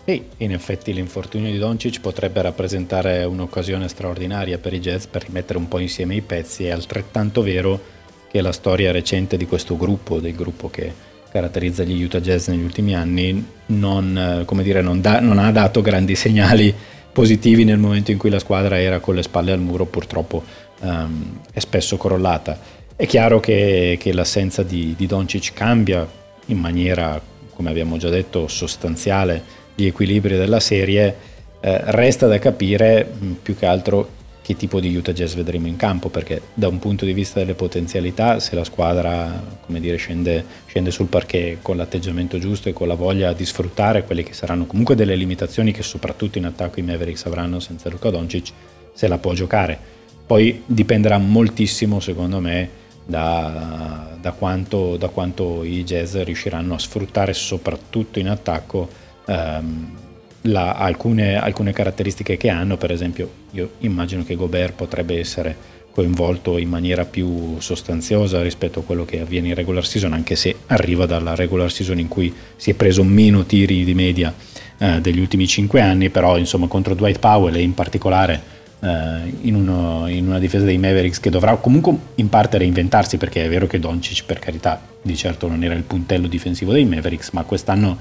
E 0.05 0.27
in 0.37 0.51
effetti 0.53 0.93
l'infortunio 0.93 1.51
di 1.51 1.57
Doncic 1.57 1.99
potrebbe 1.99 2.41
rappresentare 2.41 3.23
un'occasione 3.25 3.87
straordinaria 3.87 4.57
per 4.57 4.73
i 4.73 4.79
Jazz 4.79 5.05
per 5.05 5.23
rimettere 5.23 5.59
un 5.59 5.67
po' 5.67 5.79
insieme 5.79 6.15
i 6.15 6.21
pezzi, 6.21 6.65
è 6.65 6.71
altrettanto 6.71 7.41
vero 7.41 7.97
che 8.31 8.41
la 8.41 8.51
storia 8.51 8.91
recente 8.91 9.37
di 9.37 9.45
questo 9.45 9.75
gruppo, 9.77 10.19
del 10.19 10.35
gruppo 10.35 10.69
che 10.69 10.93
caratterizza 11.31 11.83
gli 11.83 12.01
Utah 12.01 12.21
Jazz 12.21 12.47
negli 12.47 12.63
ultimi 12.63 12.95
anni, 12.95 13.45
non, 13.67 14.45
dire, 14.61 14.81
non, 14.81 14.99
da, 15.01 15.19
non 15.19 15.37
ha 15.37 15.51
dato 15.51 15.81
grandi 15.81 16.15
segnali 16.15 16.73
positivi 17.11 17.63
nel 17.63 17.77
momento 17.77 18.11
in 18.11 18.17
cui 18.17 18.29
la 18.29 18.39
squadra 18.39 18.79
era 18.79 18.99
con 18.99 19.13
le 19.13 19.23
spalle 19.23 19.51
al 19.51 19.59
muro, 19.59 19.85
purtroppo 19.85 20.43
um, 20.79 21.39
è 21.51 21.59
spesso 21.59 21.97
crollata. 21.97 22.57
È 22.95 23.05
chiaro 23.05 23.39
che, 23.39 23.97
che 23.99 24.11
l'assenza 24.13 24.63
di, 24.63 24.95
di 24.97 25.05
Doncic 25.05 25.53
cambia 25.53 26.07
in 26.47 26.57
maniera 26.57 27.21
come 27.59 27.71
abbiamo 27.71 27.97
già 27.97 28.07
detto, 28.07 28.47
sostanziale 28.47 29.43
gli 29.75 29.85
equilibri 29.85 30.37
della 30.37 30.61
serie, 30.61 31.13
eh, 31.59 31.81
resta 31.91 32.25
da 32.25 32.39
capire 32.39 33.03
mh, 33.03 33.31
più 33.43 33.57
che 33.57 33.65
altro 33.65 34.11
che 34.41 34.55
tipo 34.55 34.79
di 34.79 34.95
Utah 34.95 35.11
Jazz 35.11 35.33
vedremo 35.33 35.67
in 35.67 35.75
campo, 35.75 36.07
perché 36.07 36.41
da 36.53 36.69
un 36.69 36.79
punto 36.79 37.03
di 37.03 37.11
vista 37.11 37.39
delle 37.39 37.55
potenzialità, 37.55 38.39
se 38.39 38.55
la 38.55 38.63
squadra 38.63 39.43
dire, 39.65 39.97
scende, 39.97 40.45
scende, 40.67 40.89
sul 40.89 41.07
parquet 41.07 41.57
con 41.61 41.75
l'atteggiamento 41.75 42.39
giusto 42.39 42.69
e 42.69 42.73
con 42.73 42.87
la 42.87 42.95
voglia 42.95 43.33
di 43.33 43.45
sfruttare 43.45 44.05
quelle 44.05 44.23
che 44.23 44.31
saranno 44.31 44.65
comunque 44.65 44.95
delle 44.95 45.17
limitazioni 45.17 45.73
che 45.73 45.83
soprattutto 45.83 46.37
in 46.37 46.45
attacco 46.45 46.79
i 46.79 46.83
Mavericks 46.83 47.25
avranno 47.25 47.59
senza 47.59 47.89
Luka 47.89 48.09
Doncic, 48.09 48.53
se 48.93 49.07
la 49.09 49.17
può 49.17 49.33
giocare. 49.33 49.77
Poi 50.25 50.63
dipenderà 50.65 51.17
moltissimo, 51.17 51.99
secondo 51.99 52.39
me, 52.39 52.69
da, 53.09 54.15
da, 54.21 54.31
quanto, 54.33 54.95
da, 54.95 55.07
quanto, 55.07 55.63
i 55.63 55.83
jazz 55.83 56.15
riusciranno 56.15 56.75
a 56.75 56.79
sfruttare 56.79 57.33
soprattutto 57.33 58.19
in 58.19 58.29
attacco 58.29 58.87
ehm, 59.25 59.97
la, 60.43 60.75
alcune, 60.75 61.35
alcune, 61.35 61.73
caratteristiche 61.73 62.37
che 62.37 62.49
hanno, 62.49 62.77
per 62.77 62.91
esempio 62.91 63.29
io 63.51 63.71
immagino 63.79 64.23
che 64.23 64.35
Gobert 64.35 64.73
potrebbe 64.73 65.17
essere 65.17 65.77
coinvolto 65.91 66.59
in 66.59 66.69
maniera 66.69 67.03
più 67.03 67.59
sostanziosa 67.59 68.43
rispetto 68.43 68.81
a 68.81 68.83
quello 68.83 69.05
che 69.05 69.21
avviene 69.21 69.47
in 69.47 69.55
regular 69.55 69.83
season, 69.83 70.13
anche 70.13 70.35
se 70.35 70.55
arriva 70.67 71.07
dalla 71.07 71.33
regular 71.33 71.71
season 71.71 71.97
in 71.97 72.07
cui 72.07 72.31
si 72.55 72.69
è 72.69 72.73
preso 72.75 73.03
meno 73.03 73.43
tiri 73.43 73.83
di 73.83 73.95
media 73.95 74.31
eh, 74.77 75.01
degli 75.01 75.19
ultimi 75.19 75.47
5 75.47 75.81
anni, 75.81 76.11
però 76.11 76.37
insomma 76.37 76.67
contro 76.67 76.93
Dwight 76.93 77.17
Powell 77.17 77.55
e 77.55 77.61
in 77.61 77.73
particolare 77.73 78.57
in, 78.81 79.55
uno, 79.55 80.07
in, 80.07 80.27
una 80.27 80.39
difesa 80.39 80.65
dei 80.65 80.77
Mavericks 80.77 81.19
che 81.19 81.29
dovrà 81.29 81.55
comunque 81.57 81.93
in 82.15 82.29
parte 82.29 82.57
reinventarsi 82.57 83.17
perché 83.17 83.43
è 83.43 83.49
vero 83.49 83.67
che 83.67 83.79
Doncic 83.79 84.23
per 84.25 84.39
carità 84.39 84.81
di 85.01 85.15
certo 85.17 85.47
non 85.47 85.63
era 85.63 85.73
il 85.73 85.83
puntello 85.83 86.27
difensivo 86.27 86.71
dei 86.71 86.85
Mavericks 86.85 87.31
ma 87.31 87.43
quest'anno 87.43 87.97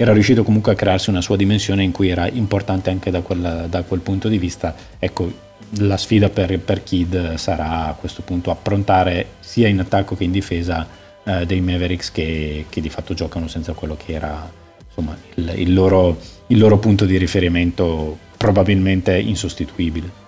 era 0.00 0.12
riuscito 0.12 0.44
comunque 0.44 0.72
a 0.72 0.74
crearsi 0.76 1.10
una 1.10 1.20
sua 1.20 1.36
dimensione 1.36 1.82
in 1.82 1.90
cui 1.90 2.08
era 2.08 2.28
importante 2.28 2.88
anche 2.88 3.10
da, 3.10 3.20
quella, 3.20 3.66
da 3.66 3.82
quel 3.82 3.98
punto 3.98 4.28
di 4.28 4.38
vista. 4.38 4.72
Ecco 4.96 5.46
la 5.78 5.96
sfida 5.96 6.28
per, 6.28 6.56
per 6.60 6.84
Kid 6.84 7.34
sarà 7.34 7.88
a 7.88 7.94
questo 7.94 8.22
punto 8.22 8.52
approntare 8.52 9.26
sia 9.40 9.66
in 9.66 9.80
attacco 9.80 10.14
che 10.14 10.22
in 10.22 10.30
difesa 10.30 10.86
eh, 11.24 11.44
dei 11.46 11.60
Mavericks 11.60 12.12
che, 12.12 12.66
che, 12.68 12.80
di 12.80 12.88
fatto 12.88 13.12
giocano 13.12 13.48
senza 13.48 13.72
quello 13.72 13.96
che 13.96 14.12
era 14.12 14.48
insomma, 14.86 15.16
il, 15.34 15.52
il, 15.56 15.74
loro, 15.74 16.16
il 16.46 16.58
loro 16.58 16.78
punto 16.78 17.04
di 17.04 17.16
riferimento 17.18 18.18
probabilmente 18.38 19.18
insostituibile. 19.18 20.27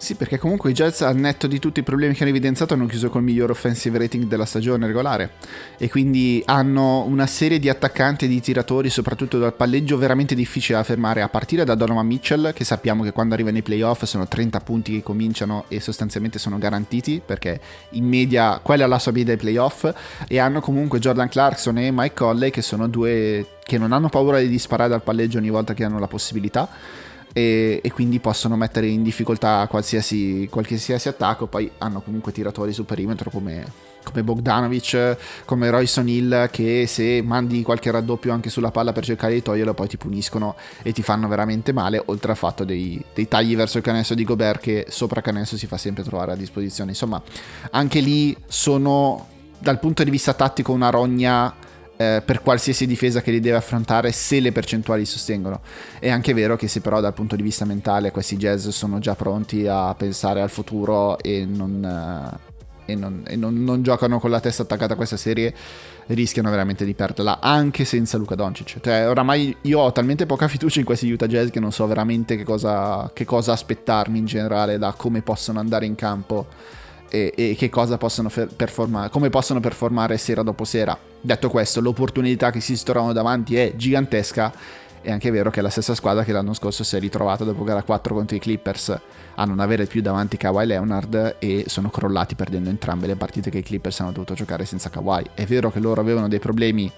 Sì, 0.00 0.14
perché 0.14 0.38
comunque 0.38 0.70
i 0.70 0.72
Jets, 0.72 1.02
al 1.02 1.14
netto 1.14 1.46
di 1.46 1.58
tutti 1.58 1.80
i 1.80 1.82
problemi 1.82 2.14
che 2.14 2.22
hanno 2.22 2.30
evidenziato, 2.30 2.72
hanno 2.72 2.86
chiuso 2.86 3.10
col 3.10 3.22
miglior 3.22 3.50
offensive 3.50 3.98
rating 3.98 4.24
della 4.24 4.46
stagione 4.46 4.86
regolare. 4.86 5.32
E 5.76 5.90
quindi 5.90 6.42
hanno 6.46 7.04
una 7.04 7.26
serie 7.26 7.58
di 7.58 7.68
attaccanti 7.68 8.24
e 8.24 8.28
di 8.28 8.40
tiratori, 8.40 8.88
soprattutto 8.88 9.38
dal 9.38 9.52
palleggio, 9.52 9.98
veramente 9.98 10.34
difficile 10.34 10.78
da 10.78 10.84
fermare. 10.84 11.20
A 11.20 11.28
partire 11.28 11.64
da 11.64 11.74
Donovan 11.74 12.06
Mitchell, 12.06 12.54
che 12.54 12.64
sappiamo 12.64 13.02
che 13.02 13.12
quando 13.12 13.34
arriva 13.34 13.50
nei 13.50 13.60
playoff 13.60 14.04
sono 14.04 14.26
30 14.26 14.60
punti 14.60 14.92
che 14.94 15.02
cominciano 15.02 15.66
e 15.68 15.80
sostanzialmente 15.80 16.38
sono 16.38 16.56
garantiti, 16.56 17.20
perché 17.22 17.60
in 17.90 18.08
media 18.08 18.58
quella 18.62 18.84
è 18.84 18.88
la 18.88 18.98
sua 18.98 19.12
media 19.12 19.34
dei 19.34 19.36
playoff. 19.36 19.86
E 20.26 20.38
hanno 20.38 20.62
comunque 20.62 20.98
Jordan 20.98 21.28
Clarkson 21.28 21.76
e 21.76 21.90
Mike 21.92 22.14
Colley, 22.14 22.48
che 22.48 22.62
sono 22.62 22.88
due 22.88 23.46
che 23.62 23.76
non 23.76 23.92
hanno 23.92 24.08
paura 24.08 24.40
di 24.40 24.48
disparare 24.48 24.88
dal 24.88 25.02
palleggio 25.02 25.36
ogni 25.36 25.50
volta 25.50 25.74
che 25.74 25.84
hanno 25.84 25.98
la 25.98 26.08
possibilità 26.08 26.68
e, 27.32 27.80
e, 27.82 27.92
quindi 27.92 28.18
possono 28.18 28.56
mettere 28.56 28.86
in 28.86 29.02
difficoltà 29.02 29.66
qualsiasi, 29.68 30.48
qualsiasi 30.50 31.08
attacco. 31.08 31.46
Poi 31.46 31.70
hanno 31.78 32.00
comunque 32.00 32.32
tiratori 32.32 32.72
sul 32.72 32.84
perimetro 32.84 33.30
come, 33.30 33.64
come 34.02 34.22
Bogdanovic, 34.22 35.16
come 35.44 35.70
Royce 35.70 36.00
O'Neill, 36.00 36.50
che 36.50 36.86
se 36.86 37.22
mandi 37.22 37.62
qualche 37.62 37.90
raddoppio 37.90 38.32
anche 38.32 38.50
sulla 38.50 38.70
palla 38.70 38.92
per 38.92 39.04
cercare 39.04 39.34
di 39.34 39.42
toglierlo, 39.42 39.74
poi 39.74 39.88
ti 39.88 39.96
puniscono 39.96 40.56
e 40.82 40.92
ti 40.92 41.02
fanno 41.02 41.28
veramente 41.28 41.72
male. 41.72 42.02
Oltre 42.06 42.32
al 42.32 42.36
fatto 42.36 42.64
dei, 42.64 43.02
dei 43.14 43.28
tagli 43.28 43.54
verso 43.54 43.78
il 43.78 43.84
canestro 43.84 44.14
di 44.14 44.24
Gobert, 44.24 44.60
che 44.60 44.86
sopra 44.88 45.20
canestro 45.20 45.56
si 45.56 45.66
fa 45.66 45.76
sempre 45.76 46.02
trovare 46.02 46.32
a 46.32 46.36
disposizione. 46.36 46.90
Insomma, 46.90 47.22
anche 47.70 48.00
lì 48.00 48.36
sono 48.46 49.28
dal 49.58 49.78
punto 49.78 50.02
di 50.02 50.10
vista 50.10 50.32
tattico 50.32 50.72
una 50.72 50.88
rogna 50.88 51.54
eh, 52.00 52.22
per 52.24 52.40
qualsiasi 52.40 52.86
difesa 52.86 53.20
che 53.20 53.30
li 53.30 53.40
deve 53.40 53.58
affrontare 53.58 54.10
se 54.10 54.40
le 54.40 54.52
percentuali 54.52 55.04
sostengono. 55.04 55.60
È 55.98 56.08
anche 56.08 56.32
vero 56.32 56.56
che 56.56 56.66
se 56.66 56.80
però 56.80 56.98
dal 56.98 57.12
punto 57.12 57.36
di 57.36 57.42
vista 57.42 57.66
mentale 57.66 58.10
questi 58.10 58.38
jazz 58.38 58.68
sono 58.68 58.98
già 59.00 59.14
pronti 59.14 59.66
a 59.66 59.94
pensare 59.94 60.40
al 60.40 60.48
futuro 60.48 61.18
e 61.18 61.44
non, 61.44 61.84
eh, 61.84 62.92
e 62.92 62.94
non, 62.94 63.22
e 63.26 63.36
non, 63.36 63.62
non 63.62 63.82
giocano 63.82 64.18
con 64.18 64.30
la 64.30 64.40
testa 64.40 64.62
attaccata 64.62 64.94
a 64.94 64.96
questa 64.96 65.18
serie, 65.18 65.52
rischiano 66.06 66.48
veramente 66.48 66.86
di 66.86 66.94
perderla 66.94 67.38
anche 67.38 67.84
senza 67.84 68.16
Luca 68.16 68.34
Doncic. 68.34 68.80
Cioè, 68.80 69.06
oramai 69.06 69.54
io 69.62 69.80
ho 69.80 69.92
talmente 69.92 70.24
poca 70.24 70.48
fiducia 70.48 70.78
in 70.78 70.86
questi 70.86 71.10
Utah 71.10 71.26
Jazz 71.26 71.50
che 71.50 71.60
non 71.60 71.70
so 71.70 71.86
veramente 71.86 72.34
che 72.34 72.44
cosa, 72.44 73.10
che 73.12 73.26
cosa 73.26 73.52
aspettarmi 73.52 74.18
in 74.18 74.24
generale 74.24 74.78
da 74.78 74.94
come 74.96 75.20
possono 75.20 75.58
andare 75.58 75.84
in 75.84 75.96
campo 75.96 76.46
e, 77.10 77.32
e 77.34 77.54
che 77.58 77.68
cosa 77.68 77.98
possono 77.98 78.30
performare, 78.30 79.10
come 79.10 79.28
possono 79.28 79.60
performare 79.60 80.16
sera 80.16 80.42
dopo 80.42 80.64
sera. 80.64 80.96
Detto 81.20 81.50
questo, 81.50 81.80
l'opportunità 81.80 82.50
che 82.50 82.60
si 82.60 82.82
trovano 82.82 83.12
davanti 83.12 83.56
è 83.56 83.74
gigantesca. 83.76 84.52
È 85.02 85.10
anche 85.10 85.30
vero 85.30 85.50
che 85.50 85.60
è 85.60 85.62
la 85.62 85.70
stessa 85.70 85.94
squadra 85.94 86.24
che 86.24 86.32
l'anno 86.32 86.52
scorso 86.52 86.84
si 86.84 86.94
è 86.94 87.00
ritrovata 87.00 87.42
dopo 87.42 87.64
gara 87.64 87.82
4 87.82 88.14
contro 88.14 88.36
i 88.36 88.38
Clippers 88.38 89.00
a 89.34 89.44
non 89.46 89.58
avere 89.58 89.86
più 89.86 90.02
davanti 90.02 90.36
Kawhi 90.36 90.66
Leonard 90.66 91.36
e 91.38 91.64
sono 91.68 91.88
crollati 91.88 92.34
perdendo 92.34 92.68
entrambe 92.68 93.06
le 93.06 93.16
partite 93.16 93.48
che 93.48 93.58
i 93.58 93.62
Clippers 93.62 94.00
hanno 94.00 94.12
dovuto 94.12 94.34
giocare 94.34 94.66
senza 94.66 94.90
Kawhi. 94.90 95.24
È 95.32 95.46
vero 95.46 95.70
che 95.70 95.80
loro 95.80 96.02
avevano 96.02 96.28
dei 96.28 96.38
problemi 96.38 96.92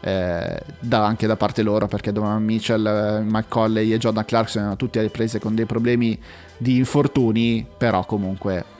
eh, 0.00 0.60
da, 0.80 1.06
anche 1.06 1.26
da 1.26 1.36
parte 1.36 1.62
loro 1.62 1.86
perché 1.86 2.12
Donovan 2.12 2.44
Mitchell, 2.44 2.86
eh, 2.86 3.20
McColley 3.20 3.92
e 3.92 3.98
Jordan 3.98 4.24
Clarkson 4.24 4.62
erano 4.62 4.76
tutti 4.76 4.98
alle 4.98 5.08
prese 5.08 5.38
con 5.38 5.54
dei 5.54 5.64
problemi 5.64 6.20
di 6.56 6.76
infortuni, 6.76 7.64
però 7.78 8.04
comunque 8.04 8.73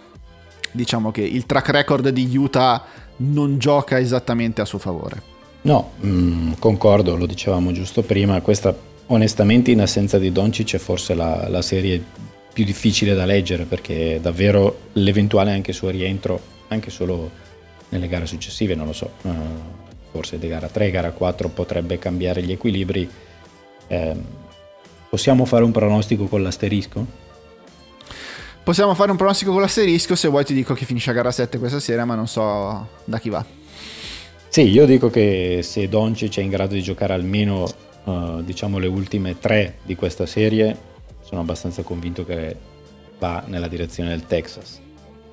diciamo 0.74 1.10
che 1.10 1.22
il 1.22 1.46
track 1.46 1.68
record 1.70 2.08
di 2.08 2.36
Utah 2.36 2.84
non 3.16 3.58
gioca 3.58 3.98
esattamente 3.98 4.60
a 4.60 4.64
suo 4.64 4.78
favore. 4.78 5.22
No, 5.62 5.92
mh, 6.00 6.08
mm, 6.08 6.52
concordo, 6.58 7.16
lo 7.16 7.26
dicevamo 7.26 7.72
giusto 7.72 8.02
prima, 8.02 8.40
questa 8.40 8.74
onestamente 9.06 9.70
in 9.70 9.80
assenza 9.80 10.18
di 10.18 10.32
Doncic 10.32 10.74
è 10.74 10.78
forse 10.78 11.14
la, 11.14 11.48
la 11.48 11.62
serie 11.62 12.02
più 12.52 12.64
difficile 12.64 13.14
da 13.14 13.24
leggere 13.24 13.64
perché 13.64 14.18
davvero 14.20 14.78
l'eventuale 14.92 15.52
anche 15.52 15.72
suo 15.72 15.90
rientro, 15.90 16.40
anche 16.68 16.90
solo 16.90 17.30
nelle 17.90 18.08
gare 18.08 18.26
successive, 18.26 18.74
non 18.74 18.86
lo 18.86 18.92
so, 18.92 19.10
uh, 19.22 19.30
forse 20.10 20.38
di 20.38 20.48
gara 20.48 20.68
3, 20.68 20.90
gara 20.90 21.12
4 21.12 21.48
potrebbe 21.48 21.98
cambiare 21.98 22.42
gli 22.42 22.52
equilibri. 22.52 23.08
Eh, 23.86 24.16
possiamo 25.08 25.44
fare 25.44 25.64
un 25.64 25.70
pronostico 25.70 26.26
con 26.26 26.42
l'asterisco? 26.42 27.23
Possiamo 28.64 28.94
fare 28.94 29.10
un 29.10 29.18
pronostico 29.18 29.52
con 29.52 29.60
l'asterisco, 29.60 30.14
se 30.14 30.26
vuoi 30.26 30.42
ti 30.42 30.54
dico 30.54 30.72
che 30.72 30.86
finisce 30.86 31.10
a 31.10 31.12
gara 31.12 31.30
7 31.30 31.58
questa 31.58 31.80
sera, 31.80 32.06
ma 32.06 32.14
non 32.14 32.26
so 32.26 32.88
da 33.04 33.18
chi 33.18 33.28
va. 33.28 33.44
Sì, 34.48 34.62
io 34.62 34.86
dico 34.86 35.10
che 35.10 35.60
se 35.62 35.86
Doncic 35.86 36.38
è 36.38 36.40
in 36.40 36.48
grado 36.48 36.72
di 36.72 36.82
giocare 36.82 37.12
almeno 37.12 37.68
uh, 38.04 38.40
diciamo 38.42 38.78
le 38.78 38.86
ultime 38.86 39.38
tre 39.38 39.76
di 39.82 39.94
questa 39.94 40.24
serie, 40.24 40.74
sono 41.20 41.42
abbastanza 41.42 41.82
convinto 41.82 42.24
che 42.24 42.56
va 43.18 43.44
nella 43.48 43.68
direzione 43.68 44.08
del 44.08 44.26
Texas. 44.26 44.80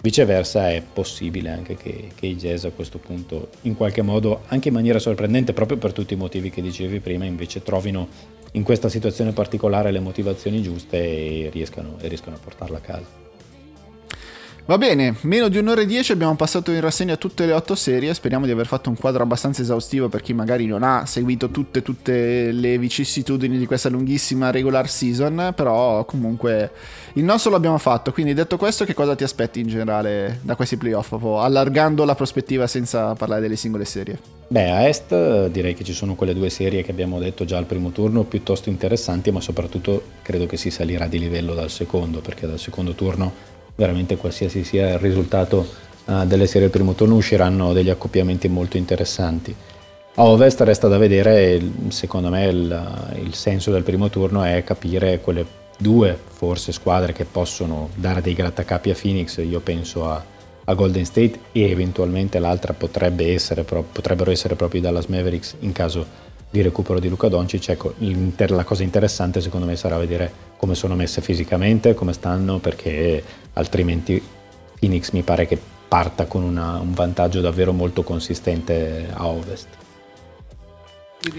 Viceversa 0.01 0.69
è 0.69 0.81
possibile 0.81 1.51
anche 1.51 1.77
che, 1.77 2.09
che, 2.13 2.25
i 2.25 2.35
Jazz 2.35 2.65
a 2.65 2.71
questo 2.71 2.97
punto, 2.97 3.47
in 3.61 3.77
qualche 3.77 4.01
modo, 4.01 4.41
anche 4.47 4.67
in 4.67 4.73
maniera 4.73 4.99
sorprendente, 4.99 5.53
proprio 5.53 5.77
per 5.77 5.93
tutti 5.93 6.15
i 6.15 6.17
motivi 6.17 6.49
che 6.49 6.61
dicevi 6.61 6.99
prima, 6.99 7.23
invece 7.23 7.63
trovino 7.63 8.09
in 8.53 8.63
questa 8.63 8.89
situazione 8.89 9.31
particolare 9.31 9.91
le 9.91 10.01
motivazioni 10.01 10.61
giuste 10.61 10.97
e 10.97 11.49
riescano, 11.49 11.95
e 12.01 12.09
riescano 12.09 12.35
a 12.35 12.39
portarla 12.39 12.77
a 12.77 12.81
casa. 12.81 13.20
Va 14.63 14.77
bene, 14.77 15.15
meno 15.21 15.49
di 15.49 15.57
un'ora 15.57 15.81
e 15.81 15.87
dieci 15.87 16.11
abbiamo 16.11 16.35
passato 16.35 16.71
in 16.71 16.79
rassegna 16.79 17.17
tutte 17.17 17.47
le 17.47 17.51
otto 17.51 17.73
serie, 17.73 18.13
speriamo 18.13 18.45
di 18.45 18.51
aver 18.51 18.67
fatto 18.67 18.89
un 18.89 18.95
quadro 18.95 19.23
abbastanza 19.23 19.63
esaustivo 19.63 20.07
per 20.07 20.21
chi 20.21 20.33
magari 20.33 20.67
non 20.67 20.83
ha 20.83 21.05
seguito 21.07 21.49
tutte, 21.49 21.81
tutte 21.81 22.51
le 22.51 22.77
vicissitudini 22.77 23.57
di 23.57 23.65
questa 23.65 23.89
lunghissima 23.89 24.51
regular 24.51 24.87
season, 24.87 25.53
però 25.55 26.05
comunque 26.05 26.71
il 27.13 27.23
nostro 27.23 27.49
l'abbiamo 27.49 27.79
fatto, 27.79 28.13
quindi 28.13 28.35
detto 28.35 28.57
questo 28.57 28.85
che 28.85 28.93
cosa 28.93 29.15
ti 29.15 29.23
aspetti 29.23 29.59
in 29.59 29.67
generale 29.67 30.39
da 30.43 30.55
questi 30.55 30.77
playoff, 30.77 31.11
allargando 31.11 32.05
la 32.05 32.15
prospettiva 32.15 32.67
senza 32.67 33.15
parlare 33.15 33.41
delle 33.41 33.55
singole 33.55 33.83
serie? 33.83 34.19
Beh, 34.47 34.69
a 34.69 34.87
Est 34.87 35.47
direi 35.47 35.73
che 35.73 35.83
ci 35.83 35.93
sono 35.93 36.13
quelle 36.13 36.33
due 36.33 36.49
serie 36.49 36.83
che 36.83 36.91
abbiamo 36.91 37.19
detto 37.19 37.45
già 37.45 37.57
al 37.57 37.65
primo 37.65 37.89
turno 37.89 38.23
piuttosto 38.23 38.69
interessanti, 38.69 39.31
ma 39.31 39.41
soprattutto 39.41 40.03
credo 40.21 40.45
che 40.45 40.57
si 40.57 40.69
salirà 40.69 41.07
di 41.07 41.19
livello 41.19 41.55
dal 41.55 41.69
secondo, 41.69 42.19
perché 42.19 42.45
dal 42.45 42.59
secondo 42.59 42.93
turno 42.93 43.49
veramente 43.81 44.15
qualsiasi 44.15 44.63
sia 44.63 44.93
il 44.93 44.99
risultato 44.99 45.67
uh, 46.05 46.25
delle 46.25 46.45
serie 46.45 46.61
del 46.61 46.69
primo 46.69 46.93
turno 46.93 47.15
usciranno 47.15 47.73
degli 47.73 47.89
accoppiamenti 47.89 48.47
molto 48.47 48.77
interessanti. 48.77 49.55
A 50.15 50.25
Ovest 50.25 50.61
resta 50.61 50.87
da 50.87 50.99
vedere, 50.99 51.59
secondo 51.87 52.29
me 52.29 52.45
il, 52.45 53.13
il 53.23 53.33
senso 53.33 53.71
del 53.71 53.81
primo 53.81 54.09
turno 54.09 54.43
è 54.43 54.63
capire 54.63 55.19
quelle 55.19 55.45
due 55.77 56.15
forse 56.27 56.71
squadre 56.71 57.11
che 57.11 57.25
possono 57.25 57.89
dare 57.95 58.21
dei 58.21 58.35
grattacapi 58.35 58.91
a 58.91 58.95
Phoenix, 58.99 59.37
io 59.37 59.61
penso 59.61 60.07
a, 60.07 60.23
a 60.65 60.73
Golden 60.75 61.05
State 61.05 61.39
e 61.51 61.71
eventualmente 61.71 62.37
l'altra 62.37 62.73
potrebbe 62.73 63.33
essere, 63.33 63.63
potrebbero 63.63 64.29
essere 64.29 64.55
proprio 64.55 64.81
i 64.81 64.83
Dallas 64.83 65.07
Mavericks 65.07 65.55
in 65.61 65.71
caso 65.71 66.05
di 66.51 66.61
recupero 66.61 66.99
di 66.99 67.09
Luca 67.09 67.29
Doncic. 67.29 67.69
Ecco, 67.69 67.93
la 67.97 68.63
cosa 68.63 68.83
interessante 68.83 69.41
secondo 69.41 69.65
me 69.65 69.75
sarà 69.75 69.97
vedere 69.97 70.31
come 70.57 70.75
sono 70.75 70.93
messe 70.93 71.21
fisicamente, 71.21 71.95
come 71.95 72.13
stanno, 72.13 72.59
perché 72.59 73.23
altrimenti 73.53 74.21
Phoenix 74.79 75.11
mi 75.11 75.23
pare 75.23 75.47
che 75.47 75.57
parta 75.87 76.25
con 76.25 76.43
una, 76.43 76.79
un 76.79 76.93
vantaggio 76.93 77.41
davvero 77.41 77.71
molto 77.71 78.03
consistente 78.03 79.07
a 79.11 79.25
ovest. 79.27 79.67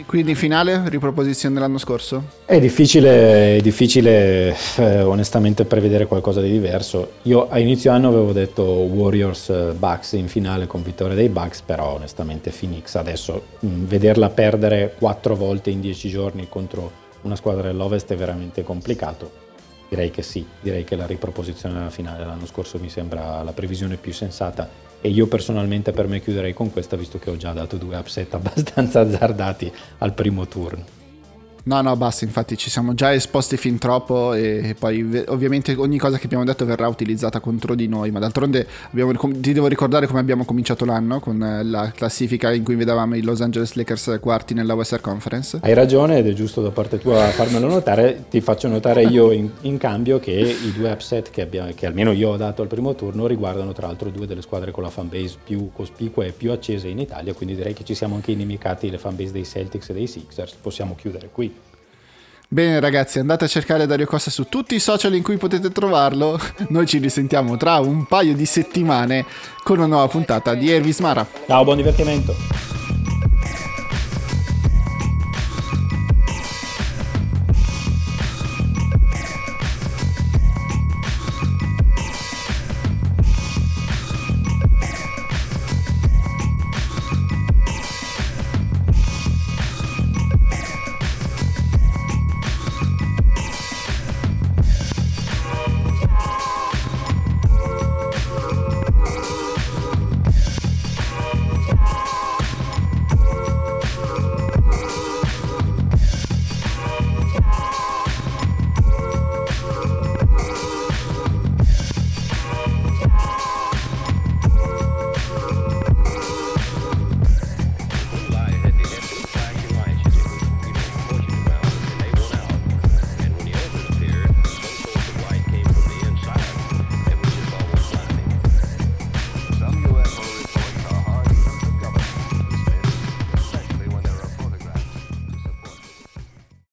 Quindi 0.07 0.37
finale, 0.37 0.89
riproposizione 0.89 1.57
dell'anno 1.57 1.79
scorso? 1.79 2.23
È 2.45 2.61
difficile, 2.61 3.57
è 3.57 3.61
difficile 3.61 4.55
eh, 4.77 5.03
onestamente 5.03 5.65
prevedere 5.65 6.07
qualcosa 6.07 6.41
di 6.41 6.53
diverso. 6.53 7.15
Io 7.23 7.49
a 7.51 7.59
inizio 7.59 7.91
anno 7.91 8.07
avevo 8.07 8.33
detto 8.33 8.63
Warriors 8.63 9.49
eh, 9.49 9.73
Bucks 9.77 10.13
in 10.13 10.29
finale 10.29 10.69
con 10.69 10.85
vittoria 10.85 11.17
dei 11.17 11.29
Bucks, 11.29 11.63
però 11.63 11.95
onestamente 11.95 12.53
Phoenix 12.57 12.95
adesso 12.95 13.43
mh, 13.59 13.67
mm, 13.67 13.85
vederla 13.87 14.31
perdere 14.31 14.95
quattro 14.97 15.35
volte 15.35 15.71
in 15.71 15.81
dieci 15.81 16.09
giorni 16.09 16.49
contro 16.49 17.01
una 17.23 17.35
squadra 17.35 17.63
dell'Ovest 17.63 18.13
è 18.13 18.17
veramente 18.17 18.63
complicato. 18.63 19.41
Direi 19.89 20.13
che 20.13 20.23
sì, 20.23 20.47
direi 20.61 20.85
che 20.85 20.95
la 20.95 21.07
riproposizione 21.07 21.75
della 21.75 21.91
finale 21.91 22.19
dell'anno 22.19 22.47
scorso 22.47 22.79
mi 22.79 22.89
sembra 22.89 23.43
la 23.43 23.53
previsione 23.53 23.97
più 23.97 24.13
sensata 24.13 24.91
e 25.03 25.09
io 25.09 25.27
personalmente 25.27 25.91
per 25.91 26.07
me 26.07 26.21
chiuderei 26.21 26.55
con 26.55 26.73
questa 26.73 26.97
visto 26.97 27.19
che 27.19 27.29
ho 27.29 27.37
già 27.37 27.53
dato 27.53 27.77
due 27.77 27.97
upset 27.97 28.33
abbastanza 28.35 29.01
azzardati 29.01 29.71
al 29.99 30.15
primo 30.15 30.47
turno. 30.47 31.02
No, 31.65 31.81
no, 31.81 31.95
basta, 31.97 32.25
infatti 32.25 32.57
ci 32.57 32.71
siamo 32.71 32.93
già 32.93 33.15
esposti 33.15 33.57
fin 33.57 33.79
troppo 33.79 34.35
e 34.35 34.75
poi 34.77 35.25
ovviamente 35.29 35.75
ogni 35.77 35.97
cosa 35.97 36.19
che 36.19 36.25
abbiamo 36.25 36.45
detto 36.45 36.65
verrà 36.65 36.89
utilizzata 36.89 37.39
contro 37.39 37.77
di 37.77 37.87
noi, 37.87 38.11
ma 38.11 38.19
d'altronde 38.19 38.67
abbiamo, 38.91 39.13
ti 39.17 39.53
devo 39.53 39.69
ricordare 39.69 40.09
come 40.09 40.19
abbiamo 40.19 40.45
cominciato 40.45 40.85
l'anno 40.85 41.21
con 41.21 41.41
eh, 41.41 41.63
la 41.63 41.93
classifica 41.95 42.53
in 42.53 42.65
cui 42.65 42.75
vedevamo 42.75 43.15
i 43.15 43.23
Los 43.23 43.41
Angeles 43.43 43.75
Lakers 43.75 44.19
quarti 44.21 44.55
nella 44.55 44.75
Western 44.75 45.03
Conference. 45.03 45.61
Hai 45.63 45.73
ragione 45.75 46.19
ed 46.19 46.27
è 46.27 46.33
giusto 46.33 46.63
da 46.63 46.71
parte 46.71 46.99
tua 46.99 47.27
farmelo 47.29 47.69
notare, 47.69 48.25
ti 48.29 48.41
faccio 48.41 48.67
notare 48.67 49.05
io 49.05 49.31
in, 49.31 49.49
in 49.61 49.79
cambio 49.79 50.19
che 50.19 50.33
i 50.33 50.73
due 50.73 50.91
upset 50.91 51.31
che, 51.31 51.43
abbiamo, 51.43 51.71
che 51.77 51.87
almeno 51.87 52.11
io 52.11 52.31
ho 52.31 52.37
dato 52.37 52.63
al 52.63 52.69
primo 52.69 52.97
turno 52.97 53.29
riguardano 53.29 53.73
tra 53.73 53.87
l'altro 53.87 54.11
due 54.11 54.27
delle 54.27 54.43
squadre 54.43 54.73
con 54.73 54.83
la 54.83 54.91
fanbase 54.91 55.37
più 55.45 55.71
cospicua 55.73 56.25
e 56.25 56.33
più 56.33 56.51
accesa 56.51 56.89
in 56.89 56.99
Italia, 56.99 57.33
quindi 57.35 57.55
direi 57.55 57.73
che 57.73 57.85
ci 57.85 57.95
siamo 57.95 58.17
anche 58.17 58.33
inimicati 58.33 58.91
le 58.91 58.99
fanbase 58.99 59.31
dei 59.31 59.45
Celtics 59.45 59.91
e 59.91 59.93
dei 59.93 60.09
Sixers, 60.09 60.55
possiamo 60.61 60.97
chiudere 60.97 61.29
qui. 61.31 61.52
Bene 62.53 62.81
ragazzi, 62.81 63.19
andate 63.19 63.47
a 63.47 63.49
cercare 63.49 63.87
Dario 63.87 64.05
Costa 64.05 64.31
su 64.31 64.45
tutti 64.45 64.75
i 64.75 64.79
social 64.79 65.15
in 65.15 65.23
cui 65.23 65.39
potete 65.39 65.71
trovarlo. 65.71 66.39
Noi 66.69 66.87
ci 66.87 66.99
risentiamo 66.99 67.57
tra 67.57 67.79
un 67.79 68.05
paio 68.05 68.35
di 68.35 68.45
settimane 68.45 69.25
con 69.63 69.79
una 69.79 69.87
nuova 69.87 70.07
puntata 70.07 70.53
di 70.53 70.71
Ervis 70.71 70.99
Mara. 70.99 71.27
Ciao, 71.47 71.65
buon 71.65 71.79
divertimento. 71.79 72.35